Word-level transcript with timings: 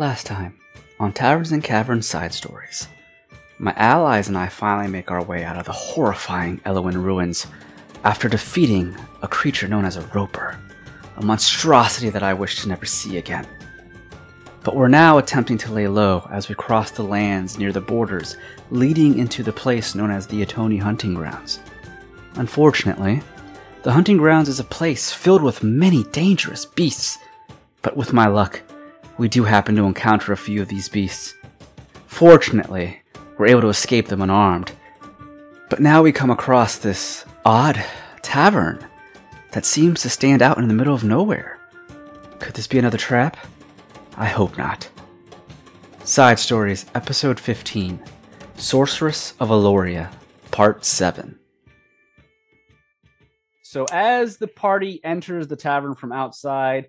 Last 0.00 0.24
time, 0.24 0.58
on 0.98 1.12
Taverns 1.12 1.52
and 1.52 1.62
Caverns 1.62 2.06
Side 2.06 2.32
Stories, 2.32 2.88
my 3.58 3.74
allies 3.76 4.28
and 4.28 4.38
I 4.38 4.48
finally 4.48 4.88
make 4.88 5.10
our 5.10 5.22
way 5.22 5.44
out 5.44 5.58
of 5.58 5.66
the 5.66 5.72
horrifying 5.72 6.58
Elowin 6.64 7.02
ruins 7.02 7.46
after 8.02 8.26
defeating 8.26 8.96
a 9.20 9.28
creature 9.28 9.68
known 9.68 9.84
as 9.84 9.98
a 9.98 10.06
Roper, 10.14 10.58
a 11.18 11.22
monstrosity 11.22 12.08
that 12.08 12.22
I 12.22 12.32
wish 12.32 12.62
to 12.62 12.68
never 12.70 12.86
see 12.86 13.18
again. 13.18 13.46
But 14.64 14.74
we're 14.74 14.88
now 14.88 15.18
attempting 15.18 15.58
to 15.58 15.72
lay 15.72 15.86
low 15.86 16.26
as 16.30 16.48
we 16.48 16.54
cross 16.54 16.90
the 16.90 17.02
lands 17.02 17.58
near 17.58 17.70
the 17.70 17.82
borders 17.82 18.38
leading 18.70 19.18
into 19.18 19.42
the 19.42 19.52
place 19.52 19.94
known 19.94 20.10
as 20.10 20.26
the 20.26 20.42
Atoni 20.42 20.80
Hunting 20.80 21.12
Grounds. 21.12 21.60
Unfortunately, 22.36 23.20
the 23.82 23.92
hunting 23.92 24.16
grounds 24.16 24.48
is 24.48 24.60
a 24.60 24.64
place 24.64 25.12
filled 25.12 25.42
with 25.42 25.62
many 25.62 26.04
dangerous 26.04 26.64
beasts, 26.64 27.18
but 27.82 27.98
with 27.98 28.14
my 28.14 28.28
luck, 28.28 28.62
we 29.20 29.28
do 29.28 29.44
happen 29.44 29.76
to 29.76 29.84
encounter 29.84 30.32
a 30.32 30.36
few 30.36 30.62
of 30.62 30.68
these 30.68 30.88
beasts. 30.88 31.34
Fortunately, 32.06 33.02
we're 33.36 33.48
able 33.48 33.60
to 33.60 33.68
escape 33.68 34.08
them 34.08 34.22
unarmed. 34.22 34.72
But 35.68 35.78
now 35.78 36.02
we 36.02 36.10
come 36.10 36.30
across 36.30 36.78
this 36.78 37.26
odd 37.44 37.84
tavern 38.22 38.82
that 39.52 39.66
seems 39.66 40.00
to 40.00 40.08
stand 40.08 40.40
out 40.40 40.56
in 40.56 40.68
the 40.68 40.74
middle 40.74 40.94
of 40.94 41.04
nowhere. 41.04 41.58
Could 42.38 42.54
this 42.54 42.66
be 42.66 42.78
another 42.78 42.96
trap? 42.96 43.36
I 44.16 44.24
hope 44.24 44.56
not. 44.56 44.88
Side 46.04 46.38
Stories, 46.38 46.86
Episode 46.94 47.38
15 47.38 48.02
Sorceress 48.56 49.34
of 49.38 49.50
Eloria, 49.50 50.10
Part 50.50 50.86
7. 50.86 51.38
So, 53.64 53.84
as 53.92 54.38
the 54.38 54.48
party 54.48 54.98
enters 55.04 55.46
the 55.46 55.56
tavern 55.56 55.94
from 55.94 56.10
outside 56.10 56.86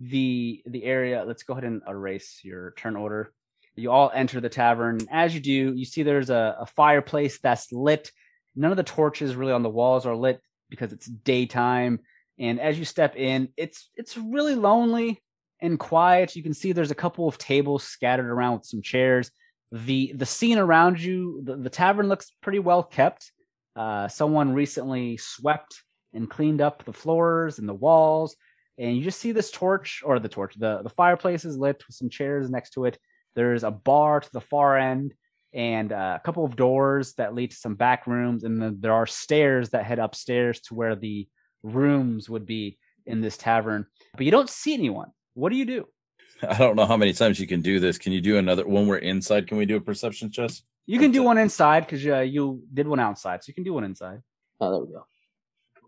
the 0.00 0.62
the 0.66 0.84
area, 0.84 1.24
let's 1.26 1.42
go 1.42 1.52
ahead 1.52 1.64
and 1.64 1.82
erase 1.86 2.40
your 2.42 2.72
turn 2.76 2.96
order. 2.96 3.32
You 3.76 3.90
all 3.90 4.10
enter 4.12 4.40
the 4.40 4.48
tavern. 4.48 5.00
As 5.10 5.34
you 5.34 5.40
do, 5.40 5.74
you 5.74 5.84
see 5.84 6.02
there's 6.02 6.30
a, 6.30 6.56
a 6.60 6.66
fireplace 6.66 7.38
that's 7.38 7.70
lit. 7.70 8.10
None 8.56 8.70
of 8.70 8.76
the 8.76 8.82
torches 8.82 9.36
really 9.36 9.52
on 9.52 9.62
the 9.62 9.68
walls 9.70 10.06
are 10.06 10.16
lit 10.16 10.40
because 10.68 10.92
it's 10.92 11.06
daytime. 11.06 12.00
And 12.38 12.58
as 12.60 12.78
you 12.78 12.84
step 12.84 13.16
in, 13.16 13.50
it's 13.56 13.90
it's 13.94 14.16
really 14.16 14.54
lonely 14.54 15.22
and 15.60 15.78
quiet. 15.78 16.34
You 16.34 16.42
can 16.42 16.54
see 16.54 16.72
there's 16.72 16.90
a 16.90 16.96
couple 16.96 17.28
of 17.28 17.38
tables 17.38 17.84
scattered 17.84 18.30
around 18.30 18.54
with 18.54 18.66
some 18.66 18.82
chairs. 18.82 19.30
The 19.70 20.12
the 20.16 20.26
scene 20.26 20.58
around 20.58 21.00
you, 21.00 21.42
the, 21.44 21.56
the 21.56 21.70
tavern 21.70 22.08
looks 22.08 22.32
pretty 22.40 22.58
well 22.58 22.82
kept. 22.82 23.30
Uh, 23.76 24.08
someone 24.08 24.52
recently 24.54 25.16
swept 25.18 25.82
and 26.12 26.28
cleaned 26.28 26.60
up 26.60 26.84
the 26.84 26.92
floors 26.92 27.58
and 27.58 27.68
the 27.68 27.74
walls. 27.74 28.36
And 28.80 28.96
you 28.96 29.02
just 29.02 29.20
see 29.20 29.32
this 29.32 29.50
torch 29.50 30.02
or 30.04 30.18
the 30.18 30.28
torch, 30.28 30.54
the, 30.56 30.80
the 30.82 30.88
fireplace 30.88 31.44
is 31.44 31.58
lit 31.58 31.84
with 31.86 31.94
some 31.94 32.08
chairs 32.08 32.48
next 32.48 32.70
to 32.70 32.86
it. 32.86 32.98
There's 33.36 33.62
a 33.62 33.70
bar 33.70 34.20
to 34.20 34.32
the 34.32 34.40
far 34.40 34.78
end 34.78 35.12
and 35.52 35.92
uh, 35.92 36.18
a 36.18 36.24
couple 36.24 36.46
of 36.46 36.56
doors 36.56 37.12
that 37.14 37.34
lead 37.34 37.50
to 37.50 37.56
some 37.56 37.74
back 37.74 38.06
rooms. 38.06 38.42
And 38.42 38.60
then 38.60 38.78
there 38.80 38.94
are 38.94 39.06
stairs 39.06 39.70
that 39.70 39.84
head 39.84 39.98
upstairs 39.98 40.60
to 40.62 40.74
where 40.74 40.96
the 40.96 41.28
rooms 41.62 42.30
would 42.30 42.46
be 42.46 42.78
in 43.04 43.20
this 43.20 43.36
tavern. 43.36 43.84
But 44.16 44.24
you 44.24 44.32
don't 44.32 44.48
see 44.48 44.72
anyone. 44.72 45.10
What 45.34 45.50
do 45.50 45.56
you 45.56 45.66
do? 45.66 45.86
I 46.42 46.56
don't 46.56 46.76
know 46.76 46.86
how 46.86 46.96
many 46.96 47.12
times 47.12 47.38
you 47.38 47.46
can 47.46 47.60
do 47.60 47.80
this. 47.80 47.98
Can 47.98 48.12
you 48.12 48.22
do 48.22 48.38
another 48.38 48.66
when 48.66 48.86
we're 48.86 48.96
inside? 48.96 49.46
Can 49.46 49.58
we 49.58 49.66
do 49.66 49.76
a 49.76 49.80
perception 49.80 50.32
check? 50.32 50.50
You 50.86 50.98
can 50.98 51.10
do 51.10 51.22
one 51.22 51.36
inside 51.36 51.80
because 51.80 52.04
uh, 52.06 52.20
you 52.20 52.62
did 52.72 52.88
one 52.88 52.98
outside, 52.98 53.44
so 53.44 53.50
you 53.50 53.54
can 53.54 53.62
do 53.62 53.74
one 53.74 53.84
inside. 53.84 54.22
Oh, 54.58 54.70
there 54.70 54.80
we 54.80 54.92
go. 54.92 55.06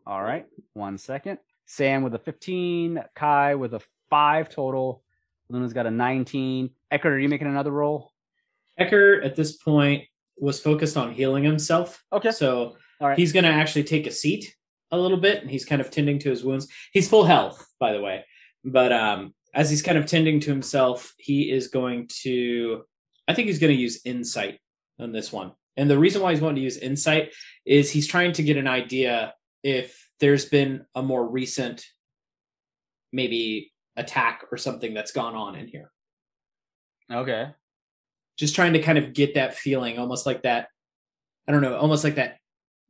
All 0.06 0.22
right, 0.22 0.46
one 0.74 0.98
second. 0.98 1.38
Sam 1.72 2.02
with 2.02 2.14
a 2.14 2.18
15, 2.18 3.02
Kai 3.14 3.54
with 3.54 3.72
a 3.72 3.80
five 4.10 4.50
total. 4.50 5.02
Luna's 5.48 5.72
got 5.72 5.86
a 5.86 5.90
19. 5.90 6.68
Eckert, 6.90 7.14
are 7.14 7.18
you 7.18 7.30
making 7.30 7.46
another 7.46 7.70
roll? 7.70 8.12
Eckert 8.78 9.24
at 9.24 9.36
this 9.36 9.56
point 9.56 10.04
was 10.36 10.60
focused 10.60 10.98
on 10.98 11.14
healing 11.14 11.44
himself. 11.44 12.04
Okay. 12.12 12.30
So 12.30 12.76
All 13.00 13.08
right. 13.08 13.18
he's 13.18 13.32
going 13.32 13.44
to 13.44 13.50
actually 13.50 13.84
take 13.84 14.06
a 14.06 14.10
seat 14.10 14.54
a 14.90 14.98
little 14.98 15.16
bit 15.16 15.40
and 15.40 15.50
he's 15.50 15.64
kind 15.64 15.80
of 15.80 15.90
tending 15.90 16.18
to 16.18 16.28
his 16.28 16.44
wounds. 16.44 16.68
He's 16.92 17.08
full 17.08 17.24
health, 17.24 17.66
by 17.80 17.94
the 17.94 18.02
way. 18.02 18.26
But 18.62 18.92
um, 18.92 19.32
as 19.54 19.70
he's 19.70 19.80
kind 19.80 19.96
of 19.96 20.04
tending 20.04 20.40
to 20.40 20.50
himself, 20.50 21.14
he 21.16 21.50
is 21.50 21.68
going 21.68 22.08
to, 22.22 22.82
I 23.26 23.32
think 23.32 23.46
he's 23.48 23.58
going 23.58 23.74
to 23.74 23.80
use 23.80 24.02
insight 24.04 24.60
on 24.98 25.12
this 25.12 25.32
one. 25.32 25.52
And 25.78 25.88
the 25.88 25.98
reason 25.98 26.20
why 26.20 26.32
he's 26.32 26.40
going 26.40 26.56
to 26.56 26.60
use 26.60 26.76
insight 26.76 27.32
is 27.64 27.90
he's 27.90 28.06
trying 28.06 28.32
to 28.32 28.42
get 28.42 28.58
an 28.58 28.68
idea 28.68 29.32
if 29.62 30.01
there's 30.22 30.46
been 30.46 30.86
a 30.94 31.02
more 31.02 31.28
recent, 31.28 31.84
maybe 33.12 33.72
attack 33.96 34.44
or 34.50 34.56
something 34.56 34.94
that's 34.94 35.12
gone 35.12 35.34
on 35.34 35.54
in 35.56 35.66
here. 35.68 35.90
Okay. 37.12 37.48
just 38.38 38.54
trying 38.54 38.72
to 38.72 38.80
kind 38.80 38.96
of 38.96 39.12
get 39.12 39.34
that 39.34 39.54
feeling 39.54 39.98
almost 39.98 40.24
like 40.24 40.42
that 40.44 40.68
i 41.46 41.52
don't 41.52 41.60
know 41.60 41.76
almost 41.76 42.04
like 42.04 42.14
that 42.14 42.38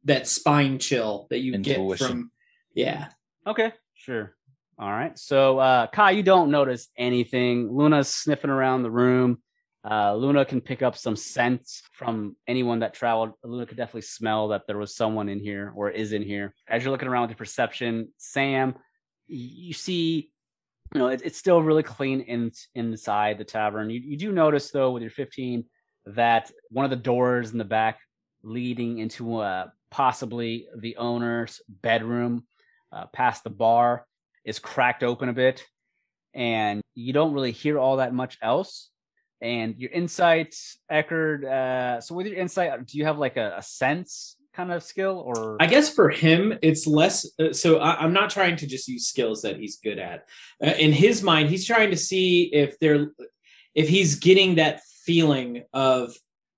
that 0.05 0.29
spine 0.29 0.79
chill 0.79 1.27
that 1.31 1.41
you 1.41 1.59
get 1.59 1.99
from 1.99 2.31
yeah 2.73 3.09
Okay. 3.47 3.73
Sure. 3.95 4.35
All 4.79 4.91
right. 4.91 5.19
So, 5.19 5.59
uh, 5.59 5.87
Kai, 5.89 6.13
you 6.13 6.23
don't 6.23 6.51
notice 6.51 6.89
anything. 6.97 7.71
Luna's 7.73 8.09
sniffing 8.09 8.51
around 8.51 8.83
the 8.83 8.91
room. 8.91 9.43
Uh, 9.89 10.15
Luna 10.15 10.45
can 10.45 10.61
pick 10.61 10.81
up 10.81 10.97
some 10.97 11.17
scents 11.17 11.83
from 11.93 12.37
anyone 12.47 12.81
that 12.81 12.95
traveled. 12.95 13.33
Luna 13.43 13.67
could 13.67 13.77
definitely 13.77 14.03
smell 14.03 14.49
that 14.49 14.67
there 14.67 14.79
was 14.79 14.95
someone 14.95 15.29
in 15.29 15.41
here 15.41 15.73
or 15.75 15.91
is 15.91 16.13
in 16.13 16.23
here. 16.23 16.55
As 16.69 16.83
you're 16.83 16.93
looking 16.93 17.09
around 17.09 17.23
with 17.23 17.31
your 17.31 17.37
perception, 17.37 18.09
Sam, 18.17 18.77
you 19.27 19.73
see, 19.73 20.31
you 20.95 20.99
know, 21.01 21.09
it, 21.09 21.23
it's 21.25 21.39
still 21.39 21.63
really 21.63 21.83
clean 21.83 22.21
in, 22.21 22.53
inside 22.75 23.39
the 23.39 23.45
tavern. 23.45 23.91
You, 23.91 24.01
you 24.01 24.17
do 24.17 24.31
notice, 24.31 24.71
though, 24.71 24.93
with 24.93 25.03
your 25.03 25.11
15, 25.11 25.65
that 26.07 26.51
one 26.71 26.85
of 26.85 26.91
the 26.91 26.97
doors 26.97 27.51
in 27.51 27.59
the 27.59 27.65
back 27.65 27.99
leading 28.45 28.99
into 28.99 29.39
uh, 29.39 29.67
possibly 29.91 30.69
the 30.77 30.97
owner's 30.97 31.61
bedroom 31.69 32.45
uh, 32.93 33.07
past 33.07 33.43
the 33.43 33.51
bar 33.51 34.07
is 34.45 34.59
cracked 34.59 35.03
open 35.03 35.29
a 35.29 35.33
bit 35.33 35.65
and 36.35 36.81
you 36.95 37.13
don't 37.13 37.33
really 37.33 37.53
hear 37.53 37.79
all 37.79 37.99
that 37.99 38.15
much 38.15 38.39
else 38.43 38.91
and 39.43 39.77
your 39.77 39.91
insights 39.91 40.79
eckerd 40.91 41.45
uh 41.45 42.01
so 42.01 42.15
with 42.15 42.27
your 42.27 42.37
insight 42.37 42.87
do 42.87 42.97
you 42.97 43.05
have 43.05 43.19
like 43.19 43.37
a, 43.37 43.55
a 43.59 43.63
sense 43.63 44.37
kind 44.55 44.71
of 44.71 44.83
skill 44.83 45.23
or? 45.25 45.57
I 45.61 45.67
guess 45.67 45.93
for 45.93 46.09
him 46.09 46.59
it's 46.63 46.87
less 46.87 47.29
uh, 47.39 47.53
so 47.53 47.79
I, 47.79 47.97
i'm 47.97 48.13
not 48.13 48.31
trying 48.31 48.57
to 48.57 48.67
just 48.67 48.89
use 48.89 49.07
skills 49.07 49.43
that 49.43 49.59
he's 49.59 49.77
good 49.77 49.99
at. 49.99 50.27
Uh, 50.63 50.73
in 50.79 50.93
his 50.93 51.23
mind 51.23 51.49
he's 51.49 51.67
trying 51.67 51.91
to 51.91 51.97
see 51.97 52.45
if 52.53 52.79
they're 52.79 53.09
if 53.75 53.89
he's 53.89 54.17
getting 54.17 54.57
that 54.57 54.83
feeling 55.05 55.65
of 55.73 56.15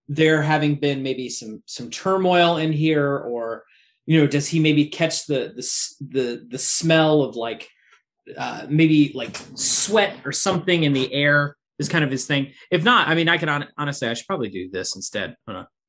there 0.09 0.43
having 0.43 0.75
been 0.75 1.03
maybe 1.03 1.29
some 1.29 1.63
some 1.67 1.91
turmoil 1.91 2.57
in 2.59 2.73
here 2.73 3.17
or 3.17 3.65
you 4.07 4.21
know 4.21 4.27
does 4.27 4.49
he 4.49 4.61
maybe 4.61 4.87
catch 4.87 5.27
the 5.27 5.53
the 5.57 6.09
the, 6.11 6.47
the 6.51 6.59
smell 6.59 7.23
of 7.23 7.37
like 7.37 7.69
uh, 8.37 8.67
maybe 8.69 9.13
like 9.15 9.39
sweat 9.55 10.17
or 10.25 10.33
something 10.33 10.83
in 10.83 10.93
the 10.93 11.13
air 11.13 11.57
is 11.79 11.89
kind 11.89 12.05
of 12.05 12.11
his 12.11 12.27
thing. 12.27 12.53
If 12.71 12.85
not 12.85 13.09
i 13.09 13.15
mean 13.15 13.29
i 13.29 13.37
can 13.39 13.49
hon- 13.49 13.69
honestly 13.77 14.09
i 14.09 14.15
should 14.15 14.27
probably 14.27 14.49
do 14.49 14.71
this 14.71 14.95
instead. 14.97 15.37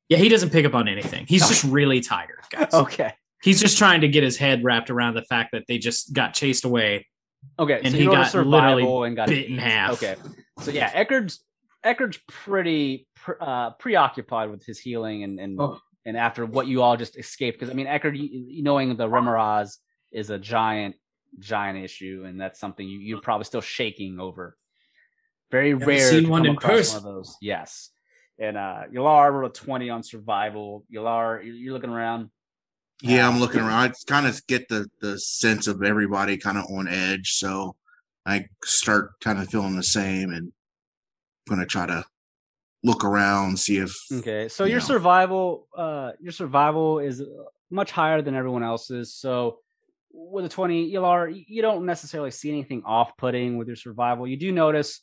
Yeah 0.08 0.18
he 0.18 0.28
doesn't 0.28 0.50
pick 0.50 0.64
up 0.64 0.74
on 0.74 0.88
anything. 0.88 1.26
He's 1.28 1.46
just 1.48 1.64
really 1.64 2.00
tired 2.00 2.38
guys. 2.50 2.72
Okay. 2.72 3.12
He's 3.42 3.60
just 3.60 3.76
trying 3.78 4.00
to 4.00 4.08
get 4.08 4.22
his 4.24 4.36
head 4.36 4.64
wrapped 4.64 4.90
around 4.90 5.14
the 5.14 5.22
fact 5.22 5.50
that 5.52 5.64
they 5.68 5.78
just 5.78 6.12
got 6.12 6.34
chased 6.34 6.64
away. 6.64 7.06
Okay 7.58 7.80
and 7.82 7.92
so 7.92 7.98
he 7.98 8.06
got 8.06 8.34
literally 8.34 9.06
and 9.06 9.16
got 9.16 9.28
bit 9.28 9.48
in 9.48 9.58
half. 9.58 9.92
okay. 10.02 10.16
So 10.60 10.70
yeah 10.70 10.90
eckerd's 10.92 11.40
eckerd's 11.84 12.18
pretty 12.28 13.06
uh 13.40 13.70
preoccupied 13.72 14.50
with 14.50 14.64
his 14.64 14.78
healing 14.78 15.22
and 15.22 15.38
and 15.38 15.60
Oh. 15.60 15.78
and 16.04 16.16
after 16.16 16.44
what 16.46 16.66
you 16.66 16.82
all 16.82 16.96
just 16.96 17.16
escaped. 17.18 17.58
Because 17.58 17.70
i 17.70 17.74
mean 17.74 17.86
you 18.14 18.62
knowing 18.62 18.96
the 18.96 19.08
remorhaz 19.08 19.76
is 20.12 20.30
a 20.30 20.38
giant 20.38 20.94
giant 21.38 21.78
issue 21.84 22.24
and 22.26 22.40
that's 22.40 22.58
something 22.58 22.88
you, 22.88 22.98
you're 23.00 23.20
probably 23.20 23.44
still 23.44 23.60
shaking 23.60 24.18
over 24.18 24.56
very 25.50 25.74
Never 25.74 25.86
rare 25.90 25.98
seen 25.98 26.24
to 26.24 26.30
one 26.30 26.42
come 26.42 26.50
in 26.50 26.56
person. 26.56 27.02
one 27.02 27.08
of 27.08 27.14
those 27.14 27.36
yes 27.40 27.90
and 28.38 28.56
uh 28.56 28.82
Yalar 28.92 29.32
rolled 29.32 29.50
a 29.50 29.54
20 29.54 29.90
on 29.90 30.02
survival 30.02 30.84
Yalar 30.92 31.44
you're, 31.44 31.54
you're 31.54 31.72
looking 31.72 31.90
around 31.90 32.30
Yeah, 33.02 33.28
I'm 33.28 33.36
Uh, 33.36 33.40
looking 33.40 33.60
around. 33.60 33.90
I 33.90 33.92
kind 34.06 34.26
of 34.26 34.44
get 34.46 34.68
the 34.68 34.88
the 35.00 35.18
sense 35.18 35.66
of 35.66 35.82
everybody 35.82 36.36
kind 36.38 36.58
of 36.58 36.64
on 36.70 36.88
edge, 36.88 37.32
so 37.32 37.76
I 38.24 38.46
start 38.64 39.20
kind 39.20 39.38
of 39.38 39.48
feeling 39.48 39.76
the 39.76 39.82
same, 39.82 40.30
and 40.32 40.52
gonna 41.48 41.66
try 41.66 41.86
to 41.86 42.04
look 42.82 43.04
around, 43.04 43.58
see 43.58 43.78
if 43.78 43.92
Okay, 44.12 44.48
so 44.48 44.64
you 44.64 44.70
your 44.70 44.80
know. 44.80 44.86
survival, 44.86 45.68
uh, 45.76 46.12
your 46.20 46.32
survival 46.32 46.98
is 47.00 47.20
uh, 47.20 47.26
much 47.70 47.90
higher 47.90 48.22
than 48.22 48.34
everyone 48.34 48.62
else's. 48.62 49.14
So 49.14 49.60
with 50.12 50.44
a 50.44 50.48
twenty, 50.48 50.90
Yalar, 50.92 51.30
y- 51.32 51.44
you 51.46 51.62
don't 51.62 51.84
necessarily 51.84 52.30
see 52.30 52.50
anything 52.50 52.82
off-putting 52.84 53.58
with 53.58 53.66
your 53.68 53.76
survival. 53.76 54.26
You 54.26 54.36
do 54.38 54.52
notice, 54.52 55.02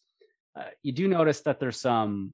uh, 0.56 0.70
you 0.82 0.92
do 0.92 1.08
notice 1.08 1.42
that 1.42 1.60
there's 1.60 1.80
some 1.80 2.34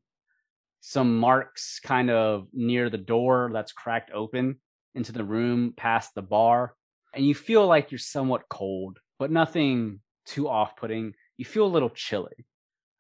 some 0.81 1.17
marks 1.17 1.79
kind 1.81 2.09
of 2.09 2.47
near 2.53 2.89
the 2.89 2.97
door 2.97 3.49
that's 3.51 3.73
cracked 3.73 4.11
open 4.11 4.59
into 4.95 5.11
the 5.11 5.23
room 5.23 5.73
past 5.75 6.15
the 6.15 6.21
bar, 6.21 6.73
and 7.13 7.25
you 7.25 7.35
feel 7.35 7.67
like 7.67 7.91
you're 7.91 7.99
somewhat 7.99 8.43
cold, 8.49 8.99
but 9.17 9.31
nothing 9.31 9.99
too 10.25 10.47
off-putting. 10.47 11.13
You 11.37 11.45
feel 11.45 11.65
a 11.65 11.67
little 11.67 11.89
chilly 11.89 12.45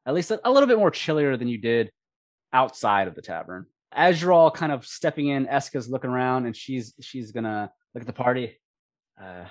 at 0.09 0.15
least 0.15 0.31
a, 0.31 0.41
a 0.43 0.51
little 0.51 0.67
bit 0.67 0.79
more 0.79 0.89
chillier 0.91 1.37
than 1.37 1.47
you 1.47 1.59
did 1.59 1.91
outside 2.51 3.07
of 3.07 3.13
the 3.13 3.21
tavern. 3.21 3.67
As 3.91 4.19
you're 4.19 4.33
all 4.33 4.49
kind 4.49 4.71
of 4.71 4.85
stepping 4.85 5.27
in, 5.27 5.45
Eska's 5.45 5.87
looking 5.87 6.09
around 6.09 6.47
and 6.47 6.55
she's 6.55 6.93
she's 6.99 7.31
gonna 7.31 7.71
look 7.93 8.01
at 8.01 8.07
the 8.07 8.13
party. 8.13 8.59
Uh, 9.21 9.45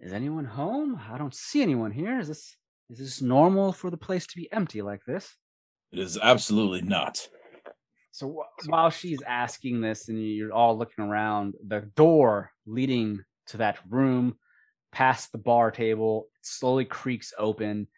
is 0.00 0.14
anyone 0.14 0.46
home? 0.46 0.98
I 1.10 1.18
don't 1.18 1.34
see 1.34 1.60
anyone 1.62 1.90
here. 1.90 2.18
Is 2.18 2.28
this 2.28 2.56
is 2.90 2.98
this 2.98 3.22
normal 3.22 3.72
for 3.72 3.90
the 3.90 3.96
place 3.96 4.26
to 4.26 4.36
be 4.36 4.50
empty 4.52 4.82
like 4.82 5.04
this? 5.06 5.36
It 5.92 5.98
is 5.98 6.18
absolutely 6.18 6.82
not. 6.82 7.26
So 8.10 8.28
wh- 8.42 8.68
while 8.68 8.90
she's 8.90 9.22
asking 9.22 9.80
this 9.80 10.08
and 10.08 10.22
you're 10.22 10.52
all 10.52 10.76
looking 10.76 11.04
around, 11.04 11.54
the 11.66 11.80
door 11.96 12.50
leading 12.66 13.20
to 13.46 13.58
that 13.58 13.78
room 13.88 14.36
past 14.92 15.32
the 15.32 15.38
bar 15.38 15.70
table 15.70 16.28
slowly 16.42 16.84
creaks 16.84 17.32
open 17.38 17.88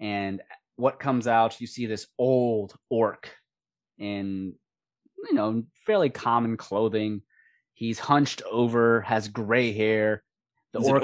and 0.00 0.42
what 0.76 0.98
comes 0.98 1.26
out 1.26 1.60
you 1.60 1.66
see 1.66 1.86
this 1.86 2.06
old 2.18 2.74
orc 2.88 3.30
in 3.98 4.52
you 5.28 5.34
know 5.34 5.62
fairly 5.86 6.10
common 6.10 6.56
clothing 6.56 7.22
he's 7.74 7.98
hunched 7.98 8.42
over 8.50 9.00
has 9.02 9.28
gray 9.28 9.72
hair 9.72 10.24
the 10.72 10.80
orc? 10.80 11.02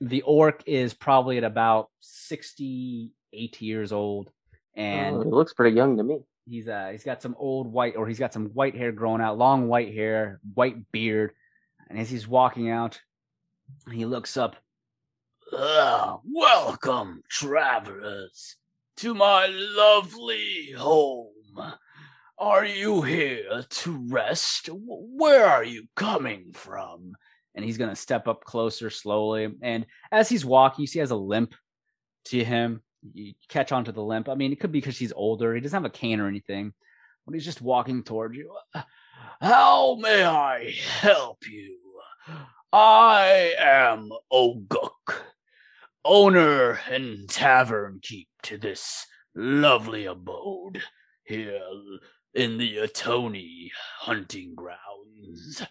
The 0.00 0.22
orc 0.22 0.62
is 0.66 0.94
probably 0.94 1.38
at 1.38 1.44
about 1.44 1.90
68 2.00 3.60
years 3.62 3.92
old 3.92 4.30
and 4.74 5.16
Oh, 5.16 5.20
it 5.22 5.26
looks 5.28 5.52
pretty 5.54 5.76
young 5.76 5.96
to 5.96 6.04
me. 6.04 6.20
he's 6.46 6.68
uh 6.68 6.88
he's 6.92 7.04
got 7.04 7.20
some 7.22 7.34
old 7.38 7.66
white 7.72 7.96
or 7.96 8.06
he's 8.06 8.18
got 8.18 8.32
some 8.32 8.46
white 8.54 8.76
hair 8.76 8.92
growing 8.92 9.20
out 9.20 9.38
long 9.38 9.68
white 9.68 9.92
hair 9.92 10.40
white 10.54 10.90
beard 10.92 11.32
and 11.88 11.98
as 11.98 12.08
he's 12.10 12.28
walking 12.28 12.70
out 12.70 13.00
he 13.92 14.04
looks 14.06 14.36
up. 14.36 14.56
"Ah, 15.52 16.20
welcome 16.24 17.22
travelers 17.28 18.56
to 18.96 19.14
my 19.14 19.46
lovely 19.46 20.72
home. 20.72 21.32
Are 22.38 22.64
you 22.64 23.02
here 23.02 23.64
to 23.68 24.06
rest? 24.08 24.68
Where 24.72 25.44
are 25.46 25.64
you 25.64 25.86
coming 25.96 26.52
from 26.52 27.14
and 27.58 27.66
he's 27.66 27.76
gonna 27.76 27.94
step 27.94 28.26
up 28.26 28.42
closer 28.44 28.88
slowly 28.88 29.54
and 29.60 29.84
as 30.10 30.30
he's 30.30 30.46
walking 30.46 30.84
you 30.84 30.86
see 30.86 30.98
he 30.98 31.00
has 31.00 31.10
a 31.10 31.16
limp 31.16 31.54
to 32.24 32.42
him 32.42 32.80
you 33.12 33.34
catch 33.48 33.72
onto 33.72 33.92
the 33.92 34.02
limp. 34.02 34.28
I 34.28 34.34
mean, 34.34 34.52
it 34.52 34.60
could 34.60 34.72
be 34.72 34.80
because 34.80 34.98
he's 34.98 35.12
older. 35.12 35.54
He 35.54 35.60
doesn't 35.60 35.76
have 35.76 35.84
a 35.84 35.90
cane 35.90 36.20
or 36.20 36.28
anything. 36.28 36.72
But 37.24 37.34
he's 37.34 37.44
just 37.44 37.62
walking 37.62 38.02
towards 38.02 38.36
you. 38.36 38.54
How 39.40 39.96
may 40.00 40.24
I 40.24 40.70
help 41.00 41.38
you? 41.48 41.78
I 42.72 43.54
am 43.58 44.10
Oguk, 44.32 45.14
owner 46.04 46.78
and 46.90 47.28
tavern 47.28 48.00
keep 48.02 48.28
to 48.44 48.58
this 48.58 49.06
lovely 49.34 50.04
abode 50.04 50.82
here 51.24 51.60
in 52.34 52.58
the 52.58 52.78
Atoni 52.78 53.68
hunting 53.98 54.54
grounds. 54.54 55.62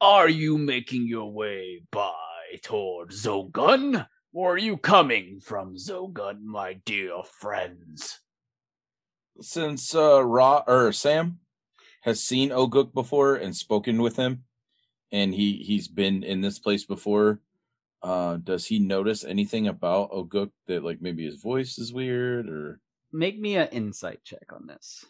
Are 0.00 0.28
you 0.28 0.58
making 0.58 1.06
your 1.06 1.32
way 1.32 1.80
by 1.90 2.12
towards 2.62 3.24
Zogun? 3.24 4.06
Or 4.32 4.52
are 4.54 4.58
you 4.58 4.76
coming 4.76 5.40
from 5.40 5.76
Zogun, 5.76 6.42
my 6.42 6.74
dear 6.84 7.22
friends? 7.40 8.20
Since 9.40 9.94
uh 9.94 10.22
Ra 10.22 10.62
or 10.66 10.92
Sam 10.92 11.38
has 12.02 12.22
seen 12.22 12.50
Oguk 12.50 12.92
before 12.92 13.36
and 13.36 13.56
spoken 13.56 14.02
with 14.02 14.16
him, 14.16 14.44
and 15.10 15.32
he 15.32 15.54
he's 15.64 15.88
been 15.88 16.22
in 16.22 16.42
this 16.42 16.58
place 16.58 16.84
before, 16.84 17.40
uh, 18.02 18.36
does 18.36 18.66
he 18.66 18.78
notice 18.78 19.24
anything 19.24 19.66
about 19.66 20.10
Oguk 20.10 20.50
that 20.66 20.84
like 20.84 21.00
maybe 21.00 21.24
his 21.24 21.40
voice 21.40 21.78
is 21.78 21.94
weird 21.94 22.48
or 22.48 22.80
Make 23.12 23.40
me 23.40 23.56
an 23.56 23.68
insight 23.68 24.22
check 24.24 24.52
on 24.52 24.66
this. 24.66 25.06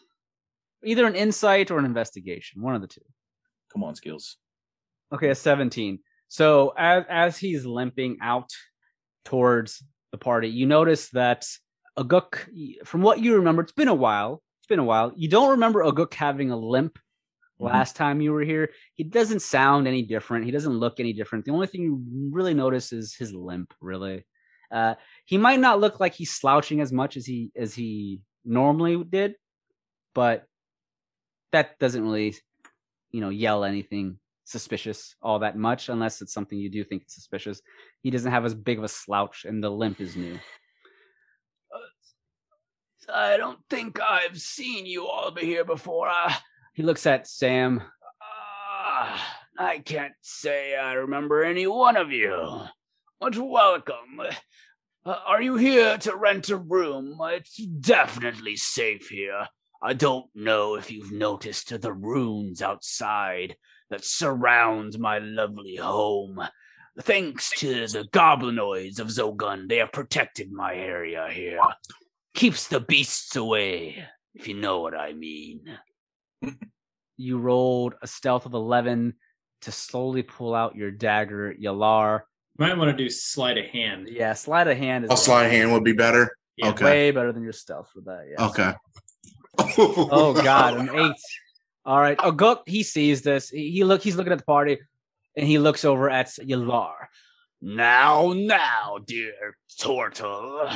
Either 0.83 1.05
an 1.05 1.15
insight 1.15 1.71
or 1.71 1.77
an 1.77 1.83
investigation, 1.85 2.61
one 2.61 2.75
of 2.75 2.81
the 2.81 2.87
two. 2.87 3.01
come 3.73 3.83
on 3.83 3.95
skills? 3.95 4.37
Okay, 5.13 5.29
a 5.29 5.35
17. 5.35 5.99
So 6.27 6.73
as 6.77 7.05
as 7.09 7.37
he's 7.37 7.65
limping 7.65 8.17
out 8.21 8.49
towards 9.25 9.83
the 10.11 10.17
party, 10.17 10.49
you 10.49 10.65
notice 10.65 11.09
that 11.09 11.45
Aguk, 11.97 12.85
from 12.85 13.01
what 13.01 13.19
you 13.19 13.35
remember, 13.35 13.61
it's 13.61 13.71
been 13.71 13.87
a 13.87 13.93
while. 13.95 14.41
It's 14.59 14.67
been 14.67 14.79
a 14.79 14.83
while. 14.83 15.13
You 15.15 15.29
don't 15.29 15.51
remember 15.51 15.83
Aguk 15.83 16.13
having 16.13 16.51
a 16.51 16.57
limp 16.57 16.99
Mhm. 17.59 17.65
last 17.65 17.95
time 17.95 18.21
you 18.21 18.33
were 18.33 18.43
here. 18.43 18.71
He 18.95 19.03
doesn't 19.03 19.41
sound 19.41 19.87
any 19.87 20.03
different. 20.03 20.45
He 20.45 20.51
doesn't 20.51 20.77
look 20.77 20.99
any 20.99 21.13
different. 21.13 21.45
The 21.45 21.51
only 21.51 21.67
thing 21.67 21.81
you 21.81 22.29
really 22.31 22.53
notice 22.53 22.91
is 22.93 23.15
his 23.15 23.33
limp, 23.33 23.73
really. 23.81 24.25
Uh, 24.69 24.95
he 25.25 25.37
might 25.37 25.59
not 25.59 25.79
look 25.79 25.99
like 25.99 26.13
he's 26.13 26.31
slouching 26.35 26.81
as 26.81 26.91
much 26.91 27.15
as 27.17 27.25
he 27.25 27.51
as 27.55 27.73
he 27.73 28.21
normally 28.43 29.01
did, 29.03 29.35
but 30.13 30.45
that 31.51 31.79
doesn't 31.79 32.03
really, 32.03 32.35
you 33.11 33.21
know, 33.21 33.29
yell 33.29 33.63
anything 33.63 34.19
suspicious 34.47 35.15
all 35.21 35.39
that 35.39 35.57
much 35.57 35.89
unless 35.89 36.21
it's 36.21 36.33
something 36.33 36.57
you 36.57 36.69
do 36.69 36.83
think 36.83 37.03
is 37.05 37.13
suspicious. 37.13 37.61
He 38.01 38.09
doesn't 38.09 38.31
have 38.31 38.45
as 38.45 38.55
big 38.55 38.77
of 38.77 38.83
a 38.83 38.87
slouch, 38.89 39.45
and 39.45 39.61
the 39.63 39.69
limp 39.69 39.99
is 39.99 40.15
new. 40.15 40.39
Uh, 41.73 43.11
I 43.13 43.37
don't 43.37 43.59
think 43.69 43.99
I've 43.99 44.39
seen 44.39 44.85
you 44.85 45.05
all 45.05 45.31
be 45.31 45.41
here 45.41 45.65
before. 45.65 46.07
Uh, 46.07 46.33
he 46.73 46.83
looks 46.83 47.05
at 47.05 47.27
Sam. 47.27 47.81
Uh, 47.81 49.17
I 49.59 49.79
can't 49.79 50.13
say 50.21 50.75
I 50.75 50.93
remember 50.93 51.43
any 51.43 51.67
one 51.67 51.97
of 51.97 52.11
you. 52.11 52.61
But 53.19 53.37
welcome. 53.37 54.21
Uh, 55.05 55.15
are 55.25 55.41
you 55.41 55.57
here 55.57 55.97
to 55.97 56.15
rent 56.15 56.49
a 56.49 56.57
room? 56.57 57.17
It's 57.21 57.57
definitely 57.57 58.55
safe 58.55 59.09
here. 59.09 59.47
I 59.81 59.93
don't 59.93 60.27
know 60.33 60.75
if 60.75 60.89
you've 60.89 61.11
noticed 61.11 61.81
the 61.81 61.93
runes 61.93 62.61
outside 62.61 63.55
that 63.89 64.05
surround 64.05 64.99
my 64.99 65.19
lovely 65.19 65.75
home. 65.75 66.41
Thanks 67.01 67.51
to 67.59 67.87
the 67.87 68.07
goblinoids 68.11 68.99
of 68.99 69.07
Zogun, 69.07 69.69
they 69.69 69.77
have 69.77 69.91
protected 69.91 70.51
my 70.51 70.73
area 70.73 71.27
here. 71.31 71.59
Keeps 72.33 72.67
the 72.67 72.79
beasts 72.79 73.35
away, 73.35 74.03
if 74.33 74.47
you 74.47 74.55
know 74.55 74.79
what 74.79 74.95
I 74.95 75.13
mean. 75.13 75.61
you 77.17 77.37
rolled 77.37 77.95
a 78.01 78.07
stealth 78.07 78.45
of 78.45 78.53
11 78.53 79.13
to 79.61 79.71
slowly 79.71 80.23
pull 80.23 80.55
out 80.55 80.75
your 80.75 80.91
dagger, 80.91 81.53
Yalar. 81.53 82.21
Might 82.57 82.77
want 82.77 82.95
to 82.95 83.03
do 83.03 83.09
sleight 83.09 83.57
of 83.57 83.65
hand. 83.65 84.09
Yeah, 84.11 84.33
sleight 84.33 84.67
of 84.67 84.77
hand 84.77 85.05
is 85.05 85.11
A 85.11 85.17
sleight 85.17 85.45
of 85.45 85.51
hand 85.51 85.71
would 85.73 85.83
be 85.83 85.93
better. 85.93 86.35
Yeah. 86.55 86.69
Okay. 86.69 86.85
way 86.85 87.11
better 87.11 87.31
than 87.31 87.43
your 87.43 87.53
stealth 87.53 87.89
for 87.93 88.01
that. 88.01 88.25
Yeah. 88.31 88.45
Okay. 88.47 88.73
Oh 89.79 90.33
God, 90.33 90.77
an 90.77 90.89
eight. 90.93 91.15
All 91.87 92.01
right. 92.01 92.19
Oh. 92.19 92.61
He 92.65 92.83
sees 92.83 93.21
this. 93.21 93.49
He 93.49 93.85
look. 93.85 94.03
He's 94.03 94.17
looking 94.17 94.33
at 94.33 94.39
the 94.39 94.43
party, 94.43 94.77
and 95.37 95.47
he 95.47 95.57
looks 95.57 95.85
over 95.85 96.09
at 96.09 96.27
Yalar. 96.27 97.07
Now, 97.61 98.33
now, 98.35 98.99
dear 99.03 99.55
turtle, 99.79 100.69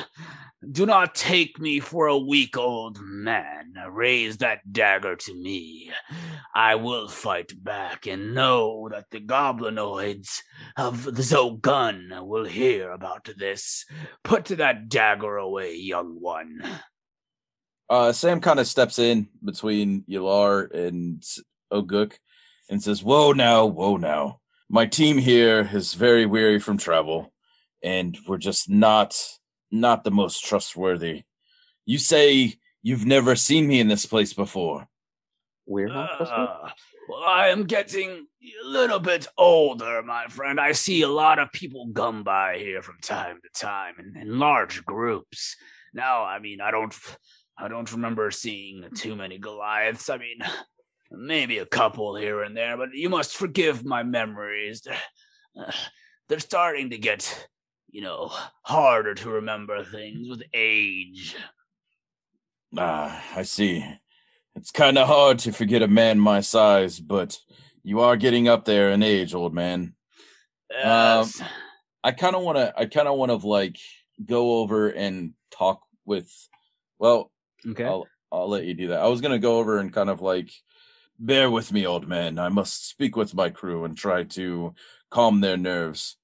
do 0.72 0.86
not 0.86 1.14
take 1.14 1.60
me 1.60 1.80
for 1.80 2.08
a 2.08 2.18
weak 2.18 2.58
old 2.58 2.98
man. 3.02 3.74
Raise 3.90 4.38
that 4.38 4.60
dagger 4.72 5.16
to 5.18 5.34
me. 5.36 5.92
I 6.56 6.76
will 6.76 7.08
fight 7.08 7.52
back 7.62 8.08
and 8.08 8.34
know 8.34 8.90
that 8.90 9.12
the 9.12 9.20
goblinoids 9.20 10.40
of 10.76 11.04
the 11.04 11.22
Zogun 11.22 12.26
will 12.26 12.46
hear 12.46 12.90
about 12.92 13.30
this. 13.38 13.86
Put 14.24 14.46
that 14.46 14.90
dagger 14.90 15.38
away, 15.38 15.76
young 15.76 16.20
one. 16.22 16.64
Uh, 17.92 18.14
Sam 18.14 18.40
kind 18.40 18.58
of 18.58 18.68
steps 18.68 19.00
in 19.00 19.28
between 19.44 20.06
Yalar 20.10 20.74
and 20.74 21.22
Oguk 21.74 22.14
and 22.70 22.82
says, 22.82 23.04
Whoa 23.04 23.34
now, 23.34 23.66
whoa 23.66 23.98
now. 23.98 24.40
My 24.70 24.86
team 24.86 25.18
here 25.18 25.70
is 25.74 25.94
very 25.94 26.26
weary 26.26 26.58
from 26.58 26.78
travel, 26.78 27.34
and 27.84 28.18
we're 28.26 28.38
just 28.38 28.70
not 28.70 29.22
not 29.72 30.06
the 30.06 30.12
most 30.12 30.46
trustworthy. 30.46 31.24
You 31.86 31.98
say 31.98 32.54
you've 32.82 33.06
never 33.06 33.36
seen 33.36 33.68
me 33.68 33.82
in 33.82 33.90
this 33.90 34.06
place 34.06 34.34
before. 34.34 34.88
We're 35.66 35.90
not 35.90 36.16
trustworthy. 36.16 36.44
Uh, 36.44 36.70
well, 37.10 37.24
I 37.28 37.50
am 37.50 37.66
getting 37.66 38.10
a 38.10 38.68
little 38.70 39.00
bit 39.00 39.28
older, 39.38 40.02
my 40.02 40.28
friend. 40.28 40.62
I 40.62 40.72
see 40.72 41.02
a 41.02 41.10
lot 41.10 41.40
of 41.40 41.52
people 41.52 41.90
come 41.94 42.24
by 42.24 42.58
here 42.58 42.82
from 42.82 43.00
time 43.02 43.40
to 43.44 43.62
time 43.62 43.96
in, 44.00 44.22
in 44.22 44.40
large 44.40 44.86
groups. 44.86 45.58
Now, 45.94 46.24
I 46.24 46.40
mean, 46.40 46.62
I 46.62 46.72
don't, 46.72 46.96
I 47.58 47.68
don't 47.68 47.92
remember 47.92 48.32
seeing 48.32 48.86
too 48.96 49.16
many 49.16 49.38
Goliaths. 49.38 50.10
I 50.10 50.18
mean, 50.18 50.40
maybe 51.12 51.60
a 51.60 51.66
couple 51.66 52.16
here 52.16 52.42
and 52.44 52.56
there, 52.56 52.78
but 52.78 52.90
you 52.94 53.10
must 53.10 53.36
forgive 53.36 53.86
my 53.86 54.04
memories. 54.04 54.82
Uh, 55.58 55.72
they're 56.28 56.40
starting 56.40 56.90
to 56.92 56.98
get, 56.98 57.48
you 57.90 58.02
know, 58.02 58.32
harder 58.64 59.14
to 59.16 59.30
remember 59.30 59.84
things 59.84 60.30
with 60.30 60.44
age. 60.54 61.36
Ah, 62.78 63.24
I 63.36 63.44
see. 63.44 63.86
It's 64.56 64.72
kind 64.72 64.98
of 64.98 65.08
hard 65.08 65.40
to 65.40 65.52
forget 65.52 65.82
a 65.82 65.88
man 65.88 66.20
my 66.20 66.42
size, 66.42 67.00
but 67.00 67.38
you 67.84 68.00
are 68.02 68.18
getting 68.18 68.48
up 68.48 68.66
there 68.66 68.92
in 68.92 69.04
age, 69.04 69.34
old 69.34 69.54
man. 69.54 69.96
Yes. 70.70 71.42
I 72.04 72.12
kind 72.12 72.36
of 72.36 72.44
want 72.44 72.58
to. 72.58 72.74
I 72.78 72.86
kind 72.86 73.08
of 73.08 73.18
want 73.18 73.32
to 73.32 73.48
like 73.48 73.78
go 74.26 74.60
over 74.60 74.90
and 74.90 75.34
talk 75.52 75.82
with. 76.06 76.32
Well, 76.98 77.32
Okay. 77.68 77.84
I'll 77.84 78.08
I'll 78.32 78.50
let 78.50 78.66
you 78.66 78.74
do 78.74 78.90
that. 78.90 79.02
I 79.02 79.08
was 79.08 79.22
gonna 79.22 79.40
go 79.40 79.58
over 79.58 79.80
and 79.80 79.94
kind 79.94 80.10
of 80.10 80.22
like 80.22 80.52
bear 81.20 81.50
with 81.52 81.72
me, 81.72 81.86
old 81.86 82.08
man. 82.08 82.40
I 82.40 82.50
must 82.50 82.90
speak 82.90 83.16
with 83.16 83.34
my 83.34 83.50
crew 83.50 83.86
and 83.86 83.98
try 83.98 84.24
to 84.24 84.74
calm 85.10 85.42
their 85.42 85.58
nerves. 85.58 86.18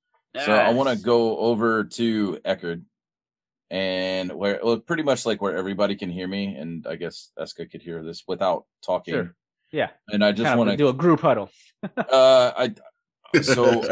So 0.46 0.53
I 0.53 0.72
want 0.72 0.89
to 0.89 1.03
go 1.03 1.39
over 1.39 1.84
to 1.84 2.38
Eckerd 2.46 2.84
and 3.70 4.32
where 4.34 4.60
well, 4.63 4.77
pretty 4.77 5.03
much 5.03 5.25
like 5.25 5.41
where 5.41 5.58
everybody 5.58 5.96
can 5.96 6.10
hear 6.10 6.27
me, 6.27 6.56
and 6.56 6.86
I 6.88 6.96
guess 6.96 7.32
Eska 7.39 7.70
could 7.70 7.82
hear 7.82 8.03
this 8.03 8.24
without 8.27 8.65
talking. 8.84 9.13
Sure. 9.13 9.36
Yeah. 9.72 9.89
And 10.08 10.24
I 10.24 10.32
just 10.32 10.56
want 10.56 10.70
to 10.70 10.77
do 10.77 10.89
a 10.89 10.94
group 10.94 11.22
huddle. 11.22 11.50
uh 11.98 12.51
I 12.58 12.74
so 13.41 13.84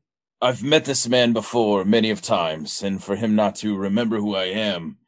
I've 0.42 0.62
met 0.62 0.84
this 0.84 1.08
man 1.08 1.32
before 1.32 1.84
many 1.84 2.10
of 2.10 2.20
times, 2.20 2.82
and 2.82 3.02
for 3.02 3.14
him 3.14 3.36
not 3.36 3.56
to 3.56 3.76
remember 3.76 4.18
who 4.18 4.34
I 4.34 4.44
am 4.44 4.98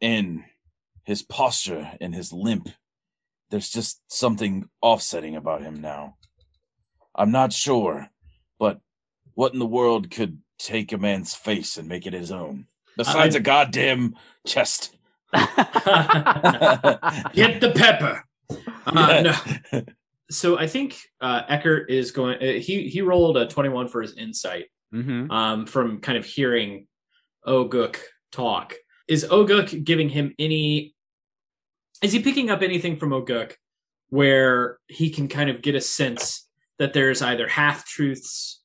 in 0.00 0.44
his 1.04 1.22
posture 1.22 1.92
and 2.00 2.14
his 2.14 2.32
limp, 2.32 2.68
there's 3.50 3.70
just 3.70 4.00
something 4.10 4.68
offsetting 4.82 5.36
about 5.36 5.62
him 5.62 5.80
now. 5.80 6.16
I'm 7.14 7.30
not 7.30 7.52
sure, 7.52 8.10
but 8.58 8.80
what 9.34 9.52
in 9.52 9.58
the 9.58 9.66
world 9.66 10.10
could 10.10 10.40
take 10.58 10.92
a 10.92 10.98
man's 10.98 11.34
face 11.34 11.76
and 11.76 11.88
make 11.88 12.06
it 12.06 12.12
his 12.12 12.32
own? 12.32 12.66
Besides 12.96 13.36
I- 13.36 13.38
a 13.38 13.42
goddamn 13.42 14.16
chest. 14.46 14.96
Get 15.34 15.50
the 17.60 17.72
pepper. 17.74 18.24
Uh, 18.86 19.22
no. 19.72 19.82
So 20.30 20.58
I 20.58 20.66
think 20.66 20.96
uh, 21.20 21.42
Eckert 21.48 21.90
is 21.90 22.10
going. 22.10 22.38
Uh, 22.42 22.58
he 22.58 22.88
he 22.88 23.02
rolled 23.02 23.36
a 23.36 23.46
twenty 23.46 23.68
one 23.68 23.88
for 23.88 24.00
his 24.00 24.16
insight 24.16 24.66
hmm 24.90 25.30
um, 25.30 25.66
from 25.66 26.00
kind 26.00 26.16
of 26.16 26.24
hearing 26.24 26.86
Oguk 27.46 27.98
talk. 28.32 28.74
Is 29.06 29.26
Oguk 29.26 29.84
giving 29.84 30.08
him 30.08 30.34
any? 30.38 30.93
Is 32.04 32.12
he 32.12 32.20
picking 32.20 32.50
up 32.50 32.60
anything 32.60 32.98
from 32.98 33.12
Oguk 33.12 33.54
where 34.10 34.78
he 34.88 35.08
can 35.08 35.26
kind 35.26 35.48
of 35.48 35.62
get 35.62 35.74
a 35.74 35.80
sense 35.80 36.46
that 36.78 36.92
there's 36.92 37.22
either 37.22 37.48
half 37.48 37.86
truths 37.86 38.60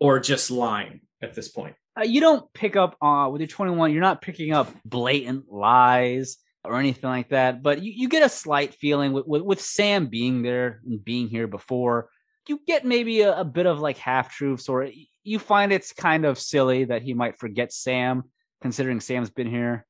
or 0.00 0.18
just 0.20 0.50
lying 0.50 1.02
at 1.20 1.34
this 1.34 1.48
point? 1.48 1.76
Uh, 2.00 2.04
you 2.04 2.22
don't 2.22 2.50
pick 2.54 2.76
up 2.76 2.96
uh, 3.02 3.28
with 3.30 3.42
your 3.42 3.48
21. 3.48 3.92
You're 3.92 4.00
not 4.00 4.22
picking 4.22 4.54
up 4.54 4.74
blatant 4.86 5.52
lies 5.52 6.38
or 6.64 6.78
anything 6.78 7.10
like 7.10 7.28
that. 7.28 7.62
But 7.62 7.82
you, 7.82 7.92
you 7.94 8.08
get 8.08 8.22
a 8.22 8.28
slight 8.30 8.72
feeling 8.72 9.12
with, 9.12 9.26
with 9.26 9.42
with 9.42 9.60
Sam 9.60 10.06
being 10.06 10.40
there 10.40 10.80
and 10.86 11.04
being 11.04 11.28
here 11.28 11.46
before. 11.46 12.08
You 12.48 12.58
get 12.66 12.86
maybe 12.86 13.20
a, 13.20 13.40
a 13.40 13.44
bit 13.44 13.66
of 13.66 13.80
like 13.80 13.98
half 13.98 14.34
truths, 14.34 14.66
or 14.66 14.88
you 15.24 15.38
find 15.38 15.72
it's 15.72 15.92
kind 15.92 16.24
of 16.24 16.38
silly 16.38 16.84
that 16.84 17.02
he 17.02 17.12
might 17.12 17.38
forget 17.38 17.70
Sam, 17.70 18.22
considering 18.62 19.00
Sam's 19.00 19.28
been 19.28 19.50
here 19.50 19.84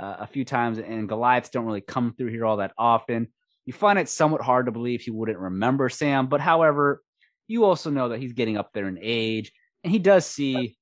uh, 0.00 0.16
a 0.20 0.26
few 0.26 0.44
times, 0.44 0.78
and 0.78 1.08
Goliaths 1.08 1.50
don't 1.50 1.66
really 1.66 1.82
come 1.82 2.14
through 2.16 2.28
here 2.28 2.46
all 2.46 2.56
that 2.56 2.72
often. 2.78 3.28
You 3.66 3.72
find 3.74 3.98
it 3.98 4.08
somewhat 4.08 4.40
hard 4.40 4.66
to 4.66 4.72
believe 4.72 5.02
he 5.02 5.10
wouldn't 5.10 5.38
remember 5.38 5.88
Sam, 5.90 6.26
but 6.26 6.40
however, 6.40 7.02
you 7.46 7.64
also 7.64 7.90
know 7.90 8.08
that 8.08 8.18
he's 8.18 8.32
getting 8.32 8.56
up 8.56 8.72
there 8.72 8.88
in 8.88 8.98
age, 9.00 9.52
and 9.84 9.92
he 9.92 9.98
does 9.98 10.24
see 10.24 10.78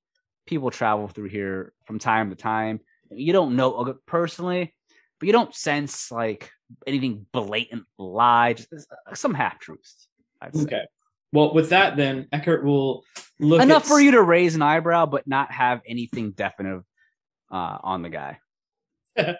people 0.47 0.71
travel 0.71 1.09
through 1.09 1.29
here 1.29 1.73
from 1.85 1.99
time 1.99 2.31
to 2.31 2.37
time. 2.37 2.81
You 3.11 3.33
don't 3.33 3.57
know 3.57 3.97
personally, 4.07 4.75
but 5.19 5.27
you 5.27 5.33
don't 5.33 5.55
sense 5.55 6.13
like 6.13 6.51
anything 6.87 7.27
blatant 7.33 7.85
lie, 7.99 8.53
just 8.53 8.73
uh, 8.73 9.15
some 9.15 9.35
half 9.35 9.59
truths. 9.59 10.07
Okay. 10.55 10.85
Well, 11.33 11.53
with 11.53 11.71
that, 11.71 11.97
then 11.97 12.29
Eckert 12.33 12.65
will 12.65 13.05
look 13.41 13.61
Enough 13.61 13.83
at- 13.83 13.89
for 13.89 14.01
you 14.01 14.13
to 14.13 14.23
raise 14.23 14.55
an 14.55 14.63
eyebrow, 14.63 15.07
but 15.07 15.27
not 15.27 15.51
have 15.51 15.81
anything 15.87 16.31
definite 16.31 16.83
uh, 17.51 17.79
on 17.83 18.03
the 18.03 18.11
guy. 18.11 18.39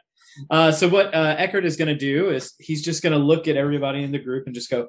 Uh, 0.51 0.71
so 0.71 0.89
what 0.89 1.15
uh, 1.15 1.35
Eckert 1.37 1.65
is 1.65 1.77
going 1.77 1.89
to 1.89 1.97
do 1.97 2.31
is 2.31 2.55
he's 2.59 2.83
just 2.83 3.03
going 3.03 3.13
to 3.13 3.19
look 3.19 3.49
at 3.49 3.57
everybody 3.57 4.03
in 4.03 4.13
the 4.13 4.19
group 4.19 4.47
and 4.47 4.55
just 4.55 4.71
go, 4.71 4.87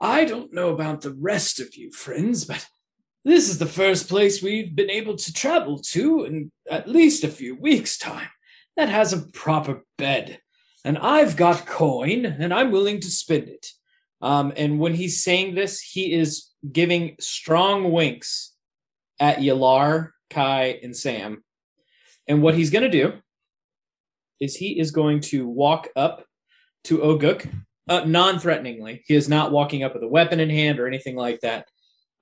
"I 0.00 0.24
don't 0.24 0.52
know 0.52 0.70
about 0.70 1.02
the 1.02 1.14
rest 1.14 1.60
of 1.60 1.76
you 1.76 1.92
friends, 1.92 2.44
but 2.44 2.66
this 3.24 3.48
is 3.48 3.58
the 3.58 3.66
first 3.66 4.08
place 4.08 4.42
we've 4.42 4.74
been 4.74 4.90
able 4.90 5.16
to 5.16 5.32
travel 5.32 5.78
to 5.90 6.24
in 6.24 6.50
at 6.70 6.88
least 6.88 7.22
a 7.22 7.28
few 7.28 7.54
weeks' 7.54 7.98
time 7.98 8.30
that 8.76 8.88
has 8.88 9.12
a 9.12 9.26
proper 9.32 9.84
bed, 9.98 10.40
and 10.84 10.98
I've 10.98 11.36
got 11.36 11.66
coin 11.66 12.26
and 12.26 12.52
I'm 12.52 12.72
willing 12.72 13.00
to 13.00 13.10
spend 13.10 13.48
it." 13.48 13.68
Um, 14.20 14.52
and 14.56 14.80
when 14.80 14.94
he's 14.94 15.22
saying 15.22 15.54
this, 15.54 15.80
he 15.80 16.12
is 16.12 16.48
giving 16.72 17.14
strong 17.20 17.92
winks 17.92 18.52
at 19.20 19.38
Yalar, 19.38 20.10
Kai, 20.28 20.80
and 20.82 20.96
Sam. 20.96 21.44
And 22.26 22.42
what 22.42 22.54
he's 22.56 22.70
going 22.70 22.82
to 22.82 22.90
do 22.90 23.14
is 24.40 24.56
he 24.56 24.78
is 24.78 24.90
going 24.90 25.20
to 25.20 25.46
walk 25.46 25.88
up 25.96 26.24
to 26.84 26.98
Oguk 26.98 27.50
uh, 27.88 28.04
non-threateningly. 28.04 29.02
He 29.06 29.14
is 29.14 29.28
not 29.28 29.52
walking 29.52 29.82
up 29.82 29.94
with 29.94 30.02
a 30.02 30.08
weapon 30.08 30.40
in 30.40 30.50
hand 30.50 30.78
or 30.78 30.86
anything 30.86 31.16
like 31.16 31.40
that. 31.40 31.66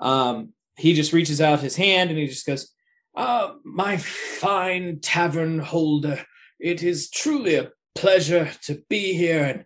Um, 0.00 0.52
he 0.76 0.94
just 0.94 1.12
reaches 1.12 1.40
out 1.40 1.60
his 1.60 1.76
hand 1.76 2.10
and 2.10 2.18
he 2.18 2.26
just 2.26 2.46
goes, 2.46 2.72
uh, 3.16 3.52
"My 3.64 3.96
fine 3.96 5.00
tavern 5.00 5.58
holder, 5.58 6.24
it 6.60 6.82
is 6.82 7.10
truly 7.10 7.56
a 7.56 7.70
pleasure 7.94 8.50
to 8.62 8.82
be 8.88 9.14
here 9.14 9.42
and 9.42 9.64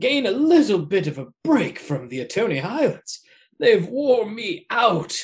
gain 0.00 0.26
a 0.26 0.30
little 0.30 0.78
bit 0.78 1.06
of 1.06 1.18
a 1.18 1.28
break 1.44 1.78
from 1.78 2.08
the 2.08 2.24
Atoni 2.24 2.60
Highlands. 2.60 3.20
They've 3.58 3.86
worn 3.86 4.34
me 4.34 4.66
out. 4.70 5.16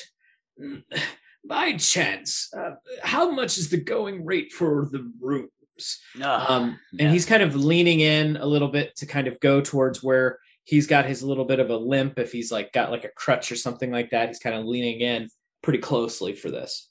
By 1.44 1.74
chance, 1.74 2.52
uh, 2.54 2.72
how 3.02 3.30
much 3.30 3.56
is 3.56 3.70
the 3.70 3.80
going 3.80 4.26
rate 4.26 4.52
for 4.52 4.88
the 4.90 5.10
rooms?" 5.78 6.00
um, 6.24 6.78
and 6.98 7.10
he's 7.12 7.24
kind 7.26 7.42
of 7.42 7.54
leaning 7.56 8.00
in 8.00 8.36
a 8.36 8.46
little 8.46 8.68
bit 8.68 8.94
to 8.96 9.06
kind 9.06 9.26
of 9.26 9.38
go 9.40 9.60
towards 9.60 10.02
where 10.02 10.38
he's 10.64 10.86
got 10.86 11.06
his 11.06 11.22
little 11.22 11.44
bit 11.44 11.60
of 11.60 11.70
a 11.70 11.76
limp 11.76 12.18
if 12.18 12.32
he's 12.32 12.52
like 12.52 12.72
got 12.72 12.90
like 12.90 13.04
a 13.04 13.08
crutch 13.16 13.50
or 13.52 13.56
something 13.56 13.90
like 13.90 14.10
that 14.10 14.28
he's 14.28 14.38
kind 14.38 14.54
of 14.56 14.64
leaning 14.64 15.00
in 15.00 15.28
pretty 15.62 15.78
closely 15.78 16.34
for 16.34 16.50
this. 16.50 16.88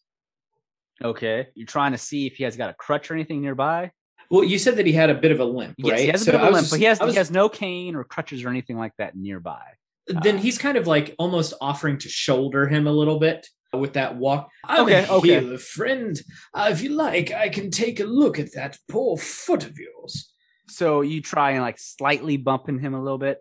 Okay, 1.04 1.48
you're 1.54 1.68
trying 1.68 1.92
to 1.92 1.98
see 1.98 2.26
if 2.26 2.34
he 2.36 2.44
has 2.44 2.58
got 2.58 2.70
a 2.70 2.74
crutch 2.74 3.12
or 3.12 3.14
anything 3.14 3.42
nearby. 3.42 3.92
well 4.32 4.44
you 4.44 4.58
said 4.58 4.76
that 4.78 4.86
he 4.86 4.92
had 4.94 5.10
a 5.10 5.16
bit 5.16 5.32
of 5.32 5.40
a 5.40 5.46
limp 5.46 5.76
Yes, 5.78 5.92
right? 5.92 6.00
he 6.02 6.08
has 6.08 6.22
a 6.22 6.26
So 6.26 6.32
bit 6.32 6.42
of 6.42 6.48
a 6.48 6.52
limp, 6.52 6.58
just- 6.64 6.72
but 6.72 6.80
he 6.80 6.86
has 6.86 7.00
was- 7.00 7.14
he 7.14 7.18
has 7.18 7.32
no 7.32 7.48
cane 7.50 7.96
or 7.96 8.04
crutches 8.04 8.44
or 8.44 8.50
anything 8.50 8.78
like 8.78 8.94
that 8.98 9.16
nearby. 9.16 9.62
then 10.08 10.38
uh, 10.38 10.40
he's 10.40 10.58
kind 10.58 10.78
of 10.78 10.88
like 10.88 11.14
almost 11.20 11.54
offering 11.62 11.98
to 12.00 12.10
shoulder 12.10 12.68
him 12.68 12.88
a 12.88 12.92
little 12.92 13.20
bit 13.20 13.48
with 13.74 13.94
that 13.94 14.16
walk 14.16 14.50
I'm 14.64 14.84
Okay, 14.84 15.06
a 15.06 15.12
okay. 15.12 15.40
healer, 15.42 15.58
friend 15.58 16.20
uh, 16.54 16.70
if 16.72 16.82
you 16.82 16.90
like 16.90 17.32
i 17.32 17.50
can 17.50 17.70
take 17.70 18.00
a 18.00 18.06
look 18.06 18.40
at 18.40 18.54
that 18.54 18.78
poor 18.88 19.18
foot 19.18 19.66
of 19.66 19.78
yours 19.78 20.32
So 20.70 21.02
you 21.02 21.22
try 21.22 21.52
and 21.52 21.62
like 21.62 21.78
slightly 21.80 22.38
bumping 22.38 22.80
him 22.80 22.94
a 22.94 23.02
little 23.04 23.18
bit. 23.18 23.38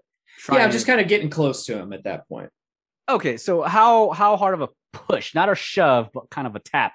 yeah 0.48 0.54
i'm 0.54 0.58
trying- 0.60 0.70
just 0.72 0.86
kind 0.86 1.00
of 1.00 1.08
getting 1.08 1.30
close 1.30 1.64
to 1.66 1.76
him 1.78 1.92
at 1.92 2.04
that 2.04 2.28
point 2.28 2.50
Okay, 3.08 3.36
so 3.36 3.62
how 3.62 4.10
how 4.10 4.36
hard 4.36 4.54
of 4.54 4.62
a 4.62 4.68
push, 4.92 5.32
not 5.32 5.48
a 5.48 5.54
shove, 5.54 6.08
but 6.12 6.28
kind 6.28 6.44
of 6.44 6.56
a 6.56 6.58
tap, 6.58 6.92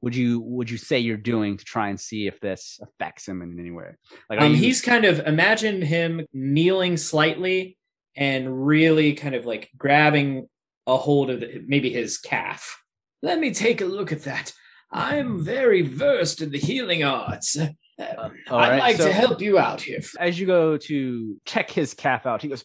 would 0.00 0.16
you 0.16 0.40
would 0.40 0.70
you 0.70 0.78
say 0.78 0.98
you're 1.00 1.18
doing 1.18 1.58
to 1.58 1.64
try 1.66 1.90
and 1.90 2.00
see 2.00 2.26
if 2.26 2.40
this 2.40 2.80
affects 2.82 3.28
him 3.28 3.42
in 3.42 3.60
any 3.60 3.70
way? 3.70 3.90
Like, 4.30 4.40
Um, 4.40 4.52
you- 4.52 4.56
he's 4.56 4.80
kind 4.80 5.04
of 5.04 5.18
imagine 5.20 5.82
him 5.82 6.24
kneeling 6.32 6.96
slightly 6.96 7.76
and 8.16 8.66
really 8.66 9.12
kind 9.12 9.34
of 9.34 9.44
like 9.44 9.68
grabbing 9.76 10.48
a 10.86 10.96
hold 10.96 11.30
of 11.30 11.40
the, 11.40 11.62
maybe 11.66 11.90
his 11.90 12.18
calf. 12.18 12.82
Let 13.22 13.38
me 13.38 13.52
take 13.52 13.80
a 13.80 13.84
look 13.86 14.12
at 14.12 14.22
that. 14.24 14.52
I'm 14.92 15.38
very 15.44 15.82
versed 15.82 16.40
in 16.42 16.50
the 16.50 16.58
healing 16.58 17.04
arts. 17.04 17.56
All 17.58 18.58
I'd 18.58 18.70
right, 18.70 18.78
like 18.78 18.96
so- 18.96 19.06
to 19.06 19.12
help 19.12 19.40
you 19.40 19.58
out 19.58 19.82
here. 19.82 20.00
as 20.18 20.38
you 20.40 20.46
go 20.46 20.76
to 20.78 21.36
check 21.44 21.70
his 21.70 21.94
calf 21.94 22.26
out, 22.26 22.42
he 22.42 22.48
goes. 22.48 22.64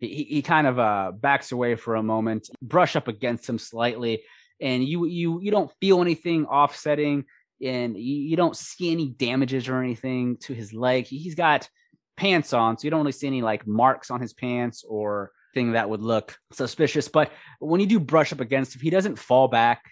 He, 0.00 0.24
he 0.24 0.42
kind 0.42 0.66
of 0.66 0.80
uh, 0.80 1.12
backs 1.14 1.52
away 1.52 1.76
for 1.76 1.94
a 1.94 2.02
moment, 2.02 2.50
brush 2.60 2.96
up 2.96 3.06
against 3.06 3.48
him 3.48 3.56
slightly, 3.56 4.24
and 4.60 4.82
you 4.82 5.06
you 5.06 5.40
you 5.40 5.52
don't 5.52 5.70
feel 5.80 6.00
anything 6.00 6.44
offsetting, 6.46 7.24
and 7.62 7.96
you, 7.96 8.16
you 8.16 8.36
don't 8.36 8.56
see 8.56 8.90
any 8.90 9.10
damages 9.10 9.68
or 9.68 9.80
anything 9.80 10.38
to 10.38 10.54
his 10.54 10.74
leg. 10.74 11.06
He's 11.06 11.36
got 11.36 11.68
pants 12.16 12.52
on, 12.52 12.76
so 12.76 12.84
you 12.84 12.90
don't 12.90 12.98
really 13.02 13.12
see 13.12 13.28
any 13.28 13.42
like 13.42 13.64
marks 13.64 14.10
on 14.10 14.20
his 14.20 14.32
pants 14.32 14.84
or 14.86 15.30
thing 15.52 15.72
that 15.72 15.88
would 15.88 16.02
look 16.02 16.36
suspicious. 16.52 17.08
But 17.08 17.30
when 17.60 17.80
you 17.80 17.86
do 17.86 18.00
brush 18.00 18.32
up 18.32 18.40
against 18.40 18.74
him, 18.74 18.80
he 18.80 18.90
doesn't 18.90 19.18
fall 19.18 19.48
back. 19.48 19.82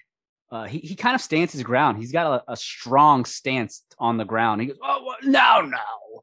Uh, 0.50 0.64
he 0.64 0.79
he 0.79 0.97
kind 0.97 1.14
of 1.14 1.21
stands 1.21 1.52
his 1.52 1.62
ground. 1.62 1.99
He's 1.99 2.12
got 2.12 2.43
a, 2.49 2.52
a 2.52 2.57
strong 2.57 3.25
stance 3.25 3.83
on 3.99 4.17
the 4.17 4.25
ground. 4.25 4.61
He 4.61 4.67
goes, 4.69 4.79
"Oh, 4.83 5.14
now, 5.23 5.61
now, 5.61 6.23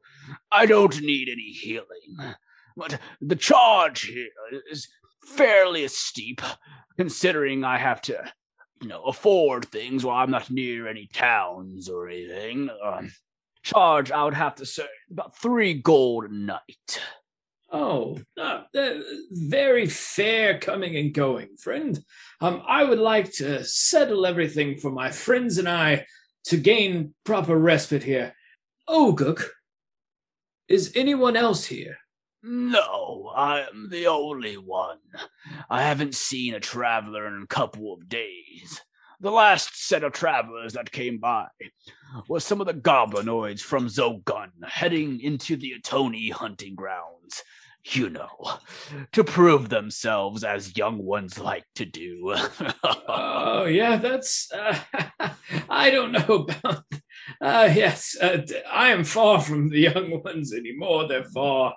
I 0.52 0.66
don't 0.66 1.00
need 1.00 1.28
any 1.30 1.50
healing, 1.50 2.34
but 2.76 2.98
the 3.22 3.36
charge 3.36 4.02
here 4.02 4.28
is 4.70 4.86
fairly 5.24 5.88
steep, 5.88 6.42
considering 6.98 7.64
I 7.64 7.78
have 7.78 8.02
to, 8.02 8.22
you 8.82 8.88
know, 8.88 9.02
afford 9.04 9.64
things 9.66 10.04
while 10.04 10.16
I'm 10.16 10.30
not 10.30 10.50
near 10.50 10.86
any 10.88 11.06
towns 11.06 11.88
or 11.88 12.08
anything. 12.08 12.68
Um, 12.84 13.10
charge, 13.62 14.10
I 14.10 14.24
would 14.24 14.34
have 14.34 14.56
to 14.56 14.66
say, 14.66 14.86
about 15.10 15.38
three 15.38 15.72
gold 15.72 16.24
a 16.24 16.34
night." 16.34 17.00
Oh, 17.70 18.18
uh, 18.40 18.62
uh, 18.74 18.94
very 19.30 19.86
fair 19.86 20.58
coming 20.58 20.96
and 20.96 21.12
going, 21.12 21.56
friend. 21.58 22.02
Um, 22.40 22.62
I 22.66 22.82
would 22.84 22.98
like 22.98 23.30
to 23.34 23.62
settle 23.64 24.24
everything 24.24 24.78
for 24.78 24.90
my 24.90 25.10
friends 25.10 25.58
and 25.58 25.68
I 25.68 26.06
to 26.46 26.56
gain 26.56 27.14
proper 27.24 27.58
respite 27.58 28.02
here. 28.02 28.34
Oguk, 28.88 29.44
Is 30.66 30.92
anyone 30.94 31.36
else 31.36 31.66
here? 31.66 31.98
No, 32.42 33.30
I 33.36 33.66
am 33.68 33.88
the 33.90 34.06
only 34.06 34.56
one. 34.56 34.98
I 35.68 35.82
haven't 35.82 36.14
seen 36.14 36.54
a 36.54 36.60
traveler 36.60 37.26
in 37.26 37.42
a 37.42 37.46
couple 37.46 37.92
of 37.92 38.08
days. 38.08 38.80
The 39.20 39.30
last 39.30 39.88
set 39.88 40.04
of 40.04 40.12
travelers 40.12 40.74
that 40.74 40.92
came 40.92 41.18
by 41.18 41.48
was 42.28 42.44
some 42.44 42.60
of 42.60 42.68
the 42.68 42.74
goblinoids 42.74 43.60
from 43.60 43.88
Zogun 43.88 44.50
heading 44.64 45.20
into 45.20 45.56
the 45.56 45.74
Atoni 45.80 46.30
hunting 46.30 46.74
grounds. 46.76 47.42
You 47.84 48.10
know, 48.10 48.28
to 49.12 49.24
prove 49.24 49.70
themselves 49.70 50.44
as 50.44 50.76
young 50.76 50.98
ones 50.98 51.38
like 51.38 51.64
to 51.76 51.84
do. 51.84 52.34
Oh, 53.10 53.64
yeah, 53.64 53.96
that's. 53.96 54.52
Uh, 54.52 54.78
I 55.70 55.90
don't 55.90 56.12
know 56.12 56.46
about. 56.46 56.84
Uh, 57.40 57.72
yes, 57.74 58.16
uh, 58.20 58.42
I 58.70 58.90
am 58.90 59.04
far 59.04 59.40
from 59.40 59.70
the 59.70 59.80
young 59.80 60.22
ones 60.22 60.52
anymore. 60.52 61.08
They're 61.08 61.24
far 61.24 61.74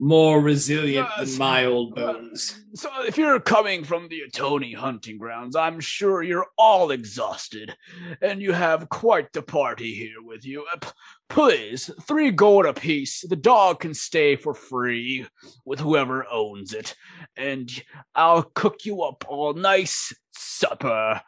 more 0.00 0.40
resilient 0.40 1.08
than 1.18 1.38
my 1.38 1.64
old 1.64 1.94
bones. 1.94 2.60
So 2.74 2.88
if 3.04 3.18
you're 3.18 3.40
coming 3.40 3.82
from 3.82 4.08
the 4.08 4.22
Atoni 4.28 4.74
hunting 4.74 5.18
grounds, 5.18 5.56
I'm 5.56 5.80
sure 5.80 6.22
you're 6.22 6.46
all 6.56 6.92
exhausted, 6.92 7.74
and 8.22 8.40
you 8.40 8.52
have 8.52 8.88
quite 8.88 9.32
the 9.32 9.42
party 9.42 9.94
here 9.94 10.22
with 10.22 10.44
you. 10.44 10.64
Uh, 10.72 10.76
p- 10.78 10.88
Please, 11.28 11.90
three 12.06 12.30
gold 12.30 12.64
apiece. 12.64 13.24
The 13.28 13.36
dog 13.36 13.80
can 13.80 13.92
stay 13.92 14.36
for 14.36 14.54
free 14.54 15.26
with 15.64 15.80
whoever 15.80 16.24
owns 16.30 16.72
it, 16.72 16.94
and 17.36 17.70
I'll 18.14 18.44
cook 18.44 18.84
you 18.84 19.02
up 19.02 19.24
all 19.28 19.52
nice 19.52 20.12
supper, 20.32 21.20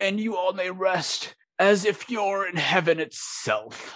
and 0.00 0.20
you 0.20 0.36
all 0.36 0.52
may 0.52 0.70
rest 0.70 1.34
as 1.58 1.84
if 1.84 2.08
you're 2.08 2.46
in 2.46 2.56
heaven 2.56 2.98
itself. 3.00 3.94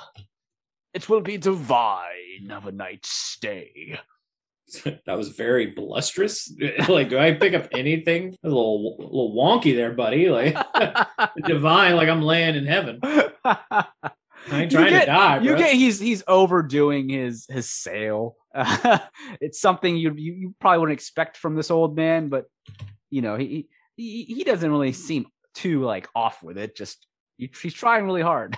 It 0.92 1.08
will 1.08 1.20
be 1.20 1.36
divine 1.36 2.50
of 2.50 2.66
a 2.66 2.72
night's 2.72 3.10
stay. 3.10 3.98
that 4.84 5.16
was 5.16 5.28
very 5.30 5.72
blusterous. 5.72 6.50
like, 6.88 7.08
do 7.08 7.18
I 7.18 7.32
pick 7.32 7.54
up 7.54 7.68
anything? 7.72 8.36
A 8.42 8.48
little, 8.48 8.96
a 8.98 9.02
little 9.02 9.34
wonky 9.36 9.74
there, 9.74 9.92
buddy. 9.92 10.28
Like 10.28 10.56
divine, 11.46 11.96
like 11.96 12.08
I'm 12.08 12.22
laying 12.22 12.54
in 12.56 12.66
heaven. 12.66 13.00
I 13.04 13.86
ain't 14.52 14.70
trying 14.70 14.90
get- 14.90 15.00
to 15.00 15.06
die, 15.06 15.38
you 15.40 15.50
bro. 15.50 15.58
get 15.58 15.74
he's 15.74 15.98
he's 15.98 16.22
overdoing 16.28 17.08
his 17.08 17.46
his 17.48 17.68
sale. 17.70 18.36
it's 19.40 19.60
something 19.60 19.96
you, 19.96 20.14
you 20.16 20.32
you 20.32 20.54
probably 20.60 20.78
wouldn't 20.78 20.98
expect 20.98 21.36
from 21.36 21.56
this 21.56 21.70
old 21.70 21.96
man, 21.96 22.28
but 22.28 22.46
you 23.10 23.22
know 23.22 23.36
he 23.36 23.68
he 23.96 24.24
he 24.24 24.44
doesn't 24.44 24.70
really 24.70 24.92
seem 24.92 25.26
too 25.54 25.82
like 25.82 26.08
off 26.14 26.42
with 26.42 26.58
it. 26.58 26.76
Just 26.76 27.06
he- 27.38 27.50
he's 27.60 27.74
trying 27.74 28.04
really 28.04 28.22
hard. 28.22 28.56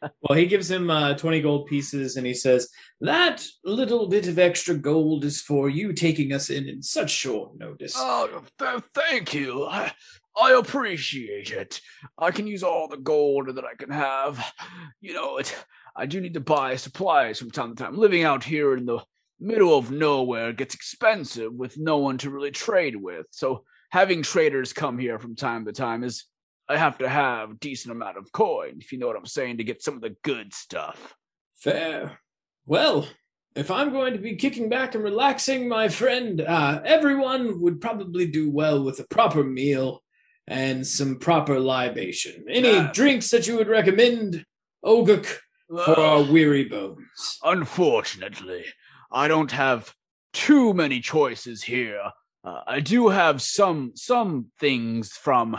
Well, 0.00 0.38
he 0.38 0.46
gives 0.46 0.70
him 0.70 0.90
uh, 0.90 1.14
20 1.14 1.40
gold 1.40 1.66
pieces 1.66 2.16
and 2.16 2.26
he 2.26 2.34
says, 2.34 2.68
That 3.00 3.44
little 3.64 4.08
bit 4.08 4.28
of 4.28 4.38
extra 4.38 4.74
gold 4.74 5.24
is 5.24 5.40
for 5.40 5.68
you 5.68 5.92
taking 5.92 6.32
us 6.32 6.50
in 6.50 6.68
in 6.68 6.82
such 6.82 7.10
short 7.10 7.58
notice. 7.58 7.94
Oh, 7.96 8.42
th- 8.58 8.82
thank 8.94 9.34
you. 9.34 9.64
I, 9.66 9.92
I 10.40 10.52
appreciate 10.52 11.50
it. 11.50 11.80
I 12.16 12.30
can 12.30 12.46
use 12.46 12.62
all 12.62 12.86
the 12.88 12.96
gold 12.96 13.54
that 13.54 13.64
I 13.64 13.74
can 13.74 13.90
have. 13.90 14.52
You 15.00 15.14
know, 15.14 15.38
it. 15.38 15.54
I 15.96 16.06
do 16.06 16.20
need 16.20 16.34
to 16.34 16.40
buy 16.40 16.76
supplies 16.76 17.38
from 17.38 17.50
time 17.50 17.74
to 17.74 17.82
time. 17.82 17.96
Living 17.96 18.22
out 18.22 18.44
here 18.44 18.76
in 18.76 18.86
the 18.86 19.00
middle 19.40 19.76
of 19.76 19.90
nowhere 19.90 20.52
gets 20.52 20.74
expensive 20.74 21.52
with 21.52 21.76
no 21.78 21.98
one 21.98 22.18
to 22.18 22.30
really 22.30 22.50
trade 22.50 22.96
with. 22.96 23.26
So 23.30 23.64
having 23.90 24.22
traders 24.22 24.72
come 24.72 24.98
here 24.98 25.18
from 25.18 25.34
time 25.34 25.64
to 25.66 25.72
time 25.72 26.04
is. 26.04 26.24
I 26.68 26.76
have 26.76 26.98
to 26.98 27.08
have 27.08 27.50
a 27.52 27.54
decent 27.54 27.92
amount 27.92 28.18
of 28.18 28.30
coin, 28.32 28.78
if 28.80 28.92
you 28.92 28.98
know 28.98 29.06
what 29.06 29.16
I'm 29.16 29.26
saying, 29.26 29.58
to 29.58 29.64
get 29.64 29.82
some 29.82 29.94
of 29.94 30.00
the 30.02 30.16
good 30.22 30.52
stuff. 30.52 31.14
Fair. 31.56 32.20
Well, 32.66 33.08
if 33.56 33.70
I'm 33.70 33.90
going 33.90 34.12
to 34.12 34.18
be 34.18 34.36
kicking 34.36 34.68
back 34.68 34.94
and 34.94 35.02
relaxing, 35.02 35.68
my 35.68 35.88
friend, 35.88 36.40
uh, 36.40 36.82
everyone 36.84 37.60
would 37.62 37.80
probably 37.80 38.26
do 38.26 38.50
well 38.50 38.82
with 38.84 39.00
a 39.00 39.06
proper 39.08 39.42
meal 39.42 40.02
and 40.46 40.86
some 40.86 41.16
proper 41.18 41.58
libation. 41.58 42.44
Any 42.48 42.68
Yeah. 42.72 42.92
drinks 42.92 43.30
that 43.30 43.46
you 43.46 43.56
would 43.56 43.68
recommend, 43.68 44.44
Oguk, 44.84 45.26
for 45.68 45.98
our 45.98 46.22
weary 46.22 46.64
bones? 46.64 47.38
Unfortunately, 47.42 48.64
I 49.10 49.26
don't 49.28 49.52
have 49.52 49.94
too 50.32 50.74
many 50.74 51.00
choices 51.00 51.62
here. 51.62 52.12
Uh, 52.44 52.60
I 52.66 52.80
do 52.80 53.08
have 53.08 53.42
some 53.42 53.92
some 53.94 54.52
things 54.60 55.12
from 55.12 55.58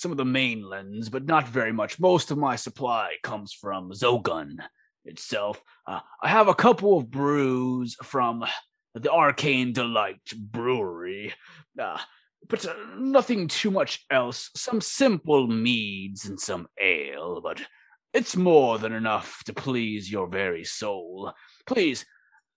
some 0.00 0.10
of 0.10 0.16
the 0.16 0.24
mainlands, 0.24 1.10
but 1.10 1.26
not 1.26 1.46
very 1.46 1.72
much. 1.72 2.00
Most 2.00 2.30
of 2.30 2.38
my 2.38 2.56
supply 2.56 3.12
comes 3.22 3.52
from 3.52 3.92
Zogun 3.92 4.56
itself. 5.04 5.62
Uh, 5.86 6.00
I 6.22 6.28
have 6.28 6.48
a 6.48 6.54
couple 6.54 6.96
of 6.96 7.10
brews 7.10 7.96
from 8.02 8.42
the 8.94 9.12
Arcane 9.12 9.74
Delight 9.74 10.22
Brewery, 10.34 11.34
uh, 11.78 11.98
but 12.48 12.64
uh, 12.64 12.72
nothing 12.96 13.46
too 13.46 13.70
much 13.70 14.06
else. 14.10 14.48
Some 14.56 14.80
simple 14.80 15.46
meads 15.46 16.24
and 16.24 16.40
some 16.40 16.66
ale, 16.80 17.42
but 17.42 17.60
it's 18.14 18.36
more 18.36 18.78
than 18.78 18.94
enough 18.94 19.44
to 19.44 19.52
please 19.52 20.10
your 20.10 20.28
very 20.28 20.64
soul. 20.64 21.34
Please 21.66 22.06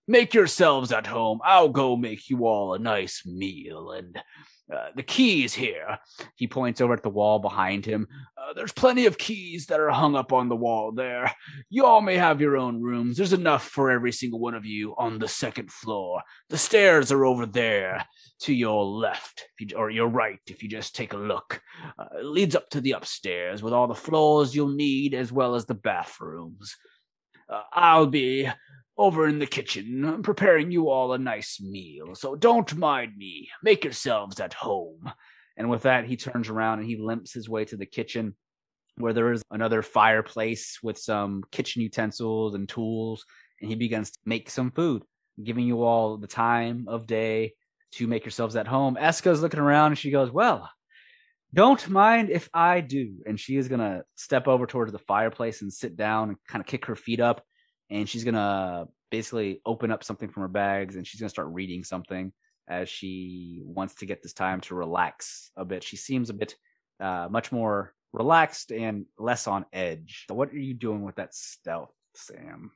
make 0.08 0.32
yourselves 0.32 0.92
at 0.92 1.06
home. 1.06 1.40
I'll 1.44 1.68
go 1.68 1.94
make 1.94 2.30
you 2.30 2.46
all 2.46 2.72
a 2.72 2.78
nice 2.78 3.26
meal. 3.26 3.90
And 3.90 4.18
uh, 4.72 4.88
the 4.96 5.02
keys 5.02 5.52
here, 5.52 5.98
he 6.36 6.46
points 6.46 6.80
over 6.80 6.94
at 6.94 7.02
the 7.02 7.10
wall 7.10 7.38
behind 7.38 7.84
him. 7.84 8.08
Uh, 8.36 8.54
there's 8.54 8.72
plenty 8.72 9.04
of 9.06 9.18
keys 9.18 9.66
that 9.66 9.80
are 9.80 9.90
hung 9.90 10.16
up 10.16 10.32
on 10.32 10.48
the 10.48 10.56
wall 10.56 10.90
there. 10.92 11.30
You 11.68 11.84
all 11.84 12.00
may 12.00 12.16
have 12.16 12.40
your 12.40 12.56
own 12.56 12.80
rooms. 12.80 13.16
There's 13.16 13.34
enough 13.34 13.68
for 13.68 13.90
every 13.90 14.12
single 14.12 14.38
one 14.38 14.54
of 14.54 14.64
you 14.64 14.94
on 14.96 15.18
the 15.18 15.28
second 15.28 15.70
floor. 15.70 16.22
The 16.48 16.58
stairs 16.58 17.12
are 17.12 17.26
over 17.26 17.44
there 17.44 18.06
to 18.40 18.54
your 18.54 18.84
left, 18.84 19.44
you, 19.58 19.76
or 19.76 19.90
your 19.90 20.08
right, 20.08 20.40
if 20.46 20.62
you 20.62 20.68
just 20.68 20.94
take 20.94 21.12
a 21.12 21.18
look. 21.18 21.60
Uh, 21.98 22.20
it 22.20 22.24
leads 22.24 22.56
up 22.56 22.70
to 22.70 22.80
the 22.80 22.92
upstairs 22.92 23.62
with 23.62 23.74
all 23.74 23.86
the 23.86 23.94
floors 23.94 24.54
you'll 24.54 24.68
need, 24.68 25.14
as 25.14 25.30
well 25.30 25.54
as 25.54 25.66
the 25.66 25.74
bathrooms. 25.74 26.76
Uh, 27.48 27.62
I'll 27.72 28.06
be 28.06 28.48
over 28.96 29.26
in 29.26 29.38
the 29.38 29.46
kitchen 29.46 30.22
preparing 30.22 30.70
you 30.70 30.88
all 30.88 31.12
a 31.12 31.18
nice 31.18 31.60
meal, 31.60 32.14
so 32.14 32.34
don't 32.36 32.76
mind 32.76 33.16
me. 33.16 33.48
Make 33.62 33.84
yourselves 33.84 34.40
at 34.40 34.54
home. 34.54 35.10
and 35.56 35.68
with 35.68 35.82
that, 35.82 36.04
he 36.04 36.16
turns 36.16 36.48
around 36.48 36.80
and 36.80 36.88
he 36.88 36.96
limps 36.96 37.32
his 37.32 37.48
way 37.48 37.64
to 37.66 37.76
the 37.76 37.86
kitchen, 37.86 38.34
where 38.96 39.12
there 39.12 39.32
is 39.32 39.42
another 39.50 39.82
fireplace 39.82 40.78
with 40.82 40.98
some 40.98 41.42
kitchen 41.50 41.82
utensils 41.82 42.54
and 42.54 42.68
tools, 42.68 43.24
and 43.60 43.68
he 43.68 43.76
begins 43.76 44.10
to 44.10 44.18
make 44.24 44.50
some 44.50 44.70
food, 44.70 45.02
giving 45.42 45.66
you 45.66 45.82
all 45.82 46.16
the 46.16 46.26
time 46.26 46.86
of 46.88 47.06
day 47.06 47.54
to 47.92 48.06
make 48.06 48.24
yourselves 48.24 48.56
at 48.56 48.66
home. 48.66 48.96
Eska's 49.00 49.42
looking 49.42 49.60
around 49.60 49.92
and 49.92 49.98
she 49.98 50.10
goes, 50.10 50.30
Well, 50.30 50.68
don't 51.52 51.88
mind 51.88 52.30
if 52.30 52.48
I 52.52 52.80
do. 52.80 53.22
And 53.26 53.38
she 53.38 53.56
is 53.56 53.68
going 53.68 53.80
to 53.80 54.02
step 54.16 54.48
over 54.48 54.66
towards 54.66 54.90
the 54.90 54.98
fireplace 54.98 55.62
and 55.62 55.72
sit 55.72 55.96
down 55.96 56.30
and 56.30 56.38
kind 56.48 56.60
of 56.60 56.66
kick 56.66 56.86
her 56.86 56.96
feet 56.96 57.20
up. 57.20 57.44
And 57.90 58.08
she's 58.08 58.24
going 58.24 58.34
to 58.34 58.88
basically 59.10 59.60
open 59.64 59.90
up 59.90 60.02
something 60.02 60.28
from 60.28 60.42
her 60.42 60.48
bags 60.48 60.96
and 60.96 61.06
she's 61.06 61.20
going 61.20 61.28
to 61.28 61.34
start 61.34 61.48
reading 61.48 61.84
something 61.84 62.32
as 62.68 62.88
she 62.88 63.60
wants 63.62 63.94
to 63.96 64.06
get 64.06 64.22
this 64.22 64.32
time 64.32 64.60
to 64.62 64.74
relax 64.74 65.50
a 65.56 65.64
bit. 65.64 65.84
She 65.84 65.96
seems 65.96 66.30
a 66.30 66.34
bit 66.34 66.56
uh, 67.00 67.28
much 67.30 67.52
more 67.52 67.94
relaxed 68.12 68.72
and 68.72 69.06
less 69.18 69.46
on 69.46 69.66
edge. 69.72 70.24
What 70.28 70.50
are 70.50 70.58
you 70.58 70.74
doing 70.74 71.02
with 71.02 71.16
that 71.16 71.34
stealth, 71.34 71.92
Sam? 72.14 72.70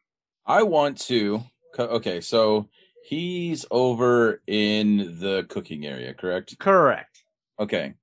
I 0.47 0.63
want 0.63 0.99
to. 1.03 1.43
Okay, 1.79 2.21
so 2.21 2.69
he's 3.05 3.65
over 3.71 4.43
in 4.47 5.19
the 5.21 5.47
cooking 5.49 5.87
area, 5.87 6.15
correct? 6.15 6.59
Correct. 6.59 7.23
Okay. 7.59 7.95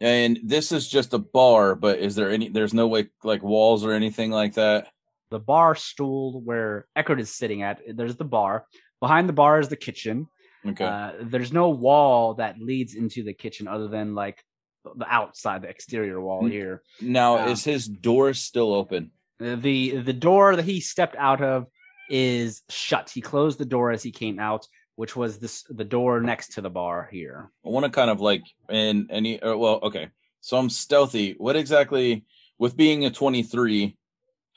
And 0.00 0.40
this 0.42 0.72
is 0.72 0.88
just 0.88 1.12
a 1.12 1.18
bar, 1.18 1.74
but 1.74 1.98
is 1.98 2.14
there 2.14 2.30
any 2.30 2.48
there's 2.48 2.72
no 2.72 2.86
way 2.86 3.08
like 3.22 3.42
walls 3.42 3.84
or 3.84 3.92
anything 3.92 4.30
like 4.30 4.54
that? 4.54 4.88
The 5.30 5.38
bar 5.38 5.74
stool 5.74 6.40
where 6.42 6.86
Eckert 6.96 7.20
is 7.20 7.34
sitting 7.34 7.62
at, 7.62 7.80
there's 7.94 8.16
the 8.16 8.24
bar. 8.24 8.66
Behind 9.00 9.28
the 9.28 9.32
bar 9.32 9.60
is 9.60 9.68
the 9.68 9.76
kitchen. 9.76 10.26
Okay. 10.66 10.84
Uh, 10.84 11.12
there's 11.22 11.52
no 11.52 11.70
wall 11.70 12.34
that 12.34 12.58
leads 12.58 12.94
into 12.94 13.22
the 13.22 13.32
kitchen 13.32 13.68
other 13.68 13.88
than 13.88 14.14
like 14.14 14.44
the 14.84 15.06
outside, 15.08 15.62
the 15.62 15.68
exterior 15.68 16.20
wall 16.20 16.46
here. 16.46 16.82
now 17.00 17.38
um, 17.38 17.48
is 17.48 17.64
his 17.64 17.86
door 17.86 18.34
still 18.34 18.74
open? 18.74 19.12
The 19.38 19.96
the 19.96 20.12
door 20.12 20.56
that 20.56 20.64
he 20.64 20.80
stepped 20.80 21.16
out 21.16 21.40
of 21.40 21.66
is 22.10 22.62
shut. 22.68 23.08
He 23.08 23.20
closed 23.20 23.58
the 23.58 23.64
door 23.64 23.90
as 23.90 24.02
he 24.02 24.10
came 24.10 24.38
out, 24.38 24.66
which 24.96 25.16
was 25.16 25.38
this 25.38 25.64
the 25.70 25.84
door 25.84 26.20
next 26.20 26.54
to 26.54 26.60
the 26.60 26.68
bar 26.68 27.08
here. 27.10 27.50
I 27.64 27.70
want 27.70 27.84
to 27.84 27.90
kind 27.90 28.10
of 28.10 28.20
like 28.20 28.42
in 28.68 29.06
any 29.10 29.40
uh, 29.40 29.56
well, 29.56 29.80
okay. 29.84 30.10
So 30.42 30.58
I'm 30.58 30.68
stealthy. 30.70 31.34
What 31.38 31.56
exactly 31.56 32.24
with 32.58 32.76
being 32.76 33.06
a 33.06 33.10
23, 33.10 33.96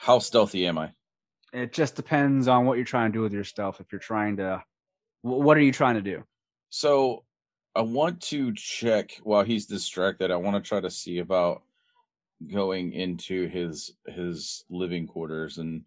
how 0.03 0.19
stealthy 0.19 0.67
am 0.67 0.77
I? 0.77 0.91
It 1.53 1.71
just 1.71 1.95
depends 1.95 2.49
on 2.49 2.65
what 2.65 2.75
you're 2.75 2.83
trying 2.83 3.13
to 3.13 3.17
do 3.17 3.21
with 3.21 3.31
your 3.31 3.45
stealth. 3.45 3.79
If 3.79 3.89
you're 3.89 3.99
trying 3.99 4.35
to, 4.37 4.61
what 5.21 5.55
are 5.55 5.61
you 5.61 5.71
trying 5.71 5.95
to 5.95 6.01
do? 6.01 6.25
So 6.69 7.23
I 7.73 7.81
want 7.81 8.19
to 8.23 8.53
check 8.53 9.11
while 9.23 9.43
he's 9.43 9.65
distracted. 9.65 10.29
I 10.29 10.35
want 10.35 10.61
to 10.61 10.67
try 10.67 10.81
to 10.81 10.89
see 10.89 11.19
about 11.19 11.61
going 12.51 12.91
into 12.91 13.47
his 13.47 13.93
his 14.05 14.65
living 14.69 15.07
quarters 15.07 15.57
and 15.57 15.85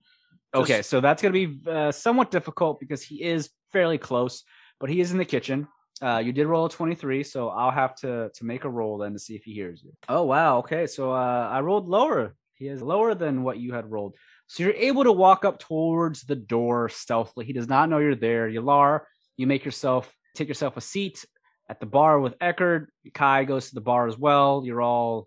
Okay, 0.55 0.81
so 0.81 1.03
that's 1.03 1.21
going 1.21 1.35
to 1.35 1.47
be 1.47 1.71
uh, 1.71 1.93
somewhat 1.93 2.31
difficult 2.31 2.81
because 2.81 3.03
he 3.03 3.23
is 3.23 3.51
fairly 3.71 3.99
close, 3.99 4.45
but 4.81 4.89
he 4.89 5.01
is 5.01 5.13
in 5.13 5.19
the 5.19 5.25
kitchen. 5.27 5.69
Uh, 6.01 6.23
you 6.25 6.33
did 6.33 6.47
roll 6.47 6.65
a 6.65 6.71
23, 6.71 7.23
so 7.23 7.51
I'll 7.51 7.71
have 7.71 7.95
to 7.97 8.31
to 8.33 8.45
make 8.47 8.65
a 8.65 8.71
roll 8.71 8.97
then 8.97 9.13
to 9.13 9.19
see 9.19 9.35
if 9.35 9.45
he 9.45 9.53
hears 9.53 9.83
you. 9.83 9.93
Oh 10.09 10.23
wow, 10.23 10.59
okay, 10.59 10.87
so 10.87 11.13
uh, 11.13 11.51
I 11.53 11.61
rolled 11.61 11.87
lower. 11.87 12.35
He 12.57 12.69
is 12.69 12.83
lower 12.83 13.15
than 13.15 13.43
what 13.43 13.59
you 13.59 13.75
had 13.75 13.91
rolled. 13.91 14.17
So 14.47 14.63
you're 14.63 14.73
able 14.73 15.05
to 15.05 15.13
walk 15.13 15.45
up 15.45 15.59
towards 15.59 16.23
the 16.23 16.37
door 16.37 16.89
stealthily. 16.89 17.45
He 17.45 17.53
does 17.53 17.69
not 17.69 17.89
know 17.89 17.99
you're 17.99 18.15
there. 18.15 18.49
Yalar, 18.49 19.01
you 19.37 19.47
make 19.47 19.65
yourself 19.65 20.13
take 20.35 20.49
yourself 20.49 20.77
a 20.77 20.81
seat 20.81 21.25
at 21.69 21.81
the 21.81 21.87
bar 21.87 22.21
with 22.21 22.39
Eckerd. 22.39 22.87
Kai 23.15 23.45
goes 23.45 23.69
to 23.69 23.75
the 23.75 23.81
bar 23.81 24.07
as 24.07 24.19
well. 24.19 24.63
You're 24.65 24.83
all 24.83 25.27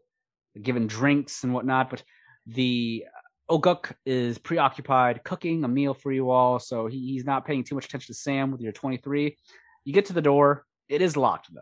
given 0.61 0.87
drinks 0.87 1.43
and 1.43 1.53
whatnot, 1.53 1.89
but 1.89 2.03
the 2.45 3.05
Oguk 3.49 3.91
is 4.05 4.37
preoccupied 4.37 5.23
cooking 5.23 5.63
a 5.63 5.67
meal 5.67 5.93
for 5.93 6.11
you 6.11 6.29
all, 6.29 6.59
so 6.59 6.87
he, 6.87 7.13
he's 7.13 7.25
not 7.25 7.45
paying 7.45 7.63
too 7.63 7.75
much 7.75 7.85
attention 7.85 8.13
to 8.13 8.19
Sam 8.19 8.51
with 8.51 8.61
your 8.61 8.71
23. 8.71 9.35
You 9.85 9.93
get 9.93 10.05
to 10.05 10.13
the 10.13 10.21
door. 10.21 10.65
It 10.87 11.01
is 11.01 11.17
locked 11.17 11.53
though. 11.53 11.61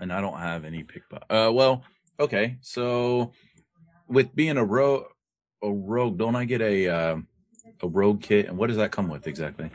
and 0.00 0.12
I 0.12 0.20
don't 0.20 0.38
have 0.38 0.64
any 0.64 0.82
pickpocket. 0.82 1.30
Uh, 1.30 1.52
well, 1.52 1.84
okay. 2.18 2.56
So 2.60 3.32
with 4.08 4.34
being 4.34 4.56
a 4.56 4.64
rogue, 4.64 5.04
a 5.62 5.70
rogue, 5.70 6.18
don't 6.18 6.36
I 6.36 6.44
get 6.44 6.60
a 6.60 6.88
uh, 6.88 7.16
a 7.82 7.88
rogue 7.88 8.22
kit? 8.22 8.46
And 8.46 8.56
what 8.56 8.68
does 8.68 8.76
that 8.76 8.92
come 8.92 9.08
with 9.08 9.26
exactly? 9.26 9.70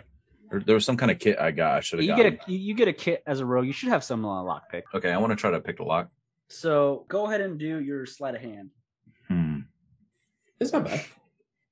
Or 0.51 0.59
there 0.59 0.75
was 0.75 0.85
some 0.85 0.97
kind 0.97 1.11
of 1.11 1.19
kit 1.19 1.37
I 1.39 1.51
got. 1.51 1.77
I 1.77 1.79
should 1.79 1.99
have 1.99 2.03
You 2.05 2.11
got. 2.15 2.17
get 2.17 2.47
a 2.47 2.51
you 2.51 2.57
you 2.57 2.73
get 2.73 2.87
a 2.87 2.93
kit 2.93 3.23
as 3.25 3.39
a 3.39 3.45
rogue. 3.45 3.65
You 3.65 3.73
should 3.73 3.89
have 3.89 4.03
some 4.03 4.25
uh, 4.25 4.43
lockpick. 4.43 4.83
Okay, 4.93 5.11
I 5.11 5.17
want 5.17 5.31
to 5.31 5.35
try 5.37 5.51
to 5.51 5.59
pick 5.61 5.77
the 5.77 5.83
lock. 5.83 6.09
So 6.49 7.05
go 7.07 7.25
ahead 7.27 7.39
and 7.41 7.57
do 7.57 7.79
your 7.81 8.05
sleight 8.05 8.35
of 8.35 8.41
hand. 8.41 8.71
Hmm. 9.29 9.59
It's 10.59 10.73
not 10.73 10.83
bad. 10.85 11.01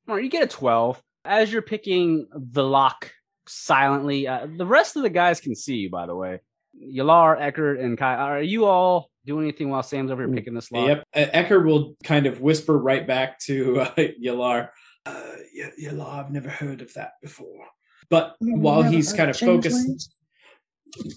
All 0.08 0.16
right, 0.16 0.24
you 0.24 0.30
get 0.30 0.44
a 0.44 0.48
12. 0.48 1.02
As 1.26 1.52
you're 1.52 1.62
picking 1.62 2.28
the 2.34 2.64
lock 2.64 3.12
silently, 3.48 4.28
uh, 4.28 4.48
the 4.58 4.66
rest 4.66 4.96
of 4.96 5.04
the 5.04 5.10
guys 5.10 5.42
can 5.42 5.54
see 5.56 5.76
you, 5.76 5.90
by 5.90 6.06
the 6.06 6.16
way. 6.16 6.40
Yalar, 6.82 7.36
Eckert, 7.40 7.80
and 7.82 7.98
Kai, 7.98 8.16
are 8.16 8.42
you 8.42 8.66
all 8.66 9.09
doing 9.26 9.44
anything 9.44 9.70
while 9.70 9.84
Sam's 9.84 10.12
over 10.12 10.26
here 10.26 10.34
picking 10.34 10.54
this 10.54 10.72
lock? 10.72 10.88
Yep. 10.88 11.04
Uh, 11.16 11.38
Ecker 11.38 11.66
will 11.66 11.96
kind 12.04 12.26
of 12.26 12.42
whisper 12.42 12.78
right 12.78 13.06
back 13.06 13.40
to 13.42 13.82
uh, 13.82 13.94
Yalar. 14.24 14.70
Uh, 15.06 15.32
Y- 15.56 15.72
Yalar, 15.84 16.26
I've 16.26 16.32
never 16.32 16.50
heard 16.50 16.82
of 16.82 16.94
that 16.94 17.14
before. 17.22 17.68
But 18.10 18.36
while 18.40 18.82
he's 18.82 19.14
kind 19.14 19.30
of 19.30 19.38
focused, 19.38 20.12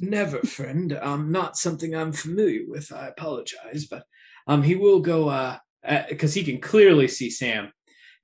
never, 0.01 0.41
friend. 0.41 0.99
Um, 1.01 1.33
not 1.33 1.57
something 1.57 1.95
I'm 1.95 2.13
familiar 2.13 2.63
with. 2.69 2.93
I 2.93 3.09
apologize, 3.09 3.87
but 3.87 4.05
um, 4.47 4.63
he 4.63 4.75
will 4.77 5.01
go. 5.01 5.29
Uh, 5.29 5.59
because 6.09 6.35
he 6.35 6.45
can 6.45 6.61
clearly 6.61 7.09
see 7.09 7.31
Sam. 7.31 7.73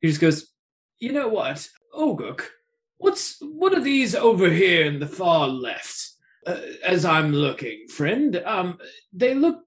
He 0.01 0.09
just 0.09 0.21
goes, 0.21 0.53
you 1.01 1.13
know 1.13 1.29
what, 1.29 1.69
Oguk, 1.95 2.43
what's 2.99 3.37
what 3.41 3.75
are 3.75 3.81
these 3.81 4.15
over 4.15 4.49
here 4.51 4.85
in 4.85 5.01
the 5.01 5.07
far 5.07 5.49
left? 5.49 6.13
Uh, 6.47 6.61
as 6.85 7.05
I'm 7.05 7.33
looking, 7.33 7.89
friend, 7.89 8.37
um, 8.47 8.79
they 9.13 9.35
look 9.35 9.65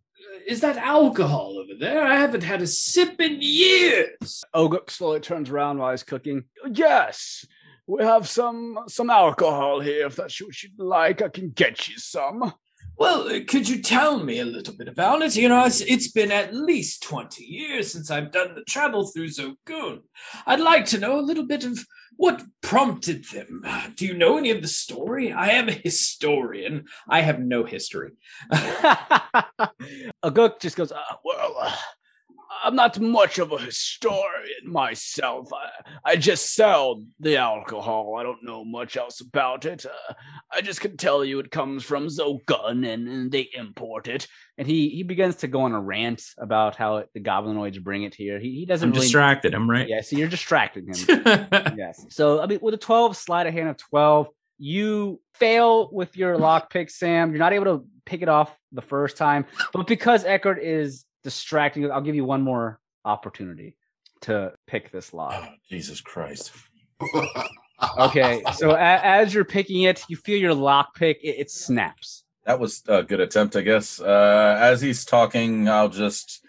is 0.47 0.61
that 0.61 0.77
alcohol 0.77 1.57
over 1.57 1.73
there? 1.79 2.03
I 2.03 2.15
haven't 2.15 2.43
had 2.43 2.61
a 2.61 2.67
sip 2.67 3.19
in 3.19 3.37
years. 3.41 4.43
Oguk 4.55 4.89
slowly 4.89 5.19
turns 5.19 5.49
around 5.49 5.77
while 5.77 5.91
he's 5.91 6.03
cooking. 6.03 6.45
Yes, 6.71 7.45
we 7.87 8.03
have 8.03 8.27
some 8.27 8.79
some 8.87 9.09
alcohol 9.09 9.79
here. 9.79 10.07
If 10.07 10.15
that's 10.15 10.41
what 10.41 10.61
you'd 10.63 10.79
like, 10.79 11.21
I 11.21 11.29
can 11.29 11.49
get 11.49 11.87
you 11.87 11.97
some. 11.97 12.53
Well, 13.01 13.29
uh, 13.29 13.39
could 13.47 13.67
you 13.67 13.81
tell 13.81 14.23
me 14.23 14.37
a 14.41 14.45
little 14.45 14.75
bit 14.75 14.87
about 14.87 15.23
it? 15.23 15.35
You 15.35 15.49
know, 15.49 15.65
it's, 15.65 15.81
it's 15.81 16.11
been 16.11 16.31
at 16.31 16.53
least 16.53 17.01
20 17.01 17.43
years 17.43 17.91
since 17.91 18.11
I've 18.11 18.31
done 18.31 18.53
the 18.53 18.63
travel 18.65 19.07
through 19.07 19.29
Zogun. 19.29 20.01
I'd 20.45 20.59
like 20.59 20.85
to 20.85 20.99
know 20.99 21.19
a 21.19 21.25
little 21.25 21.47
bit 21.47 21.65
of 21.65 21.83
what 22.17 22.43
prompted 22.61 23.25
them. 23.33 23.65
Do 23.95 24.05
you 24.05 24.13
know 24.13 24.37
any 24.37 24.51
of 24.51 24.61
the 24.61 24.67
story? 24.67 25.33
I 25.33 25.49
am 25.53 25.67
a 25.67 25.71
historian. 25.71 26.85
I 27.09 27.21
have 27.21 27.39
no 27.39 27.63
history. 27.63 28.11
Oguk 30.23 30.59
just 30.59 30.75
goes, 30.75 30.91
uh, 30.91 31.01
well, 31.25 31.55
uh, 31.59 31.75
I'm 32.63 32.75
not 32.75 32.99
much 32.99 33.39
of 33.39 33.51
a 33.51 33.57
historian 33.57 34.65
myself. 34.65 35.51
I, 35.53 36.11
I 36.11 36.15
just 36.15 36.53
sell 36.53 37.03
the 37.19 37.37
alcohol. 37.37 38.15
I 38.19 38.23
don't 38.23 38.43
know 38.43 38.63
much 38.63 38.97
else 38.97 39.21
about 39.21 39.65
it. 39.65 39.85
Uh, 39.85 40.13
I 40.51 40.61
just 40.61 40.81
can 40.81 40.97
tell 40.97 41.25
you 41.25 41.39
it 41.39 41.51
comes 41.51 41.83
from 41.83 42.07
Zogun 42.07 42.87
and, 42.87 43.07
and 43.07 43.31
they 43.31 43.49
import 43.53 44.07
it. 44.07 44.27
And 44.57 44.67
he, 44.67 44.89
he 44.89 45.03
begins 45.03 45.37
to 45.37 45.47
go 45.47 45.61
on 45.61 45.73
a 45.73 45.81
rant 45.81 46.23
about 46.37 46.75
how 46.75 46.97
it, 46.97 47.09
the 47.13 47.19
goblinoids 47.19 47.81
bring 47.81 48.03
it 48.03 48.13
here. 48.13 48.39
He, 48.39 48.51
he 48.59 48.65
doesn't 48.65 48.91
really. 48.91 49.01
distracted. 49.01 49.53
I'm 49.53 49.69
right. 49.69 49.87
Yeah, 49.87 50.01
so 50.01 50.17
you're 50.17 50.27
distracting 50.27 50.87
him. 50.87 50.95
yes. 51.77 52.05
So 52.09 52.41
I 52.41 52.45
mean, 52.45 52.59
with 52.61 52.73
a 52.73 52.77
12 52.77 53.17
sleight 53.17 53.47
of 53.47 53.53
hand 53.53 53.69
of 53.69 53.77
12, 53.77 54.27
you 54.59 55.19
fail 55.33 55.89
with 55.91 56.15
your 56.15 56.37
lockpick, 56.37 56.91
Sam. 56.91 57.31
You're 57.31 57.39
not 57.39 57.53
able 57.53 57.65
to 57.65 57.85
pick 58.05 58.21
it 58.21 58.29
off 58.29 58.55
the 58.71 58.81
first 58.81 59.17
time, 59.17 59.45
but 59.73 59.87
because 59.87 60.23
Eckert 60.23 60.59
is 60.61 61.05
distracting, 61.23 61.89
I'll 61.91 62.01
give 62.01 62.15
you 62.15 62.25
one 62.25 62.41
more 62.41 62.79
opportunity 63.05 63.75
to 64.21 64.53
pick 64.67 64.91
this 64.91 65.13
lock. 65.13 65.33
Oh, 65.47 65.53
Jesus 65.69 66.01
Christ. 66.01 66.51
Okay, 67.97 68.43
so 68.53 68.71
a- 68.73 68.77
as 69.03 69.33
you're 69.33 69.43
picking 69.43 69.81
it, 69.83 70.03
you 70.07 70.15
feel 70.15 70.37
your 70.37 70.53
lockpick, 70.53 71.15
it, 71.23 71.35
it 71.39 71.49
snaps. 71.49 72.23
That 72.45 72.59
was 72.59 72.83
a 72.87 73.01
good 73.01 73.19
attempt, 73.19 73.55
I 73.55 73.61
guess. 73.61 73.99
Uh, 73.99 74.55
as 74.61 74.81
he's 74.81 75.03
talking, 75.03 75.67
I'll 75.67 75.89
just, 75.89 76.45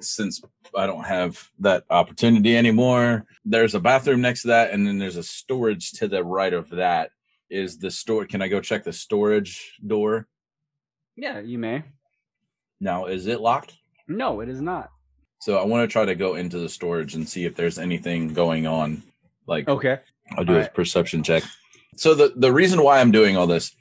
since 0.00 0.42
I 0.76 0.86
don't 0.86 1.04
have 1.04 1.48
that 1.60 1.84
opportunity 1.88 2.58
anymore, 2.58 3.24
there's 3.46 3.74
a 3.74 3.80
bathroom 3.80 4.20
next 4.20 4.42
to 4.42 4.48
that, 4.48 4.70
and 4.70 4.86
then 4.86 4.98
there's 4.98 5.16
a 5.16 5.22
storage 5.22 5.92
to 5.92 6.08
the 6.08 6.22
right 6.22 6.52
of 6.52 6.68
that. 6.70 7.10
Is 7.48 7.78
the 7.78 7.90
store? 7.90 8.26
Can 8.26 8.42
I 8.42 8.48
go 8.48 8.60
check 8.60 8.84
the 8.84 8.92
storage 8.92 9.78
door? 9.86 10.28
Yeah, 11.16 11.38
you 11.40 11.58
may. 11.58 11.84
Now, 12.80 13.06
is 13.06 13.26
it 13.28 13.40
locked? 13.40 13.74
No, 14.08 14.40
it 14.40 14.48
is 14.48 14.60
not. 14.60 14.90
So 15.40 15.58
I 15.58 15.64
want 15.64 15.88
to 15.88 15.92
try 15.92 16.04
to 16.04 16.14
go 16.14 16.34
into 16.34 16.58
the 16.58 16.68
storage 16.68 17.14
and 17.14 17.28
see 17.28 17.44
if 17.44 17.54
there's 17.54 17.78
anything 17.78 18.32
going 18.32 18.66
on. 18.66 19.02
Like, 19.46 19.68
Okay. 19.68 19.98
I'll 20.36 20.44
do 20.44 20.52
a 20.52 20.56
Alright. 20.56 20.74
perception 20.74 21.22
check. 21.22 21.44
So 21.96 22.14
the 22.14 22.32
the 22.36 22.52
reason 22.52 22.82
why 22.82 23.00
I'm 23.00 23.12
doing 23.12 23.36
all 23.36 23.46
this, 23.46 23.74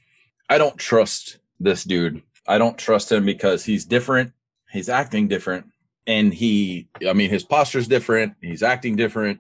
I 0.49 0.57
don't 0.59 0.77
trust 0.77 1.39
this 1.59 1.83
dude. 1.83 2.21
I 2.47 2.57
don't 2.59 2.77
trust 2.77 3.11
him 3.11 3.25
because 3.25 3.65
he's 3.65 3.83
different. 3.85 4.31
He's 4.71 4.89
acting 4.89 5.27
different, 5.27 5.65
and 6.05 6.31
he, 6.33 6.87
I 7.09 7.13
mean, 7.13 7.29
his 7.31 7.43
posture's 7.43 7.87
different. 7.87 8.33
He's 8.41 8.61
acting 8.61 8.95
different, 8.95 9.39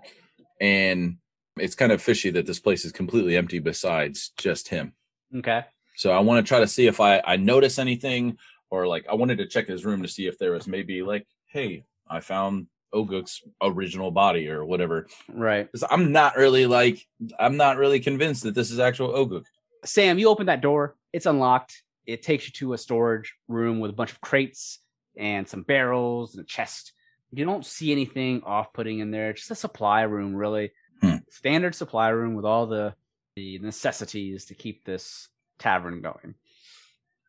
and 0.59 1.17
it's 1.57 1.75
kind 1.75 1.91
of 1.91 2.01
fishy 2.01 2.31
that 2.31 2.47
this 2.47 2.59
place 2.59 2.83
is 2.85 2.91
completely 2.91 3.37
empty 3.37 3.59
besides 3.59 4.31
just 4.37 4.67
him. 4.69 4.93
Okay. 5.35 5.63
So 5.97 6.11
I 6.11 6.19
want 6.19 6.43
to 6.45 6.47
try 6.49 6.59
to 6.59 6.67
see 6.67 6.87
if 6.87 6.99
I 6.99 7.21
I 7.25 7.35
notice 7.37 7.77
anything, 7.77 8.37
or 8.69 8.87
like 8.87 9.05
I 9.09 9.15
wanted 9.15 9.37
to 9.39 9.47
check 9.47 9.67
his 9.67 9.85
room 9.85 10.01
to 10.01 10.07
see 10.07 10.27
if 10.27 10.37
there 10.37 10.51
was 10.51 10.67
maybe 10.67 11.01
like, 11.03 11.27
hey, 11.47 11.85
I 12.09 12.19
found 12.19 12.67
Oguk's 12.93 13.41
original 13.61 14.11
body 14.11 14.49
or 14.49 14.63
whatever. 14.65 15.07
Right. 15.29 15.69
'Cause 15.71 15.83
I'm 15.89 16.11
not 16.11 16.35
really 16.37 16.65
like 16.65 17.05
I'm 17.39 17.57
not 17.57 17.77
really 17.77 17.99
convinced 17.99 18.43
that 18.43 18.55
this 18.55 18.71
is 18.71 18.79
actual 18.79 19.09
Oguk. 19.09 19.43
Sam, 19.83 20.17
you 20.17 20.29
open 20.29 20.47
that 20.47 20.61
door. 20.61 20.95
It's 21.13 21.25
unlocked. 21.25 21.83
It 22.05 22.21
takes 22.23 22.45
you 22.47 22.51
to 22.53 22.73
a 22.73 22.77
storage 22.77 23.33
room 23.47 23.79
with 23.79 23.91
a 23.91 23.95
bunch 23.95 24.11
of 24.11 24.21
crates 24.21 24.79
and 25.17 25.47
some 25.47 25.63
barrels 25.63 26.35
and 26.35 26.43
a 26.43 26.47
chest. 26.47 26.93
You 27.31 27.43
don't 27.45 27.65
see 27.65 27.91
anything 27.91 28.43
off-putting 28.43 28.99
in 28.99 29.11
there. 29.11 29.33
Just 29.33 29.51
a 29.51 29.55
supply 29.55 30.03
room, 30.03 30.35
really. 30.35 30.71
Hmm. 31.01 31.15
Standard 31.29 31.75
supply 31.75 32.09
room 32.09 32.33
with 32.35 32.45
all 32.45 32.65
the 32.67 32.95
the 33.35 33.59
necessities 33.59 34.45
to 34.45 34.53
keep 34.55 34.85
this 34.85 35.27
tavern 35.59 36.01
going. 36.01 36.35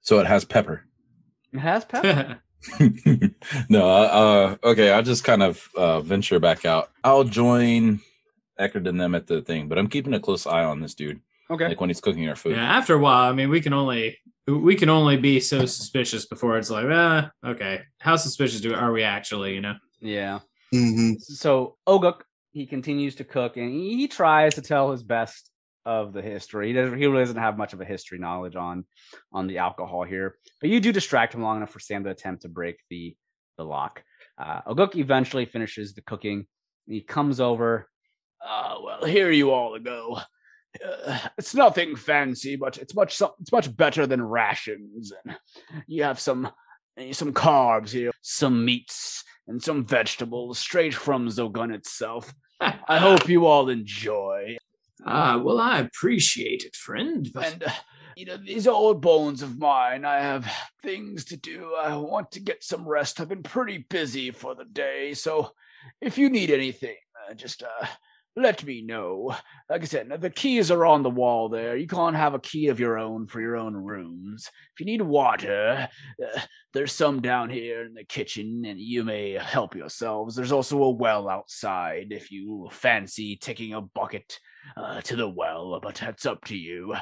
So 0.02 0.20
it 0.20 0.26
has 0.26 0.44
pepper. 0.44 0.84
It 1.56 1.60
has 1.60 1.84
pepper. 1.86 2.40
no, 3.68 3.88
uh, 3.88 4.56
uh, 4.62 4.68
okay. 4.68 4.90
I'll 4.90 5.02
just 5.02 5.24
kind 5.24 5.42
of 5.42 5.68
uh, 5.76 6.00
venture 6.00 6.38
back 6.40 6.64
out. 6.64 6.90
I'll 7.04 7.24
join 7.24 8.00
Eckerd 8.60 8.88
and 8.88 9.00
them 9.00 9.14
at 9.14 9.26
the 9.26 9.42
thing, 9.42 9.68
but 9.68 9.78
I'm 9.78 9.88
keeping 9.88 10.14
a 10.14 10.20
close 10.20 10.46
eye 10.46 10.64
on 10.64 10.80
this 10.80 10.94
dude. 10.94 11.20
okay. 11.50 11.68
Like 11.68 11.80
when 11.80 11.90
he's 11.90 12.00
cooking 12.00 12.28
our 12.28 12.36
food. 12.36 12.56
Yeah, 12.56 12.76
after 12.76 12.94
a 12.94 12.98
while, 12.98 13.30
I 13.30 13.32
mean, 13.32 13.50
we 13.50 13.60
can 13.60 13.72
only 13.72 14.18
we 14.48 14.76
can 14.76 14.88
only 14.88 15.16
be 15.16 15.40
so 15.40 15.66
suspicious 15.66 16.26
before 16.26 16.56
it's 16.56 16.70
like, 16.70 16.86
ah, 16.88 17.30
okay, 17.44 17.80
how 17.98 18.16
suspicious 18.16 18.60
do 18.60 18.74
are 18.74 18.92
we 18.92 19.02
actually? 19.02 19.54
You 19.54 19.60
know? 19.60 19.74
Yeah. 20.00 20.40
hmm 20.72 21.14
So 21.18 21.76
Oguk, 21.86 22.20
he 22.52 22.66
continues 22.66 23.16
to 23.16 23.24
cook 23.24 23.56
and 23.56 23.70
he, 23.70 23.96
he 23.96 24.08
tries 24.08 24.54
to 24.54 24.62
tell 24.62 24.92
his 24.92 25.02
best 25.02 25.50
of 25.86 26.12
the 26.12 26.20
history. 26.20 26.66
He 26.68 26.72
doesn't 26.74 26.98
he 26.98 27.06
really 27.06 27.22
doesn't 27.22 27.36
have 27.36 27.56
much 27.56 27.72
of 27.72 27.80
a 27.80 27.84
history 27.84 28.18
knowledge 28.18 28.56
on 28.56 28.84
on 29.32 29.46
the 29.46 29.58
alcohol 29.58 30.02
here. 30.02 30.36
But 30.60 30.68
you 30.68 30.80
do 30.80 30.92
distract 30.92 31.34
him 31.34 31.42
long 31.42 31.56
enough 31.56 31.70
for 31.70 31.80
Sam 31.80 32.04
to 32.04 32.10
attempt 32.10 32.42
to 32.42 32.48
break 32.48 32.76
the 32.90 33.16
the 33.56 33.64
lock. 33.64 34.02
Uh, 34.36 34.60
Oguk 34.62 34.96
eventually 34.96 35.46
finishes 35.46 35.94
the 35.94 36.02
cooking. 36.02 36.46
He 36.86 37.00
comes 37.00 37.40
over. 37.40 37.88
Uh, 38.46 38.74
well, 38.84 39.04
here 39.04 39.30
you 39.30 39.52
all 39.52 39.78
go. 39.78 40.18
Uh, 40.84 41.18
it's 41.38 41.54
nothing 41.54 41.96
fancy, 41.96 42.56
but 42.56 42.76
it's 42.76 42.94
much 42.94 43.22
it's 43.40 43.52
much 43.52 43.74
better 43.74 44.06
than 44.06 44.22
rations. 44.22 45.12
And 45.24 45.36
you 45.86 46.02
have 46.02 46.20
some 46.20 46.50
some 47.12 47.32
carbs 47.32 47.90
here, 47.90 48.10
some 48.22 48.64
meats, 48.64 49.22
and 49.46 49.62
some 49.62 49.84
vegetables 49.84 50.58
straight 50.58 50.94
from 50.94 51.28
Zogun 51.28 51.72
itself. 51.74 52.34
I 52.60 52.98
hope 52.98 53.28
you 53.28 53.46
all 53.46 53.68
enjoy. 53.68 54.56
Ah, 55.04 55.38
well, 55.38 55.60
I 55.60 55.80
appreciate 55.80 56.64
it, 56.64 56.74
friend. 56.74 57.28
But 57.32 57.52
And, 57.52 57.62
uh, 57.64 57.70
you 58.16 58.24
know, 58.24 58.36
these 58.36 58.66
old 58.66 59.02
bones 59.02 59.42
of 59.42 59.58
mine, 59.58 60.04
I 60.04 60.20
have 60.20 60.50
things 60.82 61.24
to 61.26 61.36
do. 61.36 61.74
I 61.74 61.96
want 61.96 62.32
to 62.32 62.40
get 62.40 62.64
some 62.64 62.88
rest. 62.88 63.20
I've 63.20 63.28
been 63.28 63.42
pretty 63.42 63.86
busy 63.90 64.30
for 64.30 64.54
the 64.54 64.64
day. 64.64 65.12
So 65.14 65.52
if 66.00 66.16
you 66.16 66.30
need 66.30 66.50
anything, 66.50 66.96
uh, 67.28 67.34
just 67.34 67.62
uh, 67.62 67.86
let 68.36 68.62
me 68.64 68.82
know. 68.82 69.34
Like 69.70 69.82
I 69.82 69.84
said, 69.86 70.20
the 70.20 70.30
keys 70.30 70.70
are 70.70 70.84
on 70.84 71.02
the 71.02 71.10
wall 71.10 71.48
there. 71.48 71.76
You 71.76 71.86
can't 71.86 72.14
have 72.14 72.34
a 72.34 72.38
key 72.38 72.68
of 72.68 72.78
your 72.78 72.98
own 72.98 73.26
for 73.26 73.40
your 73.40 73.56
own 73.56 73.74
rooms. 73.74 74.48
If 74.74 74.80
you 74.80 74.86
need 74.86 75.00
water, 75.00 75.88
uh, 76.22 76.40
there's 76.74 76.92
some 76.92 77.22
down 77.22 77.48
here 77.48 77.82
in 77.84 77.94
the 77.94 78.04
kitchen, 78.04 78.64
and 78.66 78.78
you 78.78 79.04
may 79.04 79.32
help 79.32 79.74
yourselves. 79.74 80.36
There's 80.36 80.52
also 80.52 80.82
a 80.82 80.90
well 80.90 81.30
outside 81.30 82.08
if 82.10 82.30
you 82.30 82.68
fancy 82.70 83.36
taking 83.36 83.72
a 83.72 83.80
bucket 83.80 84.38
uh, 84.76 85.00
to 85.00 85.16
the 85.16 85.28
well, 85.28 85.80
but 85.82 85.94
that's 85.94 86.26
up 86.26 86.44
to 86.44 86.56
you. 86.56 86.94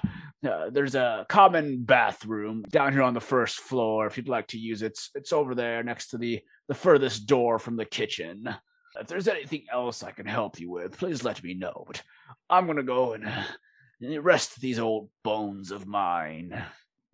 Uh, 0.46 0.70
there's 0.70 0.94
a 0.94 1.26
common 1.28 1.82
bathroom 1.82 2.62
down 2.68 2.92
here 2.92 3.02
on 3.02 3.14
the 3.14 3.20
first 3.20 3.56
floor. 3.56 4.06
If 4.06 4.16
you'd 4.16 4.28
like 4.28 4.46
to 4.48 4.58
use 4.58 4.82
it, 4.82 4.92
it's, 4.92 5.10
it's 5.14 5.32
over 5.32 5.54
there 5.54 5.82
next 5.82 6.08
to 6.08 6.18
the 6.18 6.40
the 6.68 6.74
furthest 6.74 7.26
door 7.26 7.58
from 7.58 7.76
the 7.76 7.84
kitchen. 7.84 8.48
If 8.98 9.08
there's 9.08 9.28
anything 9.28 9.64
else 9.72 10.02
I 10.02 10.12
can 10.12 10.26
help 10.26 10.60
you 10.60 10.70
with, 10.70 10.98
please 10.98 11.24
let 11.24 11.42
me 11.42 11.54
know. 11.54 11.84
But 11.86 12.02
I'm 12.48 12.66
gonna 12.66 12.82
go 12.82 13.14
and 13.14 13.26
uh, 13.26 14.20
rest 14.20 14.60
these 14.60 14.78
old 14.78 15.10
bones 15.22 15.70
of 15.70 15.86
mine. 15.86 16.62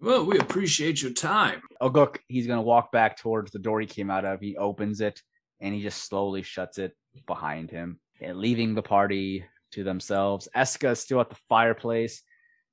well, 0.00 0.24
we 0.24 0.38
appreciate 0.38 1.02
your 1.02 1.12
time. 1.12 1.62
Oguk, 1.80 2.18
he's 2.28 2.46
gonna 2.46 2.62
walk 2.62 2.92
back 2.92 3.16
towards 3.16 3.50
the 3.50 3.58
door 3.58 3.80
he 3.80 3.86
came 3.86 4.10
out 4.10 4.24
of. 4.24 4.40
He 4.40 4.56
opens 4.56 5.00
it 5.00 5.22
and 5.60 5.74
he 5.74 5.82
just 5.82 6.04
slowly 6.04 6.42
shuts 6.42 6.78
it 6.78 6.96
behind 7.26 7.70
him, 7.70 8.00
and 8.20 8.38
leaving 8.38 8.74
the 8.74 8.82
party 8.82 9.44
to 9.72 9.84
themselves. 9.84 10.48
Eska 10.56 10.92
is 10.92 11.00
still 11.00 11.20
at 11.20 11.30
the 11.30 11.36
fireplace, 11.48 12.22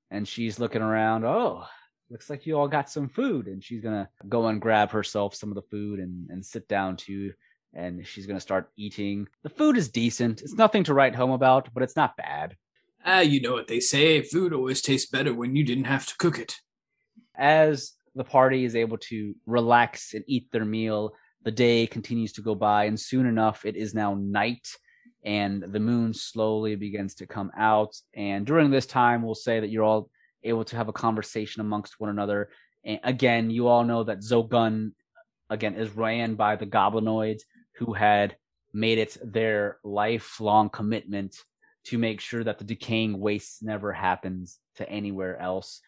and 0.10 0.28
she's 0.28 0.60
looking 0.60 0.82
around. 0.82 1.26
Oh, 1.26 1.66
looks 2.10 2.30
like 2.30 2.46
you 2.46 2.58
all 2.58 2.68
got 2.68 2.90
some 2.90 3.10
food, 3.10 3.48
and 3.48 3.64
she's 3.64 3.82
gonna 3.82 4.10
go 4.28 4.48
and 4.48 4.62
grab 4.62 4.92
herself 4.92 5.36
some 5.36 5.50
of 5.50 5.56
the 5.56 5.70
food 5.70 6.00
and 6.00 6.30
and 6.30 6.46
sit 6.46 6.68
down 6.68 6.98
too. 6.98 7.34
And 7.78 8.06
she's 8.06 8.26
gonna 8.26 8.40
start 8.42 8.70
eating. 8.76 9.28
The 9.44 9.50
food 9.50 9.78
is 9.78 9.88
decent. 9.88 10.42
It's 10.42 10.56
nothing 10.56 10.84
to 10.86 10.94
write 10.94 11.16
home 11.16 11.32
about, 11.32 11.70
but 11.74 11.84
it's 11.84 11.96
not 11.96 12.18
bad. 12.18 12.58
Ah, 13.06 13.22
you 13.22 13.40
know 13.40 13.54
what 13.54 13.68
they 13.68 13.80
say 13.80 14.22
food 14.22 14.52
always 14.52 14.82
tastes 14.82 15.10
better 15.10 15.34
when 15.34 15.56
you 15.56 15.64
didn't 15.64 15.86
have 15.86 16.06
to 16.08 16.18
cook 16.18 16.40
it. 16.40 16.56
as 17.36 17.94
the 18.16 18.24
party 18.24 18.66
is 18.66 18.76
able 18.76 18.98
to 18.98 19.36
relax 19.46 20.14
and 20.16 20.24
eat 20.28 20.48
their 20.52 20.66
meal, 20.66 21.14
the 21.44 21.52
day 21.52 21.86
continues 21.86 22.34
to 22.34 22.42
go 22.42 22.56
by, 22.56 22.86
and 22.86 23.00
soon 23.00 23.26
enough, 23.28 23.64
it 23.64 23.76
is 23.76 23.94
now 23.94 24.16
night, 24.16 24.68
and 25.24 25.62
the 25.62 25.80
moon 25.80 26.14
slowly 26.14 26.76
begins 26.76 27.14
to 27.16 27.28
come 27.28 27.52
out. 27.56 27.96
And 28.16 28.46
during 28.46 28.72
this 28.72 28.88
time, 28.88 29.22
we'll 29.22 29.36
say 29.36 29.60
that 29.60 29.70
you're 29.70 29.84
all 29.84 30.10
able 30.44 30.66
to 30.66 30.76
have 30.76 30.88
a 30.88 30.94
conversation 30.94 31.62
amongst 31.62 32.00
one 32.00 32.10
another. 32.10 32.50
And 32.84 33.00
again, 33.04 33.52
you 33.52 33.68
all 33.68 33.84
know 33.84 34.04
that 34.04 34.20
Zogun, 34.20 34.94
again, 35.50 35.76
is 35.76 35.96
ran 35.96 36.36
by 36.36 36.56
the 36.56 36.66
goblinoids 36.66 37.42
who 37.78 37.94
had 37.94 38.36
made 38.74 38.98
it 38.98 39.18
their 39.24 39.78
lifelong 39.84 40.70
commitment 40.70 41.36
to 41.86 41.98
make 41.98 42.20
sure 42.20 42.44
that 42.44 42.58
the 42.58 42.66
decaying 42.66 43.20
waste 43.20 43.64
never 43.64 43.94
happens 43.94 44.60
to 44.76 44.90
anywhere 44.90 45.40
else 45.40 45.82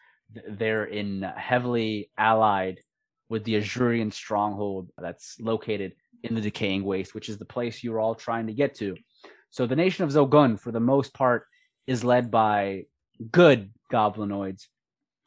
they're 0.48 0.84
in 0.84 1.22
heavily 1.22 2.10
allied 2.16 2.80
with 3.28 3.44
the 3.44 3.54
Azurian 3.54 4.12
stronghold 4.12 4.90
that's 4.98 5.40
located 5.40 5.94
in 6.22 6.34
the 6.34 6.40
decaying 6.40 6.84
waste, 6.84 7.14
which 7.14 7.28
is 7.28 7.38
the 7.38 7.44
place 7.44 7.82
you're 7.82 8.00
all 8.00 8.14
trying 8.14 8.46
to 8.46 8.52
get 8.52 8.74
to. 8.76 8.96
So 9.50 9.66
the 9.66 9.76
nation 9.76 10.04
of 10.04 10.10
Zogun, 10.10 10.58
for 10.58 10.72
the 10.72 10.80
most 10.80 11.14
part, 11.14 11.46
is 11.86 12.04
led 12.04 12.30
by 12.30 12.84
good 13.30 13.70
goblinoids. 13.92 14.66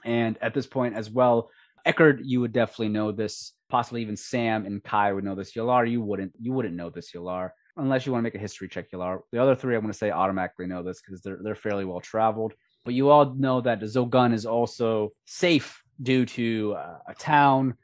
And 0.06 0.38
at 0.42 0.54
this 0.54 0.68
point 0.68 0.96
as 0.96 1.10
well, 1.10 1.50
Eckard, 1.86 2.22
you 2.24 2.42
would 2.42 2.54
definitely 2.54 2.90
know 2.90 3.12
this. 3.12 3.54
Possibly 3.70 4.02
even 4.02 4.16
Sam 4.16 4.66
and 4.66 4.84
Kai 4.84 5.12
would 5.12 5.24
know 5.24 5.36
this. 5.36 5.54
Yalar, 5.54 5.90
you 5.90 6.02
wouldn't. 6.02 6.34
You 6.40 6.54
wouldn't 6.54 6.76
know 6.76 6.90
this, 6.90 7.12
Yalar, 7.12 7.50
unless 7.78 8.06
you 8.06 8.12
want 8.12 8.22
to 8.22 8.24
make 8.24 8.36
a 8.36 8.40
history 8.40 8.68
check, 8.68 8.92
Yalar. 8.92 9.20
The 9.32 9.42
other 9.42 9.56
three, 9.56 9.76
I'm 9.76 9.82
going 9.82 9.92
to 9.92 9.98
say 9.98 10.12
automatically 10.12 10.68
know 10.68 10.84
this 10.84 11.02
because 11.02 11.22
they're 11.22 11.40
they're 11.44 11.56
fairly 11.56 11.86
well 11.86 12.00
traveled. 12.00 12.54
But 12.86 12.94
you 12.94 13.10
all 13.10 13.34
know 13.34 13.62
that 13.62 13.82
Zogun 13.82 14.34
is 14.34 14.46
also 14.46 15.12
safe 15.26 15.82
due 16.02 16.26
to 16.26 16.76
uh, 16.78 16.98
a 17.08 17.16
town 17.16 17.76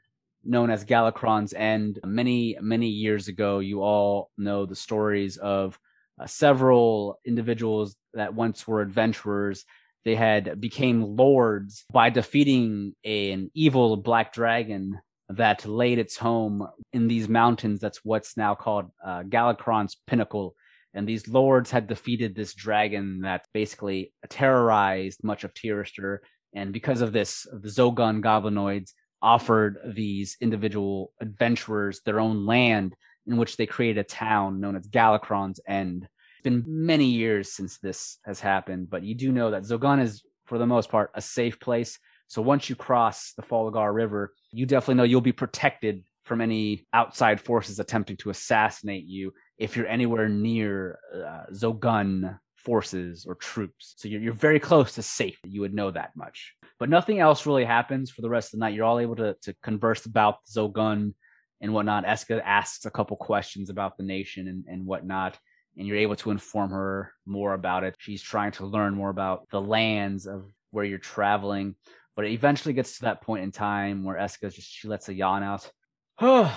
known 0.44 0.70
as 0.70 0.84
Galakron's 0.84 1.54
End. 1.54 1.98
Many, 2.04 2.56
many 2.60 2.88
years 2.88 3.28
ago, 3.28 3.58
you 3.58 3.82
all 3.82 4.30
know 4.38 4.66
the 4.66 4.76
stories 4.76 5.36
of 5.36 5.78
uh, 6.20 6.26
several 6.26 7.18
individuals 7.24 7.96
that 8.14 8.34
once 8.34 8.66
were 8.66 8.80
adventurers. 8.80 9.64
They 10.04 10.14
had 10.14 10.60
became 10.60 11.16
lords 11.16 11.84
by 11.92 12.10
defeating 12.10 12.94
an 13.04 13.50
evil 13.54 13.96
black 13.96 14.32
dragon 14.32 14.98
that 15.28 15.66
laid 15.66 15.98
its 15.98 16.16
home 16.16 16.66
in 16.92 17.06
these 17.06 17.28
mountains. 17.28 17.80
That's 17.80 18.04
what's 18.04 18.36
now 18.36 18.54
called 18.54 18.90
uh, 19.04 19.22
Galakron's 19.22 19.96
Pinnacle 20.06 20.54
and 20.94 21.08
these 21.08 21.28
lords 21.28 21.70
had 21.70 21.86
defeated 21.86 22.34
this 22.34 22.54
dragon 22.54 23.20
that 23.20 23.46
basically 23.52 24.12
terrorized 24.28 25.22
much 25.22 25.44
of 25.44 25.54
Tirister. 25.54 26.18
And 26.54 26.72
because 26.72 27.00
of 27.00 27.12
this, 27.12 27.46
the 27.52 27.68
Zogun 27.68 28.22
goblinoids 28.22 28.92
offered 29.22 29.78
these 29.86 30.36
individual 30.40 31.12
adventurers 31.20 32.00
their 32.00 32.18
own 32.18 32.46
land 32.46 32.96
in 33.26 33.36
which 33.36 33.56
they 33.56 33.66
created 33.66 34.00
a 34.00 34.04
town 34.04 34.60
known 34.60 34.76
as 34.76 34.88
Galakron's 34.88 35.60
End. 35.68 36.08
It's 36.40 36.44
been 36.44 36.64
many 36.66 37.04
years 37.04 37.52
since 37.52 37.76
this 37.80 38.16
has 38.24 38.40
happened, 38.40 38.88
but 38.88 39.02
you 39.02 39.14
do 39.14 39.30
know 39.30 39.50
that 39.50 39.64
Zogun 39.64 40.00
is, 40.00 40.22
for 40.46 40.56
the 40.56 40.64
most 40.64 40.88
part, 40.88 41.10
a 41.14 41.20
safe 41.20 41.60
place. 41.60 41.98
So 42.28 42.40
once 42.40 42.70
you 42.70 42.76
cross 42.76 43.34
the 43.36 43.42
Falagar 43.42 43.92
River, 43.92 44.32
you 44.50 44.64
definitely 44.64 44.94
know 44.94 45.02
you'll 45.02 45.20
be 45.20 45.32
protected 45.32 46.02
from 46.24 46.40
any 46.40 46.86
outside 46.94 47.42
forces 47.42 47.78
attempting 47.78 48.16
to 48.16 48.30
assassinate 48.30 49.04
you 49.04 49.34
if 49.58 49.76
you're 49.76 49.86
anywhere 49.86 50.30
near 50.30 50.98
uh, 51.14 51.52
Zogun 51.52 52.38
forces 52.56 53.26
or 53.26 53.34
troops. 53.34 53.96
So 53.98 54.08
you're, 54.08 54.22
you're 54.22 54.32
very 54.32 54.60
close 54.60 54.94
to 54.94 55.02
safe. 55.02 55.38
You 55.44 55.60
would 55.60 55.74
know 55.74 55.90
that 55.90 56.16
much. 56.16 56.54
But 56.78 56.88
nothing 56.88 57.18
else 57.18 57.44
really 57.44 57.66
happens 57.66 58.10
for 58.10 58.22
the 58.22 58.30
rest 58.30 58.54
of 58.54 58.60
the 58.60 58.64
night. 58.64 58.72
You're 58.72 58.86
all 58.86 58.98
able 58.98 59.16
to, 59.16 59.36
to 59.42 59.54
converse 59.62 60.06
about 60.06 60.36
Zogun 60.50 61.12
and 61.60 61.74
whatnot. 61.74 62.06
Eska 62.06 62.40
asks 62.42 62.86
a 62.86 62.90
couple 62.90 63.18
questions 63.18 63.68
about 63.68 63.98
the 63.98 64.04
nation 64.04 64.48
and, 64.48 64.64
and 64.66 64.86
whatnot. 64.86 65.38
And 65.76 65.86
you're 65.86 65.96
able 65.96 66.16
to 66.16 66.30
inform 66.30 66.70
her 66.70 67.12
more 67.26 67.54
about 67.54 67.84
it. 67.84 67.94
She's 67.98 68.22
trying 68.22 68.52
to 68.52 68.66
learn 68.66 68.94
more 68.94 69.10
about 69.10 69.48
the 69.50 69.60
lands 69.60 70.26
of 70.26 70.44
where 70.70 70.84
you're 70.84 70.98
traveling. 70.98 71.74
But 72.16 72.26
it 72.26 72.32
eventually 72.32 72.74
gets 72.74 72.96
to 72.96 73.02
that 73.02 73.22
point 73.22 73.44
in 73.44 73.52
time 73.52 74.04
where 74.04 74.16
Eska 74.16 74.52
just 74.52 74.70
she 74.70 74.88
lets 74.88 75.08
a 75.08 75.14
yawn 75.14 75.42
out. 75.42 75.70
well, 76.20 76.52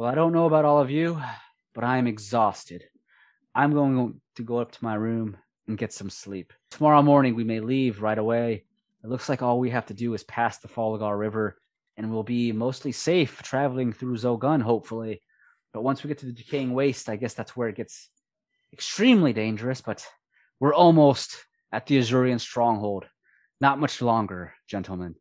I 0.00 0.14
don't 0.14 0.32
know 0.32 0.46
about 0.46 0.64
all 0.64 0.80
of 0.80 0.90
you, 0.90 1.20
but 1.74 1.84
I 1.84 1.98
am 1.98 2.06
exhausted. 2.06 2.84
I'm 3.54 3.72
going 3.72 4.20
to 4.34 4.42
go 4.42 4.58
up 4.58 4.72
to 4.72 4.84
my 4.84 4.94
room 4.94 5.36
and 5.68 5.78
get 5.78 5.92
some 5.92 6.10
sleep. 6.10 6.52
Tomorrow 6.70 7.02
morning, 7.02 7.34
we 7.34 7.44
may 7.44 7.60
leave 7.60 8.02
right 8.02 8.18
away. 8.18 8.64
It 9.02 9.08
looks 9.08 9.28
like 9.28 9.42
all 9.42 9.58
we 9.58 9.70
have 9.70 9.86
to 9.86 9.94
do 9.94 10.14
is 10.14 10.24
pass 10.24 10.58
the 10.58 10.68
Falagar 10.68 11.18
River, 11.18 11.56
and 11.96 12.10
we'll 12.10 12.22
be 12.22 12.52
mostly 12.52 12.92
safe 12.92 13.42
traveling 13.42 13.92
through 13.92 14.16
Zogun, 14.16 14.60
hopefully. 14.60 15.22
But 15.72 15.82
once 15.82 16.02
we 16.02 16.08
get 16.08 16.18
to 16.18 16.26
the 16.26 16.32
Decaying 16.32 16.72
Waste, 16.72 17.08
I 17.08 17.16
guess 17.16 17.34
that's 17.34 17.56
where 17.56 17.68
it 17.68 17.76
gets 17.76 18.08
extremely 18.76 19.32
dangerous, 19.32 19.80
but 19.80 20.06
we're 20.60 20.74
almost 20.74 21.38
at 21.72 21.86
the 21.86 21.98
Azurian 21.98 22.38
stronghold. 22.38 23.06
Not 23.58 23.80
much 23.80 24.02
longer, 24.02 24.52
gentlemen. 24.68 25.14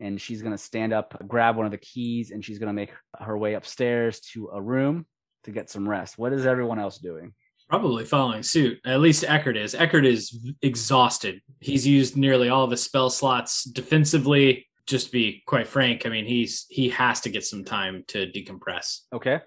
And 0.00 0.20
she's 0.20 0.42
going 0.42 0.50
to 0.50 0.58
stand 0.58 0.92
up, 0.92 1.16
grab 1.28 1.54
one 1.56 1.66
of 1.66 1.70
the 1.70 1.78
keys, 1.78 2.32
and 2.32 2.44
she's 2.44 2.58
going 2.58 2.66
to 2.66 2.72
make 2.72 2.90
her 3.16 3.38
way 3.38 3.54
upstairs 3.54 4.18
to 4.32 4.50
a 4.52 4.60
room 4.60 5.06
to 5.44 5.52
get 5.52 5.70
some 5.70 5.88
rest. 5.88 6.18
What 6.18 6.32
is 6.32 6.44
everyone 6.44 6.80
else 6.80 6.98
doing? 6.98 7.32
Probably 7.68 8.04
following 8.04 8.42
suit. 8.42 8.80
At 8.84 8.98
least 8.98 9.22
Eckert 9.22 9.56
is. 9.56 9.76
Eckert 9.76 10.04
is 10.04 10.52
exhausted. 10.62 11.40
He's 11.60 11.86
used 11.86 12.16
nearly 12.16 12.48
all 12.48 12.64
of 12.64 12.72
his 12.72 12.82
spell 12.82 13.08
slots 13.08 13.62
defensively. 13.62 14.66
Just 14.88 15.06
to 15.06 15.12
be 15.12 15.44
quite 15.46 15.68
frank, 15.68 16.06
I 16.06 16.08
mean 16.08 16.24
he's 16.24 16.66
he 16.68 16.88
has 16.88 17.20
to 17.20 17.30
get 17.30 17.44
some 17.44 17.64
time 17.64 18.02
to 18.08 18.26
decompress. 18.26 19.02
Okay. 19.12 19.40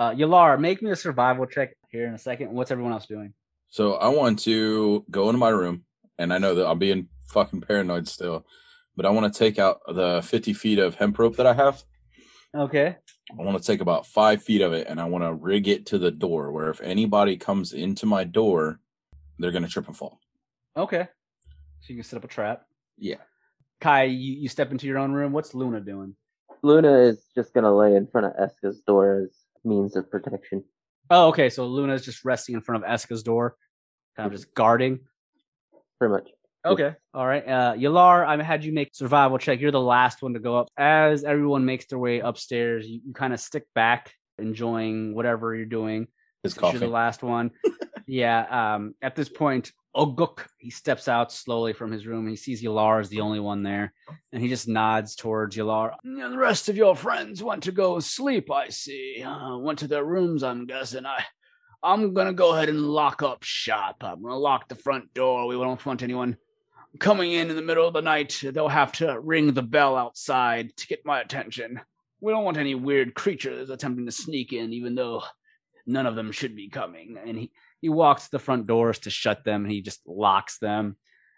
Uh, 0.00 0.12
Yalar, 0.12 0.58
make 0.58 0.80
me 0.80 0.90
a 0.90 0.96
survival 0.96 1.44
check 1.44 1.76
here 1.90 2.06
in 2.06 2.14
a 2.14 2.18
second. 2.18 2.50
What's 2.52 2.70
everyone 2.70 2.94
else 2.94 3.04
doing? 3.04 3.34
So 3.68 3.96
I 3.96 4.08
want 4.08 4.38
to 4.40 5.04
go 5.10 5.28
into 5.28 5.38
my 5.38 5.50
room, 5.50 5.84
and 6.18 6.32
I 6.32 6.38
know 6.38 6.54
that 6.54 6.66
I'm 6.66 6.78
being 6.78 7.08
fucking 7.28 7.60
paranoid 7.60 8.08
still, 8.08 8.46
but 8.96 9.04
I 9.04 9.10
want 9.10 9.30
to 9.30 9.38
take 9.38 9.58
out 9.58 9.82
the 9.86 10.22
50 10.24 10.54
feet 10.54 10.78
of 10.78 10.94
hemp 10.94 11.18
rope 11.18 11.36
that 11.36 11.46
I 11.46 11.52
have. 11.52 11.84
Okay. 12.56 12.96
I 13.38 13.42
want 13.42 13.58
to 13.58 13.62
take 13.62 13.82
about 13.82 14.06
five 14.06 14.42
feet 14.42 14.62
of 14.62 14.72
it, 14.72 14.86
and 14.88 14.98
I 14.98 15.04
want 15.04 15.22
to 15.22 15.34
rig 15.34 15.68
it 15.68 15.84
to 15.88 15.98
the 15.98 16.10
door. 16.10 16.50
Where 16.50 16.70
if 16.70 16.80
anybody 16.80 17.36
comes 17.36 17.74
into 17.74 18.06
my 18.06 18.24
door, 18.24 18.80
they're 19.38 19.52
gonna 19.52 19.68
trip 19.68 19.86
and 19.86 19.96
fall. 19.96 20.18
Okay. 20.78 21.08
So 21.80 21.86
you 21.88 21.96
can 21.96 22.04
set 22.04 22.16
up 22.16 22.24
a 22.24 22.28
trap. 22.28 22.62
Yeah. 22.96 23.16
Kai, 23.82 24.04
you, 24.04 24.32
you 24.32 24.48
step 24.48 24.72
into 24.72 24.86
your 24.86 24.98
own 24.98 25.12
room. 25.12 25.32
What's 25.32 25.54
Luna 25.54 25.80
doing? 25.80 26.16
Luna 26.62 27.00
is 27.00 27.26
just 27.34 27.52
gonna 27.52 27.76
lay 27.76 27.94
in 27.96 28.06
front 28.06 28.28
of 28.28 28.32
Eska's 28.32 28.80
door 28.80 29.26
as 29.26 29.36
means 29.64 29.96
of 29.96 30.10
protection. 30.10 30.64
Oh, 31.10 31.28
okay. 31.28 31.50
So 31.50 31.66
Luna's 31.66 32.04
just 32.04 32.24
resting 32.24 32.54
in 32.54 32.60
front 32.60 32.84
of 32.84 32.90
Eska's 32.90 33.22
door, 33.22 33.56
kind 34.16 34.26
of 34.26 34.32
just 34.32 34.54
guarding. 34.54 35.00
Pretty 35.98 36.12
much. 36.12 36.28
Okay. 36.64 36.94
All 37.14 37.26
right. 37.26 37.46
Uh, 37.46 37.74
Yalar, 37.74 38.26
I 38.26 38.42
had 38.42 38.64
you 38.64 38.72
make 38.72 38.94
survival 38.94 39.38
check. 39.38 39.60
You're 39.60 39.70
the 39.70 39.80
last 39.80 40.22
one 40.22 40.34
to 40.34 40.40
go 40.40 40.56
up. 40.56 40.68
As 40.76 41.24
everyone 41.24 41.64
makes 41.64 41.86
their 41.86 41.98
way 41.98 42.20
upstairs, 42.20 42.86
you, 42.86 43.00
you 43.04 43.14
kind 43.14 43.32
of 43.32 43.40
stick 43.40 43.64
back, 43.74 44.12
enjoying 44.38 45.14
whatever 45.14 45.54
you're 45.54 45.64
doing. 45.64 46.06
His 46.42 46.54
since 46.54 46.72
You're 46.72 46.80
the 46.80 46.88
last 46.88 47.22
one. 47.22 47.50
yeah. 48.06 48.74
Um, 48.74 48.94
at 49.02 49.16
this 49.16 49.28
point, 49.28 49.72
Oguk, 49.94 50.46
he 50.58 50.70
steps 50.70 51.08
out 51.08 51.32
slowly 51.32 51.72
from 51.72 51.90
his 51.90 52.06
room. 52.06 52.28
He 52.28 52.36
sees 52.36 52.62
Yalar 52.62 53.00
is 53.00 53.08
the 53.08 53.20
only 53.20 53.40
one 53.40 53.62
there, 53.62 53.92
and 54.32 54.40
he 54.40 54.48
just 54.48 54.68
nods 54.68 55.16
towards 55.16 55.56
Yalar. 55.56 55.94
The 56.04 56.38
rest 56.38 56.68
of 56.68 56.76
your 56.76 56.94
friends 56.94 57.42
went 57.42 57.64
to 57.64 57.72
go 57.72 57.98
sleep, 57.98 58.50
I 58.50 58.68
see. 58.68 59.22
Uh, 59.22 59.58
went 59.58 59.80
to 59.80 59.88
their 59.88 60.04
rooms, 60.04 60.44
I'm 60.44 60.66
guessing. 60.66 61.06
I, 61.06 61.24
I'm 61.82 62.14
gonna 62.14 62.32
go 62.32 62.54
ahead 62.54 62.68
and 62.68 62.80
lock 62.80 63.22
up 63.22 63.42
shop. 63.42 63.96
I'm 64.02 64.22
gonna 64.22 64.36
lock 64.36 64.68
the 64.68 64.76
front 64.76 65.12
door. 65.12 65.48
We 65.48 65.56
don't 65.56 65.84
want 65.84 66.02
anyone 66.02 66.36
coming 66.98 67.32
in 67.32 67.50
in 67.50 67.56
the 67.56 67.62
middle 67.62 67.86
of 67.86 67.94
the 67.94 68.02
night. 68.02 68.40
They'll 68.42 68.68
have 68.68 68.92
to 68.92 69.18
ring 69.20 69.54
the 69.54 69.62
bell 69.62 69.96
outside 69.96 70.76
to 70.76 70.86
get 70.86 71.06
my 71.06 71.20
attention. 71.20 71.80
We 72.20 72.32
don't 72.32 72.44
want 72.44 72.58
any 72.58 72.74
weird 72.74 73.14
creatures 73.14 73.70
attempting 73.70 74.06
to 74.06 74.12
sneak 74.12 74.52
in, 74.52 74.72
even 74.72 74.94
though 74.94 75.22
none 75.86 76.06
of 76.06 76.16
them 76.16 76.32
should 76.32 76.54
be 76.54 76.68
coming. 76.68 77.16
And 77.24 77.38
he, 77.38 77.52
he 77.80 77.88
walks 77.88 78.24
to 78.24 78.30
the 78.32 78.38
front 78.38 78.66
doors 78.66 78.98
to 79.00 79.10
shut 79.10 79.44
them. 79.44 79.64
And 79.64 79.72
he 79.72 79.82
just 79.82 80.00
locks 80.06 80.58
them. 80.58 80.96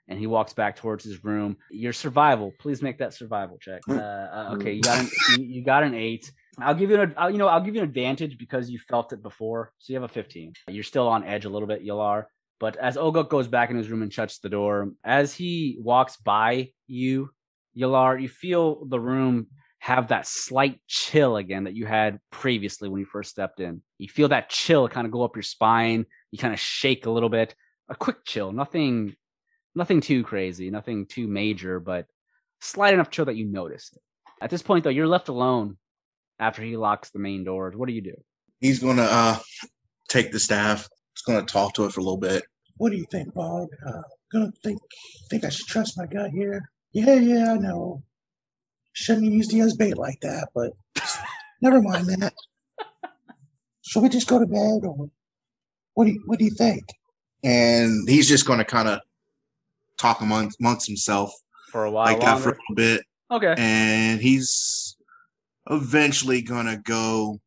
And 0.09 0.19
he 0.19 0.27
walks 0.27 0.53
back 0.53 0.77
towards 0.77 1.05
his 1.05 1.25
room. 1.25 1.57
Your 1.71 1.93
survival. 1.93 2.53
Please 2.59 2.83
make 2.83 2.99
that 2.99 3.15
survival 3.15 3.59
check. 3.61 3.83
Uh, 3.89 3.95
uh, 3.95 4.55
okay, 4.55 4.73
you 4.73 4.83
got 4.83 4.99
an 4.99 5.09
you, 5.39 5.63
got 5.65 5.85
an 5.85 5.95
eight. 5.95 6.31
I'll 6.59 6.75
give 6.75 6.91
you 6.91 7.01
an 7.01 7.15
you 7.31 7.39
know 7.39 7.47
I'll 7.47 7.63
give 7.63 7.77
you 7.77 7.83
an 7.83 7.89
advantage 7.89 8.37
because 8.37 8.69
you 8.69 8.79
felt 8.79 9.13
it 9.13 9.23
before. 9.23 9.73
So 9.79 9.93
you 9.93 10.01
have 10.01 10.11
a 10.11 10.13
fifteen. 10.13 10.55
You're 10.69 10.83
still 10.83 11.07
on 11.07 11.25
edge 11.25 11.45
a 11.45 11.49
little 11.49 11.69
bit, 11.69 11.87
Yalar. 11.87 12.25
But 12.59 12.77
as 12.77 12.97
Oguk 12.97 13.29
goes 13.29 13.49
back 13.49 13.71
in 13.71 13.77
his 13.77 13.91
room 13.91 14.03
and 14.03 14.13
shuts 14.13 14.39
the 14.39 14.49
door, 14.49 14.91
as 15.05 15.35
he 15.35 15.79
walks 15.81 16.17
by 16.17 16.71
you, 16.89 17.31
Yalar, 17.77 18.21
you 18.21 18.29
feel 18.29 18.85
the 18.85 19.01
room 19.01 19.47
have 19.79 20.09
that 20.09 20.29
slight 20.29 20.81
chill 20.87 21.37
again 21.37 21.65
that 21.65 21.75
you 21.75 21.87
had 21.87 22.21
previously 22.31 22.89
when 22.89 23.01
you 23.01 23.05
first 23.07 23.31
stepped 23.31 23.59
in. 23.59 23.83
You 23.99 24.09
feel 24.09 24.29
that 24.29 24.49
chill 24.49 24.89
kind 24.89 25.07
of 25.07 25.13
go 25.13 25.25
up 25.25 25.35
your 25.35 25.43
spine. 25.43 26.07
You 26.33 26.39
kind 26.39 26.53
of 26.53 26.59
shake 26.59 27.07
a 27.07 27.11
little 27.11 27.29
bit. 27.29 27.55
A 27.89 27.95
quick 27.95 28.25
chill, 28.25 28.53
nothing 28.53 29.15
nothing 29.75 30.01
too 30.01 30.25
crazy, 30.25 30.71
nothing 30.71 31.07
too 31.07 31.27
major, 31.27 31.79
but 31.79 32.07
slight 32.61 32.95
enough 32.95 33.11
chill 33.11 33.27
that 33.27 33.37
you 33.37 33.47
notice 33.47 33.91
it. 33.95 34.03
At 34.43 34.51
this 34.51 34.63
point 34.63 34.85
though, 34.85 34.91
you're 34.91 35.07
left 35.07 35.29
alone 35.29 35.77
after 36.39 36.63
he 36.63 36.77
locks 36.77 37.11
the 37.11 37.19
main 37.19 37.45
doors. 37.45 37.77
What 37.77 37.87
do 37.89 37.95
you 37.95 38.03
do? 38.03 38.15
He's 38.61 38.81
gonna 38.81 39.03
uh 39.03 39.39
take 40.09 40.33
the 40.33 40.41
staff. 40.41 40.89
He's 41.15 41.23
gonna 41.23 41.47
talk 41.47 41.75
to 41.75 41.85
it 41.85 41.93
for 41.93 42.01
a 42.01 42.03
little 42.03 42.19
bit. 42.19 42.43
What 42.77 42.91
do 42.91 42.97
you 42.97 43.07
think, 43.11 43.35
Bog? 43.35 43.69
Uh, 43.87 44.03
gonna 44.33 44.53
think 44.65 44.81
think 45.31 45.45
I 45.45 45.51
should 45.51 45.67
trust 45.67 45.99
my 45.99 46.07
gut 46.07 46.31
here? 46.31 46.63
Yeah, 46.93 47.15
yeah, 47.15 47.53
I 47.53 47.57
know. 47.59 48.03
Shouldn't 48.93 49.27
have 49.27 49.33
used 49.33 49.53
you 49.53 49.65
as 49.65 49.77
bait 49.77 49.97
like 49.97 50.21
that, 50.21 50.49
but 50.55 50.73
never 51.63 51.81
mind 51.81 52.07
that. 52.09 52.35
Should 53.83 54.03
we 54.03 54.09
just 54.09 54.29
go 54.29 54.39
to 54.39 54.47
bed, 54.47 54.87
or 54.87 55.11
what 55.95 56.05
do 56.07 56.13
you 56.13 56.23
what 56.27 56.39
do 56.39 56.45
you 56.45 56.51
think? 56.51 56.85
And 57.45 58.09
he's 58.09 58.29
just 58.29 58.47
gonna 58.47 58.65
kind 58.65 58.89
of 58.89 59.01
talk 59.99 60.21
amongst, 60.21 60.59
amongst 60.61 60.87
himself 60.87 61.33
For 61.71 61.85
a 61.85 61.91
while 61.91 62.07
like 62.07 62.21
that 62.21 62.39
for 62.41 62.51
a 62.51 62.53
little 62.53 62.75
bit. 62.75 63.03
Okay. 63.31 63.55
and 63.57 64.21
he's 64.21 64.97
eventually 65.71 66.43
gonna 66.43 66.77
go 66.79 67.41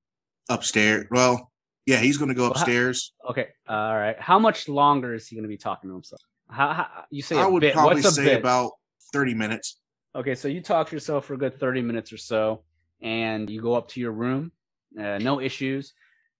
upstairs. 0.49 1.05
Well, 1.11 1.51
yeah, 1.85 1.97
he's 1.97 2.17
gonna 2.17 2.33
go 2.33 2.43
Well, 2.43 2.53
how- 2.53 2.61
upstairs. 2.61 3.13
Okay. 3.29 3.47
All 3.67 3.95
right. 3.95 4.19
How 4.19 4.39
much 4.39 4.67
longer 4.67 5.13
is 5.13 5.27
he 5.27 5.35
going 5.35 5.43
to 5.43 5.49
be 5.49 5.57
talking 5.57 5.89
to 5.89 5.93
himself? 5.93 6.21
How, 6.49 6.73
how 6.73 6.87
you 7.09 7.21
say 7.21 7.37
I 7.37 7.43
a 7.45 7.49
would 7.49 7.61
bit? 7.61 7.73
probably 7.73 8.01
What's 8.01 8.15
say 8.15 8.25
bit? 8.25 8.39
about 8.39 8.71
thirty 9.13 9.33
minutes. 9.33 9.79
Okay, 10.15 10.33
so 10.35 10.47
you 10.47 10.61
talk 10.61 10.87
to 10.89 10.95
yourself 10.95 11.25
for 11.25 11.33
a 11.33 11.37
good 11.37 11.59
30 11.59 11.81
minutes 11.81 12.13
or 12.13 12.17
so, 12.17 12.61
and 13.01 13.49
you 13.49 13.61
go 13.61 13.73
up 13.73 13.89
to 13.89 13.99
your 13.99 14.13
room. 14.13 14.49
Uh, 14.97 15.17
no 15.17 15.41
issues. 15.41 15.93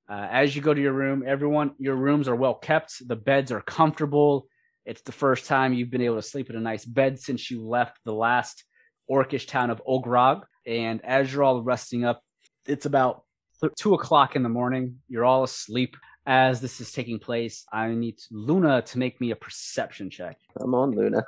Uh, 0.08 0.28
as 0.30 0.56
you 0.56 0.62
go 0.62 0.74
to 0.74 0.82
your 0.82 0.94
room, 0.94 1.24
everyone, 1.26 1.72
your 1.80 1.96
rooms 1.96 2.28
are 2.28 2.36
well 2.36 2.54
kept. 2.54 3.08
The 3.08 3.16
beds 3.16 3.52
are 3.52 3.62
comfortable. 3.62 4.48
It's 4.86 5.02
the 5.02 5.12
first 5.12 5.48
time 5.48 5.74
you've 5.74 5.90
been 5.90 6.02
able 6.02 6.18
to 6.18 6.22
sleep 6.22 6.50
in 6.50 6.56
a 6.56 6.60
nice 6.60 6.86
bed 6.86 7.20
since 7.20 7.50
you 7.50 7.66
left 7.68 7.98
the 8.06 8.14
last 8.14 8.64
orcish 9.10 9.48
town 9.48 9.72
of 9.72 9.82
Ogrog. 9.88 10.44
And 10.68 11.04
as 11.04 11.34
you're 11.34 11.44
all 11.44 11.62
resting 11.62 12.06
up, 12.06 12.22
it's 12.68 12.86
about 12.86 13.24
th- 13.62 13.74
two 13.80 13.96
o'clock 13.96 14.36
in 14.36 14.44
the 14.44 14.50
morning. 14.50 14.98
You're 15.08 15.26
all 15.26 15.44
asleep. 15.44 15.98
As 16.28 16.60
this 16.60 16.82
is 16.82 16.92
taking 16.92 17.20
place, 17.20 17.66
I 17.72 17.90
need 17.90 18.20
Luna 18.32 18.82
to 18.82 18.98
make 18.98 19.22
me 19.22 19.32
a 19.32 19.36
perception 19.36 20.10
check. 20.10 20.38
Come 20.60 20.74
on, 20.74 20.92
Luna. 20.92 21.24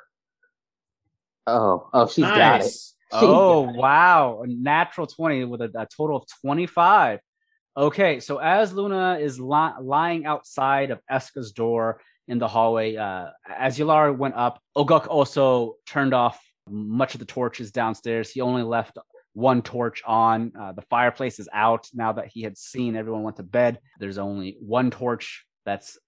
Oh, 1.46 1.88
oh, 1.94 2.08
she's 2.08 2.26
got 2.26 2.62
it. 2.62 2.64
nice. 2.64 2.96
Oh 3.12 3.62
wow, 3.62 4.42
a 4.44 4.48
natural 4.48 5.08
twenty 5.08 5.46
with 5.46 5.62
a, 5.62 5.72
a 5.76 5.88
total 5.96 6.18
of 6.18 6.24
twenty-five. 6.42 7.20
Okay, 7.78 8.20
so 8.20 8.40
as 8.40 8.74
Luna 8.74 9.20
is 9.22 9.40
li- 9.40 9.80
lying 9.80 10.26
outside 10.26 10.90
of 10.90 11.00
Eska's 11.12 11.52
door 11.52 12.02
in 12.28 12.40
the 12.40 12.48
hallway, 12.48 12.96
uh, 12.96 13.28
as 13.48 13.78
Yalar 13.78 14.18
went 14.18 14.34
up, 14.34 14.60
Oguk 14.76 15.08
also 15.08 15.76
turned 15.86 16.16
off 16.16 16.42
much 16.68 17.14
of 17.14 17.20
the 17.20 17.26
torches 17.26 17.72
downstairs. 17.72 18.32
He 18.32 18.42
only 18.42 18.64
left 18.64 18.98
one 19.34 19.62
torch 19.62 20.02
on. 20.08 20.54
Uh, 20.60 20.72
the 20.72 20.82
fireplace 20.90 21.38
is 21.38 21.48
out 21.54 21.88
now 21.94 22.14
that 22.14 22.30
he 22.34 22.42
had 22.42 22.58
seen 22.58 22.96
everyone 22.96 23.22
went 23.22 23.38
to 23.38 23.44
bed. 23.44 23.78
There's 24.00 24.18
only 24.18 24.58
one 24.60 24.90
torch 24.90 25.46
that's 25.64 26.00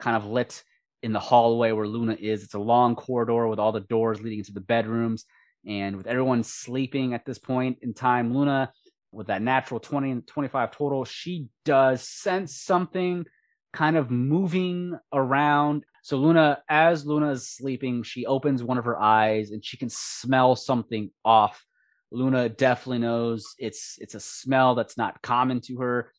kind 0.00 0.16
of 0.16 0.24
lit 0.24 0.64
in 1.02 1.12
the 1.12 1.20
hallway 1.20 1.72
where 1.72 1.86
Luna 1.86 2.16
is. 2.18 2.42
It's 2.42 2.54
a 2.54 2.58
long 2.58 2.96
corridor 2.96 3.48
with 3.48 3.58
all 3.58 3.72
the 3.72 3.80
doors 3.80 4.22
leading 4.22 4.38
into 4.38 4.54
the 4.54 4.60
bedrooms. 4.62 5.26
And 5.66 5.94
with 5.96 6.06
everyone 6.06 6.42
sleeping 6.42 7.12
at 7.12 7.26
this 7.26 7.38
point 7.38 7.80
in 7.82 7.92
time, 7.92 8.32
Luna, 8.32 8.72
with 9.12 9.28
that 9.28 9.42
natural 9.42 9.80
20 9.80 10.10
and 10.10 10.26
25 10.26 10.70
total, 10.70 11.04
she 11.04 11.48
does 11.64 12.06
sense 12.06 12.56
something 12.56 13.24
kind 13.72 13.96
of 13.96 14.10
moving 14.10 14.98
around. 15.12 15.84
So 16.02 16.16
Luna, 16.18 16.62
as 16.68 17.06
Luna 17.06 17.30
is 17.30 17.48
sleeping, 17.48 18.02
she 18.02 18.26
opens 18.26 18.62
one 18.62 18.78
of 18.78 18.84
her 18.84 19.00
eyes 19.00 19.50
and 19.50 19.64
she 19.64 19.76
can 19.76 19.90
smell 19.90 20.56
something 20.56 21.10
off. 21.24 21.64
Luna 22.10 22.48
definitely 22.48 22.98
knows 22.98 23.54
it's 23.58 23.98
it's 24.00 24.14
a 24.14 24.20
smell 24.20 24.74
that's 24.74 24.96
not 24.96 25.20
common 25.22 25.60
to 25.62 25.78
her. 25.78 26.12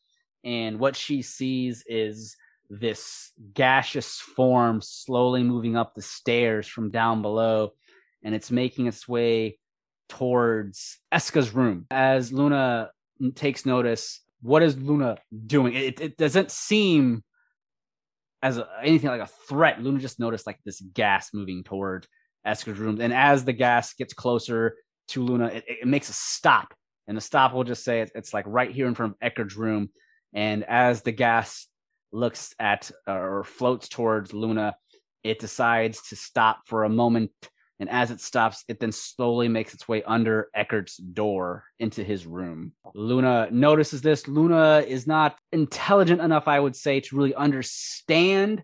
And 0.44 0.78
what 0.78 0.96
she 0.96 1.22
sees 1.22 1.84
is 1.86 2.36
this 2.68 3.32
gaseous 3.52 4.20
form 4.20 4.80
slowly 4.80 5.42
moving 5.42 5.76
up 5.76 5.94
the 5.94 6.02
stairs 6.02 6.68
from 6.68 6.90
down 6.90 7.20
below 7.20 7.72
and 8.22 8.34
it's 8.34 8.50
making 8.50 8.86
its 8.86 9.08
way 9.08 9.58
towards 10.10 10.98
Eska's 11.14 11.54
room. 11.54 11.86
As 11.90 12.32
Luna 12.32 12.90
takes 13.34 13.64
notice, 13.64 14.20
what 14.42 14.62
is 14.62 14.76
Luna 14.76 15.16
doing? 15.46 15.74
It, 15.74 16.00
it 16.00 16.18
doesn't 16.18 16.50
seem 16.50 17.24
as 18.42 18.58
a, 18.58 18.66
anything 18.82 19.08
like 19.08 19.22
a 19.22 19.30
threat. 19.48 19.82
Luna 19.82 19.98
just 19.98 20.20
noticed 20.20 20.46
like 20.46 20.58
this 20.64 20.80
gas 20.80 21.30
moving 21.32 21.64
toward 21.64 22.06
Eska's 22.46 22.78
room, 22.78 23.00
and 23.00 23.12
as 23.12 23.44
the 23.44 23.52
gas 23.52 23.94
gets 23.94 24.12
closer 24.12 24.76
to 25.08 25.22
Luna, 25.22 25.46
it, 25.46 25.64
it 25.66 25.86
makes 25.86 26.08
a 26.08 26.14
stop, 26.14 26.74
and 27.06 27.16
the 27.16 27.20
stop 27.20 27.52
will 27.52 27.64
just 27.64 27.84
say 27.84 28.00
it's, 28.00 28.12
it's 28.14 28.34
like 28.34 28.44
right 28.46 28.70
here 28.70 28.86
in 28.86 28.94
front 28.94 29.12
of 29.12 29.18
Eckert's 29.20 29.56
room. 29.56 29.90
And 30.32 30.64
as 30.64 31.02
the 31.02 31.12
gas 31.12 31.66
looks 32.12 32.54
at 32.58 32.90
or 33.06 33.44
floats 33.44 33.88
towards 33.88 34.32
Luna, 34.32 34.76
it 35.22 35.38
decides 35.38 36.00
to 36.08 36.16
stop 36.16 36.60
for 36.66 36.84
a 36.84 36.88
moment. 36.88 37.32
And 37.80 37.88
as 37.88 38.10
it 38.10 38.20
stops, 38.20 38.62
it 38.68 38.78
then 38.78 38.92
slowly 38.92 39.48
makes 39.48 39.72
its 39.72 39.88
way 39.88 40.02
under 40.02 40.50
Eckert's 40.54 40.98
door 40.98 41.64
into 41.78 42.04
his 42.04 42.26
room. 42.26 42.72
Luna 42.94 43.48
notices 43.50 44.02
this. 44.02 44.28
Luna 44.28 44.84
is 44.86 45.06
not 45.06 45.36
intelligent 45.50 46.20
enough, 46.20 46.46
I 46.46 46.60
would 46.60 46.76
say, 46.76 47.00
to 47.00 47.16
really 47.16 47.34
understand 47.34 48.62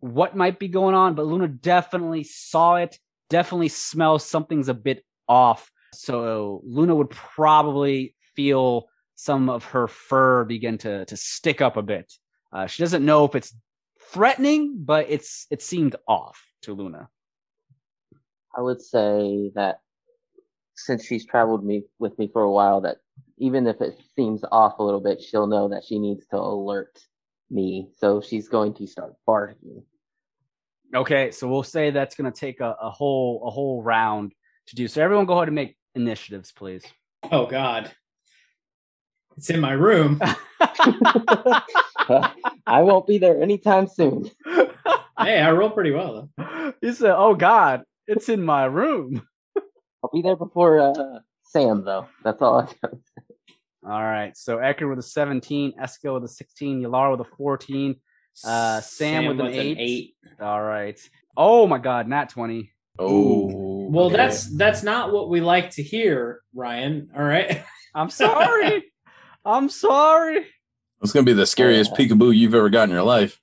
what 0.00 0.34
might 0.34 0.58
be 0.58 0.68
going 0.68 0.94
on, 0.94 1.14
but 1.14 1.26
Luna 1.26 1.46
definitely 1.46 2.24
saw 2.24 2.76
it, 2.76 2.98
definitely 3.28 3.68
smells 3.68 4.24
something's 4.24 4.68
a 4.68 4.74
bit 4.74 5.04
off. 5.28 5.70
So 5.92 6.62
Luna 6.64 6.94
would 6.94 7.10
probably 7.10 8.14
feel 8.34 8.88
some 9.14 9.50
of 9.50 9.64
her 9.66 9.86
fur 9.86 10.44
begin 10.44 10.78
to, 10.78 11.04
to 11.04 11.16
stick 11.16 11.60
up 11.60 11.76
a 11.76 11.82
bit. 11.82 12.10
Uh, 12.50 12.66
she 12.66 12.82
doesn't 12.82 13.04
know 13.04 13.26
if 13.26 13.34
it's 13.34 13.54
threatening, 14.10 14.74
but 14.78 15.06
it's 15.08 15.46
it 15.50 15.62
seemed 15.62 15.96
off 16.08 16.42
to 16.62 16.72
Luna. 16.72 17.08
I 18.56 18.60
would 18.60 18.80
say 18.80 19.50
that 19.54 19.80
since 20.74 21.04
she's 21.04 21.26
traveled 21.26 21.64
me 21.64 21.84
with 21.98 22.18
me 22.18 22.28
for 22.32 22.42
a 22.42 22.50
while, 22.50 22.80
that 22.82 22.98
even 23.38 23.66
if 23.66 23.80
it 23.80 23.98
seems 24.14 24.44
off 24.50 24.78
a 24.78 24.82
little 24.82 25.00
bit, 25.00 25.20
she'll 25.20 25.46
know 25.46 25.68
that 25.68 25.84
she 25.84 25.98
needs 25.98 26.26
to 26.28 26.36
alert 26.36 26.98
me. 27.50 27.88
So 27.96 28.20
she's 28.20 28.48
going 28.48 28.74
to 28.74 28.86
start 28.86 29.14
barking. 29.26 29.82
Okay, 30.94 31.30
so 31.30 31.48
we'll 31.48 31.62
say 31.62 31.90
that's 31.90 32.14
going 32.14 32.30
to 32.30 32.38
take 32.38 32.60
a, 32.60 32.76
a 32.80 32.90
whole 32.90 33.42
a 33.46 33.50
whole 33.50 33.82
round 33.82 34.32
to 34.66 34.76
do. 34.76 34.88
So 34.88 35.02
everyone, 35.02 35.26
go 35.26 35.34
ahead 35.34 35.48
and 35.48 35.54
make 35.54 35.76
initiatives, 35.94 36.52
please. 36.52 36.84
Oh 37.30 37.46
God. 37.46 37.90
It's 39.38 39.48
in 39.48 39.60
my 39.60 39.72
room. 39.72 40.20
I 42.66 42.82
won't 42.82 43.06
be 43.06 43.18
there 43.18 43.42
anytime 43.42 43.86
soon. 43.86 44.30
hey, 45.18 45.40
I 45.40 45.50
roll 45.52 45.70
pretty 45.70 45.92
well 45.92 46.30
though. 46.36 46.74
he 46.80 46.92
said, 46.92 47.14
"Oh 47.16 47.34
God, 47.34 47.82
it's 48.12 48.28
in 48.28 48.42
my 48.42 48.64
room." 48.64 49.26
I'll 50.04 50.10
be 50.12 50.22
there 50.22 50.36
before 50.36 50.80
uh, 50.80 51.20
Sam, 51.44 51.84
though. 51.84 52.08
That's 52.24 52.42
all 52.42 52.60
I 52.60 52.64
got. 52.82 52.94
All 53.84 54.02
right. 54.02 54.36
So 54.36 54.58
Ecker 54.58 54.88
with 54.88 54.98
a 54.98 55.02
17, 55.02 55.74
Eska 55.80 56.14
with 56.14 56.24
a 56.24 56.28
16, 56.28 56.82
Yalar 56.82 57.16
with 57.16 57.26
a 57.26 57.30
14, 57.36 57.96
uh, 58.44 58.80
Sam, 58.80 59.26
with, 59.26 59.40
an, 59.40 59.46
eight. 59.48 60.14
All 60.40 60.62
right. 60.62 60.98
Oh 61.36 61.66
my 61.66 61.78
God, 61.78 62.08
not 62.08 62.30
20. 62.30 62.70
Oh, 62.98 63.88
Well, 63.90 64.06
okay. 64.06 64.16
that's 64.16 64.46
that's 64.56 64.82
not 64.82 65.12
what 65.12 65.28
we 65.30 65.40
like 65.40 65.70
to 65.72 65.82
hear, 65.82 66.42
Ryan. 66.54 67.10
All 67.16 67.22
right. 67.22 67.62
I'm 67.94 68.10
sorry. 68.10 68.84
I'm 69.44 69.68
sorry. 69.68 70.46
It's 71.02 71.12
gonna 71.12 71.24
be 71.24 71.32
the 71.32 71.46
scariest 71.46 71.92
Uh, 71.92 71.96
peekaboo 71.96 72.36
you've 72.36 72.54
ever 72.54 72.70
got 72.70 72.84
in 72.84 72.90
your 72.90 73.02
life. 73.02 73.40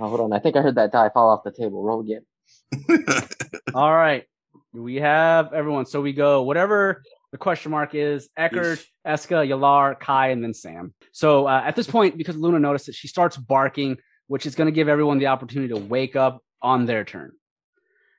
Oh, 0.00 0.08
hold 0.08 0.20
on. 0.20 0.32
I 0.32 0.38
think 0.38 0.56
I 0.56 0.62
heard 0.62 0.76
that 0.76 0.92
die 0.92 1.10
fall 1.10 1.30
off 1.30 1.44
the 1.44 1.52
table. 1.52 1.82
Roll 1.82 2.00
again. 2.00 2.24
All 3.74 3.92
right. 3.92 4.24
We 4.72 4.96
have 4.96 5.52
everyone. 5.52 5.86
So 5.86 6.00
we 6.00 6.12
go 6.12 6.42
whatever 6.42 7.02
the 7.32 7.38
question 7.38 7.70
mark 7.70 7.94
is 7.94 8.28
Eckert, 8.36 8.84
Eska, 9.06 9.48
Yalar, 9.48 9.98
Kai, 9.98 10.28
and 10.28 10.44
then 10.44 10.54
Sam. 10.54 10.94
So 11.12 11.46
uh, 11.46 11.62
at 11.64 11.74
this 11.74 11.86
point, 11.86 12.18
because 12.18 12.36
Luna 12.36 12.58
noticed 12.58 12.88
it, 12.88 12.94
she 12.94 13.08
starts 13.08 13.36
barking, 13.36 13.96
which 14.26 14.44
is 14.46 14.54
going 14.54 14.66
to 14.66 14.72
give 14.72 14.88
everyone 14.88 15.18
the 15.18 15.28
opportunity 15.28 15.72
to 15.72 15.80
wake 15.80 16.14
up 16.14 16.42
on 16.60 16.84
their 16.84 17.04
turn. 17.04 17.32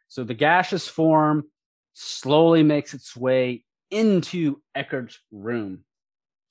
So 0.08 0.24
the 0.24 0.34
gaseous 0.34 0.88
form 0.88 1.46
slowly 1.94 2.64
makes 2.64 2.94
its 2.94 3.16
way 3.16 3.64
into 3.92 4.62
Eckert's 4.76 5.20
room. 5.32 5.84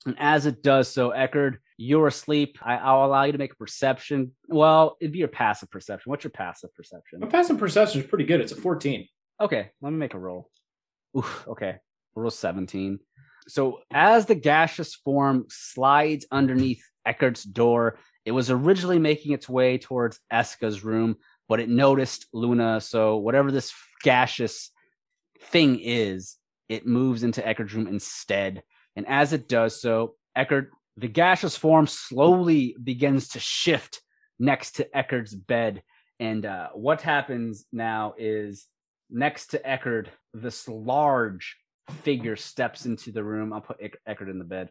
And 0.05 0.15
as 0.17 0.45
it 0.45 0.63
does 0.63 0.89
so, 0.89 1.11
Eckert, 1.11 1.61
you're 1.77 2.07
asleep. 2.07 2.57
I, 2.61 2.75
I'll 2.75 3.05
allow 3.05 3.23
you 3.23 3.31
to 3.31 3.37
make 3.37 3.53
a 3.53 3.57
perception. 3.57 4.31
Well, 4.47 4.97
it'd 5.01 5.11
be 5.11 5.19
your 5.19 5.27
passive 5.27 5.71
perception. 5.71 6.09
What's 6.09 6.23
your 6.23 6.31
passive 6.31 6.73
perception? 6.75 7.19
My 7.19 7.27
passive 7.27 7.57
perception 7.57 8.01
is 8.01 8.07
pretty 8.07 8.25
good. 8.25 8.41
It's 8.41 8.51
a 8.51 8.55
14. 8.55 9.07
Okay, 9.41 9.71
let 9.81 9.89
me 9.89 9.97
make 9.97 10.13
a 10.13 10.19
roll. 10.19 10.49
Oof, 11.17 11.45
okay, 11.47 11.77
roll 12.15 12.31
17. 12.31 12.99
So 13.47 13.79
as 13.91 14.25
the 14.25 14.35
gaseous 14.35 14.95
form 14.95 15.45
slides 15.49 16.25
underneath 16.31 16.83
Eckert's 17.05 17.43
door, 17.43 17.97
it 18.25 18.31
was 18.31 18.49
originally 18.49 18.99
making 18.99 19.33
its 19.33 19.49
way 19.49 19.77
towards 19.77 20.19
Eska's 20.31 20.83
room, 20.83 21.17
but 21.49 21.59
it 21.59 21.69
noticed 21.69 22.27
Luna. 22.33 22.79
So 22.79 23.17
whatever 23.17 23.51
this 23.51 23.73
gaseous 24.01 24.71
thing 25.41 25.79
is, 25.81 26.37
it 26.69 26.87
moves 26.87 27.23
into 27.23 27.45
Eckert's 27.45 27.73
room 27.73 27.87
instead. 27.87 28.63
And 28.95 29.07
as 29.07 29.33
it 29.33 29.49
does 29.49 29.81
so, 29.81 30.15
Eckert, 30.35 30.71
the 30.97 31.07
gaseous 31.07 31.55
form 31.55 31.87
slowly 31.87 32.75
begins 32.81 33.29
to 33.29 33.39
shift 33.39 34.01
next 34.39 34.73
to 34.73 34.97
Eckert's 34.97 35.33
bed. 35.33 35.81
And 36.19 36.45
uh, 36.45 36.69
what 36.73 37.01
happens 37.01 37.65
now 37.71 38.13
is 38.17 38.67
next 39.09 39.47
to 39.47 39.69
Eckert, 39.69 40.09
this 40.33 40.67
large 40.67 41.57
figure 42.01 42.35
steps 42.35 42.85
into 42.85 43.11
the 43.11 43.23
room. 43.23 43.53
I'll 43.53 43.61
put 43.61 43.77
Eck- 43.81 43.97
Eckert 44.05 44.29
in 44.29 44.39
the 44.39 44.45
bed. 44.45 44.69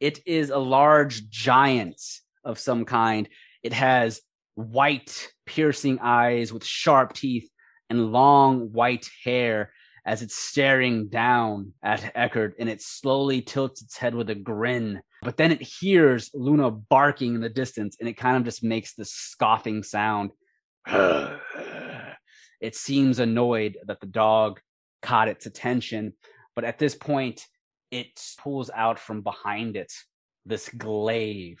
It 0.00 0.20
is 0.26 0.50
a 0.50 0.58
large 0.58 1.28
giant 1.28 2.00
of 2.44 2.58
some 2.58 2.84
kind. 2.84 3.28
It 3.62 3.72
has 3.72 4.20
white, 4.54 5.28
piercing 5.46 6.00
eyes 6.00 6.52
with 6.52 6.64
sharp 6.64 7.12
teeth 7.12 7.48
and 7.88 8.12
long 8.12 8.72
white 8.72 9.08
hair 9.24 9.72
as 10.04 10.22
it's 10.22 10.36
staring 10.36 11.08
down 11.08 11.72
at 11.82 12.10
Eckert 12.14 12.54
and 12.58 12.68
it 12.68 12.82
slowly 12.82 13.40
tilts 13.40 13.82
its 13.82 13.96
head 13.96 14.14
with 14.14 14.28
a 14.30 14.34
grin. 14.34 15.00
But 15.22 15.36
then 15.36 15.52
it 15.52 15.62
hears 15.62 16.30
Luna 16.34 16.70
barking 16.70 17.36
in 17.36 17.40
the 17.40 17.48
distance 17.48 17.96
and 18.00 18.08
it 18.08 18.16
kind 18.16 18.36
of 18.36 18.44
just 18.44 18.64
makes 18.64 18.94
this 18.94 19.12
scoffing 19.12 19.84
sound. 19.84 20.32
it 20.86 22.74
seems 22.74 23.20
annoyed 23.20 23.78
that 23.86 24.00
the 24.00 24.06
dog 24.06 24.60
caught 25.00 25.28
its 25.28 25.46
attention, 25.46 26.14
but 26.56 26.64
at 26.64 26.78
this 26.78 26.96
point, 26.96 27.46
it 27.92 28.20
pulls 28.38 28.70
out 28.74 28.98
from 28.98 29.22
behind 29.22 29.76
it 29.76 29.92
this 30.44 30.68
glaive. 30.70 31.60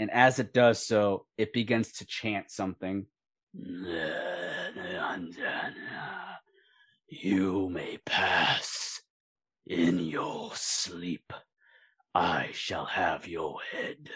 And 0.00 0.10
as 0.10 0.38
it 0.38 0.54
does 0.54 0.86
so, 0.86 1.26
it 1.36 1.52
begins 1.52 1.92
to 1.94 2.06
chant 2.06 2.50
something. 2.50 3.06
You 7.08 7.68
may 7.68 7.98
pass 8.06 9.02
in 9.66 9.98
your 9.98 10.50
sleep. 10.54 11.32
I 12.14 12.50
shall 12.52 12.84
have 12.84 13.26
your 13.26 13.56
head, 13.72 14.10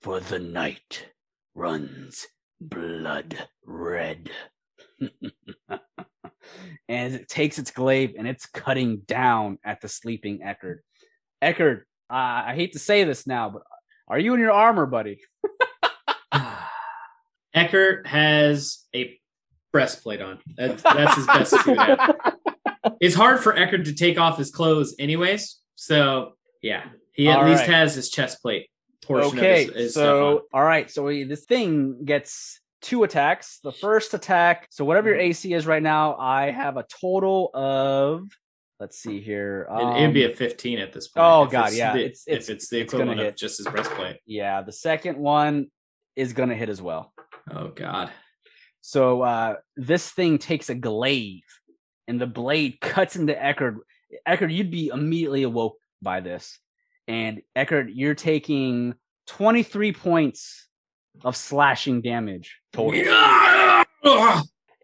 for 0.00 0.18
the 0.20 0.38
night 0.38 1.06
runs 1.54 2.26
blood 2.60 3.46
red. 3.66 4.30
and 6.88 7.14
it 7.14 7.28
takes 7.28 7.58
its 7.58 7.70
glaive 7.70 8.14
and 8.18 8.26
it's 8.26 8.46
cutting 8.46 9.02
down 9.06 9.58
at 9.62 9.80
the 9.80 9.88
sleeping 9.88 10.40
Eckert. 10.42 10.82
Eckert, 11.42 11.86
uh, 12.10 12.44
I 12.46 12.54
hate 12.54 12.72
to 12.72 12.78
say 12.78 13.04
this 13.04 13.26
now, 13.26 13.50
but 13.50 13.62
are 14.08 14.18
you 14.18 14.32
in 14.34 14.40
your 14.40 14.52
armor, 14.52 14.86
buddy? 14.86 15.20
Eckert 17.54 18.06
has 18.06 18.86
a 18.94 19.18
breastplate 19.70 20.22
on. 20.22 20.38
That's, 20.56 20.82
that's 20.82 21.14
his 21.16 21.26
best 21.26 21.50
suit. 21.62 21.78
It's 23.00 23.14
hard 23.14 23.40
for 23.40 23.54
Eckert 23.54 23.84
to 23.84 23.92
take 23.92 24.18
off 24.18 24.38
his 24.38 24.50
clothes, 24.50 24.94
anyways. 24.98 25.58
So 25.74 26.32
yeah, 26.62 26.84
he 27.18 27.28
at 27.28 27.38
All 27.40 27.44
least 27.48 27.62
right. 27.62 27.70
has 27.70 27.94
his 27.96 28.08
chest 28.10 28.40
plate 28.40 28.70
portion 29.02 29.38
okay, 29.38 29.64
of 29.66 29.74
his, 29.74 29.84
his 29.86 29.94
so 29.94 30.42
all 30.54 30.62
right, 30.62 30.88
so 30.90 31.02
we, 31.02 31.24
this 31.24 31.44
thing 31.44 32.04
gets 32.04 32.60
two 32.80 33.02
attacks. 33.02 33.58
The 33.64 33.72
first 33.72 34.14
attack, 34.14 34.68
so 34.70 34.84
whatever 34.84 35.08
your 35.08 35.18
AC 35.18 35.52
is 35.52 35.66
right 35.66 35.82
now, 35.82 36.16
I 36.16 36.50
have 36.52 36.76
a 36.76 36.84
total 37.00 37.50
of. 37.52 38.28
Let's 38.78 38.96
see 39.00 39.20
here. 39.20 39.66
It, 39.68 40.02
it'd 40.02 40.14
be 40.14 40.24
um, 40.24 40.30
a 40.30 40.34
15 40.34 40.78
at 40.78 40.92
this 40.92 41.08
point. 41.08 41.26
oh, 41.26 41.42
if 41.44 41.50
God, 41.50 41.66
it's 41.68 41.76
yeah, 41.76 41.92
the- 41.94 41.98
it's- 42.04 42.22
it's- 42.28 42.48
if 42.48 42.54
it's 42.54 42.68
the 42.68 42.80
it's 42.80 42.94
equivalent 42.94 43.20
of 43.20 43.34
just 43.34 43.58
his 43.58 43.66
breastplate. 43.66 44.18
yeah. 44.24 44.62
The 44.62 44.72
second 44.72 45.18
one 45.18 45.66
is 46.14 46.32
gonna 46.32 46.54
hit 46.54 46.68
as 46.68 46.80
well. 46.80 47.12
Oh 47.50 47.68
God. 47.68 48.10
So 48.80 49.22
uh, 49.22 49.56
this 49.76 50.08
thing 50.10 50.38
takes 50.38 50.70
a 50.70 50.76
glaive, 50.76 51.42
and 52.06 52.20
the 52.20 52.28
blade 52.28 52.78
cuts 52.80 53.16
into 53.16 53.34
Eckert. 53.34 53.78
Eckert, 54.24 54.50
you'd 54.52 54.70
be 54.70 54.88
immediately 54.88 55.42
awoke 55.42 55.76
by 56.00 56.20
this, 56.20 56.60
and 57.08 57.40
Eckert, 57.56 57.88
you're 57.90 58.14
taking 58.14 58.94
23 59.28 59.92
points 59.92 60.68
of 61.24 61.34
slashing 61.34 62.02
damage 62.02 62.60
total. 62.72 63.02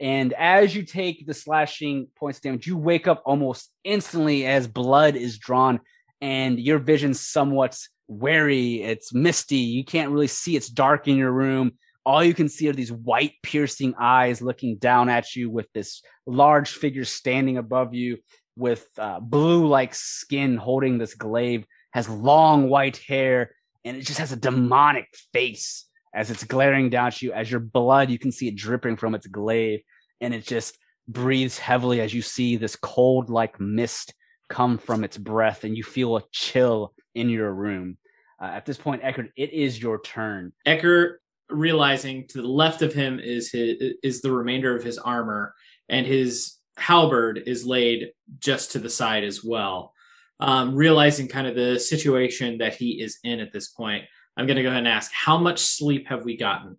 And 0.01 0.33
as 0.33 0.75
you 0.75 0.83
take 0.83 1.27
the 1.27 1.35
slashing 1.35 2.09
points 2.17 2.41
damage, 2.41 2.67
you 2.67 2.77
wake 2.77 3.07
up 3.07 3.23
almost 3.25 3.71
instantly 3.85 4.45
as 4.45 4.67
blood 4.67 5.15
is 5.15 5.39
drawn, 5.39 5.81
and 6.21 6.59
your 6.59 6.79
vision's 6.79 7.21
somewhat 7.21 7.79
wary. 8.09 8.83
It's 8.83 9.15
misty. 9.15 9.57
You 9.57 9.85
can't 9.85 10.11
really 10.11 10.27
see. 10.27 10.57
It's 10.57 10.69
dark 10.69 11.07
in 11.07 11.17
your 11.17 11.31
room. 11.31 11.73
All 12.05 12.25
you 12.25 12.35
can 12.35 12.49
see 12.49 12.69
are 12.69 12.73
these 12.73 12.93
white, 12.93 13.35
piercing 13.43 13.95
eyes 13.99 14.43
looking 14.43 14.77
down 14.77 15.09
at 15.09 15.37
you 15.37 15.49
with 15.49 15.73
this 15.73 16.03
large 16.27 16.71
figure 16.71 17.05
standing 17.05 17.57
above 17.57 17.95
you 17.95 18.19
with 18.57 18.87
uh, 18.99 19.21
blue 19.21 19.67
like 19.67 19.95
skin 19.95 20.57
holding 20.57 20.99
this 20.99 21.15
glaive, 21.15 21.67
has 21.95 22.09
long 22.09 22.69
white 22.69 22.99
hair, 22.99 23.53
and 23.85 23.97
it 23.97 24.03
just 24.03 24.19
has 24.19 24.33
a 24.33 24.37
demonic 24.37 25.07
face 25.33 25.87
as 26.13 26.31
it's 26.31 26.45
glaring 26.45 26.91
down 26.91 27.07
at 27.07 27.23
you. 27.23 27.33
As 27.33 27.51
your 27.51 27.61
blood, 27.61 28.11
you 28.11 28.19
can 28.19 28.33
see 28.33 28.49
it 28.49 28.57
dripping 28.57 28.97
from 28.97 29.15
its 29.15 29.29
glaive, 29.29 29.81
and 30.21 30.35
it 30.35 30.45
just 30.45 30.77
breathes 31.07 31.57
heavily 31.57 32.01
as 32.01 32.13
you 32.13 32.21
see 32.21 32.57
this 32.57 32.77
cold 32.77 33.31
like 33.31 33.61
mist 33.61 34.13
come 34.49 34.77
from 34.77 35.05
its 35.05 35.17
breath, 35.17 35.65
and 35.65 35.77
you 35.77 35.85
feel 35.85 36.17
a 36.17 36.25
chill 36.33 36.93
in 37.15 37.31
your 37.31 37.53
room. 37.53 37.97
Uh, 38.43 38.47
at 38.47 38.67
this 38.67 38.77
point, 38.77 39.03
Eckert, 39.05 39.31
it 39.37 39.53
is 39.53 39.81
your 39.81 40.01
turn. 40.03 40.53
Eckert 40.67 41.21
realizing 41.49 42.27
to 42.27 42.43
the 42.43 42.49
left 42.49 42.83
of 42.83 42.93
him 42.93 43.21
is 43.21 43.53
his 43.53 43.95
is 44.03 44.21
the 44.21 44.33
remainder 44.33 44.77
of 44.77 44.83
his 44.83 44.99
armor, 44.99 45.55
and 45.89 46.07
his 46.07 46.59
halberd 46.77 47.41
is 47.47 47.65
laid 47.65 48.11
just 48.41 48.73
to 48.73 48.81
the 48.81 48.91
side 48.91 49.23
as 49.23 49.45
well. 49.45 49.94
Um, 50.41 50.75
realizing 50.75 51.29
kind 51.29 51.47
of 51.47 51.55
the 51.55 51.79
situation 51.79 52.59
that 52.59 52.75
he 52.75 53.01
is 53.01 53.19
in 53.23 53.39
at 53.41 53.53
this 53.53 53.69
point, 53.69 54.05
I'm 54.37 54.47
going 54.47 54.57
to 54.57 54.63
go 54.63 54.69
ahead 54.69 54.79
and 54.79 54.89
ask, 54.89 55.11
how 55.13 55.39
much 55.39 55.61
sleep 55.61 56.09
have 56.09 56.25
we 56.25 56.37
gotten? 56.37 56.77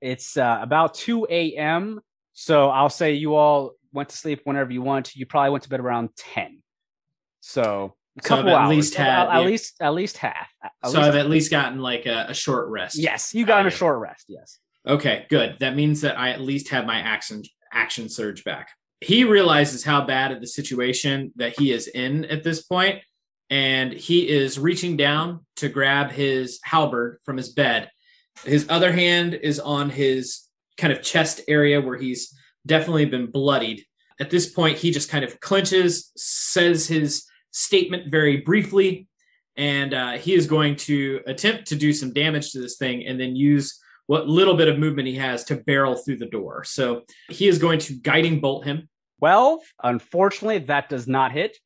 It's 0.00 0.36
uh, 0.36 0.58
about 0.60 0.94
2 0.94 1.26
a.m. 1.30 2.00
So 2.32 2.68
I'll 2.68 2.90
say 2.90 3.12
you 3.14 3.34
all 3.36 3.72
went 3.92 4.08
to 4.08 4.16
sleep 4.16 4.40
whenever 4.44 4.72
you 4.72 4.82
want. 4.82 5.14
You 5.14 5.24
probably 5.26 5.50
went 5.50 5.62
to 5.64 5.68
bed 5.70 5.80
around 5.80 6.10
10. 6.16 6.62
So 7.40 7.94
a 8.18 8.26
So 8.26 8.36
I've 8.38 8.46
at 8.46 8.54
hours. 8.54 8.70
least 8.70 8.94
had- 8.94 9.08
at, 9.28 9.40
yeah. 9.40 9.46
least 9.46 9.74
at 9.80 9.94
least 9.94 10.16
half. 10.16 10.48
At 10.62 10.72
so 10.84 10.88
least- 10.98 10.98
I've 11.08 11.14
at 11.16 11.30
least 11.30 11.50
gotten 11.50 11.78
like 11.80 12.06
a, 12.06 12.26
a 12.28 12.34
short 12.34 12.68
rest. 12.70 12.96
yes, 12.98 13.32
you 13.34 13.46
got 13.46 13.64
Oh, 13.64 13.68
a 13.68 13.70
short 13.70 14.00
rest. 14.00 14.24
Yes. 14.28 14.58
Okay, 14.86 15.26
good. 15.30 15.56
That 15.60 15.76
means 15.76 16.00
that 16.00 16.18
I 16.18 16.30
at 16.30 16.40
least 16.40 16.70
have 16.70 16.86
my 16.86 16.98
action 16.98 17.42
action 17.72 18.08
surge 18.08 18.42
back. 18.42 18.70
He 19.00 19.24
realizes 19.24 19.82
how 19.84 20.04
bad 20.04 20.30
of 20.30 20.40
the 20.40 20.46
situation 20.46 21.32
that 21.36 21.58
he 21.58 21.72
is 21.72 21.88
in 21.88 22.26
at 22.26 22.44
this 22.44 22.62
point, 22.62 23.00
and 23.48 23.92
he 23.92 24.28
is 24.28 24.58
reaching 24.58 24.96
down 24.96 25.46
to 25.56 25.68
grab 25.68 26.10
his 26.10 26.60
halberd 26.62 27.18
from 27.24 27.36
his 27.36 27.50
bed. 27.50 27.90
His 28.44 28.66
other 28.68 28.92
hand 28.92 29.34
is 29.34 29.58
on 29.58 29.90
his 29.90 30.46
kind 30.76 30.92
of 30.92 31.02
chest 31.02 31.40
area 31.48 31.80
where 31.80 31.96
he's 31.96 32.34
definitely 32.66 33.06
been 33.06 33.30
bloodied. 33.30 33.84
At 34.20 34.30
this 34.30 34.50
point, 34.50 34.76
he 34.76 34.90
just 34.90 35.10
kind 35.10 35.24
of 35.24 35.40
clenches, 35.40 36.12
says 36.16 36.86
his 36.86 37.24
statement 37.52 38.10
very 38.10 38.38
briefly, 38.38 39.08
and 39.56 39.94
uh, 39.94 40.12
he 40.12 40.34
is 40.34 40.46
going 40.46 40.76
to 40.76 41.20
attempt 41.26 41.68
to 41.68 41.76
do 41.76 41.92
some 41.92 42.12
damage 42.12 42.52
to 42.52 42.60
this 42.60 42.76
thing 42.76 43.06
and 43.06 43.18
then 43.18 43.34
use 43.34 43.80
what 44.06 44.28
little 44.28 44.56
bit 44.56 44.68
of 44.68 44.78
movement 44.78 45.08
he 45.08 45.14
has 45.14 45.44
to 45.44 45.56
barrel 45.56 45.96
through 45.96 46.18
the 46.18 46.26
door. 46.26 46.64
So 46.64 47.02
he 47.28 47.48
is 47.48 47.58
going 47.58 47.78
to 47.80 47.94
guiding 47.94 48.40
bolt 48.40 48.64
him. 48.64 48.88
12. 49.20 49.60
Unfortunately, 49.82 50.58
that 50.58 50.88
does 50.88 51.06
not 51.06 51.30
hit. 51.30 51.58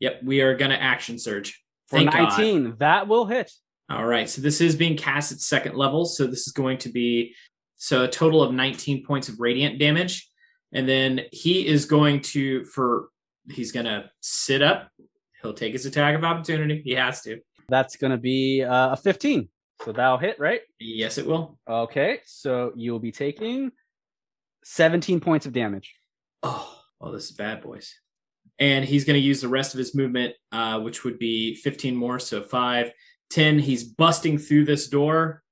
Yep, 0.00 0.24
we 0.24 0.40
are 0.40 0.56
going 0.56 0.72
to 0.72 0.82
action 0.82 1.18
surge. 1.18 1.62
For 1.86 1.96
Thank 1.96 2.12
God. 2.12 2.38
19, 2.38 2.76
that 2.78 3.08
will 3.08 3.24
hit. 3.24 3.50
All 3.88 4.04
right, 4.04 4.28
so 4.28 4.42
this 4.42 4.60
is 4.60 4.74
being 4.74 4.96
cast 4.96 5.32
at 5.32 5.38
second 5.38 5.76
level, 5.76 6.04
so 6.04 6.26
this 6.26 6.46
is 6.46 6.52
going 6.52 6.78
to 6.78 6.88
be 6.88 7.34
so 7.76 8.04
a 8.04 8.08
total 8.08 8.42
of 8.42 8.52
19 8.52 9.04
points 9.04 9.28
of 9.28 9.38
radiant 9.38 9.78
damage, 9.78 10.28
and 10.72 10.88
then 10.88 11.22
he 11.30 11.66
is 11.66 11.84
going 11.84 12.20
to 12.20 12.64
for 12.64 13.08
he's 13.50 13.72
going 13.72 13.86
to 13.86 14.10
sit 14.20 14.62
up. 14.62 14.88
He'll 15.40 15.52
take 15.52 15.72
his 15.72 15.86
attack 15.86 16.14
of 16.14 16.24
opportunity. 16.24 16.80
He 16.84 16.92
has 16.92 17.22
to. 17.22 17.40
That's 17.68 17.96
going 17.96 18.12
to 18.12 18.18
be 18.18 18.62
uh, 18.62 18.92
a 18.92 18.96
15. 18.96 19.48
So 19.84 19.92
that'll 19.92 20.18
hit, 20.18 20.38
right? 20.38 20.60
Yes, 20.78 21.18
it 21.18 21.26
will. 21.26 21.58
Okay, 21.68 22.20
so 22.24 22.72
you'll 22.76 23.00
be 23.00 23.12
taking 23.12 23.72
17 24.64 25.20
points 25.20 25.46
of 25.46 25.52
damage. 25.52 25.94
Oh, 26.42 26.71
oh, 27.02 27.12
this 27.12 27.24
is 27.24 27.32
bad, 27.32 27.62
boys. 27.62 27.94
And 28.58 28.84
he's 28.84 29.04
going 29.04 29.20
to 29.20 29.26
use 29.26 29.40
the 29.40 29.48
rest 29.48 29.74
of 29.74 29.78
his 29.78 29.94
movement, 29.94 30.34
uh, 30.52 30.80
which 30.80 31.04
would 31.04 31.18
be 31.18 31.56
15 31.56 31.96
more, 31.96 32.18
so 32.18 32.42
5, 32.42 32.92
10. 33.30 33.58
He's 33.58 33.84
busting 33.84 34.38
through 34.38 34.66
this 34.66 34.88
door 34.88 35.42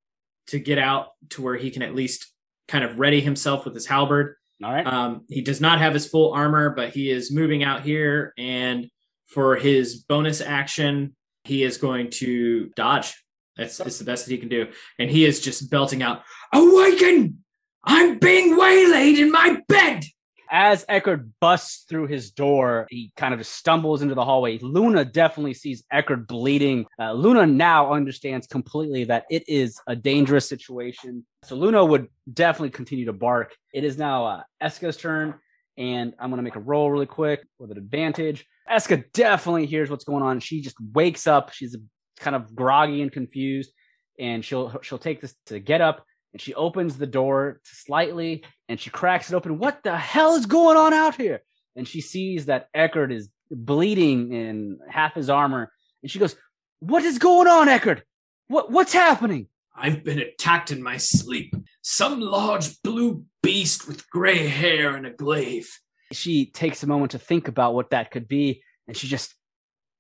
to 0.49 0.59
get 0.59 0.79
out 0.79 1.09
to 1.31 1.43
where 1.43 1.57
he 1.57 1.71
can 1.71 1.83
at 1.83 1.95
least 1.95 2.27
kind 2.69 2.85
of 2.85 2.99
ready 2.99 3.21
himself 3.21 3.65
with 3.65 3.75
his 3.75 3.87
halberd. 3.87 4.37
All 4.63 4.73
right. 4.73 4.87
Um, 4.87 5.25
he 5.29 5.41
does 5.41 5.61
not 5.61 5.81
have 5.81 5.95
his 5.95 6.07
full 6.07 6.33
armor, 6.33 6.71
but 6.71 6.91
he 6.91 7.11
is 7.11 7.33
moving 7.33 7.65
out 7.65 7.83
here. 7.83 8.33
And 8.37 8.89
for 9.27 9.57
his 9.57 9.97
bonus 9.97 10.41
action, 10.41 11.17
he 11.45 11.63
is 11.63 11.79
going 11.79 12.11
to 12.11 12.71
dodge. 12.77 13.15
That's 13.57 13.81
it's 13.81 13.99
the 13.99 14.05
best 14.05 14.27
that 14.27 14.33
he 14.33 14.39
can 14.39 14.49
do. 14.49 14.69
And 14.99 15.11
he 15.11 15.25
is 15.25 15.41
just 15.41 15.71
belting 15.71 16.03
out, 16.03 16.23
Awaken! 16.53 17.39
I'm 17.83 18.19
being 18.19 18.57
waylaid 18.57 19.19
in 19.19 19.33
my 19.33 19.61
bed! 19.67 20.05
As 20.53 20.85
Eckert 20.89 21.27
busts 21.41 21.85
through 21.89 22.09
his 22.09 22.33
door, 22.33 22.87
he 22.91 23.13
kind 23.17 23.33
of 23.33 23.47
stumbles 23.47 24.03
into 24.03 24.17
the 24.17 24.25
hallway. 24.25 24.59
Luna 24.59 25.05
definitely 25.05 25.55
sees 25.55 25.85
Eckert 25.93 26.27
bleeding. 26.27 26.87
Uh, 26.99 27.13
Luna 27.13 27.47
now 27.47 27.93
understands 27.93 28.49
completely 28.49 29.05
that 29.05 29.27
it 29.31 29.49
is 29.49 29.81
a 29.87 29.95
dangerous 29.95 30.49
situation. 30.49 31.25
So 31.45 31.55
Luna 31.55 31.85
would 31.85 32.09
definitely 32.33 32.71
continue 32.71 33.05
to 33.07 33.13
bark. 33.13 33.55
It 33.73 33.85
is 33.85 33.97
now 33.97 34.27
uh, 34.27 34.43
Eska's 34.61 34.97
turn, 34.97 35.35
and 35.79 36.15
I'm 36.19 36.31
going 36.31 36.39
to 36.39 36.43
make 36.43 36.57
a 36.57 36.61
roll 36.61 36.91
really 36.91 37.07
quick 37.07 37.47
with 37.61 37.71
an 37.71 37.79
advantage. 37.79 38.45
Eska 38.69 39.05
definitely 39.13 39.67
hears 39.67 39.89
what's 39.89 40.05
going 40.05 40.25
on. 40.25 40.41
She 40.41 40.63
just 40.63 40.77
wakes 40.93 41.29
up. 41.29 41.53
She's 41.53 41.77
kind 42.19 42.35
of 42.35 42.57
groggy 42.57 43.03
and 43.03 43.13
confused, 43.13 43.73
and 44.19 44.45
she'll 44.45 44.81
she'll 44.83 44.99
take 44.99 45.21
this 45.21 45.35
to 45.47 45.61
get 45.61 45.81
up 45.81 46.05
and 46.33 46.41
she 46.41 46.55
opens 46.55 46.97
the 46.97 47.07
door 47.07 47.61
slightly 47.65 48.45
and 48.69 48.79
she 48.79 48.91
cracks 48.91 49.31
it 49.31 49.37
open. 49.37 49.59
What 49.59 49.83
the 49.83 49.97
hell 49.97 50.35
is 50.35 50.47
going 50.47 50.77
on 50.77 50.93
out 50.95 51.17
here? 51.17 51.43
And 51.77 51.87
she 51.87 52.01
sees 52.01 52.47
that 52.47 52.69
Eckert 52.75 53.13
is 53.13 53.29
bleeding 53.51 54.33
in 54.33 54.79
half 54.89 55.15
his 55.15 55.31
armor. 55.31 55.73
And 56.03 56.11
she 56.11 56.19
goes, 56.19 56.37
What 56.81 57.05
is 57.05 57.19
going 57.19 57.49
on, 57.49 57.69
Eckert? 57.69 58.03
What 58.49 58.71
what's 58.71 58.93
happening? 58.93 59.49
I've 59.75 60.05
been 60.05 60.19
attacked 60.19 60.71
in 60.71 60.83
my 60.83 60.99
sleep. 60.99 61.55
Some 61.83 62.21
large 62.21 62.83
blue 62.83 63.25
beast 63.43 63.89
with 63.89 64.09
gray 64.11 64.47
hair 64.47 64.95
and 64.95 65.07
a 65.07 65.11
glaive. 65.11 65.71
She 66.13 66.47
takes 66.47 66.83
a 66.83 66.87
moment 66.87 67.13
to 67.13 67.19
think 67.19 67.49
about 67.49 67.75
what 67.75 67.91
that 67.91 68.11
could 68.11 68.29
be, 68.29 68.63
and 68.87 68.97
she 68.97 69.07
just 69.07 69.35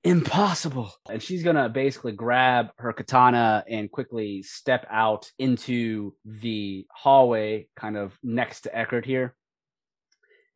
impossible. 0.05 0.92
And 1.09 1.22
she's 1.22 1.42
gonna 1.42 1.68
basically 1.68 2.12
grab 2.12 2.68
her 2.78 2.92
katana 2.92 3.64
and 3.68 3.90
quickly 3.90 4.42
step 4.42 4.86
out 4.90 5.30
into 5.38 6.14
the 6.24 6.86
hallway, 6.90 7.68
kind 7.76 7.96
of 7.96 8.16
next 8.22 8.62
to 8.62 8.76
Eckert 8.76 9.05
here. 9.05 9.34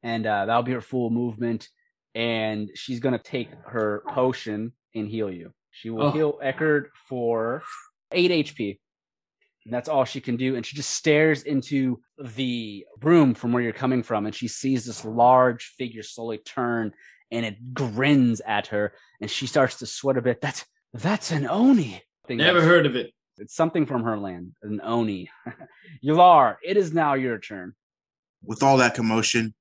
And 0.02 0.26
uh, 0.26 0.46
that'll 0.46 0.62
be 0.62 0.72
her 0.72 0.80
full 0.80 1.10
movement. 1.10 1.68
And 2.14 2.70
she's 2.74 3.00
gonna 3.00 3.18
take 3.18 3.48
her 3.66 4.02
potion 4.08 4.72
and 4.94 5.08
heal 5.08 5.30
you. 5.30 5.52
She 5.70 5.90
will 5.90 6.06
Oh. 6.06 6.10
heal 6.12 6.38
Eckert 6.42 6.90
for 7.08 7.62
eight 8.12 8.30
HP. 8.30 8.78
And 9.64 9.72
that's 9.72 9.88
all 9.88 10.04
she 10.04 10.20
can 10.20 10.36
do. 10.36 10.56
And 10.56 10.64
she 10.64 10.76
just 10.76 10.90
stares 10.90 11.42
into 11.42 12.00
the 12.22 12.84
room 13.02 13.34
from 13.34 13.52
where 13.52 13.62
you're 13.62 13.72
coming 13.72 14.02
from. 14.02 14.26
And 14.26 14.34
she 14.34 14.46
sees 14.46 14.84
this 14.84 15.04
large 15.04 15.74
figure 15.78 16.02
slowly 16.02 16.38
turn 16.38 16.92
and 17.30 17.44
it 17.44 17.74
grins 17.74 18.40
at 18.46 18.68
her. 18.68 18.92
And 19.20 19.30
she 19.30 19.46
starts 19.46 19.78
to 19.78 19.86
sweat 19.86 20.16
a 20.16 20.22
bit. 20.22 20.40
That's 20.40 20.64
that's 20.92 21.30
an 21.30 21.46
Oni. 21.46 22.02
Thing 22.26 22.38
Never 22.38 22.60
that's- 22.60 22.68
heard 22.68 22.86
of 22.86 22.96
it. 22.96 23.12
It's 23.36 23.54
something 23.56 23.84
from 23.84 24.04
her 24.04 24.16
land, 24.16 24.52
an 24.62 24.80
Oni. 24.84 25.28
Yalar, 26.04 26.56
it 26.64 26.76
is 26.76 26.92
now 26.92 27.14
your 27.14 27.38
turn. 27.38 27.74
With 28.44 28.62
all 28.62 28.76
that 28.76 28.94
commotion, 28.94 29.54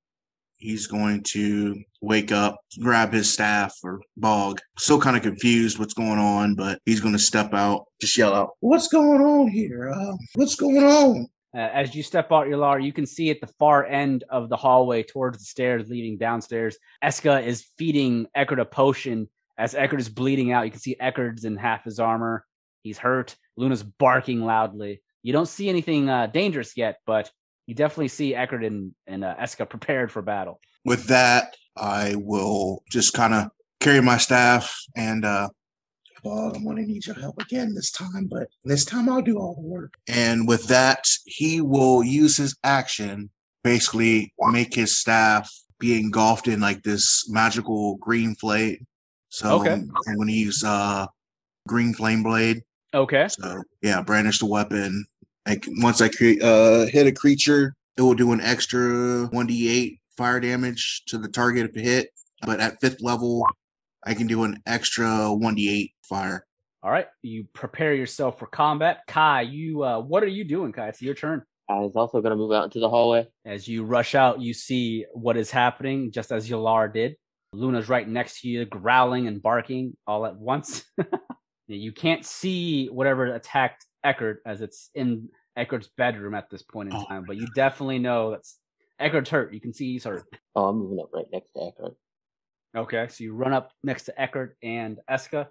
he's 0.58 0.86
going 0.86 1.24
to 1.30 1.82
wake 2.00 2.32
up, 2.32 2.58
grab 2.80 3.12
his 3.12 3.34
staff 3.34 3.74
or 3.84 4.00
bog. 4.16 4.60
Still 4.78 5.00
kind 5.02 5.18
of 5.18 5.24
confused 5.24 5.80
what's 5.80 5.96
going 5.96 6.20
on, 6.20 6.54
but 6.54 6.80
he's 6.86 7.00
going 7.00 7.14
to 7.16 7.20
step 7.20 7.54
out, 7.56 7.86
just 8.00 8.16
yell 8.16 8.34
out, 8.36 8.52
What's 8.60 8.90
going 8.90 9.22
on 9.22 9.48
here? 9.48 9.90
Uh, 9.90 10.16
what's 10.36 10.56
going 10.56 10.84
on? 10.84 11.28
Uh, 11.56 11.70
as 11.74 11.94
you 11.94 12.02
step 12.02 12.32
out, 12.32 12.48
Yalar, 12.48 12.84
you 12.84 12.92
can 12.92 13.06
see 13.06 13.30
at 13.30 13.40
the 13.40 13.48
far 13.60 13.86
end 13.86 14.24
of 14.30 14.50
the 14.50 14.58
hallway 14.58 15.04
towards 15.04 15.38
the 15.38 15.46
stairs 15.46 15.88
leading 15.88 16.18
downstairs, 16.18 16.78
Eska 17.04 17.46
is 17.46 17.66
feeding 17.78 18.28
Eckert 18.34 18.60
a 18.60 18.66
potion. 18.66 19.30
As 19.58 19.76
Eckert 19.76 20.00
is 20.00 20.10
bleeding 20.10 20.52
out, 20.52 20.66
you 20.66 20.72
can 20.72 20.80
see 20.80 20.96
Eckert's 21.00 21.44
in 21.44 21.56
half 21.58 21.84
his 21.84 22.00
armor. 22.00 22.44
He's 22.82 22.98
hurt. 22.98 23.36
Luna's 23.56 23.84
barking 23.84 24.44
loudly. 24.44 25.02
You 25.22 25.32
don't 25.32 25.48
see 25.48 25.70
anything 25.70 26.10
uh, 26.10 26.28
dangerous 26.28 26.76
yet, 26.76 26.98
but 27.06 27.32
you 27.68 27.76
definitely 27.76 28.08
see 28.08 28.34
Eckert 28.36 28.64
and, 28.64 28.94
and 29.06 29.24
uh, 29.24 29.36
Eska 29.40 29.70
prepared 29.70 30.12
for 30.12 30.22
battle. 30.22 30.60
with 30.86 31.06
that, 31.08 31.56
I 31.78 32.16
will 32.18 32.84
just 32.90 33.14
kind 33.14 33.34
of 33.34 33.50
carry 33.80 34.02
my 34.02 34.18
staff 34.18 34.76
and 34.96 35.26
uh 35.26 35.50
I'm 36.26 36.64
going 36.64 36.78
to 36.78 36.84
need 36.84 37.06
your 37.06 37.16
help 37.16 37.40
again 37.42 37.74
this 37.74 37.92
time, 37.92 38.28
but 38.30 38.48
this 38.64 38.86
time 38.86 39.10
I'll 39.10 39.22
do 39.22 39.38
all 39.38 39.56
the 39.56 39.62
work. 39.62 39.94
and 40.08 40.48
with 40.48 40.68
that, 40.68 41.06
he 41.26 41.62
will 41.62 42.04
use 42.04 42.38
his 42.38 42.56
action, 42.64 43.30
basically 43.64 44.34
make 44.52 44.74
his 44.74 44.98
staff 44.98 45.52
be 45.80 46.00
engulfed 46.00 46.48
in 46.48 46.60
like 46.62 46.84
this 46.84 47.30
magical 47.30 47.98
green 47.98 48.36
flame. 48.36 48.86
So 49.30 49.60
Okay. 49.62 49.72
I'm 49.74 50.16
going 50.16 50.28
to 50.28 50.34
use 50.34 50.64
uh 50.64 51.08
green 51.68 51.94
flame 51.94 52.24
blade. 52.24 52.62
Okay. 52.94 53.28
So 53.28 53.64
yeah, 53.82 54.02
brandish 54.02 54.40
the 54.40 54.46
weapon. 54.46 55.06
Like 55.48 55.66
once 55.82 56.00
I 56.02 56.08
create 56.10 56.42
uh 56.42 56.86
hit 56.86 57.08
a 57.08 57.12
creature, 57.12 57.76
it 57.98 58.02
will 58.02 58.14
do 58.14 58.32
an 58.32 58.40
extra 58.42 59.26
one 59.28 59.48
d 59.48 59.68
eight 59.70 60.00
fire 60.16 60.40
damage 60.40 61.04
to 61.08 61.18
the 61.18 61.28
target 61.28 61.70
if 61.70 61.76
it 61.76 61.84
hit. 61.84 62.10
But 62.46 62.60
at 62.60 62.80
fifth 62.80 63.02
level, 63.02 63.46
I 64.06 64.14
can 64.14 64.28
do 64.28 64.44
an 64.44 64.62
extra 64.66 65.34
one 65.34 65.56
d 65.56 65.70
eight 65.70 65.92
fire. 66.08 66.46
All 66.82 66.92
right. 66.92 67.08
You 67.22 67.46
prepare 67.54 67.94
yourself 67.94 68.40
for 68.40 68.46
combat. 68.48 69.02
Kai, 69.08 69.42
you 69.44 69.84
uh, 69.84 70.00
what 70.00 70.24
are 70.24 70.28
you 70.28 70.44
doing, 70.44 70.72
Kai? 70.74 70.90
It's 70.90 71.02
your 71.02 71.14
turn. 71.16 71.44
I 71.70 71.80
is 71.84 71.96
also 71.96 72.20
going 72.22 72.32
to 72.32 72.36
move 72.36 72.52
out 72.52 72.66
into 72.66 72.80
the 72.80 72.90
hallway. 72.90 73.26
As 73.46 73.68
you 73.68 73.86
rush 73.86 74.16
out, 74.16 74.42
you 74.42 74.54
see 74.54 75.06
what 75.14 75.38
is 75.38 75.50
happening, 75.50 76.12
just 76.12 76.32
as 76.34 76.50
Yalar 76.50 76.94
did. 76.94 77.16
Luna's 77.54 77.88
right 77.88 78.08
next 78.08 78.42
to 78.42 78.50
you, 78.50 78.66
growling 78.66 79.28
and 79.28 79.42
barking 79.42 79.96
all 80.06 80.26
at 80.26 80.36
once. 80.36 80.84
you 81.68 81.94
can't 81.94 82.26
see 82.26 82.88
whatever 82.88 83.34
attacked 83.34 83.86
Eckert 84.04 84.42
as 84.46 84.62
it's 84.62 84.90
in 84.94 85.30
Eckert's 85.58 85.90
bedroom 85.96 86.34
at 86.34 86.50
this 86.50 86.64
point 86.64 86.90
in 86.92 86.96
Oh. 86.98 87.06
time, 87.08 87.24
but 87.26 87.38
you 87.38 87.48
definitely 87.56 88.00
know 88.00 88.32
that's 88.32 88.60
Eckert's 89.00 89.30
hurt. 89.30 89.54
You 89.54 89.62
can 89.62 89.74
see 89.74 89.94
he's 89.94 90.04
hurt. 90.04 90.24
Oh, 90.56 90.66
I'm 90.66 90.80
moving 90.80 91.00
up 91.00 91.12
right 91.14 91.26
next 91.32 91.52
to 91.54 91.62
Eckert. 91.62 91.96
Okay, 92.76 93.08
so 93.10 93.24
you 93.24 93.34
run 93.36 93.54
up 93.54 93.72
next 93.84 94.04
to 94.06 94.22
Eckert 94.22 94.58
and 94.64 95.00
Eska, 95.10 95.48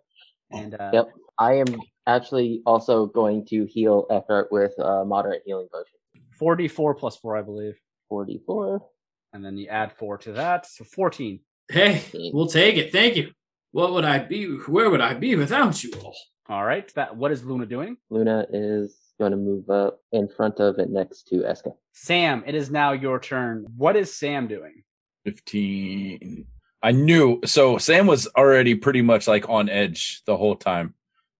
and 0.51 0.75
uh, 0.75 0.91
Yep. 0.93 1.09
I 1.39 1.55
am 1.55 1.67
actually 2.07 2.63
also 2.67 3.07
going 3.07 3.47
to 3.47 3.65
heal 3.65 4.07
Eckert 4.11 4.51
with 4.51 4.73
a 4.79 5.05
moderate 5.05 5.43
healing 5.47 5.69
potion. 5.73 5.99
44 6.39 6.95
plus 6.95 7.17
4, 7.17 7.37
I 7.37 7.43
believe. 7.43 7.75
44. 8.09 8.85
And 9.33 9.45
then 9.45 9.57
you 9.57 9.69
add 9.69 9.93
4 9.93 10.19
to 10.19 10.33
that, 10.33 10.67
so 10.67 10.85
14. 10.85 11.41
Hey, 11.71 12.03
we'll 12.35 12.49
take 12.49 12.77
it. 12.77 12.93
Thank 12.93 13.17
you. 13.17 13.31
What 13.71 13.93
would 13.93 14.05
I 14.05 14.19
be? 14.19 14.47
Where 14.67 14.91
would 14.91 15.01
I 15.01 15.15
be 15.15 15.37
without 15.37 15.83
you 15.83 15.93
all? 16.03 16.15
All 16.49 16.65
right, 16.65 16.93
that 16.95 17.17
what 17.17 17.33
is 17.33 17.45
Luna 17.45 17.65
doing? 17.65 17.97
Luna 18.11 18.45
is 18.53 18.99
going 19.19 19.31
to 19.31 19.39
move 19.39 19.71
up 19.71 20.01
in 20.11 20.29
front 20.29 20.59
of 20.61 20.77
and 20.79 20.93
next 20.93 21.29
to 21.29 21.37
Eska. 21.37 21.73
Sam, 21.93 22.43
it 22.47 22.55
is 22.55 22.71
now 22.71 22.93
your 22.93 23.19
turn. 23.21 23.65
What 23.77 23.97
is 23.97 24.13
Sam 24.13 24.49
doing? 24.49 24.83
15. 25.25 26.45
I 26.83 26.93
knew. 26.93 27.41
So 27.45 27.79
Sam 27.79 28.07
was 28.07 28.27
already 28.37 28.75
pretty 28.75 29.03
much 29.03 29.29
like 29.29 29.49
on 29.49 29.69
edge 29.69 30.23
the 30.27 30.37
whole 30.37 30.57
time. 30.57 30.95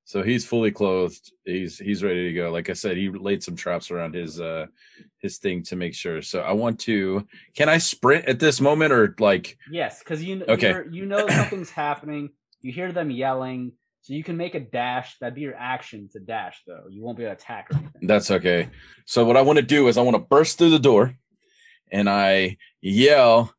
So 0.05 0.23
he's 0.23 0.45
fully 0.45 0.71
clothed. 0.71 1.33
He's 1.45 1.79
he's 1.79 2.03
ready 2.03 2.29
to 2.29 2.33
go. 2.35 2.51
Like 2.51 2.69
I 2.69 2.75
said, 2.75 2.97
he 2.97 3.09
laid 3.09 3.43
some 3.43 3.57
traps 3.57 3.91
around 3.91 4.15
his 4.15 4.41
uh 4.41 4.67
his 5.19 5.39
thing 5.39 5.63
to 5.65 5.77
make 5.77 5.95
sure. 5.95 6.21
So 6.23 6.41
I 6.43 6.53
want 6.53 6.81
to. 6.81 7.27
Can 7.57 7.69
I 7.69 7.79
sprint 7.79 8.27
at 8.27 8.39
this 8.39 8.61
moment 8.61 8.93
or 8.93 9.15
like? 9.19 9.57
Yes, 9.71 10.01
because 10.01 10.23
you 10.23 10.45
Okay. 10.49 10.75
you're, 10.91 11.07
know 11.07 11.27
something's 11.29 11.71
happening. 11.71 12.31
You 12.61 12.73
hear 12.73 12.93
them 12.93 13.11
yelling, 13.11 13.73
so 14.03 14.13
you 14.13 14.23
can 14.23 14.37
make 14.37 14.55
a 14.55 14.61
dash. 14.61 15.17
That'd 15.19 15.35
be 15.35 15.41
your 15.41 15.57
action 15.57 16.09
to 16.13 16.21
dash, 16.21 16.63
though. 16.67 16.85
You 16.91 17.03
won't 17.03 17.17
be 17.17 17.25
able 17.25 17.35
to 17.35 17.43
attack 17.43 17.69
or 17.71 17.77
anything. 17.79 18.07
That's 18.07 18.31
okay. 18.31 18.69
So 19.07 19.25
what 19.25 19.37
I 19.37 19.43
want 19.43 19.57
to 19.59 19.63
do 19.65 19.89
is 19.89 19.97
I 19.97 20.03
want 20.03 20.15
to 20.17 20.23
burst 20.23 20.59
through 20.59 20.71
the 20.71 20.79
door, 20.79 21.17
and 21.91 22.09
I 22.11 22.59
yell. 22.81 23.55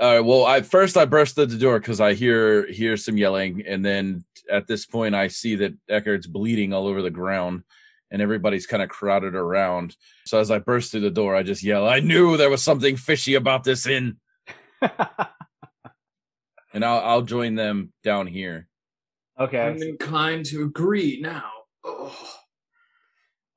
Uh, 0.00 0.20
well, 0.24 0.44
I 0.44 0.62
first 0.62 0.96
I 0.96 1.04
burst 1.04 1.34
through 1.34 1.46
the 1.46 1.56
door 1.56 1.78
because 1.78 2.00
I 2.00 2.14
hear 2.14 2.70
hear 2.70 2.96
some 2.96 3.16
yelling, 3.16 3.64
and 3.66 3.84
then 3.84 4.24
at 4.50 4.66
this 4.66 4.86
point 4.86 5.14
I 5.14 5.28
see 5.28 5.56
that 5.56 5.74
Eckert's 5.88 6.26
bleeding 6.26 6.72
all 6.72 6.86
over 6.86 7.00
the 7.00 7.10
ground, 7.10 7.62
and 8.10 8.20
everybody's 8.20 8.66
kind 8.66 8.82
of 8.82 8.88
crowded 8.88 9.34
around. 9.34 9.96
So 10.26 10.38
as 10.38 10.50
I 10.50 10.58
burst 10.58 10.90
through 10.90 11.02
the 11.02 11.10
door, 11.10 11.36
I 11.36 11.44
just 11.44 11.62
yell, 11.62 11.86
"I 11.86 12.00
knew 12.00 12.36
there 12.36 12.50
was 12.50 12.62
something 12.62 12.96
fishy 12.96 13.34
about 13.34 13.62
this 13.62 13.86
inn," 13.86 14.16
and 14.82 16.84
I'll 16.84 17.00
I'll 17.00 17.22
join 17.22 17.54
them 17.54 17.92
down 18.02 18.26
here. 18.26 18.68
Okay. 19.38 19.60
I'm 19.60 19.82
inclined 19.82 20.46
to 20.46 20.64
agree 20.64 21.20
now. 21.20 21.50
Oh. 21.84 22.16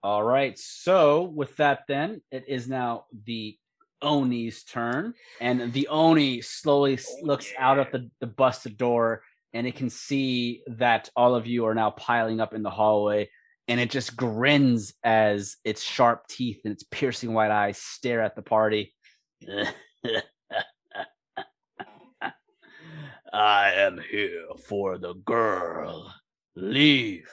All 0.03 0.23
right. 0.23 0.57
So 0.57 1.23
with 1.23 1.55
that, 1.57 1.81
then 1.87 2.21
it 2.31 2.45
is 2.47 2.67
now 2.67 3.05
the 3.25 3.57
Oni's 4.01 4.63
turn, 4.63 5.13
and 5.41 5.73
the 5.73 5.87
Oni 5.87 6.41
slowly 6.41 6.93
s- 6.93 7.07
oh, 7.09 7.25
looks 7.25 7.51
out 7.57 7.79
of 7.79 7.91
the, 7.91 8.09
the 8.19 8.27
busted 8.27 8.77
door, 8.77 9.23
and 9.53 9.65
it 9.65 9.75
can 9.75 9.89
see 9.89 10.63
that 10.67 11.09
all 11.15 11.35
of 11.35 11.47
you 11.47 11.65
are 11.65 11.75
now 11.75 11.91
piling 11.91 12.39
up 12.39 12.53
in 12.53 12.63
the 12.63 12.69
hallway, 12.69 13.29
and 13.67 13.79
it 13.79 13.89
just 13.89 14.15
grins 14.15 14.93
as 15.03 15.57
its 15.63 15.81
sharp 15.81 16.27
teeth 16.27 16.61
and 16.63 16.73
its 16.73 16.83
piercing 16.83 17.33
white 17.33 17.51
eyes 17.51 17.77
stare 17.77 18.21
at 18.21 18.35
the 18.35 18.41
party. 18.41 18.93
I 23.33 23.71
am 23.73 23.99
here 24.09 24.45
for 24.67 24.97
the 24.97 25.13
girl. 25.13 26.13
Leave, 26.55 27.29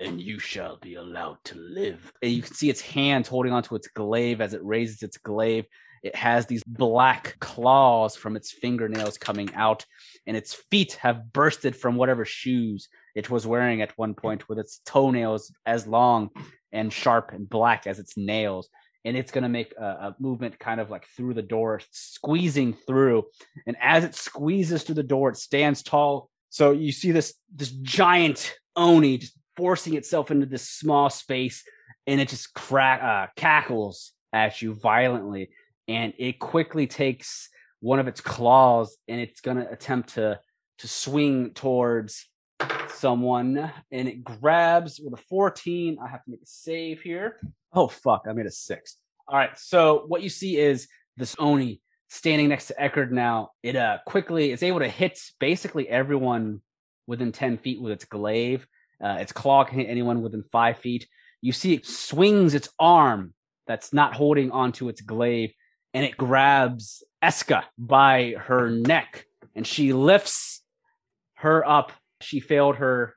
and 0.00 0.20
you 0.20 0.38
shall 0.38 0.76
be 0.76 0.96
allowed 0.96 1.38
to 1.44 1.56
live. 1.56 2.12
And 2.20 2.32
you 2.32 2.42
can 2.42 2.52
see 2.52 2.68
its 2.68 2.80
hands 2.80 3.28
holding 3.28 3.52
onto 3.52 3.74
its 3.74 3.88
glaive 3.88 4.40
as 4.40 4.54
it 4.54 4.64
raises 4.64 5.02
its 5.02 5.16
glaive. 5.18 5.64
It 6.06 6.14
has 6.14 6.46
these 6.46 6.62
black 6.64 7.36
claws 7.40 8.14
from 8.14 8.36
its 8.36 8.52
fingernails 8.52 9.18
coming 9.18 9.50
out, 9.54 9.84
and 10.26 10.36
its 10.36 10.54
feet 10.70 10.92
have 11.02 11.32
bursted 11.32 11.74
from 11.74 11.96
whatever 11.96 12.24
shoes 12.24 12.88
it 13.16 13.28
was 13.28 13.44
wearing 13.44 13.82
at 13.82 13.98
one 13.98 14.14
point, 14.14 14.48
with 14.48 14.58
its 14.58 14.80
toenails 14.86 15.52
as 15.64 15.84
long 15.86 16.30
and 16.70 16.92
sharp 16.92 17.32
and 17.32 17.48
black 17.48 17.86
as 17.88 17.98
its 17.98 18.16
nails. 18.16 18.68
And 19.04 19.16
it's 19.16 19.32
going 19.32 19.42
to 19.42 19.48
make 19.48 19.72
a, 19.76 19.84
a 19.84 20.16
movement 20.20 20.60
kind 20.60 20.80
of 20.80 20.90
like 20.90 21.06
through 21.16 21.34
the 21.34 21.42
door, 21.42 21.80
squeezing 21.90 22.74
through. 22.86 23.24
And 23.66 23.76
as 23.80 24.04
it 24.04 24.14
squeezes 24.14 24.84
through 24.84 24.96
the 24.96 25.02
door, 25.02 25.30
it 25.30 25.36
stands 25.36 25.82
tall. 25.82 26.30
So 26.50 26.70
you 26.70 26.92
see 26.92 27.10
this 27.10 27.34
this 27.52 27.70
giant 27.70 28.54
oni 28.76 29.18
just 29.18 29.36
forcing 29.56 29.94
itself 29.94 30.30
into 30.30 30.46
this 30.46 30.68
small 30.68 31.10
space, 31.10 31.64
and 32.06 32.20
it 32.20 32.28
just 32.28 32.54
crack 32.54 33.02
uh, 33.02 33.26
cackles 33.34 34.12
at 34.32 34.62
you 34.62 34.74
violently. 34.74 35.50
And 35.88 36.12
it 36.18 36.38
quickly 36.38 36.86
takes 36.86 37.48
one 37.80 37.98
of 37.98 38.08
its 38.08 38.20
claws, 38.20 38.96
and 39.08 39.20
it's 39.20 39.40
gonna 39.40 39.66
attempt 39.70 40.14
to 40.14 40.40
to 40.78 40.88
swing 40.88 41.50
towards 41.54 42.26
someone, 42.88 43.70
and 43.90 44.08
it 44.08 44.24
grabs 44.24 45.00
with 45.00 45.14
a 45.14 45.22
14. 45.28 45.98
I 46.02 46.08
have 46.08 46.24
to 46.24 46.30
make 46.30 46.42
a 46.42 46.46
save 46.46 47.00
here. 47.02 47.38
Oh 47.72 47.88
fuck, 47.88 48.24
I 48.28 48.32
made 48.32 48.46
a 48.46 48.50
six. 48.50 48.96
All 49.28 49.36
right, 49.36 49.58
so 49.58 50.04
what 50.06 50.22
you 50.22 50.28
see 50.28 50.56
is 50.56 50.88
this 51.16 51.34
Oni 51.38 51.80
standing 52.08 52.48
next 52.48 52.66
to 52.68 52.82
Eckert 52.82 53.12
now. 53.12 53.50
It 53.62 53.76
uh 53.76 53.98
quickly 54.06 54.52
it's 54.52 54.62
able 54.62 54.80
to 54.80 54.88
hit 54.88 55.18
basically 55.40 55.88
everyone 55.88 56.60
within 57.06 57.32
10 57.32 57.58
feet 57.58 57.80
with 57.80 57.92
its 57.92 58.04
glaive. 58.04 58.66
Uh, 59.02 59.18
its 59.20 59.32
claw 59.32 59.64
can 59.64 59.78
hit 59.78 59.88
anyone 59.88 60.22
within 60.22 60.42
five 60.42 60.78
feet. 60.78 61.06
You 61.40 61.52
see 61.52 61.74
it 61.74 61.86
swings 61.86 62.54
its 62.54 62.68
arm 62.78 63.34
that's 63.66 63.92
not 63.92 64.14
holding 64.14 64.50
onto 64.50 64.88
its 64.88 65.00
glaive, 65.00 65.52
and 65.96 66.04
it 66.04 66.14
grabs 66.14 67.02
Eska 67.24 67.64
by 67.78 68.34
her 68.38 68.68
neck, 68.68 69.24
and 69.54 69.66
she 69.66 69.94
lifts 69.94 70.62
her 71.36 71.66
up. 71.66 71.90
She 72.20 72.38
failed 72.38 72.76
her 72.76 73.14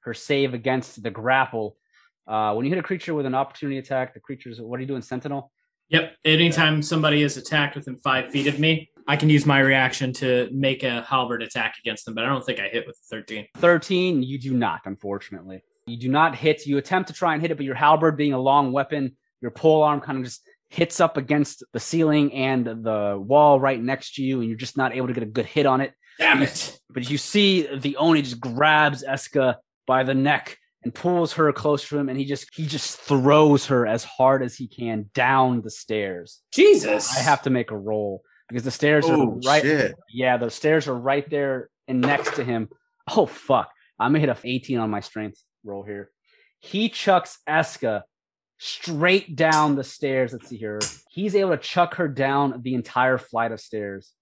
her 0.00 0.12
save 0.12 0.52
against 0.52 1.02
the 1.02 1.10
grapple. 1.10 1.78
Uh, 2.26 2.52
when 2.52 2.66
you 2.66 2.70
hit 2.70 2.78
a 2.78 2.82
creature 2.82 3.14
with 3.14 3.24
an 3.24 3.34
opportunity 3.34 3.78
attack, 3.78 4.12
the 4.12 4.20
creature's 4.20 4.60
what 4.60 4.76
are 4.76 4.82
you 4.82 4.86
doing, 4.86 5.00
Sentinel? 5.00 5.50
Yep. 5.88 6.16
Anytime 6.26 6.82
somebody 6.82 7.22
is 7.22 7.38
attacked 7.38 7.76
within 7.76 7.96
five 7.96 8.30
feet 8.30 8.46
of 8.46 8.58
me, 8.58 8.90
I 9.06 9.16
can 9.16 9.30
use 9.30 9.46
my 9.46 9.60
reaction 9.60 10.12
to 10.14 10.50
make 10.52 10.82
a 10.82 11.00
halberd 11.08 11.42
attack 11.42 11.76
against 11.80 12.04
them, 12.04 12.14
but 12.14 12.24
I 12.24 12.28
don't 12.28 12.44
think 12.44 12.60
I 12.60 12.68
hit 12.68 12.86
with 12.86 12.98
13. 13.10 13.46
13, 13.56 14.22
you 14.22 14.38
do 14.38 14.52
not, 14.52 14.82
unfortunately. 14.84 15.62
You 15.86 15.96
do 15.96 16.10
not 16.10 16.34
hit. 16.34 16.66
You 16.66 16.76
attempt 16.76 17.08
to 17.08 17.14
try 17.14 17.32
and 17.32 17.40
hit 17.40 17.50
it, 17.52 17.54
but 17.54 17.64
your 17.64 17.74
halberd 17.74 18.18
being 18.18 18.34
a 18.34 18.38
long 18.38 18.70
weapon, 18.72 19.16
your 19.40 19.50
pole 19.50 19.82
arm 19.82 20.02
kind 20.02 20.18
of 20.18 20.24
just 20.24 20.42
hits 20.68 21.00
up 21.00 21.16
against 21.16 21.64
the 21.72 21.80
ceiling 21.80 22.32
and 22.34 22.64
the 22.66 23.16
wall 23.18 23.58
right 23.60 23.80
next 23.82 24.14
to 24.16 24.22
you, 24.22 24.40
and 24.40 24.48
you're 24.48 24.58
just 24.58 24.76
not 24.76 24.94
able 24.94 25.06
to 25.08 25.14
get 25.14 25.22
a 25.22 25.26
good 25.26 25.46
hit 25.46 25.66
on 25.66 25.80
it. 25.80 25.92
Damn 26.18 26.42
it. 26.42 26.78
But 26.90 27.08
you 27.08 27.16
see 27.18 27.66
the 27.76 27.96
Oni 27.96 28.22
just 28.22 28.40
grabs 28.40 29.04
Eska 29.04 29.56
by 29.86 30.02
the 30.02 30.14
neck 30.14 30.58
and 30.84 30.94
pulls 30.94 31.32
her 31.34 31.52
close 31.52 31.88
to 31.88 31.98
him, 31.98 32.08
and 32.08 32.18
he 32.18 32.24
just 32.24 32.48
he 32.54 32.66
just 32.66 32.98
throws 32.98 33.66
her 33.66 33.86
as 33.86 34.04
hard 34.04 34.42
as 34.42 34.54
he 34.56 34.68
can 34.68 35.10
down 35.14 35.62
the 35.62 35.70
stairs. 35.70 36.40
Jesus. 36.52 37.16
I 37.16 37.20
have 37.20 37.42
to 37.42 37.50
make 37.50 37.70
a 37.70 37.76
roll 37.76 38.22
because 38.48 38.64
the 38.64 38.70
stairs 38.70 39.04
Oh, 39.08 39.22
are 39.22 39.38
right. 39.46 39.62
shit. 39.62 39.94
Yeah, 40.12 40.36
the 40.36 40.50
stairs 40.50 40.86
are 40.88 40.94
right 40.94 41.28
there 41.30 41.70
and 41.86 42.00
next 42.00 42.34
to 42.36 42.44
him. 42.44 42.68
Oh 43.16 43.26
fuck! 43.26 43.70
I'm 43.98 44.10
gonna 44.12 44.20
hit 44.20 44.28
a 44.28 44.36
18 44.44 44.78
on 44.78 44.90
my 44.90 45.00
strength 45.00 45.42
roll 45.64 45.82
here. 45.82 46.10
He 46.60 46.88
chucks 46.88 47.38
Eska 47.48 48.02
straight 48.58 49.36
down 49.36 49.76
the 49.76 49.84
stairs. 49.84 50.32
Let's 50.32 50.48
see 50.48 50.56
here. 50.56 50.80
He's 51.10 51.34
able 51.34 51.50
to 51.50 51.56
chuck 51.58 51.94
her 51.96 52.08
down 52.08 52.60
the 52.62 52.74
entire 52.74 53.18
flight 53.18 53.52
of 53.52 53.60
stairs. 53.60 54.12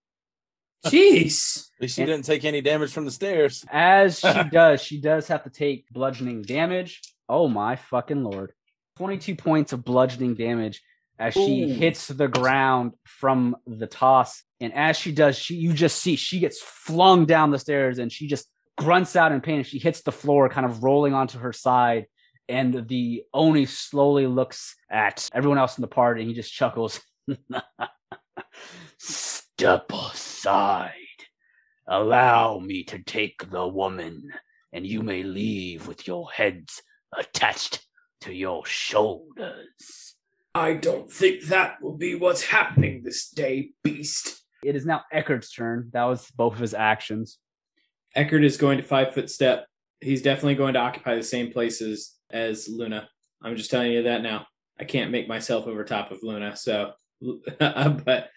Jeez. 0.85 1.69
At 1.77 1.83
least 1.83 1.97
she 1.97 2.03
And- 2.03 2.09
didn't 2.11 2.25
take 2.25 2.45
any 2.45 2.61
damage 2.61 2.93
from 2.93 3.05
the 3.07 3.11
stairs. 3.11 3.65
As 3.71 4.21
she 4.21 4.43
does, 4.51 4.83
she 4.83 5.01
does 5.01 5.29
have 5.29 5.45
to 5.45 5.51
take 5.51 5.89
bludgeoning 5.91 6.43
damage. 6.43 7.01
Oh 7.29 7.49
my 7.49 7.77
fucking 7.77 8.23
lord. 8.23 8.53
22 8.99 9.35
points 9.35 9.73
of 9.73 9.85
bludgeoning 9.85 10.35
damage 10.35 10.83
as 11.19 11.35
she 11.35 11.65
Ooh. 11.65 11.75
hits 11.75 12.09
the 12.09 12.29
ground 12.29 12.93
from 13.05 13.57
the 13.67 13.87
toss. 13.87 14.43
And 14.61 14.73
as 14.75 14.97
she 14.97 15.13
does, 15.13 15.37
she 15.37 15.55
you 15.57 15.73
just 15.73 15.99
see 15.99 16.17
she 16.17 16.39
gets 16.39 16.61
flung 16.63 17.27
down 17.27 17.51
the 17.51 17.59
stairs 17.59 17.99
and 17.99 18.13
she 18.13 18.27
just 18.29 18.47
grunts 18.79 19.17
out 19.17 19.33
in 19.33 19.41
pain 19.41 19.57
and 19.57 19.67
she 19.67 19.79
hits 19.79 20.03
the 20.03 20.13
floor, 20.13 20.49
kind 20.49 20.67
of 20.67 20.85
rolling 20.85 21.15
onto 21.15 21.39
her 21.39 21.53
side. 21.53 22.07
And 22.49 22.87
the 22.89 23.25
Oni 23.35 23.67
slowly 23.67 24.27
looks 24.27 24.77
at 24.91 25.29
everyone 25.33 25.59
else 25.59 25.79
in 25.79 25.83
the 25.83 25.89
party 25.89 26.21
and 26.21 26.29
he 26.29 26.35
just 26.35 26.53
chuckles. 26.53 27.01
Step 28.99 29.91
aside. 29.93 30.93
Allow 31.89 32.59
me 32.59 32.85
to 32.85 32.99
take 32.99 33.49
the 33.51 33.67
woman, 33.67 34.33
and 34.73 34.85
you 34.85 35.03
may 35.03 35.23
leave 35.23 35.87
with 35.87 36.07
your 36.07 36.31
heads 36.33 36.83
attached 37.17 37.87
to 38.23 38.33
your 38.33 38.67
shoulders. 38.67 40.17
I 40.55 40.75
don't 40.75 41.13
think 41.13 41.45
that 41.45 41.81
will 41.81 41.97
be 41.97 42.15
what's 42.15 42.43
happening 42.43 43.03
this 43.03 43.29
day, 43.29 43.71
beast. 43.85 44.43
It 44.65 44.75
is 44.75 44.87
now 44.87 45.03
Eckert's 45.13 45.53
turn. 45.53 45.91
That 45.93 46.05
was 46.05 46.29
both 46.31 46.55
of 46.55 46.61
his 46.61 46.75
actions. 46.75 47.39
Eckert 48.17 48.43
is 48.43 48.57
going 48.57 48.79
to 48.79 48.83
five 48.83 49.15
foot 49.15 49.31
step. 49.31 49.67
He's 50.01 50.23
definitely 50.23 50.55
going 50.57 50.75
to 50.75 50.81
occupy 50.81 51.15
the 51.15 51.23
same 51.23 51.53
places 51.53 51.91
as 51.93 52.16
Luna. 52.69 53.09
I'm 53.43 53.57
just 53.57 53.71
telling 53.71 53.93
you 53.93 54.05
that 54.05 54.23
now. 54.23 54.47
I 54.79 54.85
can't 54.85 55.11
make 55.11 55.29
myself 55.29 55.67
over 55.67 55.85
top 55.85 56.11
of 56.11 56.23
Luna. 56.23 56.57
So, 56.57 56.93
but 57.59 58.31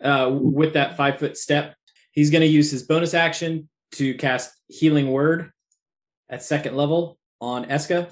uh, 0.00 0.30
with 0.32 0.74
that 0.74 0.96
five 0.96 1.18
foot 1.18 1.36
step, 1.36 1.74
he's 2.12 2.30
going 2.30 2.42
to 2.42 2.46
use 2.46 2.70
his 2.70 2.84
bonus 2.84 3.14
action 3.14 3.68
to 3.92 4.14
cast 4.14 4.52
Healing 4.68 5.10
Word 5.10 5.50
at 6.30 6.42
second 6.42 6.76
level 6.76 7.18
on 7.40 7.66
Eska. 7.66 8.10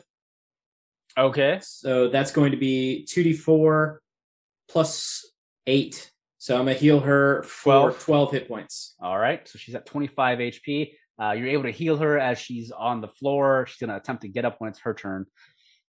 Okay. 1.16 1.58
So 1.62 2.08
that's 2.08 2.32
going 2.32 2.52
to 2.52 2.56
be 2.56 3.06
2d4 3.08 3.98
plus 4.68 5.26
8. 5.66 6.10
So 6.38 6.56
I'm 6.56 6.64
going 6.64 6.76
to 6.76 6.80
heal 6.80 7.00
her 7.00 7.42
for 7.42 7.90
12. 7.90 8.04
12 8.04 8.32
hit 8.32 8.48
points. 8.48 8.94
All 9.00 9.18
right. 9.18 9.46
So 9.48 9.58
she's 9.58 9.74
at 9.74 9.86
25 9.86 10.38
HP. 10.38 10.92
Uh, 11.20 11.32
you're 11.32 11.48
able 11.48 11.64
to 11.64 11.70
heal 11.70 11.96
her 11.98 12.18
as 12.18 12.38
she's 12.38 12.70
on 12.70 13.00
the 13.00 13.08
floor. 13.08 13.66
She's 13.68 13.78
going 13.78 13.90
to 13.90 13.96
attempt 13.96 14.22
to 14.22 14.28
get 14.28 14.44
up 14.44 14.56
when 14.58 14.70
it's 14.70 14.80
her 14.80 14.94
turn. 14.94 15.26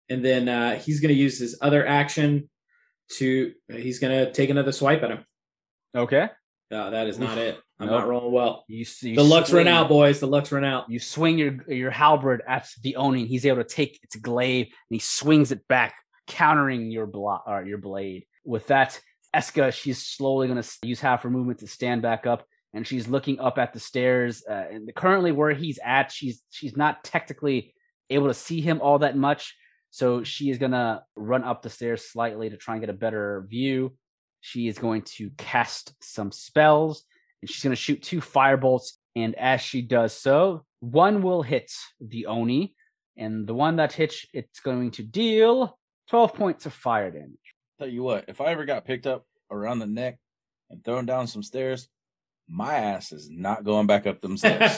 and 0.10 0.26
then 0.26 0.50
uh, 0.50 0.78
he's 0.80 1.00
going 1.00 1.14
to 1.14 1.20
use 1.20 1.38
his 1.40 1.58
other 1.62 1.86
action 1.86 2.50
to 3.18 3.52
he's 3.70 4.00
going 4.00 4.26
to 4.26 4.32
take 4.32 4.50
another 4.50 4.72
swipe 4.72 5.04
at 5.04 5.12
him 5.12 5.26
Okay. 5.96 6.30
uh, 6.72 6.90
that 6.90 7.08
is 7.08 7.20
not 7.20 7.38
it 7.38 7.60
I'm 7.80 7.88
Nope. 7.88 8.00
not 8.02 8.08
rolling 8.10 8.32
well. 8.32 8.64
You 8.68 8.86
see, 8.86 9.16
The 9.16 9.24
luck's 9.24 9.52
run 9.52 9.68
out, 9.68 9.90
boys. 9.90 10.20
The 10.20 10.28
luck's 10.28 10.52
run 10.52 10.64
out. 10.64 10.90
You 10.90 11.00
swing 11.00 11.38
your 11.40 11.58
your 11.68 11.90
halberd 11.90 12.44
at 12.48 12.68
the 12.84 12.96
Oni, 12.96 13.22
and 13.22 13.28
he's 13.30 13.44
able 13.46 13.64
to 13.64 13.68
take 13.68 14.00
its 14.04 14.16
glaive 14.16 14.68
and 14.68 14.74
he 14.96 15.00
swings 15.00 15.52
it 15.52 15.68
back, 15.68 15.96
countering 16.28 16.92
your 16.92 17.08
blo- 17.08 17.42
or 17.48 17.66
your 17.66 17.80
blade. 17.80 18.26
With 18.46 18.68
that, 18.68 19.00
Eska, 19.36 19.74
she's 19.74 19.98
slowly 20.06 20.48
going 20.48 20.62
to 20.62 20.70
use 20.84 21.00
half 21.02 21.24
her 21.24 21.32
movement 21.32 21.60
to 21.62 21.68
stand 21.68 22.04
back 22.04 22.28
up, 22.28 22.46
and 22.74 22.88
she's 22.88 23.08
looking 23.08 23.40
up 23.40 23.58
at 23.58 23.74
the 23.74 23.80
stairs. 23.80 24.44
Uh, 24.50 24.66
and 24.72 24.96
currently, 24.96 25.32
where 25.32 25.54
he's 25.54 25.80
at, 25.84 26.12
she's 26.12 26.42
she's 26.50 26.78
not 26.78 27.04
technically 27.04 27.74
able 28.10 28.28
to 28.28 28.34
see 28.34 28.62
him 28.62 28.82
all 28.82 29.00
that 29.00 29.18
much, 29.18 29.56
so 29.90 30.24
she 30.24 30.50
is 30.50 30.58
going 30.58 30.72
to 30.72 31.04
run 31.16 31.44
up 31.44 31.62
the 31.62 31.70
stairs 31.70 32.04
slightly 32.04 32.50
to 32.50 32.58
try 32.58 32.76
and 32.76 32.82
get 32.82 32.90
a 32.90 32.94
better 32.94 33.46
view. 33.50 33.94
She 34.40 34.68
is 34.68 34.80
going 34.80 35.04
to 35.04 35.30
cast 35.38 35.94
some 36.02 36.32
spells, 36.32 37.04
and 37.42 37.50
she's 37.50 37.64
going 37.64 37.76
to 37.76 37.82
shoot 37.82 38.02
two 38.02 38.22
firebolts. 38.22 38.94
And 39.16 39.36
as 39.36 39.60
she 39.60 39.82
does 39.82 40.14
so, 40.14 40.66
one 40.80 41.22
will 41.22 41.42
hit 41.42 41.72
the 42.00 42.26
Oni, 42.28 42.74
and 43.18 43.46
the 43.46 43.54
one 43.54 43.76
that 43.76 43.94
hits, 43.94 44.26
it's 44.34 44.62
going 44.62 44.92
to 44.92 45.04
deal 45.04 45.78
12 46.10 46.34
points 46.34 46.66
of 46.66 46.74
fire 46.74 47.12
damage. 47.12 47.38
Tell 47.80 47.88
you 47.88 48.04
what, 48.04 48.26
if 48.28 48.42
I 48.42 48.48
ever 48.48 48.66
got 48.66 48.86
picked 48.86 49.08
up 49.08 49.26
around 49.50 49.80
the 49.80 49.88
neck 49.88 50.18
and 50.70 50.84
thrown 50.84 51.06
down 51.06 51.28
some 51.28 51.44
stairs, 51.44 51.90
my 52.48 52.76
ass 52.76 53.12
is 53.12 53.30
not 53.30 53.64
going 53.64 53.88
back 53.88 54.06
up 54.08 54.22
them 54.22 54.38
stairs. 54.38 54.78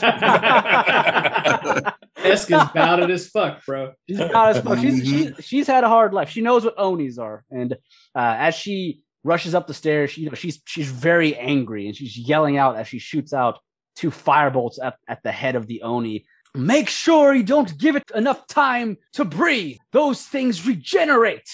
Eska's 2.16 2.70
bowed 2.72 3.10
as 3.10 3.28
fuck, 3.28 3.64
bro. 3.66 3.92
She's 4.08 4.18
not 4.18 4.56
as 4.56 4.60
fuck. 4.60 4.78
She's, 4.78 5.06
she, 5.06 5.32
she's 5.40 5.66
had 5.66 5.84
a 5.84 5.88
hard 5.88 6.14
life. 6.14 6.30
She 6.30 6.40
knows 6.40 6.64
what 6.64 6.78
Onis 6.78 7.18
are, 7.18 7.44
and 7.50 7.72
uh, 8.14 8.36
as 8.38 8.54
she 8.54 9.02
rushes 9.24 9.54
up 9.54 9.66
the 9.66 9.74
stairs, 9.74 10.12
she, 10.12 10.22
you 10.22 10.28
know, 10.28 10.34
she's 10.34 10.60
she's 10.64 10.90
very 10.90 11.36
angry, 11.36 11.86
and 11.86 11.96
she's 11.96 12.16
yelling 12.16 12.56
out 12.56 12.76
as 12.76 12.86
she 12.88 12.98
shoots 12.98 13.32
out 13.32 13.58
two 13.96 14.10
firebolts 14.10 14.78
at, 14.82 14.96
at 15.08 15.22
the 15.22 15.32
head 15.32 15.56
of 15.56 15.66
the 15.66 15.82
Oni. 15.82 16.24
Make 16.54 16.88
sure 16.88 17.34
you 17.34 17.42
don't 17.42 17.76
give 17.78 17.96
it 17.96 18.04
enough 18.14 18.46
time 18.46 18.98
to 19.14 19.24
breathe. 19.24 19.78
Those 19.90 20.22
things 20.22 20.66
regenerate. 20.66 21.48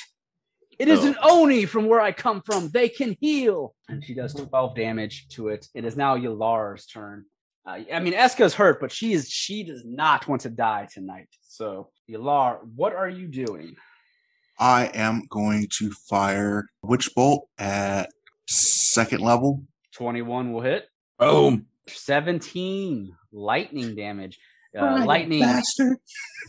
It 0.81 0.89
is 0.89 1.05
an 1.05 1.14
Oni 1.22 1.66
from 1.66 1.89
where 1.89 2.01
I 2.01 2.11
come 2.11 2.41
from. 2.41 2.70
They 2.70 2.89
can 2.89 3.14
heal. 3.20 3.74
And 3.91 4.03
she 4.03 4.14
does 4.14 4.33
12 4.33 4.74
damage 4.74 5.28
to 5.33 5.49
it. 5.49 5.68
It 5.74 5.85
is 5.85 5.95
now 5.95 6.16
Yalar's 6.16 6.87
turn. 6.87 7.26
Uh, 7.66 7.81
I 7.93 8.01
mean, 8.01 8.14
Eska's 8.14 8.55
hurt, 8.55 8.81
but 8.81 8.91
she 8.91 9.12
is 9.12 9.28
she 9.28 9.62
does 9.62 9.83
not 9.85 10.26
want 10.26 10.41
to 10.43 10.49
die 10.49 10.89
tonight. 10.91 11.28
So, 11.43 11.91
Yalar, 12.11 12.61
what 12.74 12.95
are 12.95 13.11
you 13.11 13.28
doing? 13.28 13.76
I 14.59 14.87
am 14.95 15.24
going 15.28 15.68
to 15.78 15.91
fire 16.09 16.66
Witch 16.83 17.11
Bolt 17.14 17.47
at 17.59 18.09
second 18.49 19.20
level. 19.20 19.62
21 19.93 20.51
will 20.51 20.62
hit. 20.62 20.87
Boom. 21.18 21.66
17 21.89 23.14
lightning 23.33 23.95
damage. 23.97 24.39
Uh, 24.74 25.05
lightning. 25.05 25.41
bastard. 25.41 25.99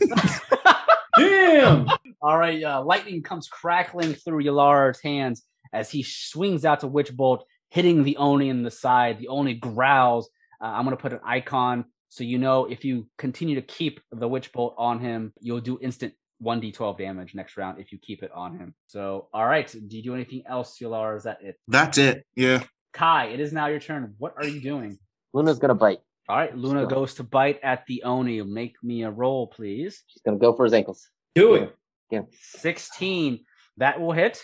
Damn. 1.18 1.86
All 2.22 2.38
right, 2.38 2.62
uh, 2.62 2.82
lightning 2.84 3.22
comes 3.22 3.48
crackling 3.48 4.14
through 4.14 4.44
Yalar's 4.44 5.00
hands 5.00 5.42
as 5.72 5.90
he 5.90 6.02
swings 6.02 6.64
out 6.64 6.80
to 6.80 6.86
Witch 6.86 7.14
Bolt, 7.16 7.44
hitting 7.70 8.04
the 8.04 8.16
Oni 8.16 8.48
in 8.48 8.62
the 8.62 8.70
side. 8.70 9.18
The 9.18 9.28
Oni 9.28 9.54
growls. 9.54 10.30
Uh, 10.60 10.66
I'm 10.66 10.84
going 10.84 10.96
to 10.96 11.02
put 11.02 11.12
an 11.12 11.20
icon 11.24 11.86
so 12.12 12.24
you 12.24 12.36
know 12.36 12.66
if 12.66 12.84
you 12.84 13.08
continue 13.16 13.54
to 13.54 13.62
keep 13.62 13.98
the 14.10 14.28
Witch 14.28 14.52
Bolt 14.52 14.74
on 14.76 15.00
him, 15.00 15.32
you'll 15.40 15.62
do 15.62 15.78
instant 15.80 16.12
1d12 16.44 16.98
damage 16.98 17.34
next 17.34 17.56
round 17.56 17.80
if 17.80 17.90
you 17.90 17.96
keep 17.96 18.22
it 18.22 18.30
on 18.34 18.58
him. 18.58 18.74
So, 18.86 19.28
all 19.32 19.46
right, 19.46 19.66
do 19.66 19.96
you 19.96 20.02
do 20.02 20.14
anything 20.14 20.42
else, 20.46 20.76
Yalar? 20.78 21.16
Is 21.16 21.22
that 21.22 21.38
it? 21.40 21.56
That's 21.68 21.96
it. 21.96 22.26
Yeah. 22.36 22.64
Kai, 22.92 23.28
it 23.28 23.40
is 23.40 23.54
now 23.54 23.68
your 23.68 23.80
turn. 23.80 24.14
What 24.18 24.34
are 24.36 24.44
you 24.44 24.60
doing? 24.60 24.98
Luna's 25.32 25.58
gonna 25.58 25.74
bite. 25.74 26.00
All 26.32 26.38
right, 26.38 26.56
Luna 26.56 26.80
Sure. 26.80 26.88
goes 26.88 27.12
to 27.16 27.24
bite 27.24 27.60
at 27.62 27.84
the 27.86 28.02
Oni. 28.04 28.40
Make 28.40 28.82
me 28.82 29.02
a 29.02 29.10
roll, 29.10 29.48
please. 29.48 30.02
She's 30.06 30.22
gonna 30.22 30.38
go 30.38 30.54
for 30.54 30.64
his 30.64 30.72
ankles. 30.72 31.06
Do 31.34 31.54
it. 31.56 31.76
Yeah. 32.10 32.22
16. 32.40 33.44
That 33.76 34.00
will 34.00 34.12
hit. 34.12 34.42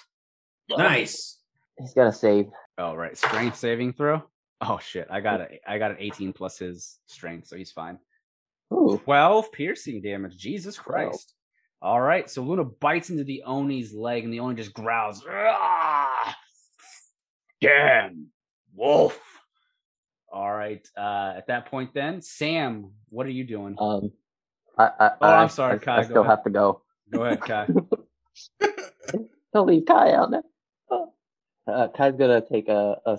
Nice. 0.69 1.41
He's 1.79 1.95
got 1.95 2.05
to 2.05 2.13
save. 2.13 2.51
Oh, 2.77 2.95
right. 2.95 3.17
Strength 3.17 3.57
saving 3.57 3.95
throw. 3.95 4.23
Oh 4.61 4.79
shit. 4.79 5.07
I 5.11 5.21
got 5.21 5.41
a 5.41 5.49
I 5.67 5.79
got 5.79 5.93
an 5.93 5.97
18 5.99 6.35
plus 6.35 6.59
his 6.59 6.99
strength, 7.07 7.47
so 7.47 7.57
he's 7.57 7.73
fine. 7.73 7.99
Ooh. 8.71 9.01
12 9.05 9.51
piercing 9.53 10.03
damage. 10.03 10.37
Jesus 10.37 10.79
Christ. 10.79 11.33
All 11.81 12.01
right. 12.03 12.29
So 12.29 12.43
Luna 12.43 12.65
bites 12.65 13.09
into 13.09 13.25
the 13.25 13.45
Oni's 13.47 13.95
leg, 13.95 14.25
and 14.25 14.33
the 14.33 14.41
Oni 14.41 14.57
just 14.57 14.75
growls. 14.75 15.25
"Ah! 15.27 16.37
Damn, 17.63 18.27
wolf. 18.75 19.19
All 20.33 20.53
right. 20.53 20.87
Uh, 20.97 21.35
at 21.37 21.47
that 21.49 21.67
point, 21.71 21.95
then 21.95 22.21
Sam, 22.21 22.93
what 23.09 23.27
are 23.27 23.31
you 23.31 23.45
doing? 23.45 23.77
Um, 23.79 24.13
I, 24.77 24.91
I, 25.01 25.11
Oh, 25.21 25.27
I, 25.29 25.43
I'm 25.43 25.49
sorry, 25.49 25.77
I, 25.77 25.79
Kai, 25.79 25.97
I 25.99 26.03
still 26.05 26.23
ahead. 26.23 26.31
have 26.31 26.45
to 26.45 26.51
go. 26.51 26.83
Go 27.11 27.25
ahead, 27.25 27.41
Kai. 27.41 27.69
Don't 29.55 29.67
leave 29.67 29.87
Kai 29.87 30.13
out 30.13 30.31
now. 30.31 30.43
Uh, 31.67 31.89
Kai's 31.89 32.15
gonna 32.17 32.41
take 32.41 32.69
a 32.69 33.19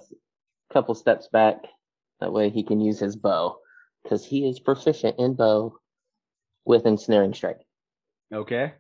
couple 0.74 0.96
steps 0.96 1.28
back. 1.32 1.58
That 2.20 2.34
way 2.34 2.50
he 2.50 2.64
can 2.64 2.82
use 2.82 3.00
his 3.00 3.16
bow, 3.16 3.58
because 4.04 4.26
he 4.26 4.48
is 4.48 4.60
proficient 4.60 5.18
in 5.20 5.36
bow 5.36 5.78
with 6.66 6.86
ensnaring 6.86 7.34
strike. 7.34 7.60
Okay. 8.34 8.74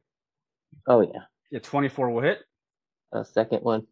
Oh 0.88 1.02
yeah, 1.02 1.22
Yeah, 1.52 1.60
24 1.60 2.10
will 2.12 2.22
hit. 2.22 2.40
a 3.12 3.24
second 3.26 3.60
one. 3.64 3.86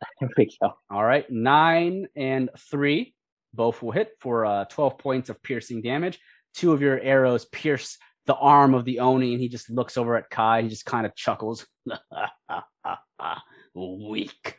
There 0.20 0.28
we 0.36 0.50
go. 0.60 0.72
All 0.90 1.04
right, 1.04 1.24
nine 1.30 2.08
and 2.16 2.50
three, 2.58 3.14
both 3.54 3.82
will 3.82 3.92
hit 3.92 4.10
for 4.20 4.44
uh, 4.46 4.64
12 4.66 4.98
points 4.98 5.28
of 5.28 5.42
piercing 5.42 5.82
damage. 5.82 6.18
Two 6.54 6.72
of 6.72 6.82
your 6.82 7.00
arrows 7.00 7.44
pierce 7.46 7.98
the 8.26 8.34
arm 8.34 8.74
of 8.74 8.84
the 8.84 9.00
Oni, 9.00 9.32
and 9.32 9.40
he 9.40 9.48
just 9.48 9.68
looks 9.70 9.96
over 9.96 10.16
at 10.16 10.30
Kai. 10.30 10.62
He 10.62 10.68
just 10.68 10.84
kind 10.84 11.06
of 11.06 11.14
chuckles. 11.16 11.66
Weak. 13.74 14.58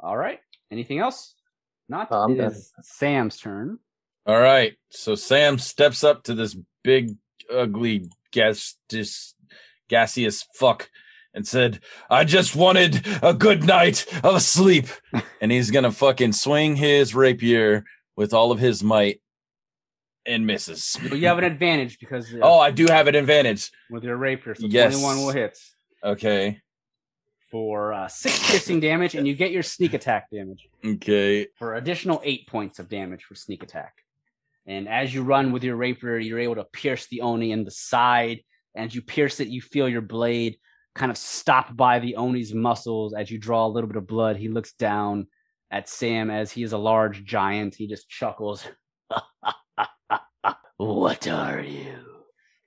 All 0.00 0.16
right, 0.16 0.38
anything 0.70 0.98
else? 0.98 1.34
Not. 1.88 2.12
I'm 2.12 2.32
It 2.32 2.36
done. 2.36 2.52
is 2.52 2.72
Sam's 2.82 3.38
turn. 3.38 3.78
All 4.26 4.38
right. 4.38 4.74
So 4.90 5.14
Sam 5.14 5.58
steps 5.58 6.04
up 6.04 6.24
to 6.24 6.34
this 6.34 6.56
big, 6.84 7.16
ugly, 7.52 8.10
gas, 8.30 8.74
just 8.90 9.34
gaseous 9.88 10.44
fuck 10.54 10.90
and 11.32 11.46
said, 11.46 11.80
I 12.10 12.24
just 12.24 12.54
wanted 12.54 13.06
a 13.22 13.32
good 13.32 13.64
night 13.64 14.04
of 14.22 14.42
sleep. 14.42 14.88
and 15.40 15.50
he's 15.50 15.70
going 15.70 15.84
to 15.84 15.90
fucking 15.92 16.32
swing 16.32 16.76
his 16.76 17.14
rapier 17.14 17.84
with 18.18 18.34
all 18.34 18.50
of 18.50 18.58
his 18.58 18.82
might 18.82 19.20
and 20.26 20.44
misses. 20.44 20.96
But 21.08 21.18
you 21.20 21.28
have 21.28 21.38
an 21.38 21.44
advantage 21.44 21.98
because 22.00 22.34
uh, 22.34 22.38
Oh, 22.42 22.58
I 22.58 22.72
do 22.72 22.86
have 22.88 23.06
an 23.06 23.14
advantage. 23.14 23.70
with 23.90 24.02
your 24.02 24.16
rapier, 24.16 24.56
so 24.56 24.66
Yes. 24.66 24.92
21 25.00 25.16
will 25.18 25.30
hit 25.30 25.56
Okay. 26.02 26.60
for 27.50 27.92
uh, 27.92 28.08
six 28.08 28.50
piercing 28.50 28.80
damage, 28.80 29.14
and 29.14 29.26
you 29.26 29.34
get 29.36 29.52
your 29.52 29.62
sneak 29.62 29.94
attack 29.94 30.30
damage. 30.32 30.68
Okay. 30.84 31.46
for 31.56 31.76
additional 31.76 32.20
eight 32.24 32.48
points 32.48 32.78
of 32.80 32.88
damage 32.88 33.22
for 33.24 33.36
sneak 33.36 33.62
attack. 33.62 33.94
And 34.66 34.88
as 34.88 35.14
you 35.14 35.22
run 35.22 35.52
with 35.52 35.62
your 35.64 35.76
rapier, 35.76 36.18
you're 36.18 36.40
able 36.40 36.56
to 36.56 36.64
pierce 36.64 37.06
the 37.06 37.20
Oni 37.22 37.52
in 37.52 37.62
the 37.64 37.70
side. 37.70 38.40
And 38.74 38.84
as 38.86 38.94
you 38.96 39.00
pierce 39.00 39.38
it, 39.40 39.48
you 39.48 39.60
feel 39.62 39.88
your 39.88 40.02
blade 40.02 40.58
kind 40.94 41.10
of 41.12 41.16
stop 41.16 41.74
by 41.76 42.00
the 42.00 42.16
Oni's 42.16 42.52
muscles 42.52 43.14
as 43.14 43.30
you 43.30 43.38
draw 43.38 43.64
a 43.64 43.72
little 43.74 43.88
bit 43.88 43.96
of 43.96 44.06
blood. 44.08 44.36
He 44.36 44.48
looks 44.48 44.72
down 44.74 45.28
at 45.70 45.88
Sam 45.88 46.30
as 46.30 46.52
he 46.52 46.62
is 46.62 46.72
a 46.72 46.78
large 46.78 47.24
giant. 47.24 47.74
He 47.74 47.86
just 47.86 48.08
chuckles. 48.08 48.66
what 50.76 51.28
are 51.28 51.60
you? 51.60 51.98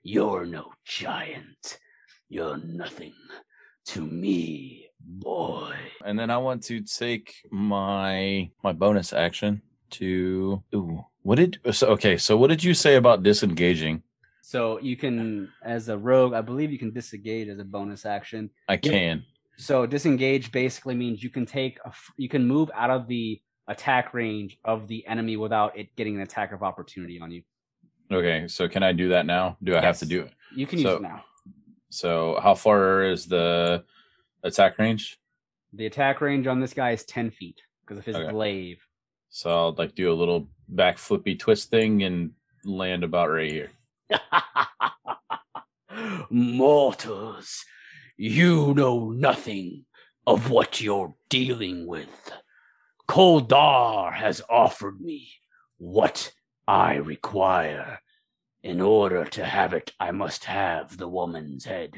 You're 0.04 0.46
no 0.46 0.72
giant. 0.86 1.80
You're 2.30 2.58
nothing 2.58 3.14
to 3.88 4.02
me, 4.02 4.88
boy. 5.00 5.74
And 6.06 6.18
then 6.18 6.30
I 6.30 6.38
want 6.38 6.64
to 6.64 6.82
take 6.82 7.36
my 7.52 8.50
my 8.64 8.74
bonus 8.74 9.14
action 9.14 9.62
to 9.92 10.64
ooh. 10.74 11.06
What 11.24 11.36
did 11.36 11.60
so 11.72 11.88
okay, 11.90 12.18
so 12.18 12.36
what 12.38 12.48
did 12.48 12.64
you 12.64 12.74
say 12.74 12.96
about 12.96 13.22
disengaging? 13.22 14.02
So 14.42 14.80
you 14.80 14.98
can, 14.98 15.50
as 15.64 15.88
a 15.88 15.98
rogue, 15.98 16.34
I 16.34 16.42
believe 16.42 16.72
you 16.72 16.80
can 16.80 16.92
disengage 16.92 17.48
as 17.48 17.60
a 17.60 17.64
bonus 17.64 18.06
action. 18.06 18.50
I 18.68 18.78
can. 18.78 19.24
So 19.62 19.86
disengage 19.86 20.52
basically 20.52 20.96
means 20.96 21.22
you 21.22 21.30
can 21.30 21.46
take 21.46 21.78
a, 21.86 21.94
you 22.18 22.28
can 22.28 22.48
move 22.48 22.72
out 22.74 22.90
of 22.90 23.08
the 23.08 23.40
attack 23.68 24.12
range 24.12 24.58
of 24.66 24.88
the 24.88 25.06
enemy 25.06 25.38
without 25.38 25.78
it 25.78 25.96
getting 25.96 26.16
an 26.16 26.22
attack 26.22 26.52
of 26.52 26.64
opportunity 26.64 27.20
on 27.20 27.30
you. 27.30 27.44
Okay, 28.12 28.48
so 28.48 28.68
can 28.68 28.82
I 28.82 28.92
do 28.92 29.10
that 29.10 29.28
now? 29.28 29.58
Do 29.64 29.78
I 29.78 29.82
have 29.82 30.00
to 30.00 30.08
do 30.08 30.24
it? 30.24 30.34
You 30.56 30.66
can 30.66 30.80
use 30.80 30.90
it 30.90 31.04
now. 31.04 31.24
So 31.90 32.40
how 32.42 32.56
far 32.56 33.04
is 33.04 33.28
the 33.28 33.84
attack 34.42 34.80
range? 34.80 35.20
The 35.74 35.86
attack 35.86 36.22
range 36.22 36.48
on 36.48 36.60
this 36.60 36.74
guy 36.74 36.92
is 36.92 37.06
ten 37.06 37.30
feet 37.30 37.62
because 37.82 38.00
of 38.00 38.06
his 38.06 38.16
Okay. 38.16 38.32
glaive. 38.32 38.84
So 39.30 39.52
I'll 39.52 39.74
like 39.74 39.94
do 39.94 40.12
a 40.12 40.16
little 40.16 40.50
back 40.70 40.98
flippy 40.98 41.36
twist 41.36 41.70
thing 41.70 42.02
and 42.02 42.32
land 42.66 43.04
about 43.04 43.30
right 43.30 43.52
here. 43.52 43.70
Mortals, 46.32 47.64
you 48.22 48.72
know 48.76 49.10
nothing 49.10 49.84
of 50.28 50.52
what 50.52 50.80
you're 50.80 51.16
dealing 51.28 51.88
with. 51.88 52.32
Koldar 53.10 54.14
has 54.14 54.44
offered 54.48 55.02
me 55.02 55.32
what 55.80 56.32
I 56.68 56.98
require. 56.98 58.00
In 58.62 58.80
order 58.80 59.26
to 59.26 59.44
have 59.44 59.74
it, 59.74 59.94
I 60.00 60.12
must 60.12 60.46
have 60.46 60.96
the 60.96 61.08
woman's 61.08 61.66
head. 61.66 61.96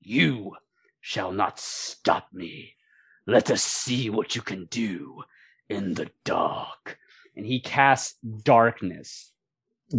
You 0.00 0.56
shall 1.00 1.30
not 1.30 1.60
stop 1.60 2.26
me. 2.32 2.74
Let 3.28 3.48
us 3.48 3.62
see 3.62 4.10
what 4.10 4.34
you 4.34 4.42
can 4.42 4.64
do 4.72 5.22
in 5.68 5.94
the 5.94 6.10
dark. 6.24 6.98
and 7.36 7.46
he 7.46 7.60
casts 7.60 8.16
darkness. 8.42 9.30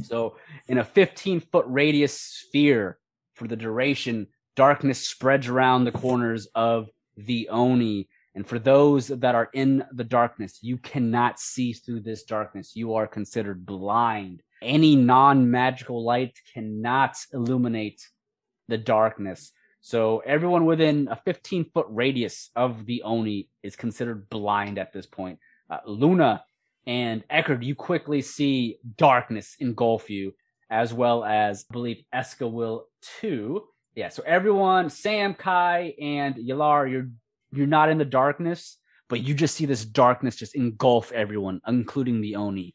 So, 0.04 0.36
in 0.68 0.80
a 0.80 0.84
15 0.84 1.40
foot 1.40 1.66
radius 1.66 2.20
sphere 2.20 3.00
for 3.36 3.48
the 3.48 3.56
duration, 3.56 4.28
darkness 4.56 5.08
spreads 5.08 5.48
around 5.48 5.86
the 5.86 5.92
corners 5.92 6.48
of 6.56 6.90
the 7.18 7.50
Oni. 7.50 8.08
And 8.34 8.48
for 8.48 8.60
those 8.60 9.08
that 9.08 9.36
are 9.36 9.50
in 9.54 9.84
the 9.92 10.04
darkness, 10.04 10.60
you 10.62 10.78
cannot 10.78 11.40
see 11.40 11.74
through 11.74 12.02
this 12.02 12.24
darkness. 12.24 12.76
You 12.76 12.96
are 12.96 13.08
considered 13.08 13.66
blind. 13.66 14.42
Any 14.62 14.96
non 14.96 15.50
magical 15.52 16.06
light 16.06 16.38
cannot 16.54 17.18
illuminate 17.34 18.02
the 18.68 18.78
darkness. 18.78 19.52
So, 19.82 20.20
everyone 20.20 20.66
within 20.66 21.08
a 21.10 21.16
15 21.16 21.72
foot 21.74 21.88
radius 21.90 22.52
of 22.56 22.86
the 22.86 23.02
Oni 23.02 23.50
is 23.64 23.76
considered 23.76 24.30
blind 24.30 24.78
at 24.78 24.94
this 24.94 25.08
point. 25.08 25.40
Uh, 25.70 25.80
Luna 25.86 26.44
and 26.86 27.24
Eckert, 27.30 27.64
you 27.64 27.76
quickly 27.76 28.22
see 28.22 28.78
darkness 28.98 29.56
engulf 29.60 30.10
you, 30.10 30.34
as 30.70 30.94
well 30.94 31.24
as 31.24 31.66
I 31.70 31.74
believe 31.74 32.04
Eska 32.14 32.50
will 32.50 32.86
too. 33.20 33.64
Yeah, 33.94 34.10
so 34.10 34.24
everyone, 34.26 34.90
Sam, 34.90 35.34
Kai, 35.34 35.96
and 36.02 36.36
Yalar, 36.36 36.90
you're 36.90 37.10
you're 37.52 37.68
not 37.68 37.90
in 37.90 37.98
the 37.98 38.06
darkness, 38.06 38.78
but 39.10 39.22
you 39.22 39.34
just 39.34 39.56
see 39.56 39.66
this 39.66 39.84
darkness 39.84 40.38
just 40.38 40.56
engulf 40.56 41.12
everyone, 41.12 41.60
including 41.68 42.22
the 42.22 42.38
Oni. 42.38 42.74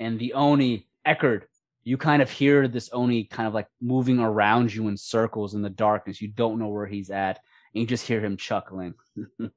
And 0.00 0.18
the 0.18 0.32
Oni, 0.32 0.88
Eckert, 1.04 1.48
you 1.84 1.96
kind 1.96 2.20
of 2.20 2.28
hear 2.28 2.66
this 2.66 2.90
Oni 2.92 3.22
kind 3.24 3.46
of 3.46 3.54
like 3.54 3.68
moving 3.80 4.18
around 4.18 4.74
you 4.74 4.88
in 4.88 4.96
circles 4.96 5.54
in 5.54 5.62
the 5.62 5.70
darkness. 5.70 6.20
You 6.20 6.26
don't 6.26 6.58
know 6.58 6.66
where 6.66 6.86
he's 6.86 7.10
at, 7.10 7.38
and 7.72 7.80
you 7.80 7.86
just 7.86 8.04
hear 8.04 8.20
him 8.20 8.36
chuckling. 8.36 8.94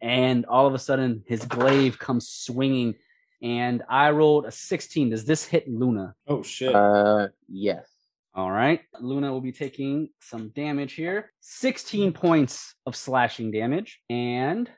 and 0.00 0.46
all 0.46 0.66
of 0.66 0.72
a 0.72 0.78
sudden 0.78 1.24
his 1.26 1.44
glaive 1.44 1.98
comes 1.98 2.30
swinging 2.30 2.94
and 3.42 3.82
i 3.88 4.10
rolled 4.10 4.46
a 4.46 4.50
16 4.50 5.10
does 5.10 5.24
this 5.24 5.44
hit 5.44 5.68
luna? 5.68 6.14
Oh 6.26 6.42
shit. 6.42 6.74
Uh, 6.74 7.28
yes. 7.48 7.86
all 8.34 8.50
right. 8.50 8.80
Luna 9.00 9.32
will 9.32 9.40
be 9.40 9.52
taking 9.52 10.10
some 10.20 10.50
damage 10.50 10.92
here. 10.92 11.32
16 11.40 12.12
points 12.12 12.74
of 12.86 12.94
slashing 12.94 13.50
damage. 13.50 14.00
And 14.08 14.70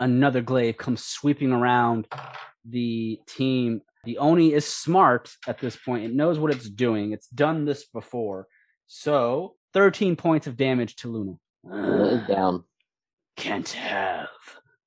another 0.00 0.40
glaive 0.40 0.76
comes 0.76 1.04
sweeping 1.04 1.52
around 1.52 2.06
the 2.64 3.20
team. 3.26 3.82
The 4.04 4.18
oni 4.18 4.52
is 4.52 4.66
smart 4.66 5.30
at 5.46 5.58
this 5.58 5.76
point. 5.76 6.04
It 6.04 6.14
knows 6.14 6.38
what 6.38 6.52
it's 6.52 6.68
doing. 6.70 7.12
It's 7.12 7.28
done 7.28 7.64
this 7.64 7.84
before. 7.86 8.46
So 8.86 9.56
13 9.74 10.16
points 10.16 10.46
of 10.46 10.56
damage 10.56 10.96
to 10.96 11.08
luna. 11.08 11.34
Luna 11.64 12.26
down. 12.26 12.64
Can't 13.36 13.68
have 13.68 14.28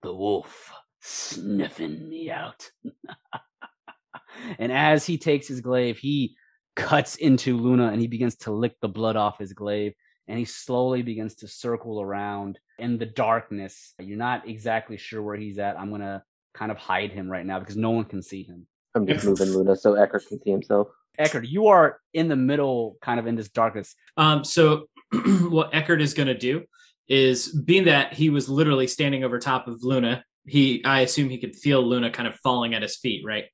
the 0.02 0.14
wolf 0.14 0.72
sniffing 1.02 2.08
me 2.08 2.32
out. 2.32 2.70
and 4.60 4.72
as 4.72 5.06
he 5.06 5.18
takes 5.18 5.48
his 5.48 5.62
glaive, 5.62 5.98
he 5.98 6.36
cuts 6.76 7.16
into 7.16 7.58
Luna 7.58 7.88
and 7.88 8.00
he 8.00 8.08
begins 8.08 8.36
to 8.38 8.52
lick 8.52 8.76
the 8.82 8.88
blood 8.88 9.16
off 9.16 9.40
his 9.40 9.54
glaive. 9.54 9.94
And 10.28 10.38
he 10.40 10.46
slowly 10.46 11.02
begins 11.02 11.36
to 11.36 11.48
circle 11.48 12.02
around 12.02 12.58
in 12.80 12.98
the 12.98 13.06
darkness. 13.06 13.94
You're 14.00 14.18
not 14.18 14.48
exactly 14.48 14.98
sure 14.98 15.22
where 15.22 15.36
he's 15.36 15.60
at. 15.60 15.78
I'm 15.78 15.90
going 15.90 16.02
to 16.02 16.24
kind 16.54 16.72
of 16.72 16.78
hide 16.78 17.12
him 17.12 17.30
right 17.30 17.46
now 17.46 17.60
because 17.60 17.76
no 17.76 17.92
one 17.92 18.06
can 18.06 18.22
see 18.22 18.44
him. 18.44 18.68
I'm 18.96 19.06
just 19.06 19.26
moving 19.26 19.50
Luna 19.54 19.76
so 19.76 19.94
Ecker 19.94 20.26
can 20.26 20.42
see 20.42 20.52
himself. 20.52 20.88
Eckert, 21.18 21.46
you 21.46 21.68
are 21.68 22.00
in 22.14 22.28
the 22.28 22.36
middle, 22.36 22.98
kind 23.02 23.20
of 23.20 23.28
in 23.28 23.36
this 23.36 23.50
darkness. 23.50 23.96
Um, 24.18 24.44
so 24.44 24.88
what 25.50 25.74
Eckert 25.74 26.02
is 26.02 26.14
going 26.14 26.28
to 26.28 26.38
do 26.38 26.64
is, 27.08 27.52
being 27.52 27.86
that 27.86 28.14
he 28.14 28.30
was 28.30 28.48
literally 28.48 28.88
standing 28.88 29.24
over 29.24 29.38
top 29.38 29.68
of 29.68 29.84
Luna, 29.84 30.24
he 30.46 30.84
I 30.86 31.02
assume 31.02 31.30
he 31.30 31.38
could 31.38 31.56
feel 31.56 31.82
Luna 31.84 32.10
kind 32.12 32.28
of 32.28 32.36
falling 32.36 32.74
at 32.74 32.82
his 32.82 32.98
feet, 32.98 33.24
right? 33.26 33.46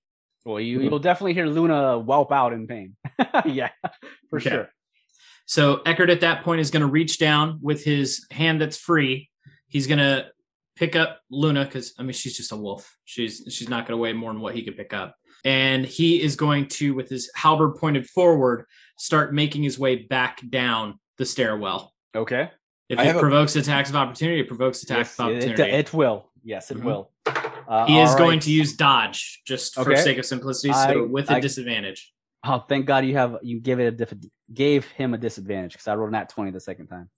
Well, 0.46 0.60
you, 0.62 0.82
you'll 0.82 1.00
definitely 1.00 1.34
hear 1.34 1.46
Luna 1.48 2.00
whelp 2.00 2.32
out 2.32 2.54
in 2.54 2.68
pain. 2.68 2.96
yeah, 3.46 3.70
for 4.30 4.38
Okay. 4.40 4.50
sure. 4.50 4.70
So 5.46 5.82
Eckert 5.86 6.10
at 6.10 6.22
that 6.22 6.44
point 6.44 6.62
is 6.62 6.72
going 6.72 6.82
to 6.82 6.88
reach 6.88 7.20
down 7.20 7.60
with 7.62 7.84
his 7.84 8.26
hand 8.32 8.60
that's 8.62 8.78
free. 8.78 9.30
He's 9.68 9.88
going 9.88 10.00
to 10.00 10.28
pick 10.76 10.96
up 10.96 11.20
Luna 11.30 11.66
because 11.66 11.94
I 12.00 12.04
mean 12.04 12.14
she's 12.14 12.38
just 12.38 12.52
a 12.52 12.56
wolf. 12.56 12.96
She's 13.06 13.44
she's 13.50 13.68
not 13.70 13.86
going 13.88 13.98
to 13.98 14.02
weigh 14.02 14.14
more 14.14 14.32
than 14.32 14.42
what 14.42 14.56
he 14.56 14.64
could 14.64 14.78
pick 14.78 14.94
up. 14.94 15.16
And 15.46 15.86
he 15.86 16.22
is 16.22 16.36
going 16.36 16.68
to, 16.70 16.94
with 16.96 17.10
his 17.10 17.30
halberd 17.36 17.76
pointed 17.76 18.08
forward, 18.10 18.66
start 18.98 19.34
making 19.34 19.64
his 19.64 19.78
way 19.78 19.96
back 19.98 20.42
down 20.50 21.00
the 21.18 21.26
stairwell. 21.26 21.94
Okay. 22.16 22.50
If 22.90 22.98
I 23.00 23.04
it 23.04 23.08
have 23.08 23.16
a- 23.18 23.20
provokes 23.20 23.56
attacks 23.56 23.90
of 23.90 23.96
opportunity, 23.96 24.40
it 24.42 24.48
provokes 24.48 24.82
attacks 24.84 25.10
Yes, 25.10 25.20
of 25.20 25.30
it, 25.30 25.36
opportunity. 25.50 25.72
it 25.78 25.94
will. 25.94 26.32
Yes, 26.48 26.72
it 26.72 26.78
Mhm. 26.78 26.84
will. 26.84 27.12
Uh, 27.26 27.86
he 27.88 28.00
is 28.00 28.12
all 28.12 28.18
going 28.18 28.40
to 28.40 28.52
use 28.52 28.74
dodge 28.78 29.42
just 29.46 29.76
for 29.76 29.82
Okay. 29.92 30.02
sake 30.02 30.18
of 30.18 30.26
simplicity, 30.26 30.72
so 30.72 30.80
I- 31.04 31.06
with 31.06 31.30
a 31.30 31.34
I- 31.36 31.40
disadvantage. 31.42 32.14
Oh, 32.46 32.60
thank 32.60 32.86
God 32.86 33.04
you 33.06 33.16
have 33.18 33.38
you 33.42 33.60
give 33.60 33.82
it 33.82 33.88
a 33.88 33.92
diff- 33.92 34.14
gave 34.54 34.86
him 34.92 35.14
a 35.14 35.18
disadvantage 35.18 35.74
because 35.74 35.90
I 35.90 35.96
rolled 35.96 36.14
nat 36.14 36.30
twenty 36.30 36.52
the 36.52 36.62
second 36.62 36.88
time. 36.88 37.10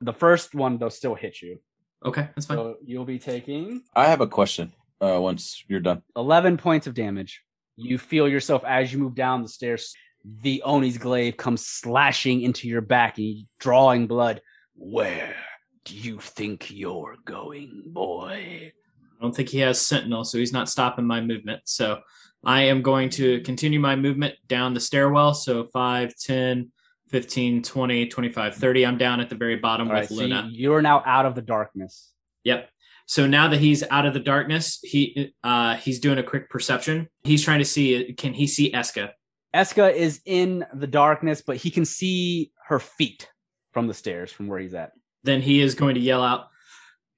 The 0.00 0.14
first 0.14 0.54
one 0.54 0.78
though 0.78 0.88
still 0.88 1.14
hit 1.14 1.42
you, 1.42 1.60
Okay, 2.02 2.28
that's 2.34 2.46
fine. 2.46 2.56
so 2.56 2.76
you'll 2.86 3.04
be 3.04 3.18
taking 3.18 3.82
I 3.94 4.06
have 4.06 4.22
a 4.22 4.26
question. 4.26 4.72
Uh, 5.02 5.18
once 5.20 5.62
you're 5.68 5.80
done, 5.80 6.02
eleven 6.16 6.56
points 6.56 6.86
of 6.86 6.94
damage. 6.94 7.42
You 7.76 7.98
feel 7.98 8.26
yourself 8.28 8.64
as 8.64 8.90
you 8.92 8.98
move 8.98 9.14
down 9.14 9.42
the 9.42 9.48
stairs. 9.48 9.94
The 10.24 10.62
Oni's 10.64 10.96
glaive 10.96 11.36
comes 11.36 11.66
slashing 11.66 12.40
into 12.40 12.66
your 12.68 12.80
back 12.80 13.18
and 13.18 13.26
you 13.26 13.44
drawing 13.58 14.06
blood. 14.06 14.40
Where 14.76 15.36
do 15.84 15.94
you 15.94 16.18
think 16.18 16.70
you're 16.70 17.16
going, 17.24 17.82
boy? 17.86 18.72
I 19.18 19.22
don't 19.22 19.34
think 19.34 19.48
he 19.48 19.58
has 19.60 19.80
Sentinel, 19.80 20.24
so 20.24 20.38
he's 20.38 20.52
not 20.52 20.68
stopping 20.68 21.06
my 21.06 21.20
movement. 21.20 21.62
So 21.64 22.00
I 22.44 22.62
am 22.62 22.82
going 22.82 23.10
to 23.10 23.40
continue 23.42 23.80
my 23.80 23.96
movement 23.96 24.34
down 24.48 24.74
the 24.74 24.80
stairwell. 24.80 25.34
So 25.34 25.64
5, 25.64 26.14
10, 26.16 26.72
15, 27.10 27.62
20, 27.62 28.06
25, 28.08 28.54
30. 28.54 28.86
I'm 28.86 28.98
down 28.98 29.20
at 29.20 29.28
the 29.28 29.36
very 29.36 29.56
bottom 29.56 29.88
All 29.88 29.94
right, 29.94 30.00
with 30.00 30.10
so 30.10 30.16
Luna. 30.16 30.48
you, 30.50 30.70
you're 30.70 30.82
now 30.82 31.02
out 31.06 31.26
of 31.26 31.34
the 31.34 31.42
darkness. 31.42 32.12
Yep. 32.44 32.68
So 33.06 33.26
now 33.26 33.48
that 33.48 33.60
he's 33.60 33.84
out 33.90 34.06
of 34.06 34.14
the 34.14 34.20
darkness, 34.20 34.78
he 34.82 35.34
uh 35.44 35.76
he's 35.76 36.00
doing 36.00 36.18
a 36.18 36.22
quick 36.22 36.48
perception. 36.48 37.08
He's 37.22 37.44
trying 37.44 37.58
to 37.58 37.64
see 37.64 38.14
can 38.14 38.32
he 38.32 38.46
see 38.46 38.72
Eska? 38.72 39.10
Eska 39.54 39.92
is 39.92 40.20
in 40.24 40.64
the 40.72 40.86
darkness, 40.86 41.42
but 41.46 41.56
he 41.56 41.70
can 41.70 41.84
see 41.84 42.50
her 42.66 42.80
feet 42.80 43.28
from 43.72 43.88
the 43.88 43.94
stairs 43.94 44.32
from 44.32 44.48
where 44.48 44.58
he's 44.58 44.72
at. 44.72 44.92
Then 45.24 45.42
he 45.42 45.60
is 45.60 45.74
going 45.74 45.94
to 45.96 46.00
yell 46.00 46.22
out, 46.22 46.48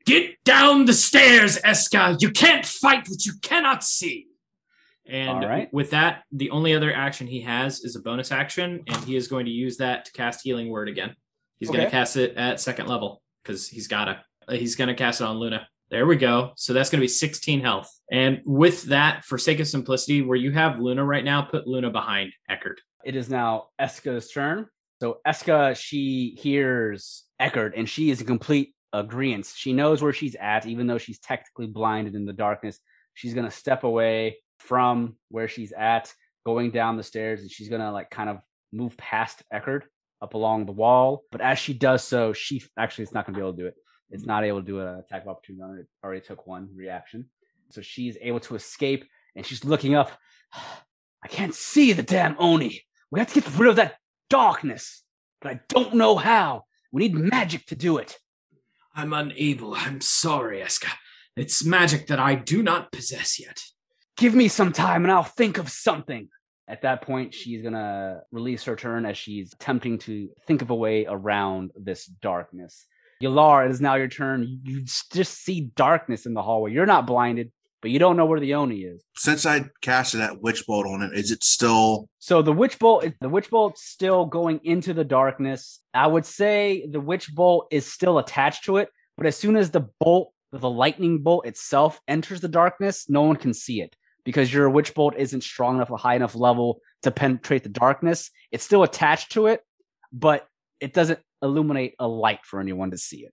"Get 0.06 0.42
down 0.44 0.86
the 0.86 0.94
stairs, 0.94 1.58
Eska! 1.58 2.20
You 2.22 2.30
can't 2.30 2.64
fight 2.64 3.08
what 3.08 3.26
you 3.26 3.32
cannot 3.42 3.84
see." 3.84 4.28
And 5.08 5.44
right. 5.44 5.72
with 5.72 5.90
that, 5.90 6.24
the 6.32 6.50
only 6.50 6.74
other 6.74 6.92
action 6.92 7.26
he 7.26 7.42
has 7.42 7.80
is 7.80 7.94
a 7.94 8.00
bonus 8.00 8.32
action, 8.32 8.82
and 8.88 8.96
he 9.04 9.14
is 9.14 9.28
going 9.28 9.46
to 9.46 9.52
use 9.52 9.76
that 9.76 10.06
to 10.06 10.12
cast 10.12 10.42
Healing 10.42 10.68
Word 10.68 10.88
again. 10.88 11.14
He's 11.58 11.70
going 11.70 11.84
to 11.84 11.90
cast 11.90 12.16
it 12.16 12.36
at 12.36 12.60
second 12.60 12.88
level 12.88 13.22
because 13.42 13.68
he's 13.68 13.88
got 13.88 14.06
to. 14.06 14.20
Uh, 14.48 14.54
he's 14.54 14.76
going 14.76 14.88
to 14.88 14.94
cast 14.94 15.20
it 15.20 15.24
on 15.24 15.38
Luna. 15.38 15.66
There 15.90 16.06
we 16.06 16.16
go. 16.16 16.52
So 16.56 16.72
that's 16.72 16.90
going 16.90 16.98
to 16.98 17.04
be 17.04 17.08
16 17.08 17.60
health. 17.60 17.88
And 18.10 18.40
with 18.44 18.84
that, 18.84 19.24
for 19.24 19.38
sake 19.38 19.60
of 19.60 19.68
simplicity, 19.68 20.20
where 20.22 20.36
you 20.36 20.50
have 20.50 20.80
Luna 20.80 21.04
right 21.04 21.24
now, 21.24 21.42
put 21.42 21.66
Luna 21.66 21.90
behind 21.90 22.32
Eckert. 22.50 22.80
it 23.04 23.14
is 23.14 23.30
now 23.30 23.68
Eska's 23.80 24.28
turn. 24.30 24.66
So 25.00 25.18
Eska, 25.26 25.76
she 25.76 26.36
hears 26.40 27.24
Eckert 27.40 27.74
and 27.76 27.88
she 27.88 28.10
is 28.10 28.20
in 28.20 28.26
complete 28.26 28.74
agreement. 28.92 29.52
She 29.54 29.72
knows 29.72 30.02
where 30.02 30.12
she's 30.12 30.36
at, 30.36 30.66
even 30.66 30.86
though 30.86 30.98
she's 30.98 31.18
technically 31.18 31.66
blinded 31.66 32.14
in 32.14 32.24
the 32.24 32.32
darkness. 32.32 32.78
She's 33.14 33.34
gonna 33.34 33.50
step 33.50 33.84
away 33.84 34.38
from 34.58 35.16
where 35.28 35.48
she's 35.48 35.72
at, 35.72 36.12
going 36.44 36.70
down 36.70 36.96
the 36.96 37.02
stairs, 37.02 37.42
and 37.42 37.50
she's 37.50 37.68
gonna 37.68 37.92
like 37.92 38.10
kind 38.10 38.30
of 38.30 38.38
move 38.72 38.96
past 38.96 39.42
Eckert 39.52 39.84
up 40.22 40.34
along 40.34 40.66
the 40.66 40.72
wall. 40.72 41.24
But 41.30 41.42
as 41.42 41.58
she 41.58 41.74
does 41.74 42.02
so, 42.02 42.32
she 42.32 42.62
actually 42.78 43.04
it's 43.04 43.12
not 43.12 43.26
gonna 43.26 43.36
be 43.36 43.42
able 43.42 43.52
to 43.52 43.62
do 43.62 43.66
it. 43.66 43.74
It's 44.10 44.24
not 44.24 44.44
able 44.44 44.60
to 44.60 44.66
do 44.66 44.80
an 44.80 44.98
attack 44.98 45.22
of 45.22 45.28
opportunity. 45.28 45.62
on. 45.62 45.78
It 45.78 45.86
already 46.02 46.20
took 46.20 46.46
one 46.46 46.70
reaction. 46.74 47.26
So 47.70 47.82
she's 47.82 48.16
able 48.20 48.40
to 48.40 48.54
escape 48.54 49.04
and 49.34 49.44
she's 49.44 49.64
looking 49.64 49.94
up. 49.94 50.10
I 51.24 51.28
can't 51.28 51.54
see 51.54 51.92
the 51.92 52.04
damn 52.04 52.36
Oni. 52.38 52.82
We 53.10 53.18
have 53.18 53.32
to 53.32 53.40
get 53.40 53.58
rid 53.58 53.70
of 53.70 53.76
that 53.76 53.96
darkness, 54.30 55.02
but 55.40 55.52
I 55.52 55.60
don't 55.68 55.94
know 55.94 56.16
how. 56.16 56.64
We 56.92 57.08
need 57.08 57.14
magic 57.14 57.66
to 57.66 57.76
do 57.76 57.98
it. 57.98 58.18
I'm 58.94 59.12
unable. 59.12 59.74
I'm 59.74 60.00
sorry, 60.00 60.60
Eska. 60.60 60.90
It's 61.36 61.64
magic 61.64 62.06
that 62.06 62.18
I 62.18 62.34
do 62.34 62.62
not 62.62 62.92
possess 62.92 63.38
yet. 63.38 63.60
Give 64.16 64.34
me 64.34 64.48
some 64.48 64.72
time 64.72 65.04
and 65.04 65.12
I'll 65.12 65.22
think 65.22 65.58
of 65.58 65.68
something. 65.68 66.28
At 66.68 66.82
that 66.82 67.02
point, 67.02 67.34
she's 67.34 67.62
gonna 67.62 68.22
release 68.32 68.64
her 68.64 68.74
turn 68.74 69.04
as 69.06 69.18
she's 69.18 69.52
attempting 69.52 69.98
to 70.00 70.30
think 70.46 70.62
of 70.62 70.70
a 70.70 70.74
way 70.74 71.04
around 71.06 71.72
this 71.76 72.06
darkness. 72.06 72.86
Yalar, 73.22 73.66
it 73.66 73.70
is 73.70 73.80
now 73.80 73.94
your 73.94 74.08
turn. 74.08 74.60
You 74.64 74.82
just 74.82 75.42
see 75.42 75.72
darkness 75.76 76.26
in 76.26 76.34
the 76.34 76.42
hallway. 76.42 76.72
You're 76.72 76.86
not 76.86 77.06
blinded, 77.06 77.52
but 77.82 77.90
you 77.90 77.98
don't 77.98 78.16
know 78.16 78.26
where 78.26 78.40
the 78.40 78.54
Oni 78.54 78.80
is. 78.80 79.02
Since 79.16 79.46
I 79.46 79.64
casted 79.80 80.20
that 80.20 80.40
witch 80.42 80.66
bolt 80.66 80.86
on 80.86 81.02
it, 81.02 81.12
is 81.14 81.30
it 81.30 81.44
still 81.44 82.08
So 82.18 82.42
the 82.42 82.52
witch 82.52 82.78
bolt, 82.78 83.04
the 83.20 83.28
witch 83.28 83.50
bolt's 83.50 83.84
still 83.84 84.26
going 84.26 84.60
into 84.64 84.94
the 84.94 85.04
darkness. 85.04 85.80
I 85.94 86.06
would 86.06 86.26
say 86.26 86.86
the 86.90 87.00
witch 87.00 87.34
bolt 87.34 87.68
is 87.70 87.90
still 87.90 88.18
attached 88.18 88.64
to 88.64 88.78
it, 88.78 88.88
but 89.16 89.26
as 89.26 89.36
soon 89.36 89.56
as 89.56 89.70
the 89.70 89.88
bolt, 90.00 90.32
the 90.52 90.70
lightning 90.70 91.22
bolt 91.22 91.46
itself 91.46 92.00
enters 92.08 92.40
the 92.40 92.48
darkness, 92.48 93.08
no 93.08 93.22
one 93.22 93.36
can 93.36 93.52
see 93.52 93.80
it 93.80 93.94
because 94.24 94.52
your 94.52 94.68
witch 94.68 94.92
bolt 94.94 95.14
isn't 95.16 95.42
strong 95.42 95.76
enough, 95.76 95.90
a 95.90 95.96
high 95.96 96.16
enough 96.16 96.34
level 96.34 96.80
to 97.02 97.10
penetrate 97.10 97.62
the 97.62 97.68
darkness. 97.68 98.30
It's 98.50 98.64
still 98.64 98.82
attached 98.82 99.32
to 99.32 99.46
it, 99.46 99.60
but 100.12 100.48
it 100.80 100.92
doesn't 100.92 101.20
illuminate 101.42 101.94
a 101.98 102.08
light 102.08 102.40
for 102.44 102.60
anyone 102.60 102.90
to 102.90 102.98
see 102.98 103.18
it. 103.18 103.32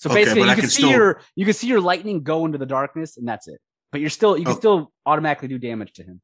So 0.00 0.08
Okay, 0.08 0.20
basically, 0.24 0.44
you 0.44 0.48
I 0.48 0.54
can, 0.54 0.62
can 0.62 0.70
see 0.70 0.82
still- 0.82 0.90
your 0.90 1.20
you 1.36 1.44
can 1.44 1.52
see 1.52 1.66
your 1.66 1.80
lightning 1.82 2.22
go 2.22 2.46
into 2.46 2.56
the 2.56 2.64
darkness, 2.64 3.18
and 3.18 3.28
that's 3.28 3.46
it. 3.48 3.60
But 3.92 4.00
you're 4.00 4.08
still 4.08 4.38
you 4.38 4.44
can 4.44 4.54
Oh. 4.54 4.58
still 4.58 4.92
automatically 5.04 5.48
do 5.48 5.58
damage 5.58 5.92
to 5.94 6.02
him. 6.02 6.22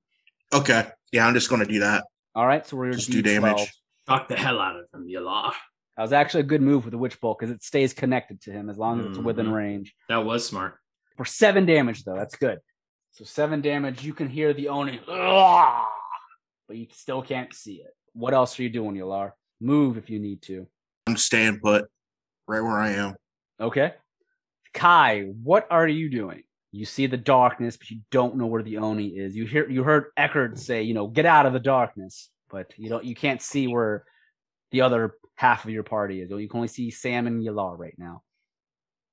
okay? 0.52 0.88
Yeah, 1.12 1.26
I'm 1.26 1.34
just 1.34 1.50
going 1.50 1.60
to 1.60 1.70
do 1.70 1.80
that. 1.80 2.04
All 2.34 2.46
right, 2.46 2.66
so 2.66 2.76
we're 2.76 2.92
Just 2.92 3.10
do 3.10 3.20
damage. 3.20 3.70
Knock 4.08 4.28
the 4.28 4.36
hell 4.36 4.60
out 4.60 4.76
of 4.76 4.86
him, 4.94 5.06
Yalar. 5.06 5.52
That 5.96 6.02
was 6.02 6.12
actually 6.12 6.40
a 6.40 6.44
good 6.44 6.62
move 6.62 6.84
with 6.84 6.92
the 6.92 6.98
witch 6.98 7.20
bolt 7.20 7.38
because 7.38 7.54
it 7.54 7.62
stays 7.62 7.92
connected 7.92 8.40
to 8.42 8.52
him 8.52 8.70
as 8.70 8.78
long 8.78 9.00
as 9.00 9.06
it's 9.06 9.16
mm-hmm. 9.16 9.26
within 9.26 9.52
range. 9.52 9.94
That 10.08 10.24
was 10.24 10.46
smart. 10.46 10.78
For 11.16 11.24
seven 11.24 11.66
damage, 11.66 12.04
though, 12.04 12.14
that's 12.14 12.36
good. 12.36 12.60
So 13.12 13.24
seven 13.24 13.60
damage, 13.60 14.04
you 14.04 14.14
can 14.14 14.28
hear 14.28 14.52
the 14.54 14.68
Oni, 14.68 15.00
but 15.06 16.76
you 16.76 16.86
still 16.92 17.22
can't 17.22 17.52
see 17.52 17.76
it. 17.76 17.94
What 18.12 18.32
else 18.32 18.58
are 18.58 18.62
you 18.62 18.70
doing, 18.70 18.94
Yalar? 18.94 19.32
Move 19.60 19.96
if 19.96 20.08
you 20.10 20.18
need 20.18 20.42
to. 20.42 20.66
I'm 21.06 21.16
staying 21.16 21.60
put 21.60 21.86
right 22.46 22.60
where 22.60 22.78
I 22.78 22.90
am. 22.90 23.16
Okay. 23.60 23.94
Kai, 24.74 25.22
what 25.42 25.66
are 25.70 25.88
you 25.88 26.10
doing? 26.10 26.42
You 26.72 26.84
see 26.84 27.06
the 27.06 27.16
darkness, 27.16 27.76
but 27.76 27.90
you 27.90 28.00
don't 28.10 28.36
know 28.36 28.46
where 28.46 28.62
the 28.62 28.78
Oni 28.78 29.06
is. 29.06 29.34
You 29.34 29.46
hear 29.46 29.68
you 29.68 29.82
heard 29.82 30.06
Eckert 30.16 30.58
say, 30.58 30.82
you 30.82 30.92
know, 30.92 31.06
get 31.06 31.24
out 31.24 31.46
of 31.46 31.52
the 31.52 31.60
darkness, 31.60 32.28
but 32.50 32.72
you 32.76 32.90
don't 32.90 33.04
you 33.04 33.14
can't 33.14 33.40
see 33.40 33.66
where 33.66 34.04
the 34.72 34.82
other 34.82 35.14
half 35.36 35.64
of 35.64 35.70
your 35.70 35.84
party 35.84 36.20
is. 36.20 36.30
You 36.30 36.48
can 36.48 36.58
only 36.58 36.68
see 36.68 36.90
Sam 36.90 37.26
and 37.26 37.42
Yalar 37.42 37.78
right 37.78 37.94
now. 37.96 38.22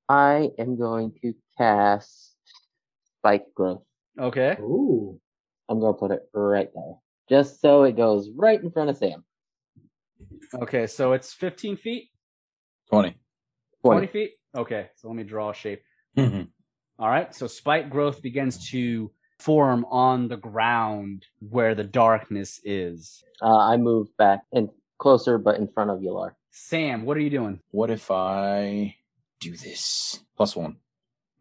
I 0.10 0.50
am 0.58 0.78
going 0.78 1.14
to 1.22 1.34
cast 1.58 2.34
Spike 3.20 3.46
Growth. 3.56 3.84
Okay. 4.20 4.58
Ooh. 4.60 5.20
I'm 5.70 5.80
going 5.80 5.94
to 5.94 6.00
put 6.00 6.12
it 6.12 6.24
right 6.34 6.70
there. 6.74 6.96
Just 7.30 7.62
so 7.62 7.84
it 7.84 7.96
goes 7.96 8.30
right 8.36 8.62
in 8.62 8.72
front 8.72 8.90
of 8.90 8.98
Sam. 8.98 9.24
Okay, 10.54 10.88
so 10.88 11.14
it's 11.14 11.34
15 11.34 11.78
feet, 11.78 12.10
20. 13.84 14.08
20 14.08 14.08
feet. 14.08 14.32
Okay, 14.56 14.88
so 14.96 15.08
let 15.08 15.16
me 15.18 15.24
draw 15.24 15.50
a 15.50 15.54
shape. 15.54 15.82
Mhm. 16.18 16.48
All 17.00 17.10
right, 17.10 17.34
so 17.34 17.48
spike 17.48 17.90
growth 17.90 18.22
begins 18.22 18.70
to 18.72 19.12
form 19.40 19.86
on 19.90 20.28
the 20.28 20.38
ground 20.38 21.26
where 21.40 21.76
the 21.76 21.84
darkness 21.84 22.62
is. 22.64 23.24
Uh, 23.42 23.58
I 23.58 23.78
move 23.78 24.16
back 24.18 24.42
and 24.54 24.70
closer, 25.00 25.38
but 25.38 25.58
in 25.58 25.68
front 25.68 25.90
of 25.90 26.00
Yalar. 26.00 26.32
Sam, 26.52 27.04
what 27.06 27.18
are 27.18 27.22
you 27.22 27.30
doing? 27.32 27.60
what 27.72 27.90
if 27.90 28.10
I 28.12 28.96
do 29.40 29.52
this? 29.58 30.20
Plus 30.38 30.56
one. 30.56 30.78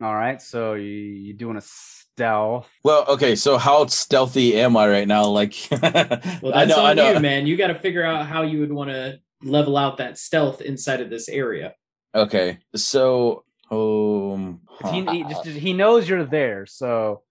All 0.01 0.15
right, 0.15 0.41
so 0.43 0.75
you, 0.75 0.85
you're 0.89 1.37
doing 1.37 1.57
a 1.59 1.61
stealth. 1.61 2.69
Well, 2.83 3.05
okay, 3.09 3.37
so 3.37 3.57
how 3.59 3.87
stealthy 3.87 4.59
am 4.59 4.77
I 4.77 4.89
right 4.89 5.07
now? 5.07 5.27
Like, 5.27 5.55
Well, 5.71 5.81
that's 5.81 6.43
I 6.43 6.65
know, 6.65 6.77
on 6.79 6.87
I 6.87 6.95
know. 6.95 7.13
you, 7.13 7.21
man. 7.21 7.47
You 7.47 7.57
got 7.57 7.69
to 7.69 7.79
figure 7.79 8.03
out 8.05 8.27
how 8.27 8.43
you 8.43 8.59
would 8.61 8.73
want 8.73 8.91
to 8.91 9.21
level 9.45 9.77
out 9.77 9.99
that 9.99 10.19
stealth 10.19 10.61
inside 10.63 11.01
of 11.01 11.11
this 11.11 11.29
area. 11.29 11.75
Okay, 12.15 12.59
so 12.75 13.45
um, 13.71 14.61
He, 14.91 15.05
he, 15.07 15.23
just, 15.25 15.45
he 15.47 15.73
knows 15.73 16.09
you're 16.09 16.25
there, 16.25 16.67
so. 16.67 17.23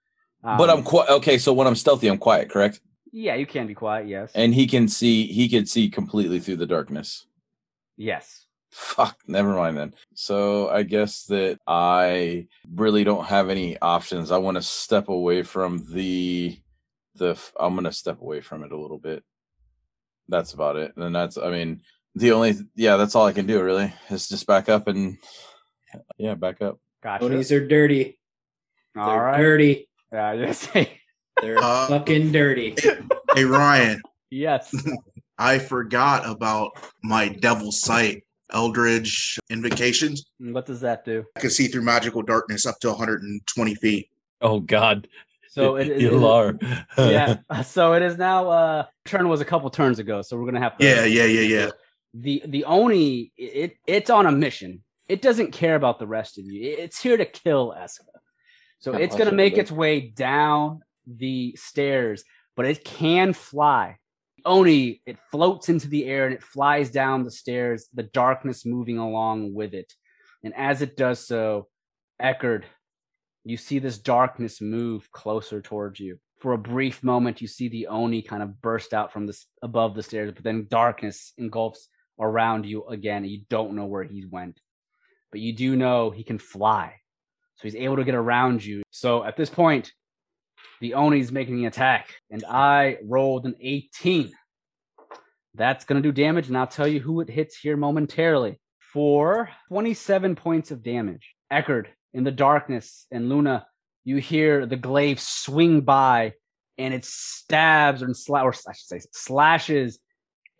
um, 0.43 0.57
but 0.57 0.69
I'm 0.69 0.83
quiet. 0.83 1.09
Okay, 1.11 1.37
so 1.37 1.53
when 1.53 1.67
I'm 1.67 1.75
stealthy, 1.75 2.07
I'm 2.07 2.17
quiet, 2.17 2.49
correct? 2.49 2.81
Yeah, 3.11 3.35
you 3.35 3.45
can 3.45 3.67
be 3.67 3.75
quiet. 3.75 4.07
Yes. 4.07 4.31
And 4.33 4.53
he 4.55 4.65
can 4.67 4.87
see. 4.87 5.27
He 5.27 5.49
can 5.49 5.65
see 5.65 5.89
completely 5.89 6.39
through 6.39 6.57
the 6.57 6.65
darkness. 6.67 7.25
yes. 7.97 8.45
Fuck, 8.73 9.17
never 9.27 9.53
mind 9.53 9.77
then. 9.77 9.93
So 10.13 10.69
I 10.69 10.83
guess 10.83 11.25
that 11.25 11.59
I 11.67 12.47
really 12.73 13.03
don't 13.03 13.25
have 13.25 13.49
any 13.49 13.77
options. 13.81 14.31
I 14.31 14.37
want 14.37 14.55
to 14.55 14.61
step 14.61 15.09
away 15.09 15.43
from 15.43 15.85
the 15.91 16.57
the. 17.15 17.37
I'm 17.59 17.75
gonna 17.75 17.91
step 17.91 18.21
away 18.21 18.39
from 18.39 18.63
it 18.63 18.71
a 18.71 18.79
little 18.79 18.97
bit. 18.97 19.25
That's 20.29 20.53
about 20.53 20.77
it. 20.77 20.93
And 20.95 21.13
that's. 21.13 21.37
I 21.37 21.49
mean, 21.51 21.81
the 22.15 22.31
only. 22.31 22.55
Yeah, 22.75 22.97
that's 22.97 23.15
all 23.15 23.25
I 23.25 23.33
can 23.33 23.45
do. 23.47 23.61
Really, 23.63 23.93
is 24.09 24.27
just 24.27 24.47
back 24.47 24.69
up 24.69 24.87
and. 24.87 25.17
Yeah, 26.17 26.35
back 26.35 26.61
up. 26.61 26.79
Gotcha. 27.03 27.25
Ponies 27.27 27.51
are 27.51 27.65
dirty. 27.67 28.17
All 28.97 29.07
They're 29.09 29.21
right. 29.23 29.37
dirty. 29.37 29.89
Yeah, 30.11 30.33
yes. 30.33 30.67
They're 31.41 31.57
Uh, 31.57 31.87
fucking 31.87 32.31
dirty. 32.31 32.75
Hey 33.35 33.45
Ryan, 33.45 34.01
yes. 34.29 34.73
I 35.37 35.57
forgot 35.59 36.29
about 36.29 36.71
my 37.03 37.29
devil 37.29 37.71
sight 37.71 38.23
eldritch 38.53 39.39
invocations. 39.49 40.25
What 40.39 40.65
does 40.65 40.81
that 40.81 41.03
do? 41.05 41.23
I 41.37 41.39
can 41.39 41.49
see 41.49 41.67
through 41.67 41.81
magical 41.83 42.21
darkness 42.21 42.65
up 42.65 42.79
to 42.81 42.89
120 42.89 43.75
feet. 43.75 44.09
Oh 44.41 44.59
God. 44.59 45.07
So 45.49 45.75
it 45.77 45.87
is. 45.89 46.01
you 46.01 46.25
are. 46.27 46.57
yeah. 46.97 47.37
So 47.63 47.93
it 47.93 48.01
is 48.01 48.17
now. 48.17 48.49
Uh, 48.49 48.83
turn 49.05 49.27
was 49.27 49.41
a 49.41 49.45
couple 49.45 49.69
turns 49.69 49.99
ago, 49.99 50.21
so 50.21 50.37
we're 50.37 50.45
gonna 50.45 50.59
have 50.61 50.77
to. 50.77 50.85
Yeah, 50.85 51.05
yeah, 51.05 51.25
yeah, 51.25 51.41
yeah. 51.41 51.69
The 52.13 52.43
the 52.45 52.65
Oni, 52.65 53.31
it 53.37 53.77
it's 53.87 54.09
on 54.09 54.25
a 54.25 54.31
mission. 54.31 54.83
It 55.07 55.21
doesn't 55.21 55.51
care 55.51 55.75
about 55.75 55.99
the 55.99 56.07
rest 56.07 56.37
of 56.37 56.45
you. 56.45 56.75
It's 56.77 57.01
here 57.01 57.17
to 57.17 57.25
kill 57.25 57.73
Eska. 57.77 58.05
So 58.79 58.93
it's 58.93 59.15
gonna 59.15 59.31
make 59.31 59.55
do. 59.55 59.61
its 59.61 59.71
way 59.71 59.99
down 60.01 60.81
the 61.05 61.55
stairs, 61.57 62.23
but 62.55 62.65
it 62.65 62.83
can 62.83 63.33
fly. 63.33 63.97
Oni, 64.45 65.01
it 65.05 65.17
floats 65.31 65.69
into 65.69 65.87
the 65.87 66.05
air 66.05 66.25
and 66.25 66.33
it 66.33 66.43
flies 66.43 66.89
down 66.89 67.23
the 67.23 67.31
stairs, 67.31 67.87
the 67.93 68.03
darkness 68.03 68.65
moving 68.65 68.97
along 68.97 69.53
with 69.53 69.73
it. 69.73 69.93
And 70.43 70.53
as 70.55 70.81
it 70.81 70.97
does 70.97 71.25
so, 71.25 71.67
Eckert, 72.19 72.65
you 73.43 73.57
see 73.57 73.79
this 73.79 73.97
darkness 73.97 74.61
move 74.61 75.11
closer 75.11 75.61
towards 75.61 75.99
you. 75.99 76.19
For 76.39 76.53
a 76.53 76.57
brief 76.57 77.03
moment, 77.03 77.41
you 77.41 77.47
see 77.47 77.67
the 77.67 77.87
Oni 77.87 78.21
kind 78.23 78.41
of 78.41 78.61
burst 78.61 78.93
out 78.93 79.13
from 79.13 79.27
this 79.27 79.45
above 79.61 79.95
the 79.95 80.03
stairs, 80.03 80.31
but 80.33 80.43
then 80.43 80.67
darkness 80.69 81.33
engulfs 81.37 81.87
around 82.21 82.65
you 82.65 82.85
again. 82.85 83.25
You 83.25 83.41
don't 83.49 83.73
know 83.73 83.85
where 83.85 84.03
he 84.03 84.25
went, 84.25 84.59
but 85.31 85.41
you 85.41 85.53
do 85.53 85.75
know 85.75 86.11
he 86.11 86.23
can 86.23 86.37
fly. 86.37 86.95
So 87.55 87.63
he's 87.63 87.75
able 87.75 87.97
to 87.97 88.03
get 88.03 88.15
around 88.15 88.63
you. 88.63 88.83
So 88.91 89.23
at 89.23 89.35
this 89.35 89.49
point, 89.49 89.91
the 90.79 90.93
Oni's 90.93 91.31
making 91.31 91.57
the 91.57 91.65
attack, 91.65 92.09
and 92.29 92.43
I 92.47 92.97
rolled 93.03 93.45
an 93.45 93.55
18. 93.59 94.31
That's 95.53 95.85
going 95.85 96.01
to 96.01 96.07
do 96.07 96.13
damage, 96.13 96.47
and 96.47 96.57
I'll 96.57 96.67
tell 96.67 96.87
you 96.87 96.99
who 96.99 97.21
it 97.21 97.29
hits 97.29 97.57
here 97.57 97.77
momentarily. 97.77 98.59
For 98.93 99.49
27 99.69 100.35
points 100.35 100.71
of 100.71 100.83
damage. 100.83 101.35
Eckert, 101.49 101.87
in 102.13 102.23
the 102.23 102.31
darkness, 102.31 103.05
and 103.11 103.29
Luna, 103.29 103.65
you 104.03 104.17
hear 104.17 104.65
the 104.65 104.75
glaive 104.75 105.19
swing 105.19 105.81
by, 105.81 106.33
and 106.77 106.93
it 106.93 107.05
stabs 107.05 108.01
and 108.01 108.15
sla- 108.15 108.43
or 108.43 108.53
I 108.67 108.73
should 108.73 108.87
say 108.87 109.01
slashes 109.13 109.99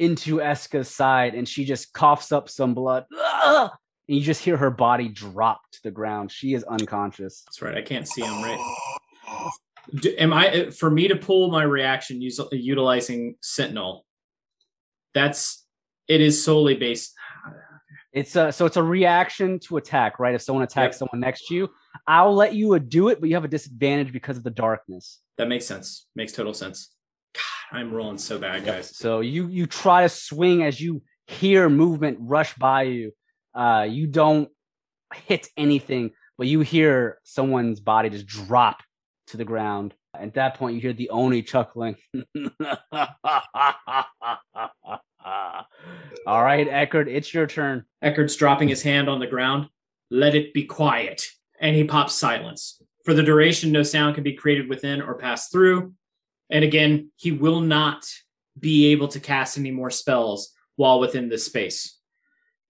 into 0.01 0.37
Eska's 0.37 0.89
side, 0.89 1.35
and 1.35 1.47
she 1.47 1.63
just 1.63 1.93
coughs 1.93 2.31
up 2.31 2.49
some 2.49 2.73
blood. 2.73 3.05
Ugh! 3.17 3.69
And 4.07 4.17
you 4.17 4.23
just 4.23 4.43
hear 4.43 4.57
her 4.57 4.71
body 4.71 5.07
drop 5.07 5.61
to 5.73 5.83
the 5.83 5.91
ground. 5.91 6.31
She 6.31 6.53
is 6.53 6.63
unconscious. 6.63 7.43
That's 7.45 7.61
right. 7.61 7.77
I 7.77 7.81
can't 7.81 8.07
see 8.07 8.21
him, 8.23 8.41
right. 8.41 8.59
Do, 9.95 10.13
am 10.17 10.33
I 10.33 10.49
uh, 10.49 10.71
for 10.71 10.89
me 10.89 11.07
to 11.07 11.15
pull 11.15 11.51
my 11.51 11.63
reaction 11.63 12.21
use, 12.21 12.39
utilizing 12.51 13.35
Sentinel? 13.41 14.05
That's 15.13 15.65
it 16.07 16.19
is 16.19 16.43
solely 16.43 16.75
based. 16.75 17.13
It's 18.11 18.35
a 18.35 18.51
so 18.51 18.65
it's 18.65 18.77
a 18.77 18.83
reaction 18.83 19.59
to 19.67 19.77
attack, 19.77 20.19
right? 20.19 20.35
If 20.35 20.41
someone 20.41 20.63
attacks 20.63 20.95
Yep. 20.95 20.99
someone 20.99 21.19
next 21.21 21.47
to 21.47 21.55
you, 21.55 21.69
I'll 22.07 22.33
let 22.33 22.53
you 22.53 22.77
do 22.79 23.09
it, 23.09 23.19
but 23.21 23.29
you 23.29 23.35
have 23.35 23.45
a 23.45 23.49
disadvantage 23.49 24.11
because 24.11 24.35
of 24.37 24.43
the 24.43 24.49
darkness. 24.49 25.19
That 25.37 25.47
makes 25.47 25.65
sense. 25.65 26.07
Makes 26.15 26.33
total 26.33 26.53
sense. 26.53 26.89
I'm 27.71 27.93
rolling 27.93 28.17
so 28.17 28.37
bad, 28.37 28.65
guys. 28.65 28.95
So 28.95 29.21
you 29.21 29.47
you 29.47 29.65
try 29.65 30.03
to 30.03 30.09
swing 30.09 30.63
as 30.63 30.79
you 30.79 31.01
hear 31.27 31.69
movement 31.69 32.17
rush 32.19 32.53
by 32.55 32.83
you. 32.83 33.13
Uh, 33.53 33.87
you 33.89 34.07
don't 34.07 34.49
hit 35.13 35.47
anything, 35.55 36.11
but 36.37 36.47
you 36.47 36.59
hear 36.61 37.19
someone's 37.23 37.79
body 37.79 38.09
just 38.09 38.27
drop 38.27 38.81
to 39.27 39.37
the 39.37 39.45
ground. 39.45 39.93
At 40.13 40.33
that 40.33 40.55
point, 40.55 40.75
you 40.75 40.81
hear 40.81 40.93
the 40.93 41.09
Oni 41.09 41.41
chuckling. 41.41 41.95
All 46.27 46.43
right, 46.43 46.67
Eckert, 46.67 47.07
it's 47.07 47.33
your 47.33 47.47
turn. 47.47 47.85
Eckert's 48.01 48.35
dropping 48.35 48.67
his 48.67 48.83
hand 48.83 49.07
on 49.09 49.19
the 49.19 49.27
ground. 49.27 49.69
Let 50.09 50.35
it 50.35 50.53
be 50.53 50.65
quiet. 50.65 51.29
And 51.59 51.75
he 51.75 51.85
pops 51.85 52.15
silence. 52.15 52.81
For 53.05 53.13
the 53.13 53.23
duration, 53.23 53.71
no 53.71 53.83
sound 53.83 54.15
can 54.15 54.23
be 54.23 54.33
created 54.33 54.67
within 54.67 55.01
or 55.01 55.15
pass 55.15 55.49
through. 55.49 55.93
And 56.51 56.63
again, 56.63 57.11
he 57.15 57.31
will 57.31 57.61
not 57.61 58.05
be 58.59 58.87
able 58.91 59.07
to 59.09 59.19
cast 59.19 59.57
any 59.57 59.71
more 59.71 59.89
spells 59.89 60.51
while 60.75 60.99
within 60.99 61.29
this 61.29 61.45
space. 61.45 61.97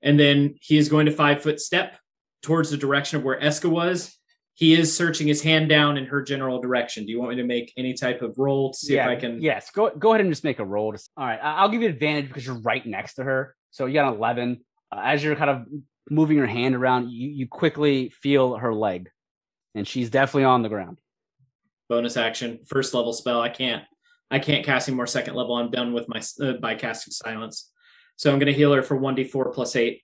and 0.01 0.19
then 0.19 0.55
he 0.61 0.77
is 0.77 0.89
going 0.89 1.05
to 1.05 1.11
five 1.11 1.41
foot 1.41 1.59
step 1.59 1.97
towards 2.41 2.71
the 2.71 2.77
direction 2.77 3.17
of 3.17 3.23
where 3.23 3.39
Eska 3.39 3.69
was. 3.69 4.17
He 4.53 4.73
is 4.73 4.95
searching 4.95 5.27
his 5.27 5.41
hand 5.41 5.69
down 5.69 5.97
in 5.97 6.05
her 6.05 6.21
general 6.21 6.59
direction. 6.59 7.05
Do 7.05 7.11
you 7.11 7.19
want 7.19 7.31
me 7.31 7.35
to 7.37 7.43
make 7.43 7.73
any 7.77 7.93
type 7.93 8.21
of 8.21 8.37
roll 8.37 8.71
to 8.73 8.77
see 8.77 8.95
yeah, 8.95 9.09
if 9.09 9.17
I 9.17 9.19
can? 9.19 9.41
Yes, 9.41 9.71
go 9.71 9.89
go 9.97 10.11
ahead 10.11 10.21
and 10.21 10.31
just 10.31 10.43
make 10.43 10.59
a 10.59 10.65
roll. 10.65 10.91
To, 10.93 10.99
all 11.17 11.25
right, 11.25 11.39
I'll 11.41 11.69
give 11.69 11.81
you 11.81 11.89
advantage 11.89 12.27
because 12.27 12.45
you're 12.45 12.59
right 12.59 12.85
next 12.85 13.15
to 13.15 13.23
her. 13.23 13.55
So 13.71 13.85
you 13.85 13.93
got 13.93 14.09
an 14.09 14.17
eleven. 14.17 14.61
Uh, 14.91 15.01
as 15.03 15.23
you're 15.23 15.35
kind 15.35 15.49
of 15.49 15.65
moving 16.09 16.37
your 16.37 16.47
hand 16.47 16.75
around, 16.75 17.09
you 17.09 17.29
you 17.29 17.47
quickly 17.47 18.09
feel 18.09 18.55
her 18.55 18.73
leg, 18.73 19.09
and 19.73 19.87
she's 19.87 20.09
definitely 20.09 20.43
on 20.43 20.61
the 20.61 20.69
ground. 20.69 20.99
Bonus 21.91 22.15
action 22.15 22.57
first 22.67 22.93
level 22.93 23.11
spell 23.11 23.41
i 23.41 23.49
can't 23.49 23.83
i 24.31 24.39
can't 24.39 24.65
cast 24.65 24.87
any 24.87 24.95
more 24.95 25.05
second 25.05 25.33
level 25.35 25.55
i'm 25.55 25.69
done 25.69 25.91
with 25.91 26.07
my 26.07 26.21
uh, 26.41 26.53
by 26.53 26.73
casting 26.73 27.11
silence 27.11 27.69
so 28.15 28.31
i'm 28.31 28.39
going 28.39 28.47
to 28.47 28.53
heal 28.53 28.71
her 28.71 28.81
for 28.81 28.97
1d4 28.97 29.53
plus 29.53 29.75
8 29.75 30.01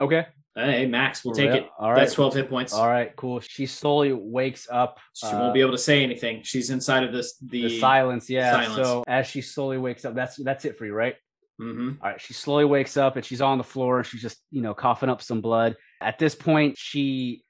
Okay, 0.00 0.26
hey 0.54 0.86
max 0.86 1.24
we'll 1.24 1.34
take 1.34 1.50
it 1.50 1.68
All 1.80 1.90
right, 1.90 1.98
that's 1.98 2.14
12 2.14 2.34
hit 2.34 2.48
points 2.48 2.72
All 2.72 2.86
right, 2.86 3.14
cool. 3.16 3.40
She 3.40 3.66
slowly 3.66 4.12
wakes 4.12 4.68
up. 4.70 4.98
she 5.14 5.26
uh, 5.26 5.38
won't 5.40 5.54
be 5.54 5.60
able 5.60 5.72
to 5.72 5.78
say 5.78 6.02
anything 6.02 6.42
she's 6.44 6.70
inside 6.70 7.02
of 7.02 7.12
this 7.12 7.36
the, 7.38 7.62
the 7.62 7.80
silence. 7.80 8.30
Yeah. 8.30 8.52
silence. 8.52 8.88
So 8.88 9.04
as 9.06 9.26
she 9.26 9.40
slowly 9.40 9.78
wakes 9.78 10.04
up, 10.04 10.14
that's 10.14 10.36
that's 10.36 10.64
it 10.64 10.76
for 10.76 10.84
you, 10.86 10.94
right? 10.94 11.14
Mhm. 11.60 11.98
All 12.02 12.10
right. 12.10 12.20
She 12.20 12.34
slowly 12.34 12.64
wakes 12.64 12.96
up 12.96 13.14
and 13.16 13.24
she's 13.24 13.40
on 13.40 13.58
the 13.58 13.64
floor 13.64 13.98
and 13.98 14.06
she's 14.06 14.22
just, 14.22 14.38
you 14.50 14.60
know, 14.62 14.74
coughing 14.74 15.08
up 15.08 15.22
some 15.22 15.40
blood. 15.40 15.76
At 16.00 16.18
this 16.18 16.34
point, 16.34 16.76
she 16.76 17.43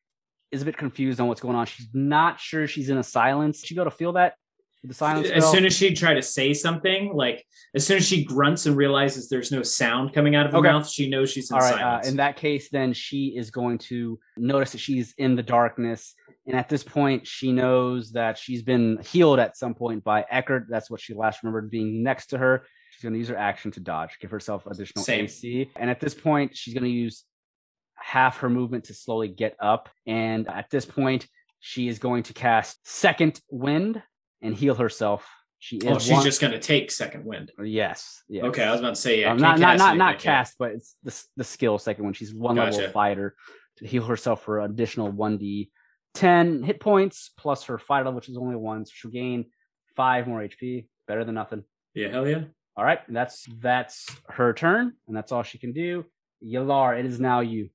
is 0.54 0.62
a 0.62 0.64
bit 0.64 0.76
confused 0.76 1.20
on 1.20 1.26
what's 1.26 1.40
going 1.40 1.56
on. 1.56 1.66
She's 1.66 1.88
not 1.92 2.40
sure 2.40 2.66
she's 2.66 2.88
in 2.88 2.96
a 2.98 3.02
silence. 3.02 3.62
She 3.64 3.74
go 3.74 3.84
to 3.84 3.90
feel 3.90 4.12
that 4.12 4.34
the 4.84 4.94
silence. 4.94 5.30
as 5.30 5.50
soon 5.50 5.64
as 5.64 5.74
she 5.74 5.94
try 5.94 6.12
to 6.12 6.20
say 6.20 6.52
something 6.52 7.10
like 7.14 7.42
as 7.74 7.86
soon 7.86 7.96
as 7.96 8.06
she 8.06 8.22
grunts 8.22 8.66
and 8.66 8.76
realizes 8.76 9.30
there's 9.30 9.50
no 9.50 9.62
sound 9.62 10.12
coming 10.12 10.36
out 10.36 10.44
of 10.44 10.52
her 10.52 10.58
Okay. 10.58 10.68
mouth 10.68 10.86
she 10.86 11.08
knows 11.08 11.30
she's 11.30 11.50
in 11.50 11.54
All 11.56 11.62
right. 11.62 11.72
Uh, 11.74 11.78
silence 11.78 12.08
in 12.08 12.16
that 12.16 12.36
case, 12.36 12.68
then 12.70 12.92
she 12.92 13.34
is 13.36 13.50
going 13.50 13.78
to 13.78 14.18
notice 14.36 14.72
that 14.72 14.78
she's 14.78 15.14
in 15.18 15.36
the 15.36 15.42
darkness. 15.42 16.14
And 16.46 16.54
at 16.54 16.68
this 16.68 16.82
point, 16.84 17.26
she 17.26 17.50
knows 17.50 18.12
that 18.12 18.36
she's 18.36 18.62
been 18.62 18.98
healed 19.02 19.38
at 19.38 19.56
some 19.56 19.74
point 19.74 20.04
by 20.04 20.26
Eckert. 20.30 20.66
That's 20.68 20.90
what 20.90 21.00
she 21.00 21.14
last 21.14 21.42
remembered 21.42 21.70
being 21.70 22.02
next 22.02 22.26
to 22.26 22.38
her. 22.38 22.66
She's 22.90 23.02
going 23.02 23.14
to 23.14 23.18
use 23.18 23.28
her 23.28 23.36
action 23.38 23.70
to 23.72 23.80
dodge, 23.80 24.18
give 24.20 24.30
herself 24.30 24.66
additional 24.66 25.02
Same. 25.04 25.24
AC. 25.24 25.70
And 25.76 25.88
at 25.88 25.98
this 26.00 26.14
point, 26.14 26.54
she's 26.54 26.74
going 26.74 26.84
to 26.84 26.90
use 26.90 27.24
half 28.04 28.38
her 28.38 28.50
movement 28.50 28.84
to 28.84 28.94
slowly 28.94 29.28
get 29.28 29.56
up. 29.58 29.88
And 30.06 30.46
at 30.48 30.68
this 30.70 30.84
point, 30.84 31.26
she 31.60 31.88
is 31.88 31.98
going 31.98 32.24
to 32.24 32.34
cast 32.34 32.86
Second 32.86 33.40
Wind 33.50 34.02
and 34.42 34.54
heal 34.54 34.74
herself. 34.74 35.26
She 35.58 35.78
is 35.78 35.84
oh 35.86 35.98
she's 35.98 36.12
one- 36.12 36.22
just 36.24 36.40
going 36.42 36.52
to 36.52 36.58
take 36.58 36.90
second 36.90 37.24
wind 37.24 37.50
yes, 37.64 38.22
yes. 38.28 38.44
okay 38.44 38.64
i 38.64 38.70
was 38.70 38.80
about 38.80 38.96
to 38.96 39.00
say 39.00 39.22
yeah 39.22 39.30
Um, 39.30 39.38
not 39.38 39.58
not 39.58 39.70
cast 39.70 39.78
not 39.78 39.96
not 39.96 40.18
cast, 40.18 40.54
but 40.58 40.72
it's 40.72 40.94
the 41.02 41.24
the 41.38 41.44
skill 41.44 41.78
second 41.78 42.04
one. 42.04 42.12
She's 42.12 42.34
one 42.34 42.56
level 42.56 42.86
fighter 42.90 43.34
to 43.78 43.86
heal 43.86 44.04
herself 44.04 44.42
for 44.44 44.58
an 44.60 44.70
additional 44.70 45.10
one 45.10 45.38
d 45.38 45.70
ten 46.12 46.62
hit 46.62 46.80
points 46.80 47.30
plus 47.38 47.64
her 47.64 47.78
fighter 47.78 48.04
level, 48.04 48.16
which 48.16 48.28
is 48.28 48.36
only 48.36 48.56
one, 48.56 48.84
so 48.84 48.92
she'll 48.94 49.10
gain 49.10 49.46
five 49.96 50.26
more 50.28 50.40
HP. 50.42 50.86
Better 51.08 51.24
than 51.24 51.34
nothing. 51.34 51.64
yeah 51.94 52.08
hell 52.10 52.28
yeah 52.28 52.42
All 52.76 52.84
right, 52.84 53.00
that's 53.08 53.46
that's 53.62 54.14
her 54.28 54.52
turn, 54.52 54.92
and 55.06 55.16
that's 55.16 55.32
all 55.32 55.44
she 55.44 55.56
can 55.56 55.72
do. 55.72 56.04
Yalar, 56.44 56.98
it 57.00 57.06
is 57.06 57.18
now 57.18 57.40
you. 57.40 57.70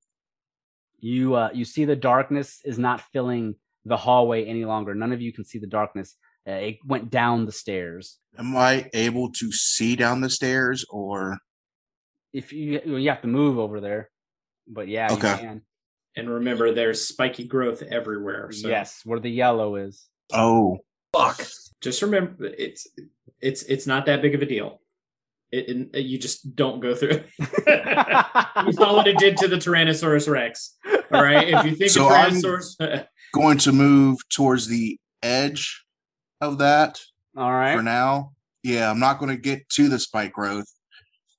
You 1.02 1.36
uh 1.36 1.50
you 1.54 1.66
see 1.66 1.86
the 1.86 1.96
darkness 1.96 2.62
is 2.66 2.78
not 2.78 3.02
filling 3.14 3.56
the 3.86 3.98
hallway 3.98 4.46
any 4.46 4.66
longer. 4.66 4.94
None 4.94 5.12
of 5.14 5.22
you 5.22 5.32
can 5.34 5.46
see 5.46 5.60
the 5.60 5.68
darkness. 5.68 6.16
Uh, 6.48 6.52
it 6.54 6.78
went 6.86 7.10
down 7.10 7.46
the 7.46 7.52
stairs. 7.52 8.18
Am 8.38 8.56
I 8.56 8.90
able 8.94 9.32
to 9.34 9.52
see 9.52 9.96
down 9.96 10.22
the 10.22 10.30
stairs 10.30 10.86
or 10.90 11.38
If 12.34 12.52
you 12.54 12.82
you 12.86 13.10
have 13.10 13.22
to 13.22 13.28
move 13.28 13.58
over 13.58 13.80
there, 13.80 14.10
but 14.68 14.88
yeah, 14.88 15.10
Okay. 15.12 15.32
you 15.32 15.38
can. 15.38 15.62
and 16.16 16.30
remember 16.30 16.74
there's 16.74 17.06
spiky 17.08 17.46
growth 17.48 17.82
everywhere 17.82 18.52
so 18.52 18.68
Yes, 18.68 19.02
where 19.06 19.20
the 19.20 19.30
yellow 19.32 19.76
is. 19.76 20.08
oh 20.34 20.78
fuck 21.14 21.42
just 21.82 22.02
remember 22.02 22.46
it's 22.58 22.86
it's 23.42 23.64
it's 23.64 23.88
not 23.88 24.06
that 24.06 24.22
big 24.22 24.36
of 24.36 24.42
a 24.42 24.46
deal 24.46 24.80
it, 25.52 25.90
it- 25.94 26.06
you 26.06 26.18
just 26.20 26.56
don't 26.56 26.82
go 26.82 26.94
through 26.94 27.24
you 27.40 28.74
saw 28.74 28.94
what 28.96 29.08
it 29.08 29.18
did 29.18 29.38
to 29.38 29.48
the 29.48 29.56
tyrannosaurus 29.56 30.28
rex 30.30 30.76
all 31.12 31.24
right 31.24 31.48
if 31.50 31.66
you 31.66 31.76
think 31.76 31.92
So 31.92 32.10
a 32.10 32.14
I'm- 32.14 33.06
going 33.34 33.58
to 33.60 33.72
move 33.72 34.18
towards 34.30 34.68
the 34.68 34.98
edge 35.22 35.84
of 36.42 36.58
that 36.60 37.00
All 37.38 37.52
right. 37.52 37.76
for 37.76 37.84
now. 37.84 38.32
Yeah, 38.64 38.90
I'm 38.90 39.00
not 39.00 39.20
going 39.20 39.30
to 39.30 39.42
get 39.42 39.70
to 39.70 39.88
the 39.90 40.00
spike 40.00 40.34
growth, 40.34 40.66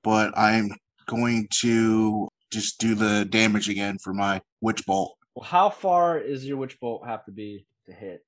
but 0.03 0.37
I'm 0.39 0.71
going 1.07 1.49
to 1.63 2.29
just 2.51 2.79
do 2.79 2.95
the 2.95 3.25
damage 3.25 3.69
again 3.69 3.99
for 4.03 4.13
my 4.15 4.41
witch 4.61 4.87
bolt. 4.87 5.17
Well, 5.35 5.45
how 5.45 5.71
far 5.71 6.19
is 6.19 6.45
your 6.47 6.57
witch 6.59 6.79
bolt 6.81 7.07
have 7.07 7.25
to 7.27 7.33
be 7.33 7.67
to 7.87 7.93
hit? 7.93 8.25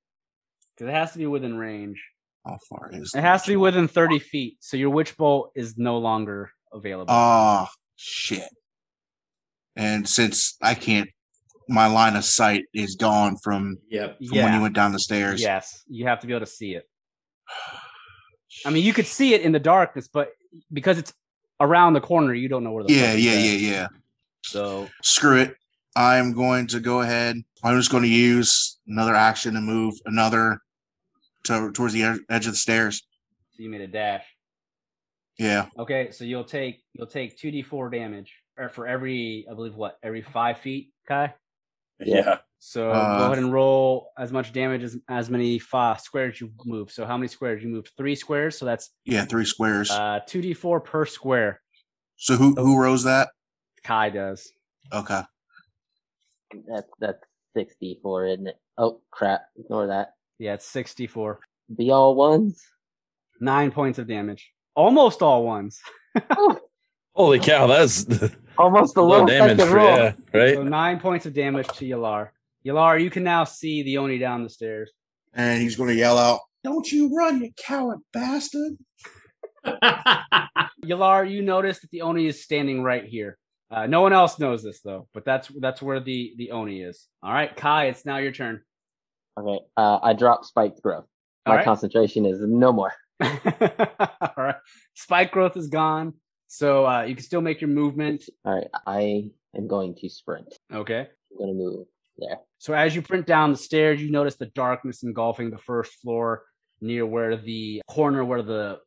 Because 0.76 0.90
it 0.90 0.94
has 0.94 1.12
to 1.12 1.18
be 1.18 1.26
within 1.26 1.56
range. 1.56 2.02
How 2.44 2.58
far 2.68 2.90
is 2.92 3.12
It 3.14 3.20
has 3.20 3.42
to 3.44 3.50
be 3.52 3.56
within 3.56 3.86
30 3.88 4.18
feet. 4.18 4.56
So 4.60 4.76
your 4.76 4.90
witch 4.90 5.16
bolt 5.16 5.52
is 5.54 5.78
no 5.78 5.98
longer 5.98 6.50
available. 6.72 7.06
Ah, 7.14 7.68
shit. 7.96 8.48
And 9.76 10.08
since 10.08 10.56
I 10.60 10.74
can't, 10.74 11.08
my 11.68 11.86
line 11.86 12.16
of 12.16 12.24
sight 12.24 12.64
is 12.74 12.96
gone 12.96 13.36
from, 13.42 13.78
yep 13.88 14.18
from 14.28 14.38
when 14.38 14.54
you 14.54 14.60
went 14.60 14.74
down 14.74 14.92
the 14.92 14.98
stairs. 14.98 15.40
Yes. 15.40 15.82
You 15.88 16.06
have 16.06 16.20
to 16.20 16.26
be 16.26 16.32
able 16.32 16.46
to 16.46 16.52
see 16.52 16.74
it. 16.74 16.88
I 18.66 18.70
mean, 18.70 18.84
you 18.84 18.92
could 18.92 19.06
see 19.06 19.34
it 19.34 19.40
in 19.42 19.52
the 19.52 19.58
darkness, 19.60 20.08
but 20.08 20.30
because 20.72 20.98
it's 20.98 21.12
around 21.60 21.94
the 21.94 22.00
corner, 22.00 22.34
you 22.34 22.48
don't 22.48 22.64
know 22.64 22.72
where 22.72 22.84
the 22.84 22.92
Yeah, 22.92 23.14
yeah, 23.14 23.32
at. 23.32 23.40
yeah, 23.40 23.70
yeah. 23.70 23.88
So 24.44 24.88
Screw 25.02 25.38
it. 25.40 25.54
I'm 25.94 26.32
going 26.32 26.66
to 26.68 26.80
go 26.80 27.00
ahead. 27.02 27.36
I'm 27.62 27.76
just 27.78 27.90
going 27.90 28.02
to 28.02 28.08
use 28.08 28.78
another 28.86 29.14
action 29.14 29.54
to 29.54 29.60
move 29.60 29.94
another 30.06 30.58
to, 31.44 31.70
towards 31.72 31.92
the 31.92 32.18
edge 32.28 32.46
of 32.46 32.52
the 32.52 32.56
stairs. 32.58 33.02
so 33.50 33.62
you 33.62 33.68
made 33.70 33.80
a 33.82 33.86
dash. 33.86 34.24
Yeah. 35.38 35.66
Okay, 35.78 36.10
so 36.10 36.24
you'll 36.24 36.44
take 36.44 36.82
you'll 36.92 37.06
take 37.06 37.36
two 37.38 37.50
d 37.50 37.62
four 37.62 37.88
damage 37.90 38.32
or 38.58 38.68
for 38.68 38.86
every 38.86 39.46
I 39.50 39.54
believe 39.54 39.74
what 39.74 39.96
every 40.02 40.22
five 40.22 40.58
feet, 40.58 40.92
Kai. 41.08 41.34
Yeah. 42.06 42.38
So 42.58 42.90
Uh, 42.90 43.18
go 43.18 43.24
ahead 43.26 43.38
and 43.38 43.52
roll 43.52 44.10
as 44.16 44.30
much 44.32 44.52
damage 44.52 44.82
as 44.84 44.96
as 45.08 45.28
many 45.30 45.58
fa- 45.58 45.98
squares 46.00 46.40
you 46.40 46.52
move. 46.64 46.90
So 46.92 47.04
how 47.06 47.16
many 47.16 47.28
squares 47.28 47.62
you 47.62 47.68
moved? 47.68 47.90
Three 47.96 48.14
squares. 48.14 48.56
So 48.58 48.64
that's 48.64 48.90
Yeah, 49.04 49.24
three 49.24 49.44
squares. 49.44 49.90
uh 49.90 50.20
two 50.26 50.40
d 50.42 50.54
four 50.54 50.80
per 50.80 51.04
square. 51.06 51.60
so 52.16 52.36
who 52.36 52.54
who 52.54 52.78
rolls 52.80 53.02
that? 53.04 53.30
Kai 53.82 54.10
does. 54.10 54.52
Okay. 54.92 55.22
That's 56.68 56.88
that's 57.00 57.24
sixty 57.56 57.98
four, 58.02 58.26
isn't 58.26 58.46
it? 58.46 58.56
Oh 58.78 59.00
crap! 59.10 59.42
Ignore 59.56 59.88
that. 59.88 60.14
Yeah, 60.38 60.54
it's 60.54 60.66
sixty 60.66 61.06
four. 61.06 61.40
Be 61.76 61.90
all 61.90 62.14
ones. 62.14 62.62
Nine 63.40 63.70
points 63.72 63.98
of 63.98 64.06
damage. 64.06 64.52
Almost 64.76 65.20
all 65.22 65.44
ones. 65.44 65.80
Holy 67.14 67.40
cow, 67.40 67.66
that's 67.66 68.04
Almost 68.58 68.96
a 68.96 69.02
low 69.02 69.20
low 69.20 69.26
damage 69.26 69.58
for 69.58 69.74
roll. 69.74 69.96
yeah, 69.96 70.12
right? 70.32 70.54
So 70.54 70.62
nine 70.62 71.00
points 71.00 71.26
of 71.26 71.32
damage 71.32 71.68
to 71.68 71.84
Yalar. 71.84 72.28
Yalar, 72.66 73.02
you 73.02 73.10
can 73.10 73.24
now 73.24 73.44
see 73.44 73.82
the 73.82 73.98
Oni 73.98 74.18
down 74.18 74.42
the 74.42 74.50
stairs. 74.50 74.90
And 75.34 75.60
he's 75.60 75.76
going 75.76 75.88
to 75.88 75.94
yell 75.94 76.18
out, 76.18 76.40
Don't 76.62 76.90
you 76.90 77.14
run, 77.16 77.40
you 77.42 77.50
coward 77.56 78.00
bastard. 78.12 78.76
Yalar, 80.84 81.30
you 81.30 81.42
notice 81.42 81.80
that 81.80 81.90
the 81.90 82.02
Oni 82.02 82.26
is 82.26 82.42
standing 82.42 82.82
right 82.82 83.04
here. 83.04 83.38
Uh, 83.70 83.86
no 83.86 84.02
one 84.02 84.12
else 84.12 84.38
knows 84.38 84.62
this 84.62 84.80
though, 84.82 85.08
but 85.14 85.24
that's 85.24 85.48
that's 85.60 85.80
where 85.80 85.98
the 85.98 86.34
the 86.36 86.50
Oni 86.50 86.82
is. 86.82 87.06
All 87.22 87.32
right, 87.32 87.54
Kai, 87.56 87.86
it's 87.86 88.04
now 88.04 88.18
your 88.18 88.32
turn. 88.32 88.60
Okay. 89.38 89.64
Uh, 89.78 89.98
I 90.02 90.12
drop 90.12 90.44
spiked 90.44 90.82
growth. 90.82 91.06
My 91.46 91.56
right. 91.56 91.64
concentration 91.64 92.26
is 92.26 92.40
no 92.40 92.72
more. 92.72 92.92
All 93.22 94.34
right. 94.36 94.56
Spike 94.94 95.32
growth 95.32 95.56
is 95.56 95.68
gone, 95.68 96.14
so 96.52 96.86
uh, 96.86 97.04
you 97.04 97.14
can 97.14 97.24
still 97.24 97.40
make 97.40 97.62
your 97.62 97.70
movement. 97.70 98.24
All 98.44 98.54
right. 98.54 98.68
I 98.86 99.30
am 99.56 99.66
going 99.66 99.94
to 99.94 100.10
sprint. 100.10 100.52
Okay. 100.70 101.08
I'm 101.30 101.38
going 101.38 101.48
to 101.48 101.54
move 101.54 101.86
there. 102.18 102.36
So 102.58 102.74
as 102.74 102.94
you 102.94 103.00
print 103.00 103.26
down 103.26 103.52
the 103.52 103.56
stairs, 103.56 104.02
you 104.02 104.10
notice 104.10 104.36
the 104.36 104.52
darkness 104.54 105.02
engulfing 105.02 105.50
the 105.50 105.56
first 105.56 105.94
floor 106.02 106.44
near 106.82 107.06
where 107.06 107.38
the 107.38 107.80
corner 107.88 108.22
where 108.22 108.42
the 108.42 108.80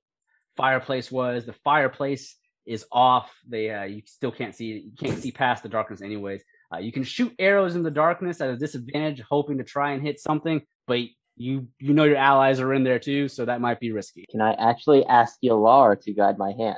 fireplace 0.56 1.12
was. 1.12 1.48
The 1.48 1.56
fireplace 1.64 2.36
is 2.68 2.86
off. 2.92 3.32
They 3.50 3.72
uh, 3.72 3.86
you 3.86 4.04
still 4.06 4.32
can't 4.32 4.54
see 4.54 4.66
you 4.66 4.92
can't 5.00 5.20
see 5.20 5.32
past 5.32 5.64
the 5.64 5.70
darkness 5.70 6.04
anyways. 6.04 6.44
Uh, 6.72 6.78
you 6.78 6.92
can 6.92 7.04
shoot 7.04 7.34
arrows 7.40 7.76
in 7.76 7.82
the 7.82 7.90
darkness 7.90 8.42
at 8.42 8.52
a 8.52 8.58
disadvantage, 8.58 9.24
hoping 9.28 9.58
to 9.58 9.64
try 9.64 9.94
and 9.94 10.04
hit 10.04 10.20
something, 10.20 10.62
but 10.86 11.00
you 11.36 11.68
you 11.80 11.96
know 11.96 12.04
your 12.04 12.18
allies 12.18 12.60
are 12.60 12.76
in 12.76 12.84
there 12.84 13.00
too, 13.00 13.28
so 13.28 13.46
that 13.46 13.60
might 13.60 13.80
be 13.80 13.92
risky. 13.92 14.26
Can 14.30 14.42
I 14.42 14.54
actually 14.54 15.04
ask 15.08 15.38
Yalar 15.44 16.00
to 16.02 16.14
guide 16.14 16.38
my 16.38 16.54
hand? 16.60 16.78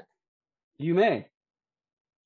You 0.79 0.93
may. 0.93 1.27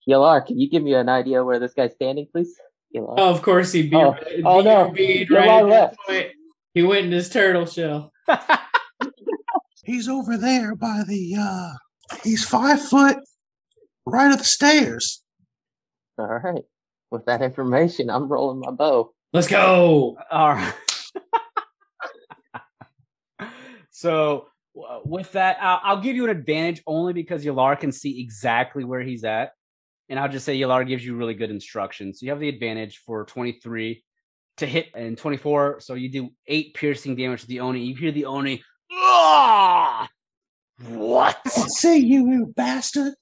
Yalar, 0.10 0.46
can 0.46 0.60
you 0.60 0.70
give 0.70 0.84
me 0.84 0.94
an 0.94 1.10
idea 1.10 1.44
where 1.44 1.60
this 1.60 1.74
guy's 1.74 1.94
standing, 1.94 2.28
please? 2.32 2.54
Yalar. 2.96 3.16
oh, 3.18 3.30
of 3.32 3.42
course 3.42 3.72
he'd 3.72 3.90
be. 3.90 3.96
Oh. 3.96 4.14
he'd 4.30 4.44
Oh, 4.46 4.60
be 4.60 4.64
no. 4.66 4.92
bead 4.92 5.32
right 5.32 5.48
at 5.48 5.66
left. 5.66 5.98
point. 6.08 6.28
He 6.74 6.84
went 6.84 7.06
in 7.06 7.12
his 7.12 7.30
turtle 7.30 7.66
shell. 7.66 8.12
He's 9.84 10.08
over 10.08 10.38
there 10.38 10.76
by 10.76 11.04
the 11.08 11.36
uh 11.40 11.72
he's 12.24 12.46
five 12.48 12.80
foot 12.82 13.18
right 14.06 14.32
of 14.32 14.38
the 14.38 14.44
stairs. 14.44 15.24
All 16.20 16.28
right. 16.28 16.64
With 17.10 17.26
that 17.26 17.42
information, 17.42 18.10
I'm 18.10 18.28
rolling 18.30 18.60
my 18.60 18.72
bow. 18.72 19.12
Let's 19.34 19.48
go. 19.48 20.18
All 20.32 20.54
right. 20.54 20.74
so 23.90 24.12
w- 24.20 24.51
with 24.74 25.32
that, 25.34 25.58
I'll, 25.62 25.80
I'll 25.84 26.02
give 26.02 26.16
you 26.16 26.24
an 26.26 26.30
advantage 26.30 26.82
only 26.88 27.14
because 27.14 27.44
Yalar 27.44 27.80
can 27.80 27.92
see 27.92 28.22
exactly 28.22 28.84
where 28.84 29.02
he's 29.02 29.24
at, 29.24 29.52
and 30.10 30.20
I'll 30.20 30.30
just 30.30 30.46
say 30.46 30.60
Yalar 30.60 30.88
gives 30.88 31.06
you 31.06 31.16
really 31.16 31.34
good 31.34 31.52
instructions. 31.52 32.20
So 32.20 32.26
you 32.26 32.32
have 32.32 32.40
the 32.40 32.50
advantage 32.50 33.02
for 33.06 33.26
23 33.26 34.04
to 34.58 34.66
hit 34.66 34.88
and 34.96 35.18
24. 35.18 35.80
So 35.80 35.96
you 35.96 36.10
do 36.10 36.30
eight 36.48 36.74
piercing 36.74 37.16
damage 37.16 37.42
to 37.42 37.48
the 37.48 37.62
Oni. 37.62 37.84
You 37.84 37.96
hear 37.96 38.12
the 38.12 38.26
Oni. 38.26 38.64
"Ah!" 38.92 40.10
What? 40.88 41.48
Say 41.48 41.98
you, 41.98 42.30
you 42.32 42.54
bastard. 42.56 43.14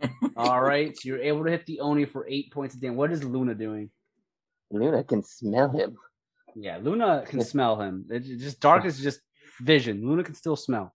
All 0.36 0.60
right, 0.60 0.96
so 0.96 1.08
you're 1.08 1.22
able 1.22 1.44
to 1.44 1.50
hit 1.50 1.66
the 1.66 1.80
Oni 1.80 2.06
for 2.06 2.26
eight 2.28 2.52
points 2.52 2.74
of 2.74 2.80
damage. 2.80 2.96
What 2.96 3.12
is 3.12 3.22
Luna 3.22 3.54
doing? 3.54 3.90
Luna 4.70 5.04
can 5.04 5.22
smell 5.22 5.70
him. 5.70 5.96
Yeah, 6.54 6.78
Luna 6.82 7.24
can 7.26 7.42
smell 7.42 7.80
him. 7.80 8.06
It's 8.08 8.26
just 8.26 8.60
darkness 8.60 8.96
is 8.96 9.02
just 9.02 9.20
vision. 9.60 10.06
Luna 10.06 10.24
can 10.24 10.34
still 10.34 10.56
smell. 10.56 10.94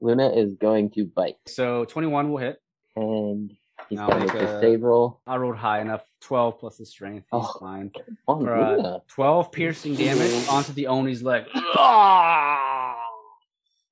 Luna 0.00 0.30
is 0.30 0.54
going 0.54 0.90
to 0.92 1.04
bite. 1.06 1.36
So 1.46 1.84
21 1.84 2.30
will 2.30 2.38
hit. 2.38 2.56
And 2.96 3.52
he's 3.88 3.98
I'll 3.98 4.08
going 4.08 4.20
to 4.20 4.26
make 4.26 4.34
make 4.34 4.42
a 4.48 4.56
a- 4.58 4.60
save 4.60 4.82
roll. 4.82 5.20
I 5.26 5.36
rolled 5.36 5.56
high 5.56 5.80
enough. 5.80 6.02
12 6.22 6.58
plus 6.58 6.76
the 6.78 6.86
strength. 6.86 7.26
He's 7.32 7.40
Oh. 7.44 7.58
fine. 7.60 7.90
On 8.26 8.44
For, 8.44 8.54
uh, 8.54 8.98
12 9.08 9.52
piercing 9.52 9.94
damage 9.94 10.48
onto 10.48 10.72
the 10.72 10.86
Oni's 10.88 11.22
leg. 11.22 11.44
Ah! 11.54 12.96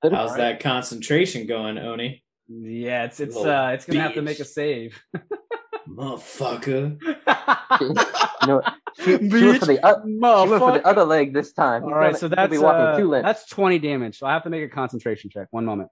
How's 0.03 0.37
that 0.37 0.61
concentration 0.61 1.47
going, 1.47 1.79
Oni? 1.79 2.23
Yeah, 2.49 3.05
it's 3.07 3.19
it's 3.19 3.37
uh 3.37 3.73
it's 3.75 3.87
gonna 3.87 4.03
have 4.03 4.15
to 4.15 4.23
make 4.23 4.39
a 4.39 4.45
save. 4.45 5.01
Motherfucker. 5.89 7.01
no, 8.47 8.47
know 8.47 8.57
what? 8.57 8.75
She, 8.99 9.05
she 9.05 9.45
went 9.47 9.61
for 9.61 9.67
the, 9.67 9.81
o- 9.87 10.03
she 10.05 10.51
went 10.51 10.61
for 10.63 10.73
the 10.73 10.87
other 10.87 11.05
leg 11.05 11.33
this 11.35 11.53
time. 11.53 11.85
All 11.85 11.91
right, 11.95 12.07
gonna- 12.13 12.19
so 12.19 12.27
he's 12.29 12.35
gonna 12.35 12.49
that's 12.49 12.51
be 12.51 12.59
walking 12.59 12.81
uh, 12.83 12.97
two 12.97 13.09
lengths. 13.09 13.27
that's 13.27 13.49
20 13.51 13.79
damage. 13.79 14.19
So 14.19 14.27
I 14.27 14.33
have 14.33 14.43
to 14.45 14.51
make 14.51 14.63
a 14.65 14.69
concentration 14.69 15.31
check. 15.31 15.49
One 15.51 15.65
moment 15.65 15.91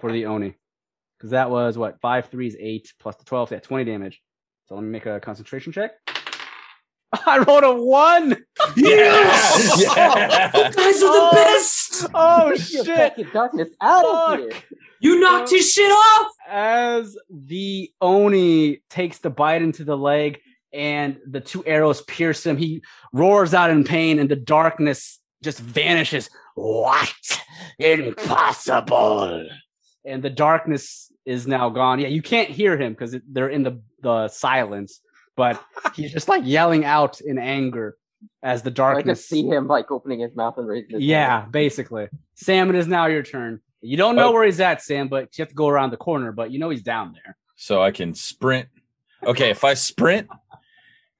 for 0.00 0.12
the 0.12 0.26
Oni. 0.26 0.54
Because 1.18 1.30
that 1.30 1.50
was 1.50 1.76
what? 1.76 2.00
Five 2.00 2.26
threes, 2.26 2.54
eight 2.60 2.92
plus 3.00 3.16
the 3.16 3.24
12. 3.24 3.48
So 3.48 3.54
Yeah, 3.56 3.60
20 3.60 3.84
damage. 3.84 4.22
So 4.66 4.74
let 4.76 4.84
me 4.84 4.90
make 4.90 5.06
a 5.06 5.18
concentration 5.20 5.72
check. 5.72 5.92
I 7.26 7.38
rolled 7.38 7.64
a 7.64 7.72
one. 7.74 8.36
Yeah. 8.76 9.56
Yeah. 9.78 10.46
You 10.56 10.74
guys 10.74 11.02
are 11.02 11.30
the 11.30 11.30
best. 11.32 12.06
Oh 12.14 12.54
shit! 12.54 12.86
fucking 12.86 13.28
darkness 13.32 13.68
out 13.80 14.04
of 14.04 14.38
here. 14.40 14.50
Fuck. 15.00 15.04
You 15.04 15.20
knocked 15.20 15.50
his 15.50 15.72
shit 15.72 15.90
off. 15.90 16.26
As 16.48 17.16
the 17.30 17.90
Oni 18.00 18.80
takes 18.90 19.18
the 19.18 19.30
bite 19.30 19.62
into 19.62 19.84
the 19.84 19.96
leg 19.96 20.40
and 20.72 21.18
the 21.26 21.40
two 21.40 21.64
arrows 21.66 22.02
pierce 22.02 22.44
him, 22.44 22.56
he 22.56 22.82
roars 23.12 23.54
out 23.54 23.70
in 23.70 23.84
pain 23.84 24.18
and 24.18 24.28
the 24.30 24.36
darkness 24.36 25.20
just 25.42 25.60
vanishes. 25.60 26.30
What? 26.54 27.12
Impossible. 27.78 29.46
And 30.04 30.22
the 30.22 30.30
darkness 30.30 31.12
is 31.26 31.46
now 31.46 31.68
gone. 31.68 32.00
Yeah, 32.00 32.08
you 32.08 32.22
can't 32.22 32.48
hear 32.48 32.76
him 32.78 32.92
because 32.92 33.16
they're 33.30 33.48
in 33.48 33.62
the, 33.62 33.80
the 34.02 34.28
silence, 34.28 35.00
but 35.36 35.62
he's 35.94 36.12
just 36.12 36.28
like 36.28 36.42
yelling 36.44 36.84
out 36.84 37.20
in 37.20 37.38
anger 37.38 37.96
as 38.42 38.62
the 38.62 38.70
darkness. 38.70 38.98
I 38.98 39.02
darkness. 39.02 39.18
just 39.18 39.28
see 39.28 39.46
him 39.46 39.66
like 39.68 39.90
opening 39.90 40.20
his 40.20 40.34
mouth 40.34 40.54
and 40.56 40.66
raising 40.66 40.90
his 40.96 41.02
Yeah, 41.02 41.40
hand. 41.42 41.52
basically. 41.52 42.08
Sam, 42.34 42.70
it 42.70 42.76
is 42.76 42.86
now 42.86 43.06
your 43.06 43.22
turn. 43.22 43.60
You 43.80 43.96
don't 43.96 44.16
know 44.16 44.28
Oh. 44.28 44.32
where 44.32 44.44
he's 44.44 44.60
at, 44.60 44.82
Sam, 44.82 45.08
but 45.08 45.36
you 45.38 45.42
have 45.42 45.48
to 45.48 45.54
go 45.54 45.68
around 45.68 45.90
the 45.90 45.96
corner, 45.96 46.32
but 46.32 46.50
you 46.50 46.58
know 46.58 46.70
he's 46.70 46.82
down 46.82 47.12
there. 47.12 47.36
So 47.56 47.82
I 47.82 47.90
can 47.90 48.14
sprint. 48.14 48.68
Okay, 49.24 49.50
if 49.50 49.64
I 49.64 49.74
sprint 49.74 50.28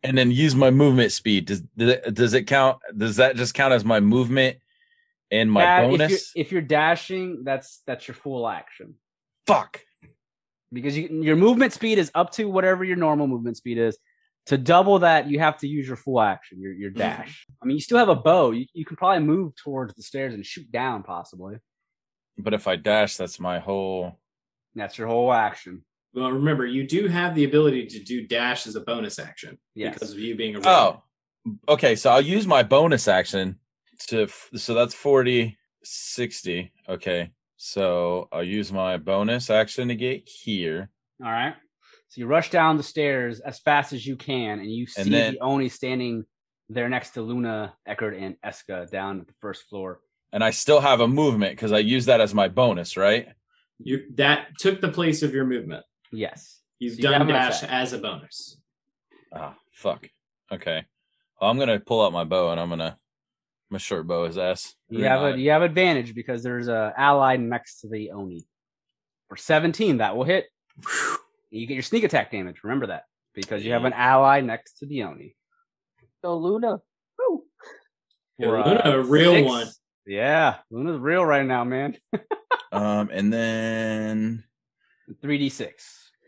and 0.03 0.17
then 0.17 0.31
use 0.31 0.55
my 0.55 0.71
movement 0.71 1.13
speed, 1.13 1.47
does 1.47 1.63
does 1.77 2.35
it, 2.35 2.47
count? 2.47 2.79
Does 2.97 3.17
that 3.17 3.37
just 3.37 3.55
count 3.55 3.75
as 3.75 3.85
my 3.85 4.01
movement 4.01 4.59
and 5.31 5.51
my 5.51 5.83
bonus? 5.83 6.13
If 6.13 6.37
you're, 6.37 6.43
if 6.43 6.53
you're 6.53 6.63
dashing, 6.63 7.43
that's 7.45 7.83
that's 7.87 8.07
your 8.07 8.15
full 8.15 8.49
action. 8.49 8.95
Fuck. 9.47 9.81
Because 10.73 10.97
you, 10.97 11.23
your 11.23 11.37
movement 11.37 11.73
speed 11.73 11.99
is 11.99 12.11
up 12.15 12.31
to 12.33 12.45
whatever 12.45 12.85
your 12.85 12.97
normal 12.97 13.27
movement 13.27 13.57
speed 13.57 13.79
is. 13.79 13.99
To 14.47 14.57
double 14.57 15.01
that, 15.01 15.29
you 15.29 15.39
have 15.41 15.59
to 15.59 15.69
use 15.69 15.87
your 15.87 15.97
full 15.97 16.21
action, 16.21 16.61
your 16.61 16.73
your 16.73 16.91
mm-hmm. 16.91 16.99
dash. 16.99 17.47
I 17.63 17.67
mean, 17.67 17.77
you 17.77 17.81
still 17.81 17.99
have 17.99 18.09
a 18.09 18.15
bow. 18.15 18.53
You, 18.53 18.67
you 18.73 18.85
can 18.85 18.97
probably 18.97 19.25
move 19.25 19.55
towards 19.57 19.95
the 19.95 20.03
stairs 20.03 20.35
and 20.35 20.45
shoot 20.45 20.71
down, 20.71 21.03
possibly. 21.03 21.57
But 22.39 22.55
if 22.55 22.67
I 22.69 22.77
dash, 22.77 23.17
that's 23.17 23.41
my 23.41 23.59
whole. 23.59 24.19
That's 24.75 24.97
your 24.99 25.09
whole 25.09 25.33
action. 25.33 25.85
Well, 26.15 26.31
remember, 26.33 26.67
you 26.67 26.87
do 26.87 27.09
have 27.09 27.35
the 27.35 27.45
ability 27.45 27.87
to 27.87 27.99
do 28.03 28.27
dash 28.27 28.67
as 28.67 28.77
a 28.77 28.81
bonus 28.81 29.19
action 29.19 29.59
Yes. 29.75 29.95
because 29.95 30.13
of 30.13 30.19
you 30.19 30.35
being 30.37 30.55
a 30.57 30.59
rogue. 30.61 30.67
Oh, 30.67 31.03
okay. 31.69 31.97
So 31.97 32.11
I'll 32.11 32.21
use 32.21 32.47
my 32.47 32.63
bonus 32.63 33.09
action 33.09 33.59
to. 34.09 34.29
So 34.57 34.75
that's 34.75 34.95
40, 34.95 35.57
60. 35.83 36.73
Okay. 36.89 37.31
So 37.57 38.29
I'll 38.33 38.45
use 38.45 38.73
my 38.73 38.97
bonus 38.97 39.51
action 39.51 39.89
to 39.89 39.95
get 39.97 40.29
here. 40.29 40.91
All 41.23 41.31
right. 41.31 41.55
So 42.09 42.21
you 42.21 42.27
rush 42.27 42.51
down 42.51 42.77
the 42.77 42.83
stairs 42.83 43.41
as 43.41 43.59
fast 43.59 43.93
as 43.93 44.07
you 44.07 44.17
can, 44.17 44.61
and 44.61 44.73
you 44.73 44.87
see 44.87 45.03
And 45.03 45.13
then- 45.13 45.35
the 45.35 45.41
Oni 45.41 45.69
standing 45.69 46.25
there 46.71 46.89
next 46.89 47.11
to 47.11 47.23
Luna, 47.23 47.75
Eckert, 47.87 48.15
and 48.17 48.37
Eska 48.45 48.89
down 48.91 49.21
at 49.21 49.27
the 49.27 49.35
first 49.41 49.65
floor. 49.69 50.01
And 50.33 50.45
I 50.45 50.51
still 50.51 50.81
have 50.81 51.01
a 51.01 51.09
movement 51.09 51.53
because 51.53 51.73
I 51.73 51.79
use 51.79 52.07
that 52.07 52.21
as 52.21 52.35
my 52.35 52.49
bonus, 52.49 52.97
right? 52.97 53.29
You 53.79 54.05
that 54.17 54.49
took 54.59 54.81
the 54.81 54.89
place 54.89 55.23
of 55.23 55.33
your 55.33 55.45
movement. 55.47 55.85
Yes. 56.13 56.61
You've 56.79 56.95
So 56.97 57.03
done 57.03 57.13
have 57.15 57.23
an 57.23 57.29
dash 57.29 57.63
as 57.65 57.93
a 57.93 57.99
bonus. 57.99 58.59
Ah, 59.33 59.57
fuck. 59.73 60.09
Okay. 60.53 60.85
Well, 61.41 61.51
I'm 61.51 61.59
gonna 61.59 61.81
pull 61.81 62.05
out 62.05 62.13
my 62.13 62.25
bow 62.25 62.51
and 62.51 62.61
I'm 62.61 62.69
gonna. 62.69 62.99
My 63.71 63.79
short 63.79 64.07
bow 64.07 64.25
his 64.25 64.39
ass. 64.39 64.75
You 64.89 65.05
have 65.05 65.23
a 65.23 65.39
you 65.39 65.51
have 65.51 65.63
advantage 65.63 66.15
because 66.15 66.43
there's 66.43 66.69
a 66.69 66.93
allied 66.97 67.41
next 67.41 67.81
to 67.81 67.89
the 67.89 68.11
Oni. 68.13 68.47
For 69.29 69.37
17, 69.37 69.99
that 69.99 70.17
will 70.17 70.25
hit. 70.25 70.47
You 71.51 71.67
get 71.67 71.75
your 71.75 71.83
sneak 71.83 72.05
attack 72.05 72.31
damage. 72.31 72.65
Remember 72.65 72.87
that. 72.87 73.05
Because 73.35 73.63
you 73.65 73.73
have 73.73 73.85
an 73.85 73.93
ally 73.93 74.41
next 74.41 74.79
to 74.79 74.87
the 74.87 75.03
Oni. 75.03 75.37
So 76.23 76.37
Luna. 76.39 76.79
Woo. 77.19 77.45
Yeah, 78.39 78.49
Luna, 78.49 78.83
a 78.85 79.03
real 79.03 79.33
six- 79.35 79.47
one. 79.47 79.67
Yeah, 80.09 80.57
Luna's 80.71 80.99
real 80.99 81.25
right 81.25 81.47
now, 81.47 81.65
man. 81.65 81.97
Um, 82.71 83.09
and 83.11 83.33
then 83.33 84.45
3d6 85.25 85.73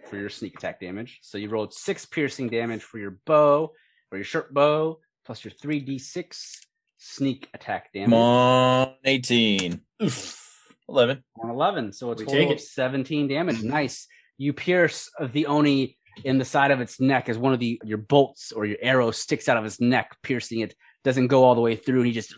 for 0.08 0.16
your 0.16 0.30
sneak 0.30 0.56
attack 0.56 0.80
damage. 0.80 1.18
So 1.22 1.36
you 1.36 1.50
rolled 1.50 1.74
six 1.74 2.06
piercing 2.06 2.48
damage 2.48 2.82
for 2.82 2.98
your 2.98 3.18
bow 3.26 3.72
or 4.10 4.18
your 4.18 4.24
short 4.24 4.54
bow, 4.54 5.00
plus 5.26 5.44
your 5.44 5.52
3d6 5.52 6.56
sneak 6.96 7.48
attack 7.52 7.92
damage. 7.92 8.10
come 8.10 8.14
on, 8.14 8.94
18, 9.04 9.80
Oof. 10.02 10.64
11. 10.88 11.22
On 11.42 11.50
11. 11.50 11.92
So 11.92 12.10
it's 12.12 12.22
total 12.22 12.34
take 12.34 12.50
of 12.50 12.56
it. 12.56 12.62
17 12.62 13.28
damage. 13.28 13.62
Nice. 13.62 14.06
You 14.38 14.52
pierce 14.52 15.10
the 15.20 15.46
Oni 15.46 15.98
in 16.24 16.38
the 16.38 16.44
side 16.44 16.70
of 16.70 16.80
its 16.80 17.00
neck 17.00 17.28
as 17.28 17.38
one 17.38 17.52
of 17.52 17.60
the 17.60 17.80
your 17.84 17.98
bolts 17.98 18.50
or 18.52 18.64
your 18.64 18.78
arrow 18.82 19.10
sticks 19.10 19.48
out 19.48 19.56
of 19.56 19.64
its 19.64 19.80
neck, 19.80 20.16
piercing 20.22 20.60
it. 20.60 20.74
Doesn't 21.04 21.28
go 21.28 21.44
all 21.44 21.54
the 21.54 21.60
way 21.60 21.76
through, 21.76 21.98
and 22.00 22.06
he 22.06 22.12
just. 22.12 22.34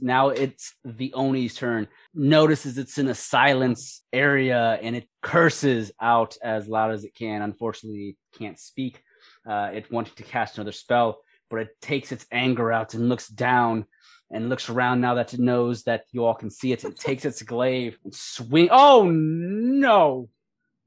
Now 0.00 0.28
it's 0.28 0.74
the 0.84 1.12
Oni's 1.14 1.54
turn. 1.54 1.88
Notices 2.14 2.78
it's 2.78 2.98
in 2.98 3.08
a 3.08 3.14
silence 3.14 4.02
area 4.12 4.78
and 4.82 4.94
it 4.94 5.08
curses 5.22 5.92
out 6.00 6.36
as 6.42 6.68
loud 6.68 6.92
as 6.92 7.04
it 7.04 7.14
can. 7.14 7.42
Unfortunately, 7.42 8.10
it 8.10 8.38
can't 8.38 8.58
speak. 8.58 9.02
Uh, 9.48 9.70
it 9.72 9.90
wanted 9.90 10.16
to 10.16 10.22
cast 10.22 10.58
another 10.58 10.72
spell, 10.72 11.20
but 11.48 11.60
it 11.60 11.80
takes 11.80 12.12
its 12.12 12.26
anger 12.30 12.72
out 12.72 12.94
and 12.94 13.08
looks 13.08 13.28
down 13.28 13.86
and 14.30 14.48
looks 14.48 14.68
around 14.68 15.00
now 15.00 15.14
that 15.14 15.32
it 15.34 15.40
knows 15.40 15.84
that 15.84 16.04
you 16.10 16.24
all 16.24 16.34
can 16.34 16.50
see 16.50 16.72
it. 16.72 16.84
It 16.84 16.98
takes 16.98 17.24
its 17.24 17.42
glaive 17.42 17.98
and 18.04 18.14
swing. 18.14 18.68
Oh 18.70 19.08
no! 19.08 20.28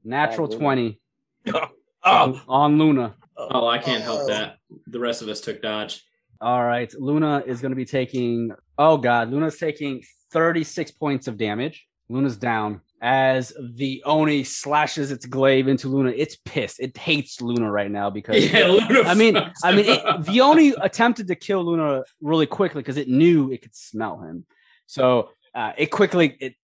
Natural 0.04 0.46
Bad 0.46 0.52
Luna. 0.52 0.60
twenty 0.60 1.00
Oh, 2.02 2.22
on, 2.22 2.40
on 2.48 2.78
Luna. 2.78 3.14
Oh, 3.36 3.66
I 3.66 3.78
can't 3.78 4.02
help 4.02 4.26
that. 4.28 4.56
The 4.86 4.98
rest 4.98 5.20
of 5.20 5.28
us 5.28 5.40
took 5.40 5.60
dodge. 5.60 6.02
All 6.40 6.64
right, 6.64 6.92
Luna 6.98 7.42
is 7.46 7.60
going 7.60 7.72
to 7.72 7.76
be 7.76 7.84
taking. 7.84 8.52
Oh 8.78 8.96
god, 8.96 9.30
Luna's 9.30 9.58
taking 9.58 10.02
thirty-six 10.32 10.90
points 10.90 11.28
of 11.28 11.36
damage. 11.36 11.86
Luna's 12.08 12.36
down 12.36 12.80
as 13.02 13.52
the 13.74 14.02
Oni 14.04 14.42
slashes 14.42 15.10
its 15.12 15.26
glaive 15.26 15.68
into 15.68 15.88
Luna. 15.88 16.10
It's 16.16 16.36
pissed. 16.44 16.80
It 16.80 16.96
hates 16.96 17.40
Luna 17.40 17.70
right 17.70 17.90
now 17.90 18.10
because 18.10 18.50
Yeah, 18.50 18.66
Luna 18.66 19.02
I 19.02 19.14
mean, 19.14 19.36
I 19.62 19.72
mean, 19.72 19.84
it, 19.86 20.24
the 20.24 20.40
Oni 20.40 20.74
attempted 20.80 21.28
to 21.28 21.34
kill 21.34 21.64
Luna 21.64 22.02
really 22.20 22.46
quickly 22.46 22.80
because 22.80 22.96
it 22.96 23.08
knew 23.08 23.52
it 23.52 23.62
could 23.62 23.76
smell 23.76 24.20
him. 24.20 24.44
So 24.86 25.30
uh, 25.54 25.72
it 25.76 25.86
quickly 25.86 26.36
it 26.40 26.54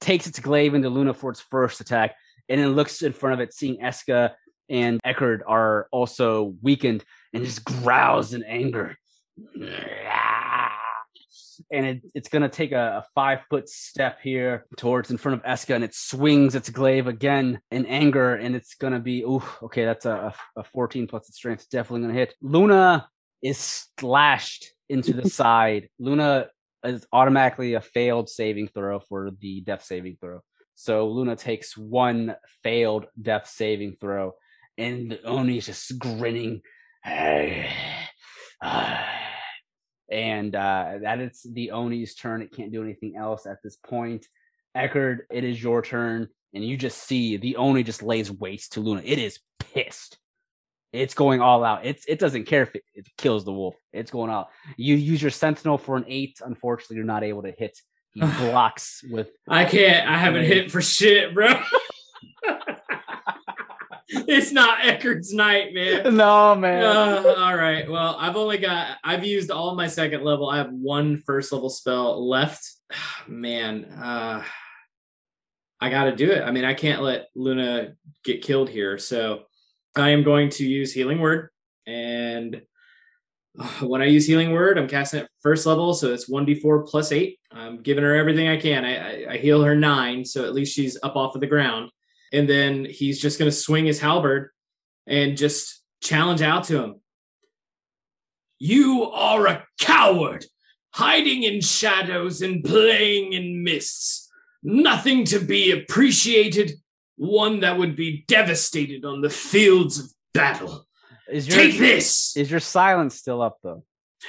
takes 0.00 0.26
its 0.26 0.40
glaive 0.40 0.74
into 0.74 0.88
Luna 0.88 1.14
for 1.14 1.30
its 1.30 1.40
first 1.40 1.80
attack, 1.80 2.16
and 2.48 2.60
then 2.60 2.74
looks 2.74 3.02
in 3.02 3.12
front 3.12 3.34
of 3.34 3.40
it, 3.40 3.52
seeing 3.52 3.80
Eska 3.80 4.32
and 4.68 4.98
Eckert 5.04 5.42
are 5.46 5.88
also 5.92 6.54
weakened, 6.62 7.04
and 7.32 7.44
just 7.44 7.64
growls 7.64 8.34
in 8.34 8.42
anger. 8.44 8.96
and 11.70 11.86
it, 11.86 12.02
it's 12.14 12.28
going 12.28 12.42
to 12.42 12.48
take 12.48 12.72
a, 12.72 12.98
a 12.98 13.04
five 13.14 13.40
foot 13.48 13.68
step 13.68 14.18
here 14.22 14.66
towards 14.76 15.10
in 15.10 15.18
front 15.18 15.40
of 15.40 15.44
Eska, 15.44 15.74
and 15.74 15.84
it 15.84 15.94
swings 15.94 16.54
its 16.54 16.70
glaive 16.70 17.06
again 17.06 17.60
in 17.70 17.86
anger, 17.86 18.34
and 18.34 18.56
it's 18.56 18.74
going 18.74 18.92
to 18.92 18.98
be, 18.98 19.22
ooh, 19.22 19.42
okay, 19.62 19.84
that's 19.84 20.06
a, 20.06 20.34
a 20.56 20.64
14 20.64 21.06
plus 21.06 21.28
its 21.28 21.36
strength, 21.36 21.68
definitely 21.70 22.02
going 22.02 22.14
to 22.14 22.20
hit. 22.20 22.34
Luna 22.40 23.08
is 23.42 23.86
slashed 23.98 24.72
into 24.88 25.12
the 25.12 25.28
side. 25.30 25.88
Luna 25.98 26.48
is 26.84 27.06
automatically 27.12 27.74
a 27.74 27.80
failed 27.80 28.28
saving 28.28 28.68
throw 28.68 29.00
for 29.00 29.30
the 29.40 29.60
death 29.60 29.84
saving 29.84 30.16
throw. 30.20 30.40
So 30.74 31.08
Luna 31.08 31.36
takes 31.36 31.76
one 31.76 32.36
failed 32.62 33.06
death 33.20 33.48
saving 33.48 33.96
throw, 34.00 34.32
and 34.78 35.18
Oni's 35.24 35.66
just 35.66 35.98
grinning. 35.98 36.62
Ah. 38.62 39.19
And 40.10 40.54
uh, 40.54 40.98
it's 41.00 41.42
the 41.42 41.70
Oni's 41.70 42.14
turn. 42.14 42.42
It 42.42 42.52
can't 42.52 42.72
do 42.72 42.82
anything 42.82 43.16
else 43.16 43.46
at 43.46 43.62
this 43.62 43.76
point. 43.76 44.26
Eckert, 44.74 45.26
it 45.30 45.44
is 45.44 45.62
your 45.62 45.82
turn, 45.82 46.28
and 46.54 46.64
you 46.64 46.76
just 46.76 46.98
see 46.98 47.36
the 47.36 47.56
Oni 47.56 47.82
just 47.82 48.02
lays 48.02 48.30
waste 48.30 48.72
to 48.72 48.80
Luna. 48.80 49.02
It 49.04 49.18
is 49.18 49.40
pissed. 49.58 50.18
It's 50.92 51.14
going 51.14 51.40
all 51.40 51.64
out. 51.64 51.86
It's 51.86 52.04
it 52.06 52.18
doesn't 52.18 52.44
care 52.44 52.62
if 52.62 52.74
it, 52.74 52.82
it 52.94 53.08
kills 53.16 53.44
the 53.44 53.52
wolf. 53.52 53.76
It's 53.92 54.10
going 54.10 54.30
out. 54.30 54.48
You 54.76 54.96
use 54.96 55.22
your 55.22 55.30
sentinel 55.30 55.78
for 55.78 55.96
an 55.96 56.04
eight. 56.08 56.40
Unfortunately, 56.44 56.96
you're 56.96 57.04
not 57.04 57.22
able 57.22 57.42
to 57.42 57.52
hit. 57.52 57.78
He 58.12 58.20
blocks 58.38 59.04
with. 59.08 59.30
I 59.48 59.64
can't. 59.64 60.08
I 60.08 60.18
haven't 60.18 60.44
hit 60.44 60.70
for 60.70 60.82
shit, 60.82 61.34
bro. 61.34 61.62
It's 64.12 64.50
not 64.50 64.84
Eckert's 64.84 65.32
night, 65.32 65.72
man. 65.72 66.16
No, 66.16 66.54
man. 66.56 66.82
Uh, 66.82 67.34
all 67.38 67.56
right. 67.56 67.88
Well, 67.88 68.16
I've 68.18 68.36
only 68.36 68.58
got. 68.58 68.96
I've 69.04 69.24
used 69.24 69.50
all 69.50 69.76
my 69.76 69.86
second 69.86 70.24
level. 70.24 70.48
I 70.50 70.56
have 70.56 70.72
one 70.72 71.18
first 71.18 71.52
level 71.52 71.70
spell 71.70 72.28
left. 72.28 72.68
Man, 73.28 73.84
uh, 73.84 74.42
I 75.80 75.90
got 75.90 76.04
to 76.04 76.16
do 76.16 76.30
it. 76.32 76.42
I 76.42 76.50
mean, 76.50 76.64
I 76.64 76.74
can't 76.74 77.02
let 77.02 77.28
Luna 77.36 77.94
get 78.24 78.42
killed 78.42 78.68
here. 78.68 78.98
So 78.98 79.44
I 79.96 80.10
am 80.10 80.24
going 80.24 80.50
to 80.50 80.66
use 80.66 80.92
Healing 80.92 81.20
Word. 81.20 81.50
And 81.86 82.62
when 83.80 84.02
I 84.02 84.06
use 84.06 84.26
Healing 84.26 84.52
Word, 84.52 84.76
I'm 84.76 84.88
casting 84.88 85.20
it 85.20 85.30
first 85.40 85.66
level. 85.66 85.94
So 85.94 86.12
it's 86.12 86.28
1d4 86.28 86.88
plus 86.88 87.12
8. 87.12 87.38
I'm 87.52 87.82
giving 87.82 88.04
her 88.04 88.16
everything 88.16 88.48
I 88.48 88.56
can. 88.56 88.84
I, 88.84 88.96
I, 88.96 89.32
I 89.34 89.36
heal 89.38 89.62
her 89.62 89.76
9. 89.76 90.24
So 90.24 90.44
at 90.44 90.54
least 90.54 90.74
she's 90.74 90.98
up 91.02 91.14
off 91.14 91.36
of 91.36 91.40
the 91.40 91.46
ground. 91.46 91.90
And 92.32 92.48
then 92.48 92.84
he's 92.84 93.20
just 93.20 93.38
going 93.38 93.50
to 93.50 93.56
swing 93.56 93.86
his 93.86 94.00
halberd 94.00 94.50
and 95.06 95.36
just 95.36 95.82
challenge 96.00 96.42
out 96.42 96.64
to 96.64 96.82
him. 96.82 97.00
You 98.58 99.04
are 99.04 99.46
a 99.46 99.66
coward, 99.80 100.44
hiding 100.92 101.42
in 101.42 101.60
shadows 101.60 102.42
and 102.42 102.62
playing 102.62 103.32
in 103.32 103.64
mists. 103.64 104.28
Nothing 104.62 105.24
to 105.26 105.38
be 105.38 105.72
appreciated, 105.72 106.72
one 107.16 107.60
that 107.60 107.78
would 107.78 107.96
be 107.96 108.24
devastated 108.28 109.04
on 109.04 109.22
the 109.22 109.30
fields 109.30 109.98
of 109.98 110.06
battle. 110.34 110.86
Is 111.30 111.48
your, 111.48 111.56
Take 111.56 111.78
this. 111.78 112.36
Is 112.36 112.50
your 112.50 112.60
silence 112.60 113.14
still 113.14 113.40
up 113.40 113.58
though? 113.62 113.84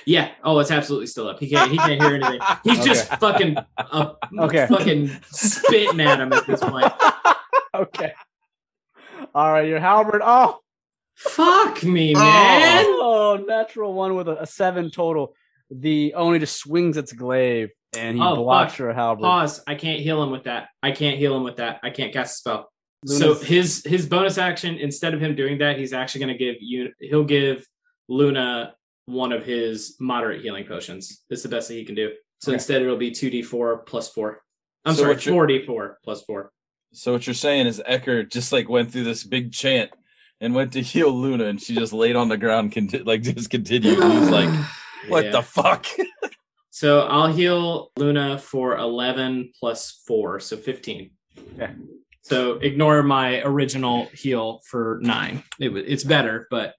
Yeah. 0.05 0.31
Oh, 0.43 0.59
it's 0.59 0.71
absolutely 0.71 1.07
still 1.07 1.27
up. 1.27 1.39
He 1.39 1.49
can't. 1.49 1.69
He 1.69 1.77
can't 1.77 2.01
hear 2.01 2.15
anything. 2.15 2.39
He's 2.63 2.83
just 2.85 3.09
fucking, 3.15 3.57
uh, 3.77 4.13
Okay. 4.39 4.67
fucking 4.67 5.11
spitting 5.31 5.99
at 5.99 6.21
him 6.21 6.31
at 6.31 6.47
this 6.47 6.61
point. 6.61 6.91
Okay. 7.81 8.13
All 9.33 9.51
right, 9.51 9.67
your 9.67 9.79
halberd. 9.79 10.21
Oh, 10.23 10.59
Fuck 11.15 11.83
me, 11.83 12.13
oh. 12.15 12.19
man. 12.19 12.85
oh, 12.87 13.43
natural 13.47 13.93
one 13.93 14.15
with 14.15 14.27
a, 14.27 14.41
a 14.43 14.45
seven 14.47 14.89
total. 14.91 15.35
The 15.69 16.13
Oni 16.15 16.39
just 16.39 16.57
swings 16.57 16.97
its 16.97 17.11
glaive 17.13 17.69
and 17.95 18.17
he 18.17 18.23
Oh, 18.23 18.35
blocks 18.35 18.73
fuck. 18.73 18.79
your 18.79 18.93
halberd. 18.93 19.23
Pause. 19.23 19.63
I 19.67 19.75
can't 19.75 19.99
heal 20.01 20.21
him 20.23 20.31
with 20.31 20.43
that. 20.43 20.69
I 20.83 20.91
can't 20.91 21.17
heal 21.17 21.35
him 21.35 21.43
with 21.43 21.57
that. 21.57 21.79
I 21.83 21.89
can't 21.91 22.11
cast 22.13 22.35
a 22.35 22.37
spell. 22.39 22.71
Luna's- 23.05 23.19
So 23.39 23.45
his 23.45 23.83
his 23.85 24.05
bonus 24.07 24.37
action, 24.37 24.77
instead 24.77 25.13
of 25.13 25.21
him 25.21 25.35
doing 25.35 25.57
that, 25.59 25.77
he's 25.77 25.93
actually 25.93 26.25
going 26.25 26.37
to 26.37 26.43
give 26.43 26.55
you. 26.61 26.91
He'll 26.99 27.23
give 27.23 27.65
Luna 28.09 28.75
one 29.05 29.31
of 29.31 29.45
his 29.45 29.95
moderate 29.99 30.41
healing 30.41 30.65
potions. 30.65 31.23
It's 31.29 31.43
the 31.43 31.49
best 31.49 31.67
that 31.69 31.73
he 31.75 31.85
can 31.85 31.95
do. 31.95 32.11
So 32.41 32.51
Okay. 32.51 32.55
instead, 32.55 32.81
it'll 32.81 32.97
be 32.97 33.11
two 33.11 33.29
d 33.29 33.41
four 33.41 33.79
plus 33.79 34.09
four. 34.09 34.41
I'm 34.85 34.95
So 34.95 35.03
sorry, 35.03 35.17
four 35.17 35.45
d 35.47 35.63
four 35.65 35.99
plus 36.03 36.23
four. 36.23 36.51
So 36.93 37.13
what 37.13 37.25
you're 37.25 37.33
saying 37.33 37.67
is 37.67 37.81
Ecker 37.87 38.29
just 38.29 38.51
like 38.51 38.67
went 38.69 38.91
through 38.91 39.05
this 39.05 39.23
big 39.23 39.51
chant 39.53 39.91
and 40.39 40.53
went 40.55 40.73
to 40.73 40.81
heal 40.81 41.11
Luna, 41.11 41.45
and 41.45 41.61
she 41.61 41.75
just 41.75 41.93
laid 41.93 42.15
on 42.15 42.27
the 42.29 42.37
ground, 42.37 42.71
conti- 42.71 43.03
like 43.03 43.21
just 43.21 43.49
continued. 43.49 43.99
And 43.99 44.13
he's 44.13 44.29
like, 44.29 44.49
"What 45.07 45.25
Yeah. 45.25 45.31
the 45.31 45.41
fuck?" 45.41 45.85
So 46.69 47.01
I'll 47.01 47.31
heal 47.31 47.91
Luna 47.97 48.37
for 48.39 48.77
11 48.77 49.51
plus 49.59 50.01
4, 50.07 50.39
so 50.39 50.57
15. 50.57 51.11
Okay. 51.55 51.73
So 52.23 52.53
ignore 52.53 53.03
my 53.03 53.41
original 53.43 54.05
heal 54.13 54.61
for 54.69 54.99
9. 55.01 55.43
It, 55.59 55.69
wa- 55.73 55.81
it's 55.85 56.03
better, 56.03 56.47
but 56.49 56.73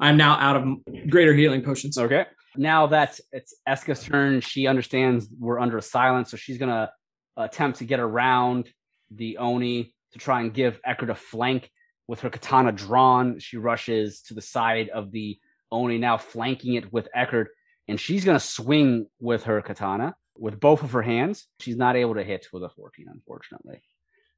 I'm 0.00 0.16
now 0.16 0.34
out 0.38 0.56
of 0.56 1.08
greater 1.08 1.34
healing 1.34 1.62
potions. 1.62 1.96
Okay. 1.98 2.26
Now 2.56 2.88
that 2.88 3.20
it's 3.32 3.54
Eska's 3.68 4.02
turn, 4.02 4.40
she 4.40 4.66
understands 4.66 5.28
we're 5.38 5.60
under 5.60 5.78
a 5.78 5.82
silence, 5.82 6.30
so 6.30 6.36
she's 6.36 6.58
gonna 6.58 6.90
attempt 7.36 7.78
to 7.78 7.84
get 7.84 8.00
around 8.00 8.68
the 9.10 9.38
Oni 9.38 9.94
to 10.12 10.18
try 10.18 10.40
and 10.40 10.54
give 10.54 10.80
Eckert 10.84 11.10
a 11.10 11.14
flank 11.14 11.70
with 12.06 12.20
her 12.20 12.30
katana 12.30 12.72
drawn. 12.72 13.38
She 13.38 13.56
rushes 13.56 14.22
to 14.22 14.34
the 14.34 14.42
side 14.42 14.88
of 14.88 15.12
the 15.12 15.38
Oni, 15.70 15.98
now 15.98 16.16
flanking 16.16 16.74
it 16.74 16.92
with 16.92 17.08
Eckert, 17.14 17.48
and 17.86 18.00
she's 18.00 18.24
gonna 18.24 18.40
swing 18.40 19.06
with 19.20 19.44
her 19.44 19.60
katana 19.60 20.14
with 20.36 20.60
both 20.60 20.82
of 20.82 20.92
her 20.92 21.02
hands. 21.02 21.46
She's 21.60 21.76
not 21.76 21.96
able 21.96 22.14
to 22.14 22.24
hit 22.24 22.46
with 22.52 22.62
a 22.62 22.68
14, 22.68 23.06
unfortunately. 23.10 23.82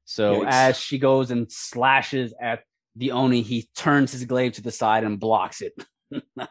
So 0.05 0.41
Yikes. 0.41 0.47
as 0.49 0.77
she 0.77 0.99
goes 0.99 1.31
and 1.31 1.51
slashes 1.51 2.33
at 2.41 2.63
the 2.95 3.11
Oni, 3.11 3.41
he 3.41 3.69
turns 3.75 4.11
his 4.11 4.25
glaive 4.25 4.53
to 4.53 4.61
the 4.61 4.71
side 4.71 5.03
and 5.03 5.19
blocks 5.19 5.61
it. 5.61 5.73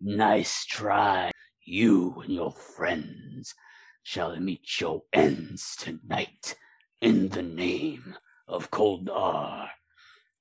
Nice 0.00 0.64
try. 0.64 1.30
You 1.62 2.22
and 2.24 2.32
your 2.32 2.52
friends 2.52 3.54
shall 4.02 4.38
meet 4.38 4.80
your 4.80 5.02
ends 5.12 5.76
tonight 5.76 6.56
in 7.00 7.28
the 7.28 7.42
name 7.42 8.14
of 8.48 8.70
Koldar. 8.70 9.68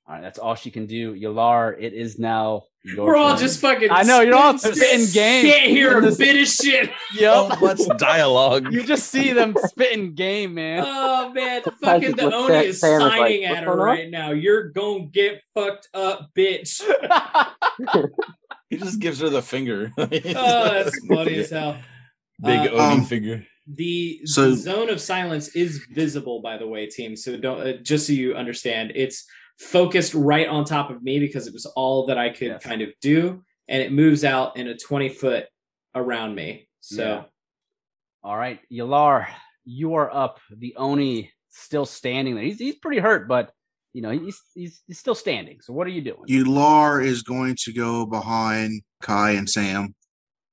All 0.09 0.15
right, 0.15 0.21
that's 0.21 0.39
all 0.39 0.55
she 0.55 0.71
can 0.71 0.87
do. 0.87 1.13
Yalar, 1.13 1.75
it 1.79 1.93
is 1.93 2.17
now 2.17 2.63
your 2.83 3.05
We're 3.05 3.15
all 3.15 3.31
turn. 3.31 3.39
just 3.39 3.59
fucking. 3.61 3.89
I 3.91 4.01
know, 4.01 4.21
you're 4.21 4.35
all 4.35 4.57
spit- 4.57 4.75
spitting 4.75 5.05
game. 5.13 5.45
Can't 5.45 5.69
hear 5.69 5.99
a 5.99 6.15
bit 6.15 6.41
of 6.41 6.47
shit. 6.47 6.89
So 7.15 7.49
much 7.61 7.79
oh, 7.81 7.93
dialogue. 7.97 8.73
You 8.73 8.81
just 8.83 9.09
see 9.11 9.33
them 9.33 9.53
spitting 9.65 10.15
game, 10.15 10.55
man. 10.55 10.83
Oh 10.83 11.31
man, 11.31 11.61
Surprised 11.63 11.83
fucking 11.83 12.09
you 12.09 12.15
the 12.15 12.23
looked 12.23 12.35
Oni 12.35 12.55
at 12.55 12.65
is 12.65 12.79
Sam 12.79 12.93
was 12.93 13.03
like, 13.03 13.19
signing 13.19 13.43
at 13.45 13.63
her 13.63 13.65
going 13.65 13.79
on?" 13.79 13.85
right 13.85 14.09
now. 14.09 14.31
You're 14.31 14.69
gonna 14.69 15.05
get 15.05 15.43
fucked 15.53 15.89
up, 15.93 16.31
bitch. 16.35 16.81
He 18.69 18.77
just 18.77 18.99
gives 18.99 19.19
her 19.19 19.29
the 19.29 19.41
finger. 19.41 19.91
Oh, 19.97 20.07
that's 20.09 21.05
funny 21.07 21.35
as 21.39 21.49
hell. 21.49 21.77
Big 22.41 22.59
Uh, 22.71 22.71
Oni 22.73 22.95
Um, 22.95 23.05
finger. 23.05 23.45
The 23.67 24.21
So- 24.25 24.55
zone 24.55 24.89
of 24.89 24.99
silence 24.99 25.49
is 25.55 25.85
visible, 25.91 26.41
by 26.41 26.57
the 26.57 26.67
way, 26.67 26.87
team. 26.87 27.15
So 27.15 27.37
don't 27.37 27.59
uh, 27.61 27.73
just 27.83 28.07
so 28.07 28.13
you 28.13 28.33
understand, 28.33 28.93
it's 28.95 29.25
focused 29.59 30.13
right 30.13 30.47
on 30.47 30.63
top 30.65 30.89
of 30.89 31.03
me 31.03 31.19
because 31.19 31.45
it 31.47 31.53
was 31.53 31.65
all 31.75 32.05
that 32.07 32.17
I 32.17 32.29
could 32.29 32.47
Yes. 32.47 32.63
kind 32.63 32.81
of 32.81 32.89
do, 33.01 33.43
and 33.67 33.81
it 33.81 33.91
moves 33.91 34.23
out 34.23 34.57
in 34.57 34.67
a 34.67 34.75
twenty 34.77 35.09
foot 35.09 35.45
around 35.93 36.33
me. 36.35 36.67
So 36.79 37.03
Yeah. 37.03 37.23
All 38.23 38.37
right, 38.37 38.59
Yalar, 38.71 39.27
you 39.65 39.93
are 39.95 40.13
up. 40.13 40.39
The 40.57 40.75
Oni 40.75 41.31
still 41.49 41.85
standing 41.85 42.35
there. 42.35 42.43
He's 42.43 42.57
he's 42.59 42.75
pretty 42.75 42.99
hurt, 42.99 43.27
but 43.27 43.51
you 43.93 44.01
know 44.01 44.11
he's 44.11 44.41
he's, 44.55 44.81
he's 44.87 44.97
still 44.99 45.15
standing. 45.15 45.61
So 45.61 45.73
what 45.73 45.85
are 45.87 45.91
you 45.91 46.01
doing? 46.01 46.23
Yalar 46.27 47.03
is 47.05 47.21
going 47.21 47.55
to 47.63 47.73
go 47.73 48.05
behind 48.05 48.81
Kai 49.01 49.31
and 49.31 49.49
Sam, 49.49 49.93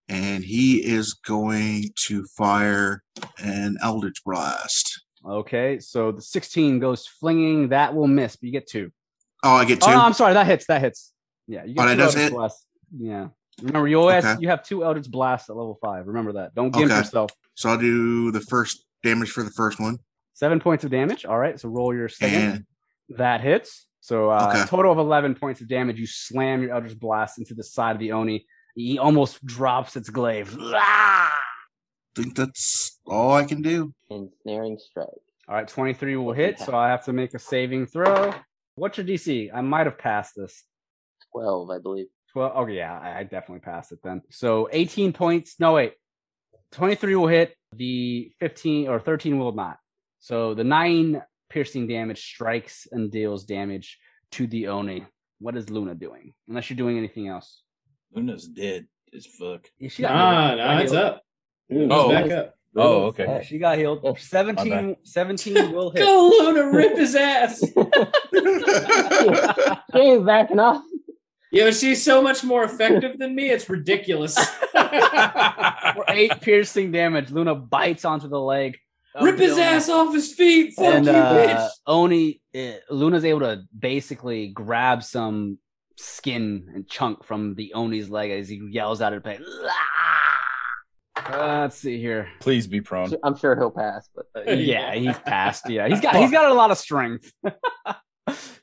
and 0.09 0.45
he 0.45 0.85
is 0.85 1.15
going 1.15 1.85
to 2.07 2.25
fire 2.37 3.03
an 3.39 3.77
Eldritch 3.83 4.23
Blast. 4.25 5.03
Okay, 5.25 5.79
so 5.81 6.13
the 6.13 6.23
16 6.23 6.79
goes 6.79 7.07
flinging. 7.07 7.71
That 7.71 7.95
will 7.95 8.07
miss, 8.07 8.37
but 8.37 8.45
you 8.45 8.53
get 8.53 8.69
two. 8.69 8.93
Oh, 9.43 9.55
I 9.55 9.65
get 9.65 9.81
two. 9.81 9.91
Oh, 9.91 9.95
no, 9.95 10.01
I'm 10.03 10.13
sorry, 10.13 10.35
that 10.35 10.47
hits. 10.47 10.67
That 10.67 10.81
hits. 10.81 11.13
Yeah, 11.49 11.65
you 11.65 11.75
get 11.75 11.85
Oh, 11.85 11.89
that 11.89 11.95
does 11.97 12.15
Eldritch 12.15 12.23
hit? 12.25 12.33
Blasts. 12.33 12.67
Yeah. 12.97 13.29
Remember, 13.63 13.89
you 13.89 13.99
always 13.99 14.25
Okay. 14.25 14.37
you 14.41 14.49
have 14.49 14.63
two 14.63 14.85
Eldritch 14.85 15.11
Blasts 15.11 15.49
at 15.51 15.57
level 15.57 15.79
five. 15.83 16.07
Remember 16.07 16.35
that. 16.35 16.55
Don't 16.55 16.71
gimp 16.73 16.91
Okay. 16.93 16.99
yourself. 16.99 17.31
so 17.55 17.71
I'll 17.71 17.79
do 17.79 18.31
the 18.31 18.41
first 18.41 18.85
damage 19.03 19.31
for 19.31 19.43
the 19.43 19.51
first 19.51 19.81
one. 19.81 19.99
Seven 20.35 20.61
points 20.61 20.85
of 20.85 20.91
damage. 20.91 21.25
All 21.25 21.39
right, 21.39 21.59
so 21.59 21.69
roll 21.71 21.95
your 21.95 22.09
second. 22.09 22.43
And 22.43 22.67
That 23.17 23.41
hits. 23.41 23.87
So 24.01 24.31
uh, 24.31 24.53
Okay. 24.55 24.65
total 24.69 24.93
of 24.93 24.99
11 24.99 25.35
points 25.37 25.61
of 25.61 25.69
damage. 25.69 25.99
You 25.99 26.07
slam 26.07 26.63
your 26.63 26.73
Eldritch 26.73 26.99
Blast 26.99 27.39
into 27.39 27.55
the 27.55 27.65
side 27.65 27.93
of 27.97 27.99
the 27.99 28.13
Oni. 28.13 28.45
He 28.77 28.99
almost 28.99 29.45
drops 29.45 29.97
its 29.97 30.11
glaive. 30.11 30.55
I 30.61 31.31
think 32.15 32.37
that's 32.37 33.01
all 33.07 33.33
I 33.33 33.45
can 33.45 33.63
do. 33.63 33.95
Ensnaring 34.11 34.79
strike. 34.79 35.09
All 35.49 35.55
right, 35.55 35.67
23 35.67 36.17
will 36.17 36.35
hit, 36.35 36.59
so 36.59 36.77
I 36.77 36.89
have 36.89 37.05
to 37.07 37.15
make 37.15 37.33
a 37.33 37.39
saving 37.39 37.87
throw. 37.87 38.35
What's 38.75 38.99
your 38.99 39.07
DC? 39.07 39.51
I 39.55 39.63
might 39.63 39.87
have 39.87 39.97
passed 39.97 40.35
this. 40.37 40.63
12, 41.33 41.71
I 41.71 41.79
believe. 41.79 42.07
12. 42.33 42.53
Oh, 42.55 42.67
yeah, 42.67 42.99
I, 42.99 43.21
I 43.21 43.23
definitely 43.23 43.61
passed 43.61 43.93
it 43.93 44.01
then. 44.05 44.21
So 44.31 44.69
18 44.71 45.15
points. 45.15 45.57
No, 45.59 45.73
wait. 45.75 45.95
23 46.73 47.15
will 47.15 47.29
hit. 47.29 47.55
The 47.75 48.31
15 48.41 48.89
or 48.89 49.01
13 49.01 49.39
will 49.39 49.53
not. 49.53 49.79
So 50.19 50.53
the 50.53 50.65
nine 50.65 51.23
piercing 51.49 51.87
damage 51.87 52.23
strikes 52.23 52.87
and 52.93 53.11
deals 53.11 53.45
damage 53.45 53.99
to 54.33 54.47
the 54.47 54.67
Oni. 54.69 55.07
What 55.39 55.57
is 55.57 55.71
Luna 55.71 55.95
doing? 55.95 56.35
Unless 56.49 56.69
you're 56.69 56.77
doing 56.77 56.99
anything 56.99 57.29
else. 57.29 57.63
Luna's 58.13 58.47
dead 58.47 58.87
as 59.15 59.27
fuck. 59.27 59.69
Yeah, 59.79 59.89
she 59.89 60.03
got 60.03 60.13
Nah, 60.15 60.47
healed. 60.49 60.59
nah, 60.59 60.79
it's 60.81 60.93
healed. 60.93 61.05
up. 61.05 61.23
Oh. 61.91 62.09
back 62.11 62.31
up. 62.31 62.53
Oh, 62.79 63.03
okay. 63.07 63.25
Yeah, 63.25 63.43
she 63.43 63.59
got 63.59 63.79
healed. 63.79 64.01
Oh, 64.05 64.15
17, 64.15 64.97
17 65.03 65.73
will 65.73 65.91
hit. 65.91 66.01
Go 66.05 66.29
Luna, 66.41 66.71
rip 66.71 66.97
his 66.97 67.15
ass. 67.17 67.63
She 69.93 69.99
ain't 69.99 70.27
backing 70.27 70.59
off. 70.59 70.83
yeah, 71.51 71.65
but 71.65 71.75
she's 71.75 72.03
so 72.05 72.21
much 72.23 72.45
more 72.45 72.65
effective 72.65 73.19
than 73.19 73.35
me. 73.35 73.51
It's 73.51 73.69
ridiculous. 73.71 74.37
For 74.73 76.05
eight 76.09 76.41
piercing 76.43 76.93
damage, 76.93 77.31
Luna 77.31 77.55
bites 77.55 78.05
onto 78.05 78.29
the 78.29 78.41
leg. 78.41 78.77
rip 79.21 79.39
his 79.39 79.53
Oni. 79.53 79.63
ass 79.63 79.89
off 79.89 80.13
his 80.15 80.35
feet. 80.35 80.75
Fuck 80.75 80.85
and 80.87 81.07
you, 81.07 81.13
uh, 81.13 81.35
bitch. 81.47 81.69
Oni, 81.87 82.41
uh, 82.55 82.73
Luna's 82.91 83.25
able 83.25 83.41
to 83.41 83.63
basically 83.79 84.49
grab 84.49 85.03
some 85.03 85.59
skin 85.97 86.71
and 86.75 86.89
chunk 86.89 87.25
from 87.25 87.55
the 87.55 87.73
Oni's 87.75 88.11
leg 88.11 88.31
as 88.31 88.49
he 88.49 88.61
yells 88.71 89.01
out 89.01 89.13
in 89.13 89.21
pain. 89.21 89.45
Uh, 91.17 91.61
let's 91.63 91.77
see 91.79 91.99
here. 91.99 92.29
Please 92.41 92.67
be 92.67 92.81
prone. 92.81 93.11
I'm 93.25 93.37
sure 93.37 93.57
he'll 93.57 93.71
pass, 93.71 94.09
but 94.15 94.27
Uh, 94.47 94.51
yeah, 94.53 94.95
he's 94.95 95.19
passed. 95.21 95.69
Yeah, 95.69 95.89
he's 95.89 96.01
got 96.01 96.17
he's 96.17 96.31
got 96.31 96.51
a 96.51 96.55
lot 96.55 96.71
of 96.71 96.79
strength. 96.79 97.33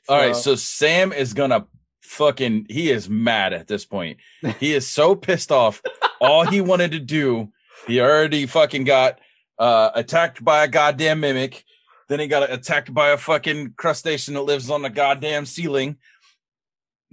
All 0.06 0.18
right, 0.18 0.36
so 0.36 0.54
Sam 0.54 1.12
is 1.12 1.34
gonna 1.34 1.66
fucking 2.02 2.66
he 2.70 2.90
is 2.90 3.08
mad 3.08 3.52
at 3.52 3.66
this 3.66 3.84
point. 3.84 4.18
He 4.60 4.72
is 4.74 4.88
so 4.88 5.14
pissed 5.14 5.50
off. 5.50 5.82
All 6.20 6.46
he 6.46 6.60
wanted 6.60 6.92
to 6.92 7.00
do, 7.00 7.50
he 7.86 8.00
already 8.00 8.46
fucking 8.46 8.84
got 8.84 9.18
uh 9.58 9.90
attacked 9.94 10.44
by 10.44 10.64
a 10.64 10.68
goddamn 10.68 11.20
mimic. 11.20 11.64
Then 12.08 12.20
he 12.20 12.26
got 12.28 12.50
attacked 12.52 12.92
by 12.94 13.10
a 13.10 13.16
fucking 13.16 13.74
crustacean 13.76 14.34
that 14.34 14.42
lives 14.42 14.70
on 14.70 14.82
the 14.82 14.90
goddamn 14.90 15.46
ceiling. 15.46 15.96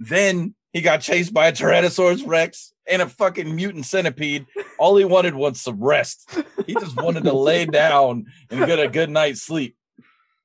Then 0.08 0.54
he 0.72 0.80
got 0.80 1.00
chased 1.00 1.32
by 1.32 1.46
a 1.48 1.52
Tyrannosaurus 1.52 2.26
Rex 2.26 2.72
and 2.88 3.02
a 3.02 3.08
fucking 3.08 3.54
mutant 3.54 3.86
centipede. 3.86 4.46
All 4.78 4.96
he 4.96 5.04
wanted 5.04 5.34
was 5.34 5.60
some 5.60 5.82
rest. 5.82 6.28
He 6.66 6.74
just 6.74 6.96
wanted 6.96 7.24
to 7.24 7.32
lay 7.32 7.66
down 7.66 8.26
and 8.50 8.66
get 8.66 8.80
a 8.80 8.88
good 8.88 9.10
night's 9.10 9.42
sleep. 9.42 9.76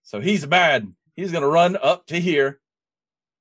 So 0.03 0.19
he's 0.21 0.45
mad. 0.47 0.93
He's 1.15 1.31
gonna 1.31 1.47
run 1.47 1.77
up 1.81 2.05
to 2.07 2.19
here, 2.19 2.59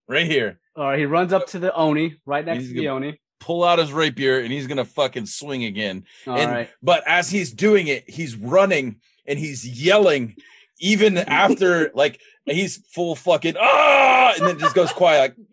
right 0.09 0.27
here, 0.27 0.59
All 0.75 0.85
right, 0.85 0.99
he 0.99 1.05
runs 1.05 1.33
up 1.33 1.47
to 1.49 1.59
the 1.59 1.75
Oni, 1.75 2.17
right 2.25 2.45
next 2.45 2.61
He's 2.65 2.73
to 2.73 2.81
the 2.81 2.89
Oni. 2.89 3.21
pull 3.41 3.63
out 3.65 3.79
his 3.79 3.93
rapier, 3.93 4.39
and 4.41 4.51
he's 4.51 4.67
gonna 4.67 4.85
fucking 4.87 5.27
swing 5.27 5.65
again. 5.65 6.05
All 6.27 6.37
and 6.39 6.51
right. 6.51 6.71
but 6.83 7.05
as 7.07 7.29
he's 7.29 7.53
doing 7.53 7.89
it, 7.89 8.09
he's 8.09 8.35
running 8.35 9.01
and 9.27 9.39
he's 9.39 9.67
yelling, 9.69 10.37
even 10.81 11.19
after 11.19 11.91
like 11.95 12.21
he's 12.47 12.79
full 12.93 13.15
fucking 13.15 13.57
ah, 13.61 14.35
and 14.39 14.47
then 14.47 14.59
just 14.59 14.75
goes 14.75 14.93
quiet, 14.93 15.21
like 15.21 15.35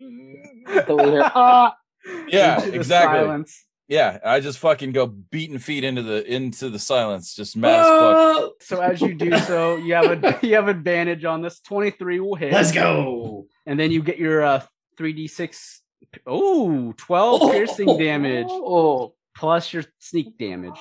so 0.86 0.96
we 0.96 1.10
hear 1.10 1.22
ah. 1.34 1.74
yeah, 2.28 2.56
Into 2.58 2.70
the 2.72 2.76
exactly. 2.76 3.20
silence. 3.20 3.64
Yeah, 3.88 4.18
I 4.24 4.40
just 4.40 4.58
fucking 4.60 4.92
go 4.92 5.06
beating 5.06 5.58
feet 5.58 5.84
into 5.84 6.02
the 6.02 6.24
into 6.32 6.70
the 6.70 6.78
silence, 6.78 7.34
just 7.34 7.56
mad 7.56 7.80
as 7.80 7.86
fuck. 7.86 8.16
Oh, 8.16 8.52
So 8.60 8.80
as 8.80 9.00
you 9.00 9.14
do 9.14 9.36
so, 9.46 9.76
you 9.76 9.94
have 9.94 10.24
a 10.24 10.38
you 10.46 10.54
have 10.54 10.68
advantage 10.68 11.24
on 11.24 11.42
this. 11.42 11.60
Twenty 11.60 11.90
three 11.90 12.18
will 12.20 12.34
hit. 12.34 12.52
let's 12.52 12.72
go. 12.72 13.46
and 13.66 13.78
then 13.78 13.90
you 13.90 14.02
get 14.02 14.18
your 14.18 14.42
uh 14.42 14.62
3d6 14.98 15.78
oh 16.26 16.92
12 16.96 17.50
piercing 17.50 17.98
damage 17.98 18.46
Oh, 18.48 19.14
plus 19.36 19.72
your 19.72 19.82
sneak 19.98 20.38
damage 20.38 20.78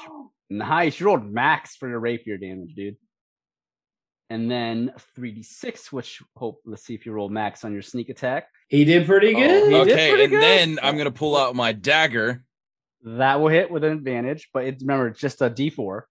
nice 0.52 1.00
you 1.00 1.08
rolled 1.08 1.26
max 1.26 1.76
for 1.76 1.90
your 1.90 2.00
rapier 2.00 2.38
damage 2.38 2.76
dude 2.76 2.98
and 4.30 4.52
then 4.52 4.92
3d6 5.18 5.92
which 5.92 6.22
hope 6.36 6.62
let's 6.66 6.84
see 6.86 6.94
if 6.94 7.06
you 7.08 7.12
roll 7.12 7.30
max 7.30 7.64
on 7.66 7.74
your 7.74 7.82
sneak 7.82 8.10
attack 8.10 8.48
He 8.74 8.86
did 8.86 9.06
pretty 9.06 9.34
good. 9.34 9.66
He 9.66 9.70
did 9.70 9.88
Okay, 9.92 10.10
pretty 10.10 10.24
and 10.24 10.32
good. 10.32 10.42
then 10.42 10.80
I'm 10.82 10.98
gonna 10.98 11.12
pull 11.12 11.38
out 11.38 11.56
my 11.56 11.72
dagger. 11.74 12.44
that 13.04 13.40
will 13.40 13.50
hit 13.50 13.70
with 13.70 13.84
an 13.84 13.92
advantage 13.94 14.50
but 14.54 14.64
it's 14.66 14.82
remember 14.82 15.08
it's 15.10 15.20
just 15.20 15.42
a 15.42 15.50
d4 15.50 16.02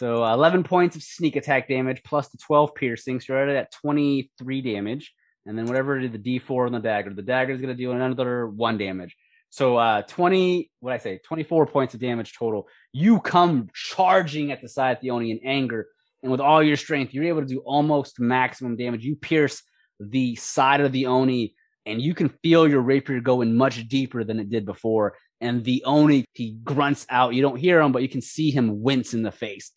so 0.00 0.24
uh, 0.24 0.34
11 0.34 0.64
points 0.64 0.96
of 0.96 1.02
sneak 1.02 1.36
attack 1.36 1.68
damage 1.68 2.02
plus 2.04 2.28
the 2.28 2.38
12 2.38 2.74
piercing 2.74 3.20
so 3.20 3.32
you're 3.32 3.38
already 3.42 3.56
at 3.56 3.70
23 3.72 4.60
damage 4.60 5.14
and 5.46 5.56
then 5.56 5.66
whatever 5.66 5.98
did 6.00 6.12
the 6.12 6.18
d4 6.40 6.66
on 6.66 6.72
the 6.72 6.80
dagger 6.80 7.14
the 7.14 7.22
dagger 7.22 7.52
is 7.52 7.60
going 7.60 7.74
to 7.74 7.80
deal 7.80 7.92
another 7.92 8.48
one 8.48 8.76
damage 8.76 9.16
so 9.50 9.76
uh 9.76 10.02
20 10.02 10.70
what 10.80 10.92
i 10.92 10.98
say 10.98 11.20
24 11.24 11.66
points 11.66 11.94
of 11.94 12.00
damage 12.00 12.34
total 12.36 12.66
you 12.92 13.20
come 13.20 13.68
charging 13.72 14.50
at 14.52 14.60
the 14.60 14.68
side 14.68 14.96
of 14.96 15.00
the 15.02 15.10
oni 15.10 15.30
in 15.30 15.38
anger 15.44 15.86
and 16.24 16.32
with 16.32 16.40
all 16.40 16.62
your 16.62 16.76
strength 16.76 17.14
you're 17.14 17.24
able 17.32 17.40
to 17.42 17.46
do 17.46 17.60
almost 17.60 18.18
maximum 18.18 18.76
damage 18.76 19.04
you 19.04 19.14
pierce 19.14 19.62
the 20.00 20.34
side 20.34 20.80
of 20.80 20.90
the 20.90 21.06
oni 21.06 21.54
and 21.86 22.00
you 22.00 22.14
can 22.14 22.28
feel 22.42 22.66
your 22.68 22.80
rapier 22.80 23.20
going 23.20 23.54
much 23.54 23.86
deeper 23.88 24.24
than 24.24 24.38
it 24.40 24.48
did 24.50 24.64
before 24.64 25.16
and 25.40 25.64
the 25.64 25.82
oni 25.84 26.24
he 26.32 26.52
grunts 26.64 27.06
out 27.10 27.34
you 27.34 27.42
don't 27.42 27.56
hear 27.58 27.80
him 27.80 27.92
but 27.92 28.02
you 28.02 28.08
can 28.08 28.20
see 28.22 28.50
him 28.50 28.82
wince 28.82 29.14
in 29.14 29.22
the 29.22 29.32
face 29.32 29.72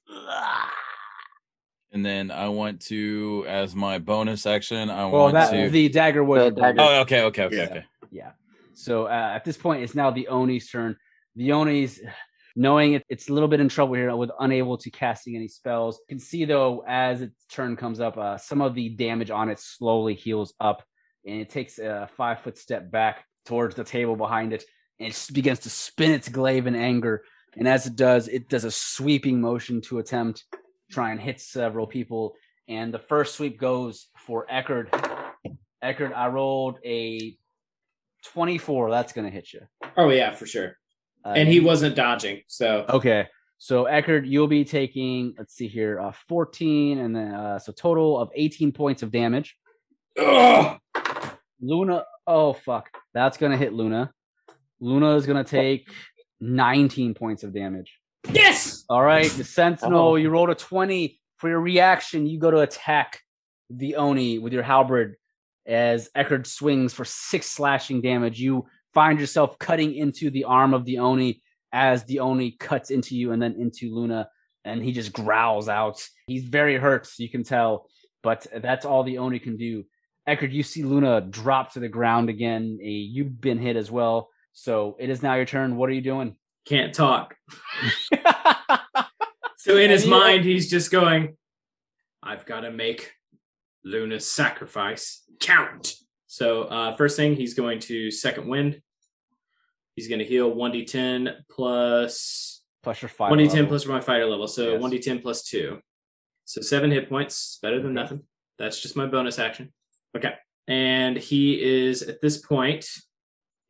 And 1.92 2.06
then 2.06 2.32
I 2.32 2.50
want 2.50 2.82
to, 2.88 3.46
as 3.48 3.74
my 3.74 3.98
bonus 3.98 4.46
action, 4.46 4.90
I 4.90 5.06
well 5.06 5.24
want 5.24 5.34
that 5.36 5.52
to. 5.52 5.70
the 5.70 5.88
dagger 5.90 6.24
was 6.24 6.54
The 6.54 6.62
dagger. 6.62 6.82
oh, 6.82 7.00
okay, 7.02 7.22
okay, 7.24 7.44
okay, 7.46 7.56
Yeah. 7.58 7.64
okay. 7.64 7.86
Yeah. 8.12 8.32
So 8.74 9.06
uh, 9.06 9.32
at 9.36 9.46
this 9.46 9.58
point, 9.58 9.84
it's 9.84 9.96
now 9.96 10.12
the 10.12 10.28
Oni's 10.28 10.70
turn. 10.70 10.98
The 11.36 11.52
Oni's, 11.54 12.00
knowing 12.56 12.94
it, 12.94 13.04
it's 13.10 13.30
a 13.30 13.34
little 13.34 13.48
bit 13.48 13.62
in 13.62 13.70
trouble 13.70 13.96
here 13.96 14.14
with 14.16 14.32
unable 14.40 14.78
to 14.80 14.92
casting 14.92 15.36
any 15.36 15.48
spells. 15.48 15.98
You 16.08 16.16
can 16.16 16.20
see 16.20 16.44
though, 16.46 16.84
as 16.88 17.22
its 17.22 17.46
turn 17.50 17.76
comes 17.78 18.00
up, 18.02 18.18
uh, 18.18 18.38
some 18.38 18.62
of 18.62 18.76
the 18.76 18.90
damage 18.90 19.32
on 19.32 19.50
it 19.50 19.58
slowly 19.60 20.14
heals 20.14 20.54
up, 20.60 20.84
and 21.28 21.41
it 21.41 21.49
takes 21.49 21.78
a 21.78 22.10
five 22.16 22.40
foot 22.40 22.58
step 22.58 22.90
back 22.90 23.26
towards 23.45 23.76
the 23.76 23.84
table 23.84 24.16
behind 24.16 24.54
it, 24.54 24.64
and 24.99 25.10
it 25.10 25.28
begins 25.34 25.60
to 25.60 25.70
spin 25.70 26.12
its 26.12 26.30
glaive 26.30 26.68
in 26.68 26.76
anger. 26.76 27.24
And 27.56 27.68
as 27.68 27.86
it 27.86 27.95
does, 27.95 28.28
it 28.28 28.49
does 28.49 28.64
a 28.64 28.72
sweeping 28.72 29.41
motion 29.41 29.82
to 29.82 29.99
attempt 29.99 30.45
try 30.90 31.12
and 31.12 31.20
hit 31.20 31.41
several 31.41 31.86
people. 31.86 32.36
And 32.68 32.94
the 32.94 32.99
first 32.99 33.36
sweep 33.36 33.60
goes 33.60 34.08
for 34.18 34.45
Eckert. 34.49 34.90
Eckert, 35.82 36.14
I 36.16 36.28
rolled 36.28 36.80
a 36.86 37.36
24. 38.34 38.90
That's 38.90 39.14
going 39.14 39.26
to 39.26 39.32
hit 39.32 39.54
you. 39.54 39.62
Oh 39.95 40.10
yeah, 40.10 40.32
for 40.34 40.45
sure. 40.45 40.78
Uh, 41.26 41.34
And 41.36 41.49
he 41.49 41.60
wasn't 41.60 41.95
dodging, 41.95 42.41
so 42.48 42.86
Okay. 42.90 43.28
So 43.60 43.86
Eckert, 43.86 44.26
you'll 44.26 44.48
be 44.48 44.64
taking, 44.64 45.34
let's 45.38 45.56
see 45.56 45.68
here, 45.68 45.99
uh, 45.99 46.12
14, 46.28 46.99
and 46.99 47.16
then 47.16 47.34
uh, 47.34 47.58
so 47.58 47.72
total 47.72 48.20
of 48.20 48.30
18 48.36 48.72
points 48.72 49.02
of 49.02 49.12
damage. 49.12 49.58
Ugh! 50.20 50.80
Luna, 51.62 52.04
oh 52.26 52.54
fuck, 52.54 52.90
that's 53.14 53.38
gonna 53.38 53.58
hit 53.58 53.74
Luna. 53.74 54.12
Luna 54.80 55.16
is 55.16 55.26
gonna 55.26 55.44
take 55.44 55.90
19 56.40 57.14
points 57.14 57.44
of 57.44 57.54
damage. 57.54 57.98
yes. 58.32 58.84
All 58.90 59.02
right, 59.04 59.30
the 59.32 59.44
Sentinel, 59.44 60.00
Oh. 60.10 60.16
you 60.16 60.30
rolled 60.30 60.50
a 60.50 60.56
20 60.56 61.20
for 61.38 61.50
your 61.50 61.60
reaction. 61.60 62.28
You 62.28 62.40
go 62.40 62.52
to 62.52 62.60
attack 62.60 63.22
the 63.70 63.96
Oni 63.96 64.40
with 64.40 64.54
your 64.54 64.64
halberd 64.64 65.16
as 65.66 66.10
Eckert 66.16 66.48
swings 66.48 66.94
for 66.94 67.06
six 67.06 67.48
slashing 67.48 68.02
damage. 68.02 68.40
You 68.40 68.66
find 68.94 69.20
yourself 69.20 69.58
cutting 69.60 69.94
into 69.96 70.30
the 70.30 70.46
arm 70.46 70.74
of 70.74 70.86
the 70.86 71.00
Oni 71.00 71.42
as 71.74 72.04
the 72.06 72.20
Oni 72.20 72.52
cuts 72.52 72.90
into 72.92 73.16
you 73.16 73.32
and 73.34 73.42
then 73.42 73.56
into 73.60 73.94
Luna, 73.94 74.30
and 74.64 74.82
he 74.84 74.92
just 74.94 75.12
growls 75.14 75.68
out. 75.70 76.06
He's 76.28 76.44
very 76.46 76.78
hurt, 76.78 77.10
you 77.18 77.30
can 77.30 77.44
tell, 77.44 77.88
but 78.24 78.48
that's 78.56 78.86
all 78.86 79.04
the 79.04 79.18
Oni 79.18 79.40
can 79.40 79.58
do. 79.58 79.84
Eckert, 80.28 80.52
you 80.52 80.62
see 80.62 80.84
Luna 80.84 81.22
drop 81.22 81.72
to 81.74 81.80
the 81.80 81.88
ground 81.88 82.30
again. 82.30 82.78
You've 82.82 83.40
been 83.40 83.58
hit 83.58 83.78
as 83.78 83.90
well. 83.90 84.30
So 84.54 84.95
it 84.99 85.10
is 85.10 85.24
now 85.24 85.36
your 85.36 85.45
turn. 85.45 85.78
What 85.78 85.90
are 85.90 85.94
you 85.94 86.02
doing? 86.02 86.36
Can't 86.66 86.94
talk. 86.94 87.36
So 89.60 89.76
in 89.76 89.90
his 89.90 90.08
mind, 90.08 90.45
he's 90.45 90.70
just 90.70 90.91
going, 90.91 91.36
I've 92.24 92.45
got 92.45 92.62
to 92.62 92.72
make 92.72 93.12
Luna's 93.84 94.26
sacrifice 94.32 95.24
count. 95.41 95.94
So 96.28 96.62
uh, 96.64 96.95
first 96.95 97.18
thing, 97.18 97.36
he's 97.36 97.54
going 97.54 97.80
to 97.82 98.10
second 98.10 98.48
wind. 98.48 98.82
He's 99.95 100.08
going 100.08 100.20
to 100.20 100.26
heal 100.26 100.56
1d10 100.56 101.34
plus 101.49 102.62
Plus 102.82 103.02
your 103.02 103.10
fire. 103.10 103.30
1d10 103.34 103.54
level. 103.56 103.68
plus 103.68 103.86
my 103.88 103.99
fighter 103.99 104.26
level. 104.26 104.48
So 104.48 104.74
Yes. 104.78 104.82
1d10 104.82 105.22
plus 105.22 105.44
2. 105.44 105.80
So 106.45 106.62
7 106.62 106.90
hit 106.90 107.10
points. 107.10 107.60
Better 107.62 107.82
than 107.82 107.88
Okay. 107.88 108.02
nothing. 108.04 108.22
That's 108.58 108.82
just 108.82 108.95
my 108.95 109.06
bonus 109.06 109.38
action. 109.38 109.74
Okay. 110.18 110.34
And 110.68 111.18
he 111.18 111.61
is, 111.61 112.02
at 112.02 112.22
this 112.22 112.38
point, 112.38 112.85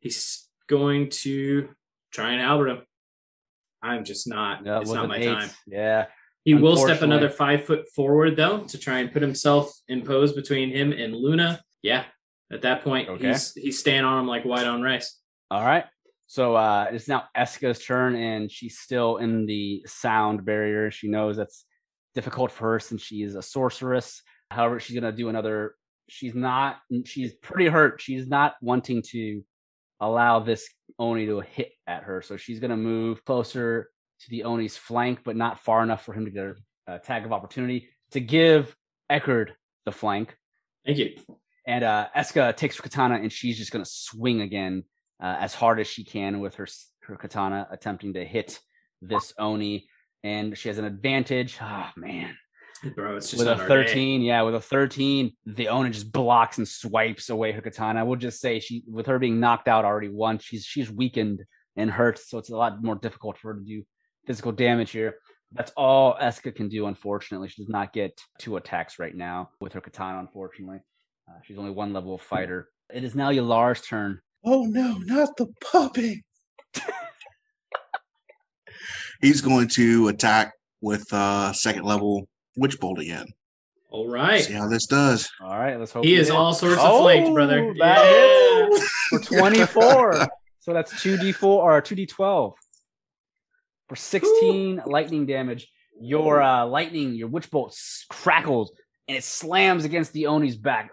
he's 0.00 0.48
going 0.68 1.10
to 1.10 1.68
try 2.12 2.32
and 2.32 2.42
Albert 2.42 2.68
him. 2.68 2.82
I'm 3.82 4.04
just 4.04 4.26
not, 4.26 4.66
it's 4.66 4.90
not 4.90 5.08
my 5.08 5.16
eight. 5.18 5.24
time. 5.26 5.50
Yeah. 5.66 6.06
He 6.44 6.54
will 6.54 6.76
step 6.76 7.02
another 7.02 7.28
five 7.28 7.64
foot 7.64 7.88
forward 7.94 8.34
though 8.36 8.60
to 8.60 8.78
try 8.78 8.98
and 9.00 9.12
put 9.12 9.22
himself 9.22 9.70
in 9.86 10.02
pose 10.02 10.32
between 10.32 10.70
him 10.70 10.92
and 10.92 11.14
Luna. 11.14 11.62
Yeah. 11.82 12.04
At 12.50 12.62
that 12.62 12.82
point, 12.82 13.08
Okay. 13.10 13.28
he's 13.28 13.52
he's 13.54 13.78
staying 13.78 14.04
on 14.04 14.20
him 14.20 14.26
like 14.26 14.44
white 14.44 14.66
on 14.66 14.80
rice. 14.82 15.20
All 15.50 15.62
right. 15.62 15.84
So 16.26 16.56
uh, 16.56 16.86
it's 16.90 17.06
now 17.06 17.24
Eska's 17.36 17.84
turn, 17.84 18.14
and 18.16 18.50
she's 18.50 18.78
still 18.78 19.18
in 19.18 19.46
the 19.46 19.82
sound 19.86 20.44
barrier. 20.44 20.90
She 20.90 21.08
knows 21.08 21.36
that's 21.36 21.64
difficult 22.14 22.50
for 22.50 22.72
her 22.72 22.80
since 22.80 23.02
she 23.02 23.22
is 23.22 23.34
a 23.34 23.42
sorceress. 23.42 24.22
However, 24.50 24.80
she's 24.80 24.98
gonna 24.98 25.12
do 25.12 25.28
another. 25.28 25.74
She's 26.08 26.34
not. 26.34 26.78
She's 27.04 27.34
pretty 27.34 27.68
hurt. 27.68 28.00
She's 28.00 28.26
not 28.26 28.54
wanting 28.60 29.02
to 29.10 29.42
allow 30.00 30.40
this 30.40 30.68
Oni 30.98 31.26
to 31.26 31.40
hit 31.40 31.72
at 31.86 32.04
her. 32.04 32.22
So 32.22 32.36
she's 32.36 32.60
gonna 32.60 32.76
move 32.76 33.24
closer 33.24 33.90
to 34.20 34.30
the 34.30 34.44
Oni's 34.44 34.76
flank, 34.76 35.20
but 35.24 35.36
not 35.36 35.60
far 35.60 35.82
enough 35.82 36.04
for 36.04 36.12
him 36.12 36.24
to 36.24 36.30
get 36.30 36.44
a, 36.44 36.54
a 36.86 36.98
tag 36.98 37.24
of 37.24 37.32
opportunity 37.32 37.88
to 38.12 38.20
give 38.20 38.74
Eckert 39.10 39.52
the 39.84 39.92
flank. 39.92 40.36
Thank 40.84 40.98
you. 40.98 41.16
And 41.66 41.84
uh, 41.84 42.08
Eska 42.16 42.56
takes 42.56 42.76
her 42.76 42.82
katana 42.82 43.16
and 43.16 43.32
she's 43.32 43.58
just 43.58 43.72
going 43.72 43.84
to 43.84 43.90
swing 43.90 44.40
again 44.40 44.84
uh, 45.22 45.36
as 45.38 45.54
hard 45.54 45.80
as 45.80 45.86
she 45.86 46.04
can 46.04 46.40
with 46.40 46.54
her 46.56 46.66
her 47.02 47.16
katana, 47.16 47.68
attempting 47.70 48.14
to 48.14 48.24
hit 48.24 48.58
this 49.02 49.32
Oni. 49.38 49.86
And 50.24 50.56
she 50.56 50.68
has 50.68 50.78
an 50.78 50.84
advantage. 50.84 51.58
Oh, 51.60 51.90
man. 51.96 52.36
Bro, 52.94 53.16
it's 53.16 53.30
just 53.30 53.38
With 53.38 53.48
a 53.48 53.56
not 53.56 53.62
our 53.62 53.68
day. 53.68 53.86
13, 53.86 54.22
yeah, 54.22 54.42
with 54.42 54.54
a 54.54 54.60
13, 54.60 55.32
the 55.46 55.68
Oni 55.68 55.90
just 55.90 56.12
blocks 56.12 56.58
and 56.58 56.68
swipes 56.68 57.28
away 57.30 57.52
her 57.52 57.60
katana. 57.60 58.04
We'll 58.04 58.16
just 58.16 58.40
say 58.40 58.60
she, 58.60 58.84
with 58.86 59.06
her 59.06 59.18
being 59.18 59.40
knocked 59.40 59.68
out 59.68 59.84
already 59.84 60.08
once, 60.08 60.44
she's 60.44 60.64
she's 60.64 60.90
weakened 60.90 61.44
and 61.76 61.90
hurt, 61.90 62.18
so 62.18 62.38
it's 62.38 62.50
a 62.50 62.56
lot 62.56 62.82
more 62.82 62.96
difficult 62.96 63.38
for 63.38 63.52
her 63.52 63.58
to 63.58 63.64
do 63.64 63.82
physical 64.26 64.52
damage 64.52 64.90
here. 64.90 65.16
That's 65.52 65.72
all 65.76 66.16
Eska 66.20 66.54
can 66.54 66.68
do, 66.68 66.86
unfortunately. 66.86 67.48
She 67.48 67.62
does 67.62 67.70
not 67.70 67.92
get 67.92 68.20
two 68.38 68.56
attacks 68.56 68.98
right 68.98 69.14
now 69.14 69.50
with 69.60 69.72
her 69.72 69.80
katana, 69.80 70.20
unfortunately. 70.20 70.80
Uh, 71.28 71.38
she's 71.44 71.58
only 71.58 71.70
one 71.70 71.92
level 71.92 72.14
of 72.14 72.20
fighter. 72.20 72.68
It 72.92 73.04
is 73.04 73.14
now 73.14 73.30
Yalar's 73.30 73.80
turn. 73.82 74.20
Oh 74.44 74.64
no, 74.64 74.98
not 74.98 75.36
the 75.36 75.46
puppy. 75.60 76.24
He's 79.20 79.40
going 79.40 79.68
to 79.74 80.08
attack 80.08 80.52
with 80.80 81.12
uh 81.12 81.52
second 81.52 81.84
level 81.84 82.28
witch 82.58 82.78
bolt 82.80 82.98
again. 82.98 83.26
All 83.90 84.08
right. 84.08 84.44
See 84.44 84.52
how 84.52 84.68
this 84.68 84.86
does. 84.86 85.30
All 85.40 85.58
right, 85.58 85.78
let's 85.78 85.92
hope 85.92 86.04
He 86.04 86.14
you 86.14 86.20
is 86.20 86.28
hit. 86.28 86.36
all 86.36 86.52
sorts 86.52 86.82
of 86.82 87.00
flanked, 87.00 87.32
brother. 87.32 87.60
Oh, 87.64 87.74
That 87.78 88.04
Yeah. 88.04 88.68
hits 88.68 88.90
for 89.08 89.18
24. 89.20 90.28
so 90.60 90.72
that's 90.74 90.92
2d4 90.94 91.42
or 91.42 91.80
2d12 91.80 92.52
for 93.88 93.96
16 93.96 94.82
lightning 94.86 95.24
damage. 95.24 95.70
Your 96.00 96.42
uh, 96.42 96.66
lightning, 96.66 97.14
your 97.14 97.28
witch 97.28 97.50
bolt 97.50 97.76
crackles 98.10 98.72
and 99.08 99.16
it 99.16 99.24
slams 99.24 99.84
against 99.86 100.12
the 100.12 100.26
Oni's 100.26 100.56
back. 100.56 100.90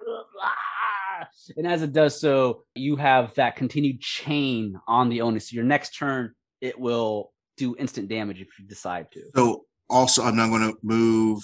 And 1.57 1.67
as 1.67 1.81
it 1.83 1.91
does 1.93 2.19
so, 2.19 2.63
you 2.75 2.95
have 2.95 3.33
that 3.35 3.55
continued 3.55 3.99
chain 4.01 4.79
on 4.87 5.09
the 5.09 5.21
Oni. 5.21 5.39
So 5.39 5.53
your 5.55 5.63
next 5.63 5.91
turn, 5.97 6.33
it 6.61 6.79
will 6.79 7.33
do 7.57 7.75
instant 7.77 8.07
damage 8.09 8.41
if 8.41 8.47
you 8.57 8.65
decide 8.65 9.11
to. 9.11 9.21
So 9.35 9.64
also 9.89 10.23
I'm 10.23 10.35
not 10.35 10.49
gonna 10.49 10.73
move 10.81 11.43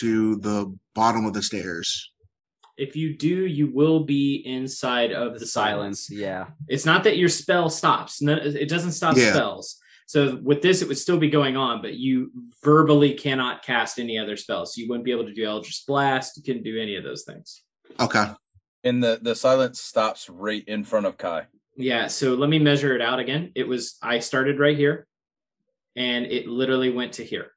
to 0.00 0.36
the 0.36 0.74
bottom 0.94 1.24
of 1.26 1.32
the 1.34 1.42
stairs. 1.42 2.10
If 2.76 2.96
you 2.96 3.16
do, 3.16 3.46
you 3.46 3.70
will 3.72 4.00
be 4.04 4.42
inside 4.44 5.12
of 5.12 5.34
the, 5.34 5.38
The 5.40 5.46
silence. 5.46 6.06
silence, 6.08 6.10
yeah. 6.10 6.46
It's 6.68 6.84
not 6.84 7.04
that 7.04 7.16
your 7.16 7.28
spell 7.28 7.70
stops. 7.70 8.20
No, 8.20 8.34
it 8.34 8.68
doesn't 8.68 8.92
stop 8.92 9.16
Yeah. 9.16 9.32
spells. 9.32 9.78
So 10.06 10.36
with 10.42 10.60
this, 10.60 10.82
it 10.82 10.88
would 10.88 10.98
still 10.98 11.16
be 11.18 11.30
going 11.30 11.56
on, 11.56 11.80
but 11.80 11.94
you 11.94 12.30
verbally 12.62 13.14
cannot 13.14 13.62
cast 13.64 13.98
any 13.98 14.18
other 14.18 14.36
spells. 14.36 14.74
So 14.74 14.80
you 14.82 14.88
wouldn't 14.88 15.04
be 15.04 15.12
able 15.12 15.24
to 15.24 15.32
do 15.32 15.44
Eldritch 15.44 15.84
Blast. 15.86 16.36
You 16.36 16.42
couldn't 16.42 16.64
do 16.64 16.78
any 16.78 16.96
of 16.96 17.04
those 17.04 17.22
things. 17.22 17.62
Okay. 18.00 18.26
And 18.82 19.02
the 19.02 19.18
the 19.22 19.34
silence 19.34 19.80
stops 19.80 20.28
right 20.28 20.64
in 20.66 20.84
front 20.84 21.06
of 21.06 21.16
Kai. 21.16 21.46
Yeah. 21.76 22.08
So 22.08 22.34
let 22.34 22.50
me 22.50 22.58
measure 22.58 22.94
it 22.94 23.00
out 23.00 23.18
again. 23.20 23.52
It 23.54 23.66
was 23.68 23.96
I 24.02 24.18
started 24.18 24.58
right 24.58 24.76
here, 24.76 25.06
and 25.96 26.26
it 26.26 26.48
literally 26.48 26.90
went 26.90 27.14
to 27.14 27.24
here. 27.24 27.52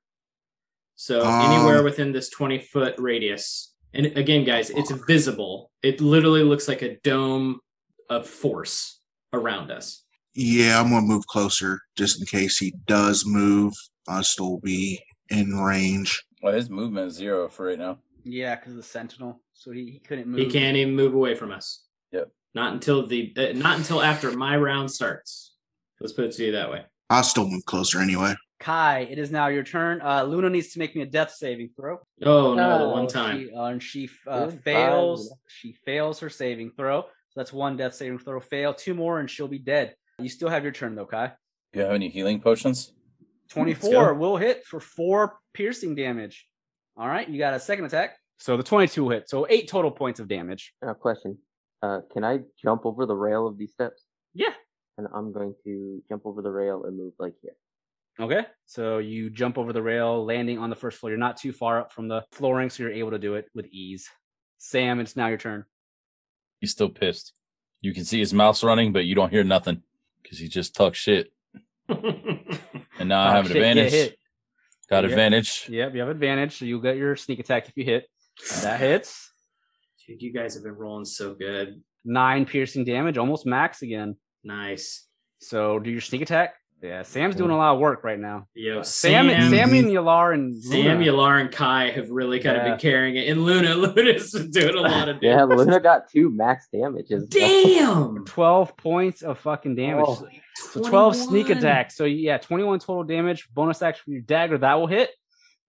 So 0.97 1.21
Um, 1.23 1.51
anywhere 1.51 1.83
within 1.83 2.11
this 2.11 2.27
twenty 2.29 2.59
foot 2.59 2.95
radius. 2.97 3.73
And 3.93 4.07
again, 4.17 4.43
guys, 4.43 4.69
it's 4.69 4.91
visible. 5.07 5.71
It 5.81 6.01
literally 6.01 6.43
looks 6.43 6.67
like 6.67 6.81
a 6.81 6.97
dome 6.97 7.61
of 8.09 8.27
force 8.27 8.99
around 9.31 9.71
us. 9.71 10.03
Yeah, 10.33 10.79
I'm 10.79 10.89
gonna 10.89 11.05
move 11.05 11.25
closer 11.27 11.81
just 11.95 12.19
in 12.19 12.25
case 12.25 12.57
he 12.57 12.73
does 12.85 13.25
move. 13.25 13.73
I'll 14.07 14.23
still 14.23 14.57
be 14.57 14.99
in 15.29 15.55
range. 15.55 16.23
Well, 16.41 16.53
his 16.53 16.69
movement 16.69 17.07
is 17.07 17.13
zero 17.15 17.47
for 17.47 17.67
right 17.67 17.79
now. 17.79 17.99
Yeah, 18.23 18.55
because 18.55 18.71
of 18.73 18.77
the 18.77 18.83
sentinel. 18.83 19.41
So 19.53 19.71
he, 19.71 19.91
he 19.91 19.99
couldn't 19.99 20.27
move. 20.27 20.39
He 20.39 20.49
can't 20.49 20.77
even 20.77 20.95
move 20.95 21.13
away 21.13 21.33
from 21.35 21.51
us. 21.51 21.83
Yep. 22.11 22.29
Not 22.53 22.73
until 22.73 23.05
the 23.07 23.33
uh, 23.37 23.53
not 23.53 23.77
until 23.77 24.01
after 24.01 24.31
my 24.31 24.57
round 24.57 24.91
starts. 24.91 25.53
Let's 25.99 26.13
put 26.13 26.25
it 26.25 26.31
to 26.33 26.45
you 26.45 26.51
that 26.53 26.71
way. 26.71 26.85
I'll 27.09 27.23
still 27.23 27.47
move 27.47 27.65
closer 27.65 27.99
anyway. 28.01 28.35
Kai, 28.59 29.01
it 29.09 29.19
is 29.19 29.31
now 29.31 29.47
your 29.47 29.63
turn. 29.63 30.01
Uh, 30.01 30.23
Luna 30.23 30.49
needs 30.49 30.69
to 30.73 30.79
make 30.79 30.95
me 30.95 31.03
a 31.03 31.05
death 31.05 31.31
saving 31.31 31.69
throw. 31.79 31.99
Oh 32.23 32.55
no, 32.55 32.79
the 32.79 32.89
one 32.89 33.07
time. 33.07 33.39
She, 33.47 33.53
uh, 33.55 33.63
and 33.65 33.83
she 33.83 34.09
uh, 34.27 34.45
Goodbye. 34.45 34.61
fails. 34.63 35.33
She 35.47 35.73
fails 35.85 36.19
her 36.19 36.29
saving 36.29 36.71
throw. 36.75 37.03
So 37.03 37.07
that's 37.35 37.53
one 37.53 37.77
death 37.77 37.93
saving 37.93 38.19
throw 38.19 38.39
fail. 38.39 38.73
Two 38.73 38.93
more, 38.95 39.19
and 39.19 39.29
she'll 39.29 39.47
be 39.47 39.59
dead. 39.59 39.95
You 40.19 40.29
still 40.29 40.49
have 40.49 40.63
your 40.63 40.71
turn 40.73 40.95
though, 40.95 41.05
Kai. 41.05 41.33
Do 41.73 41.79
you 41.79 41.85
have 41.85 41.93
any 41.93 42.09
healing 42.09 42.39
potions? 42.41 42.93
Twenty-four 43.49 44.15
will 44.15 44.37
hit 44.37 44.65
for 44.65 44.79
four 44.79 45.37
piercing 45.53 45.93
damage. 45.95 46.47
All 46.97 47.07
right, 47.07 47.29
you 47.29 47.37
got 47.37 47.53
a 47.53 47.59
second 47.59 47.85
attack. 47.85 48.17
So 48.39 48.57
the 48.57 48.63
twenty-two 48.63 49.03
will 49.03 49.11
hit. 49.11 49.29
So 49.29 49.45
eight 49.49 49.67
total 49.69 49.91
points 49.91 50.19
of 50.19 50.27
damage. 50.27 50.73
Uh, 50.85 50.95
question. 50.95 51.37
Uh, 51.83 51.99
can 52.11 52.23
I 52.23 52.39
jump 52.59 52.87
over 52.87 53.05
the 53.05 53.15
rail 53.15 53.45
of 53.47 53.59
these 53.59 53.71
steps? 53.71 54.03
Yeah. 54.33 54.49
And 54.97 55.07
I'm 55.13 55.31
going 55.31 55.53
to 55.63 56.01
jump 56.09 56.25
over 56.25 56.41
the 56.41 56.51
rail 56.51 56.83
and 56.85 56.97
move 56.97 57.13
like 57.19 57.33
here. 57.41 57.53
Okay. 58.19 58.47
So 58.65 58.97
you 58.97 59.29
jump 59.29 59.57
over 59.59 59.71
the 59.71 59.81
rail, 59.83 60.25
landing 60.25 60.57
on 60.57 60.69
the 60.71 60.75
first 60.75 60.97
floor. 60.97 61.11
You're 61.11 61.19
not 61.19 61.37
too 61.37 61.51
far 61.53 61.79
up 61.79 61.91
from 61.91 62.07
the 62.07 62.23
flooring, 62.31 62.69
so 62.71 62.81
you're 62.83 62.91
able 62.91 63.11
to 63.11 63.19
do 63.19 63.35
it 63.35 63.45
with 63.53 63.67
ease. 63.67 64.09
Sam, 64.57 64.99
it's 64.99 65.15
now 65.15 65.27
your 65.27 65.37
turn. 65.37 65.65
He's 66.59 66.71
still 66.71 66.89
pissed. 66.89 67.33
You 67.81 67.93
can 67.93 68.05
see 68.05 68.17
his 68.19 68.33
mouth's 68.33 68.63
running, 68.63 68.91
but 68.91 69.05
you 69.05 69.13
don't 69.13 69.29
hear 69.29 69.43
nothing 69.43 69.83
because 70.23 70.39
he 70.39 70.47
just 70.47 70.75
talks 70.75 70.97
shit. 70.97 71.31
And 72.99 73.09
now 73.09 73.21
I 73.21 73.31
have 73.35 73.45
an 73.45 73.51
shit, 73.51 73.57
advantage. 73.57 73.91
hit. 73.91 74.17
Got 74.89 75.03
Yep. 75.03 75.11
advantage. 75.11 75.69
Yep, 75.69 75.93
you 75.93 75.99
have 75.99 76.09
advantage, 76.09 76.57
so 76.57 76.65
you'll 76.65 76.81
get 76.81 76.97
your 76.97 77.15
sneak 77.15 77.37
attack 77.37 77.67
if 77.69 77.77
you 77.77 77.83
hit. 77.83 78.07
That 78.63 78.79
hits. 78.79 79.31
Dude, 80.07 80.19
you 80.19 80.33
guys 80.33 80.55
have 80.55 80.63
been 80.63 80.73
rolling 80.73 81.05
so 81.05 81.35
good. 81.35 81.83
Nine 82.03 82.47
piercing 82.47 82.85
damage, 82.85 83.19
almost 83.19 83.45
max 83.45 83.83
again. 83.83 84.15
Nice. 84.43 85.05
So 85.39 85.79
do 85.79 85.89
your 85.91 86.01
sneak 86.01 86.21
attack. 86.21 86.55
Yeah, 86.81 87.01
Sam's 87.01 87.35
doing 87.35 87.49
a 87.49 87.57
lot 87.57 87.73
of 87.73 87.79
work 87.79 88.03
right 88.03 88.19
now. 88.19 88.45
Yo, 88.53 88.83
Sam, 88.83 89.29
Sam, 89.29 89.49
Sam, 89.49 89.73
and 89.73 89.87
Yalar 89.87 90.35
and 90.35 90.63
Sam, 90.63 90.99
Luna. 90.99 91.11
Yalar, 91.11 91.41
and 91.41 91.51
Kai 91.51 91.89
have 91.89 92.11
really 92.11 92.39
kind 92.39 92.55
of 92.55 92.63
been 92.65 92.77
carrying 92.77 93.15
it. 93.15 93.29
And 93.29 93.43
Luna, 93.43 93.73
Luna's 93.75 94.31
doing 94.31 94.75
a 94.75 94.81
lot 94.81 95.09
of 95.09 95.19
damage. 95.19 95.21
Yeah, 95.23 95.37
damage. 95.37 95.57
Luna 95.57 95.79
got 95.79 96.07
two 96.11 96.29
max 96.29 96.67
damages. 96.71 97.27
Damn. 97.29 98.25
12 98.27 98.77
points 98.77 99.23
of 99.23 99.39
fucking 99.39 99.75
damage. 99.75 100.05
Oh. 100.07 100.27
So 100.71 100.83
12 100.87 101.15
sneak 101.15 101.49
attacks. 101.49 101.95
So 101.95 102.05
yeah, 102.05 102.37
21 102.37 102.77
total 102.79 103.03
damage. 103.03 103.47
Bonus 103.51 103.81
action 103.81 104.03
from 104.03 104.13
your 104.13 104.21
dagger 104.21 104.59
that 104.59 104.75
will 104.75 104.87
hit. 104.87 105.09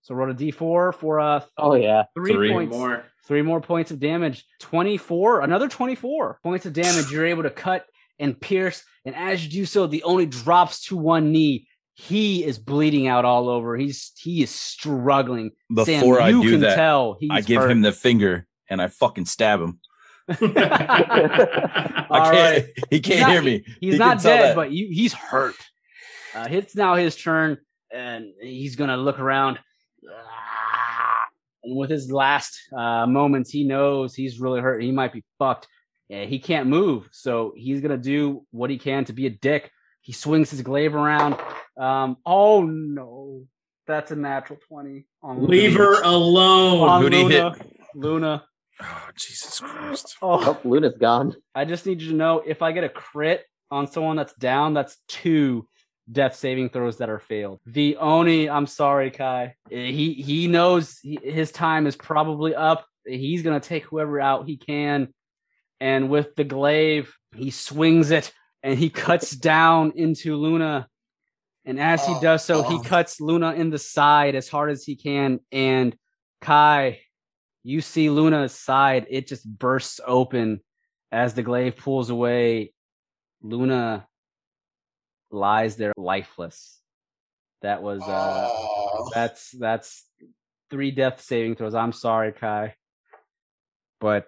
So 0.02 0.14
roll 0.14 0.30
a 0.30 0.34
d4 0.34 0.94
for 0.94 1.20
uh 1.20 1.40
Oh 1.56 1.74
yeah. 1.74 2.04
three, 2.14 2.32
Three 2.34 2.52
points. 2.52 2.76
More. 2.76 3.04
Three 3.26 3.42
more 3.42 3.60
points 3.62 3.90
of 3.90 3.98
damage. 3.98 4.44
24, 4.60 5.40
another 5.40 5.68
24 5.68 6.40
points 6.42 6.66
of 6.66 6.74
damage. 6.74 7.10
You're 7.10 7.26
able 7.26 7.42
to 7.44 7.50
cut 7.50 7.86
and 8.18 8.38
pierce. 8.40 8.82
And 9.04 9.14
as 9.14 9.44
you 9.44 9.50
do 9.50 9.66
so, 9.66 9.86
the 9.86 10.02
Oni 10.02 10.26
drops 10.26 10.82
to 10.86 10.96
one 10.96 11.32
knee. 11.32 11.66
He 11.94 12.44
is 12.44 12.58
bleeding 12.58 13.08
out 13.08 13.24
all 13.24 13.48
over. 13.48 13.76
He's 13.76 14.12
he 14.18 14.42
is 14.42 14.50
struggling. 14.50 15.50
Sam, 15.84 16.00
Before 16.00 16.20
I 16.20 16.28
you 16.28 16.42
do 16.42 16.50
can 16.52 16.60
that, 16.60 16.76
tell 16.76 17.18
I 17.30 17.40
give 17.40 17.62
hurt. 17.62 17.70
him 17.70 17.80
the 17.82 17.92
finger 17.92 18.46
and 18.70 18.80
I 18.80 18.88
fucking 18.88 19.24
stab 19.26 19.60
him. 19.60 19.80
I 20.28 20.36
can't. 22.08 22.10
right. 22.10 22.66
He 22.90 23.00
can't 23.00 23.20
not- 23.22 23.30
hear 23.30 23.42
me. 23.42 23.64
He's 23.80 23.94
He 23.94 23.98
not 23.98 24.22
dead, 24.22 24.54
but 24.54 24.70
you, 24.70 24.88
he's 24.90 25.12
hurt. 25.12 25.54
Uh, 26.34 26.46
it's 26.50 26.76
now 26.76 26.94
his 26.94 27.16
turn, 27.16 27.58
and 27.92 28.26
he's 28.40 28.76
gonna 28.76 28.96
look 28.96 29.18
around. 29.18 29.58
And 31.64 31.76
with 31.76 31.90
his 31.90 32.10
last 32.12 32.58
uh, 32.76 33.06
moments, 33.06 33.50
he 33.50 33.64
knows 33.64 34.14
he's 34.14 34.38
really 34.38 34.60
hurt. 34.60 34.82
He 34.82 34.92
might 34.92 35.12
be 35.12 35.24
fucked. 35.38 35.66
Yeah, 36.08 36.24
he 36.24 36.38
can't 36.38 36.68
move, 36.68 37.08
so 37.12 37.52
he's 37.56 37.80
gonna 37.80 37.98
do 37.98 38.44
what 38.50 38.70
he 38.70 38.78
can 38.78 39.04
to 39.06 39.12
be 39.12 39.26
a 39.26 39.30
dick. 39.30 39.70
He 40.00 40.12
swings 40.12 40.50
his 40.50 40.62
glaive 40.62 40.94
around. 40.94 41.36
Um, 41.78 42.16
oh 42.24 42.62
no, 42.62 43.42
that's 43.86 44.10
a 44.10 44.16
natural 44.16 44.58
twenty. 44.68 45.06
On 45.22 45.36
Luna. 45.40 45.48
Leave 45.48 45.74
her 45.76 46.02
alone. 46.02 46.88
on 46.88 47.02
Who'd 47.02 47.12
he 47.12 47.24
hit? 47.24 47.42
Luna. 47.42 47.56
Luna. 47.94 48.44
Oh 48.80 49.08
Jesus 49.16 49.60
Christ! 49.60 50.16
Oh, 50.22 50.40
Oh, 50.64 50.68
Luna's 50.68 50.96
gone. 50.98 51.34
I 51.54 51.64
just 51.64 51.84
need 51.84 52.00
you 52.00 52.10
to 52.10 52.16
know 52.16 52.42
if 52.46 52.62
I 52.62 52.72
get 52.72 52.84
a 52.84 52.88
crit 52.88 53.44
on 53.70 53.86
someone 53.86 54.16
that's 54.16 54.34
down, 54.34 54.72
that's 54.72 54.96
two 55.08 55.68
death 56.10 56.36
saving 56.36 56.70
throws 56.70 56.98
that 56.98 57.10
are 57.10 57.18
failed. 57.18 57.60
The 57.66 57.96
Oni, 57.96 58.48
I'm 58.48 58.66
sorry, 58.66 59.10
Kai. 59.10 59.56
He 59.68 60.14
he 60.14 60.46
knows 60.46 60.98
his 61.02 61.52
time 61.52 61.86
is 61.86 61.96
probably 61.96 62.54
up. 62.54 62.86
He's 63.04 63.42
gonna 63.42 63.60
take 63.60 63.84
whoever 63.84 64.20
out 64.20 64.46
he 64.46 64.56
can, 64.56 65.12
and 65.80 66.08
with 66.10 66.34
the 66.36 66.44
glaive, 66.44 67.14
he 67.34 67.50
swings 67.50 68.10
it 68.10 68.32
and 68.62 68.78
he 68.78 68.90
cuts 68.90 69.30
down 69.32 69.92
into 69.96 70.36
Luna. 70.36 70.88
And 71.64 71.78
as 71.78 72.04
he 72.06 72.18
does 72.20 72.44
so, 72.44 72.62
he 72.62 72.76
Oh. 72.76 72.82
cuts 72.82 73.20
Luna 73.20 73.52
in 73.52 73.70
the 73.70 73.78
side 73.78 74.34
as 74.34 74.48
hard 74.48 74.70
as 74.70 74.84
he 74.84 74.96
can. 74.96 75.40
And 75.52 75.96
Kai, 76.40 77.00
you 77.62 77.80
see 77.80 78.08
Luna's 78.10 78.54
side, 78.54 79.06
it 79.10 79.26
just 79.26 79.46
bursts 79.46 80.00
open 80.06 80.60
as 81.12 81.34
the 81.34 81.42
glaive 81.42 81.76
pulls 81.76 82.10
away. 82.10 82.72
Luna 83.42 84.08
lies 85.30 85.76
there 85.76 85.92
lifeless. 85.96 86.80
That 87.62 87.82
was 87.82 88.00
uh 88.02 88.48
Oh. 88.50 89.10
that's 89.14 89.50
that's 89.52 90.06
three 90.70 90.90
death 90.90 91.20
saving 91.20 91.56
throws. 91.56 91.74
I'm 91.74 91.92
sorry, 91.92 92.32
Kai. 92.32 92.74
But 94.00 94.26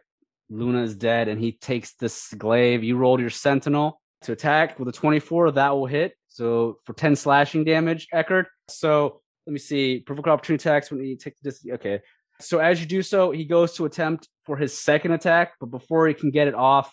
Luna 0.51 0.83
is 0.83 0.97
dead 0.97 1.29
and 1.29 1.41
he 1.41 1.53
takes 1.53 1.95
this 1.95 2.35
glaive. 2.35 2.83
You 2.83 2.97
rolled 2.97 3.21
your 3.21 3.31
sentinel 3.31 4.01
to 4.23 4.33
attack 4.33 4.79
with 4.79 4.89
a 4.89 4.93
24. 4.93 5.53
That 5.53 5.71
will 5.71 5.87
hit. 5.87 6.15
So 6.29 6.77
for 6.85 6.93
10 6.93 7.17
slashing 7.17 7.65
damage, 7.65 8.09
Eckert. 8.13 8.49
So 8.69 9.21
let 9.47 9.53
me 9.53 9.59
see. 9.59 10.01
Provoke 10.01 10.27
opportunity 10.27 10.63
attacks 10.63 10.91
when 10.91 11.03
you 11.05 11.17
take 11.17 11.37
the 11.41 11.51
distance. 11.51 11.75
Okay. 11.75 12.01
So 12.41 12.59
as 12.59 12.81
you 12.81 12.87
do 12.87 13.03
so, 13.03 13.31
he 13.31 13.45
goes 13.45 13.75
to 13.75 13.85
attempt 13.85 14.29
for 14.45 14.57
his 14.57 14.77
second 14.77 15.13
attack, 15.13 15.53
but 15.61 15.67
before 15.67 16.09
he 16.09 16.15
can 16.15 16.31
get 16.31 16.49
it 16.49 16.55
off, 16.55 16.93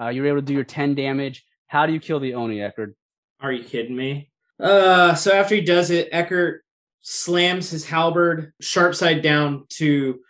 uh, 0.00 0.08
you're 0.08 0.26
able 0.26 0.38
to 0.38 0.42
do 0.42 0.54
your 0.54 0.64
10 0.64 0.94
damage. 0.94 1.44
How 1.68 1.86
do 1.86 1.92
you 1.92 2.00
kill 2.00 2.20
the 2.20 2.34
Oni, 2.34 2.60
Eckert? 2.60 2.94
Are 3.40 3.52
you 3.52 3.62
kidding 3.62 3.96
me? 3.96 4.30
Uh, 4.60 5.14
so 5.14 5.32
after 5.32 5.54
he 5.54 5.60
does 5.60 5.90
it, 5.90 6.08
Eckert 6.10 6.64
slams 7.02 7.70
his 7.70 7.86
halberd 7.86 8.52
sharp 8.60 8.94
side 8.94 9.22
down 9.22 9.66
to 9.70 10.20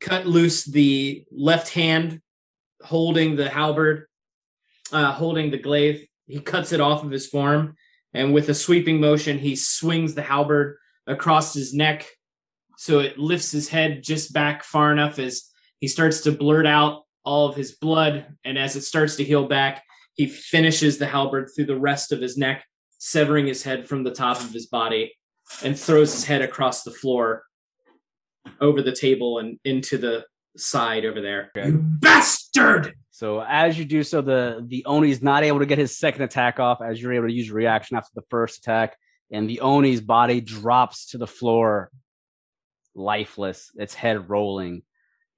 cut 0.00 0.26
loose 0.26 0.64
the 0.64 1.24
left 1.30 1.72
hand 1.72 2.20
holding 2.82 3.36
the 3.36 3.48
halberd, 3.48 4.06
uh, 4.92 5.12
holding 5.12 5.50
the 5.50 5.58
glaive. 5.58 6.06
He 6.26 6.40
cuts 6.40 6.72
it 6.72 6.80
off 6.80 7.04
of 7.04 7.10
his 7.10 7.26
form, 7.26 7.76
and 8.14 8.34
with 8.34 8.48
a 8.48 8.54
sweeping 8.54 9.00
motion, 9.00 9.38
he 9.38 9.56
swings 9.56 10.14
the 10.14 10.22
halberd 10.22 10.76
across 11.06 11.54
his 11.54 11.74
neck 11.74 12.06
so 12.82 12.98
it 12.98 13.16
lifts 13.16 13.52
his 13.52 13.68
head 13.68 14.02
just 14.02 14.32
back 14.32 14.64
far 14.64 14.90
enough 14.90 15.20
as 15.20 15.44
he 15.78 15.86
starts 15.86 16.22
to 16.22 16.32
blurt 16.32 16.66
out 16.66 17.02
all 17.24 17.48
of 17.48 17.54
his 17.54 17.70
blood. 17.72 18.26
And 18.44 18.58
as 18.58 18.74
it 18.74 18.80
starts 18.80 19.14
to 19.16 19.24
heal 19.24 19.46
back, 19.46 19.84
he 20.14 20.26
finishes 20.26 20.98
the 20.98 21.06
halberd 21.06 21.50
through 21.54 21.66
the 21.66 21.78
rest 21.78 22.10
of 22.10 22.20
his 22.20 22.36
neck, 22.36 22.64
severing 22.98 23.46
his 23.46 23.62
head 23.62 23.86
from 23.86 24.02
the 24.02 24.10
top 24.10 24.40
of 24.40 24.52
his 24.52 24.66
body, 24.66 25.14
and 25.62 25.78
throws 25.78 26.12
his 26.12 26.24
head 26.24 26.42
across 26.42 26.82
the 26.82 26.90
floor 26.90 27.44
over 28.60 28.82
the 28.82 28.92
table 28.92 29.38
and 29.38 29.58
into 29.64 29.98
the 29.98 30.24
side 30.56 31.04
over 31.04 31.20
there. 31.20 31.50
Okay. 31.56 31.68
You 31.68 31.78
bastard! 31.78 32.94
So 33.10 33.40
as 33.40 33.78
you 33.78 33.84
do 33.84 34.02
so, 34.02 34.20
the 34.20 34.64
the 34.66 34.84
Oni's 34.86 35.22
not 35.22 35.44
able 35.44 35.60
to 35.60 35.66
get 35.66 35.78
his 35.78 35.96
second 35.96 36.22
attack 36.22 36.58
off 36.58 36.80
as 36.82 37.00
you're 37.00 37.12
able 37.12 37.28
to 37.28 37.34
use 37.34 37.48
your 37.48 37.56
reaction 37.56 37.96
after 37.96 38.10
the 38.14 38.26
first 38.28 38.58
attack, 38.58 38.96
and 39.30 39.48
the 39.48 39.60
Oni's 39.60 40.00
body 40.00 40.40
drops 40.40 41.10
to 41.10 41.18
the 41.18 41.26
floor, 41.26 41.90
lifeless, 42.94 43.70
its 43.76 43.94
head 43.94 44.28
rolling. 44.28 44.82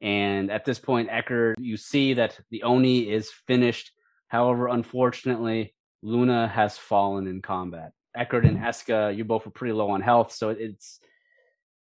And 0.00 0.50
at 0.50 0.64
this 0.64 0.78
point, 0.78 1.08
Eckert, 1.10 1.58
you 1.58 1.76
see 1.76 2.14
that 2.14 2.38
the 2.50 2.64
Oni 2.64 3.10
is 3.10 3.30
finished. 3.46 3.90
However, 4.28 4.68
unfortunately, 4.68 5.74
Luna 6.02 6.48
has 6.48 6.76
fallen 6.76 7.26
in 7.26 7.40
combat. 7.40 7.92
Eckert 8.14 8.44
and 8.44 8.58
Eska, 8.58 9.16
you 9.16 9.24
both 9.24 9.44
were 9.44 9.50
pretty 9.50 9.72
low 9.72 9.90
on 9.90 10.00
health, 10.00 10.32
so 10.32 10.50
it's 10.50 11.00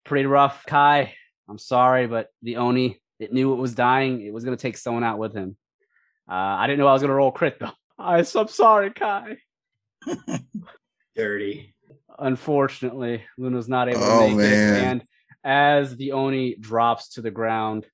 pretty 0.08 0.26
rough. 0.26 0.64
Kai, 0.66 1.14
I'm 1.48 1.58
sorry, 1.58 2.06
but 2.06 2.28
the 2.42 2.56
Oni, 2.56 3.00
it 3.20 3.32
knew 3.32 3.52
it 3.52 3.56
was 3.56 3.74
dying. 3.74 4.22
It 4.24 4.32
was 4.32 4.44
going 4.44 4.56
to 4.56 4.60
take 4.60 4.76
someone 4.76 5.04
out 5.04 5.18
with 5.18 5.34
him. 5.34 5.56
Uh, 6.30 6.34
I 6.34 6.66
didn't 6.66 6.80
know 6.80 6.88
I 6.88 6.92
was 6.92 7.02
going 7.02 7.10
to 7.10 7.14
roll 7.14 7.30
crit 7.32 7.58
though. 7.60 7.70
I, 7.98 8.18
I'm 8.18 8.48
sorry, 8.48 8.90
Kai. 8.90 9.36
Dirty. 11.16 11.74
Unfortunately, 12.18 13.22
Luna's 13.36 13.68
not 13.68 13.88
able 13.88 14.00
to 14.00 14.06
Oh, 14.06 14.28
make 14.28 14.36
man. 14.36 14.76
it. 14.76 14.82
And 14.82 15.02
as 15.44 15.96
the 15.96 16.12
Oni 16.12 16.54
drops 16.56 17.10
to 17.10 17.22
the 17.22 17.30
ground, 17.30 17.86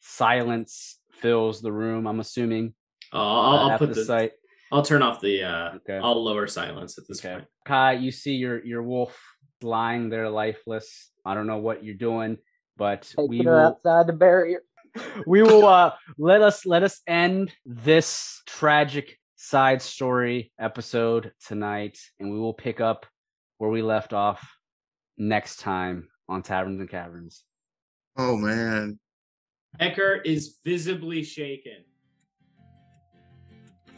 silence 0.00 0.98
fills 1.12 1.60
the 1.60 1.72
room. 1.72 2.06
I'm 2.06 2.20
assuming. 2.20 2.74
Uh, 3.12 3.16
I'll, 3.16 3.52
uh, 3.56 3.68
I'll 3.70 3.78
put 3.78 3.88
the 3.90 3.94
the. 3.96 4.04
site. 4.04 4.32
I'll 4.70 4.82
turn 4.82 5.02
off 5.02 5.20
the. 5.20 5.42
Uh, 5.44 5.74
Okay. 5.76 5.98
I'll 6.02 6.22
lower 6.22 6.46
silence 6.46 6.98
at 6.98 7.04
this 7.08 7.24
Okay. 7.24 7.34
point. 7.34 7.46
Kai, 7.64 7.92
you 7.94 8.10
see 8.10 8.34
your 8.34 8.64
your 8.64 8.82
wolf 8.82 9.18
lying 9.62 10.08
there 10.08 10.28
lifeless. 10.28 11.10
I 11.28 11.34
don't 11.34 11.46
know 11.46 11.58
what 11.58 11.84
you're 11.84 11.94
doing, 11.94 12.38
but 12.78 13.12
we 13.18 13.36
Taking 13.36 13.46
her 13.48 13.52
will 13.52 13.66
outside 13.66 14.06
the 14.06 14.14
barrier. 14.14 14.62
we 15.26 15.42
will 15.42 15.66
uh 15.66 15.92
let 16.18 16.40
us 16.40 16.64
let 16.64 16.82
us 16.82 17.02
end 17.06 17.52
this 17.66 18.42
tragic 18.46 19.18
side 19.36 19.82
story 19.82 20.50
episode 20.58 21.32
tonight 21.46 21.98
and 22.18 22.32
we 22.32 22.38
will 22.38 22.54
pick 22.54 22.80
up 22.80 23.04
where 23.58 23.68
we 23.68 23.82
left 23.82 24.14
off 24.14 24.56
next 25.18 25.56
time 25.60 26.08
on 26.30 26.42
Taverns 26.42 26.80
and 26.80 26.88
Caverns. 26.88 27.44
Oh 28.16 28.36
man. 28.36 28.98
Eckert 29.80 30.26
is 30.26 30.56
visibly 30.64 31.22
shaken. 31.22 31.84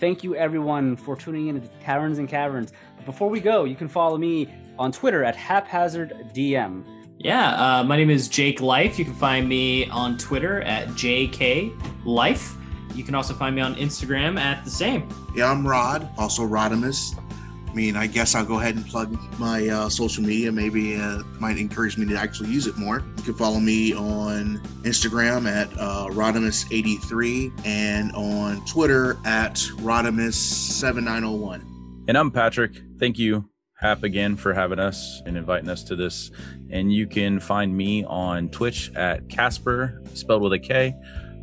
Thank 0.01 0.25
you 0.25 0.35
everyone 0.35 0.97
for 0.97 1.15
tuning 1.15 1.47
in 1.47 1.61
to 1.61 1.69
Taverns 1.81 2.19
and 2.19 2.29
Caverns. 2.29 2.73
But 2.97 3.07
before 3.07 3.31
we 3.31 3.39
go, 3.39 3.65
you 3.65 3.77
can 3.77 3.87
follow 3.87 4.19
me 4.19 4.53
on 4.81 4.91
Twitter 4.91 5.23
at 5.23 5.37
haphazarddm. 5.37 7.00
Yeah, 7.23 7.81
uh, 7.81 7.85
my 7.85 7.99
name 7.99 8.09
is 8.09 8.29
Jake 8.29 8.63
Life. 8.63 8.99
You 8.99 9.05
can 9.05 9.13
find 9.13 9.47
me 9.47 9.87
on 9.91 10.17
Twitter 10.17 10.63
at 10.63 10.89
JK 10.89 11.79
Life. 12.07 12.57
You 12.95 13.05
can 13.05 13.15
also 13.15 13.35
find 13.35 13.55
me 13.55 13.61
on 13.61 13.75
Instagram 13.75 14.41
at 14.41 14.65
the 14.65 14.71
same. 14.71 15.07
Yeah, 15.35 15.51
I'm 15.51 15.69
Rod, 15.69 16.09
also 16.17 16.49
Rodimus. 16.49 17.23
I 17.69 17.75
mean, 17.75 17.95
I 17.95 18.07
guess 18.07 18.35
I'll 18.35 18.47
go 18.47 18.59
ahead 18.59 18.77
and 18.77 18.87
plug 18.87 19.15
my 19.39 19.69
uh, 19.69 19.91
social 19.91 20.25
media. 20.25 20.51
Maybe 20.51 20.97
uh, 20.97 21.19
might 21.39 21.59
encourage 21.59 21.99
me 21.99 22.07
to 22.07 22.17
actually 22.17 22.49
use 22.49 22.67
it 22.67 22.79
more. 22.79 23.05
You 23.19 23.23
can 23.23 23.35
follow 23.35 23.61
me 23.61 23.93
on 23.93 24.57
Instagram 24.85 25.47
at 25.47 25.69
uh, 25.79 26.07
Rodimus83 26.09 27.67
and 27.67 28.13
on 28.13 28.65
Twitter 28.65 29.19
at 29.27 29.57
Rodimus7901. 29.57 31.67
And 32.09 32.17
I'm 32.17 32.31
Patrick. 32.31 32.81
Thank 32.99 33.19
you, 33.19 33.50
Hap, 33.81 34.03
again 34.03 34.37
for 34.37 34.53
having 34.53 34.79
us 34.79 35.23
and 35.25 35.39
inviting 35.39 35.71
us 35.71 35.83
to 35.85 35.97
this. 35.97 36.31
And 36.71 36.93
you 36.93 37.07
can 37.07 37.41
find 37.41 37.75
me 37.75 38.05
on 38.05 38.51
Twitch 38.51 38.93
at 38.95 39.27
Kasper, 39.31 40.03
spelled 40.13 40.43
with 40.43 40.53
a 40.53 40.59
K, 40.59 40.95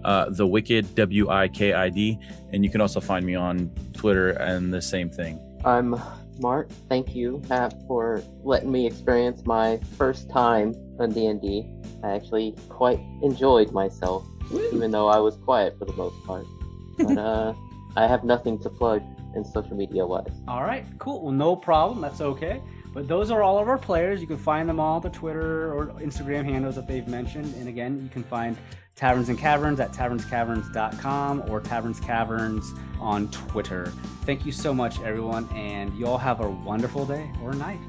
uh, 0.06 0.30
the 0.30 0.46
Wicked, 0.46 0.94
W 0.94 1.30
I 1.32 1.48
K 1.48 1.74
I 1.74 1.90
D. 1.90 2.20
And 2.54 2.64
you 2.64 2.70
can 2.70 2.80
also 2.80 3.00
find 3.00 3.26
me 3.26 3.34
on 3.34 3.72
Twitter 3.94 4.32
and 4.34 4.72
the 4.72 4.84
same 4.84 5.10
thing. 5.10 5.40
I'm 5.66 6.00
Mark. 6.40 6.70
Thank 6.90 7.16
you, 7.16 7.42
Hap, 7.50 7.74
for 7.88 8.22
letting 8.44 8.72
me 8.72 8.86
experience 8.86 9.44
my 9.46 9.80
first 9.98 10.30
time 10.30 10.76
on 11.00 11.12
D&D. 11.12 11.68
I 12.04 12.12
actually 12.12 12.56
quite 12.70 13.00
enjoyed 13.24 13.72
myself, 13.72 14.28
even 14.72 14.92
though 14.92 15.08
I 15.08 15.18
was 15.18 15.38
quiet 15.38 15.76
for 15.80 15.86
the 15.86 15.94
most 15.94 16.24
part. 16.24 16.46
But 17.00 17.18
uh, 17.18 17.54
I 17.96 18.06
have 18.06 18.24
nothing 18.24 18.60
to 18.60 18.70
plug 18.70 19.02
in 19.36 19.46
social 19.46 19.76
media 19.76 20.06
wise. 20.06 20.32
All 20.48 20.64
right, 20.64 20.86
cool. 21.00 21.22
Well, 21.22 21.32
no 21.32 21.56
problem. 21.56 22.02
That's 22.02 22.22
okay. 22.22 22.62
But 22.94 23.08
those 23.08 23.30
are 23.30 23.44
all 23.44 23.60
of 23.60 23.68
our 23.68 23.78
players. 23.78 24.22
You 24.22 24.28
can 24.28 24.38
find 24.38 24.68
them 24.68 24.80
all 24.80 25.00
the 25.00 25.10
Twitter 25.10 25.74
or 25.74 25.88
Instagram 26.00 26.46
handles 26.46 26.76
that 26.76 26.88
they've 26.88 27.08
mentioned. 27.08 27.54
And 27.56 27.68
again, 27.68 28.02
you 28.02 28.10
can 28.10 28.24
find 28.24 28.58
Taverns 28.96 29.30
and 29.30 29.38
Caverns 29.38 29.80
at 29.80 29.92
tavernscaverns.com 29.92 31.44
or 31.48 31.62
Taverns 31.62 32.00
Caverns 32.00 32.74
on 33.00 33.30
Twitter. 33.30 33.94
Thank 34.24 34.46
you 34.46 34.52
so 34.52 34.74
much, 34.74 35.00
everyone, 35.02 35.48
and 35.54 35.94
you 35.96 36.08
all 36.08 36.18
have 36.18 36.42
a 36.42 36.50
wonderful 36.50 37.06
day 37.06 37.30
or 37.44 37.54
night. 37.54 37.80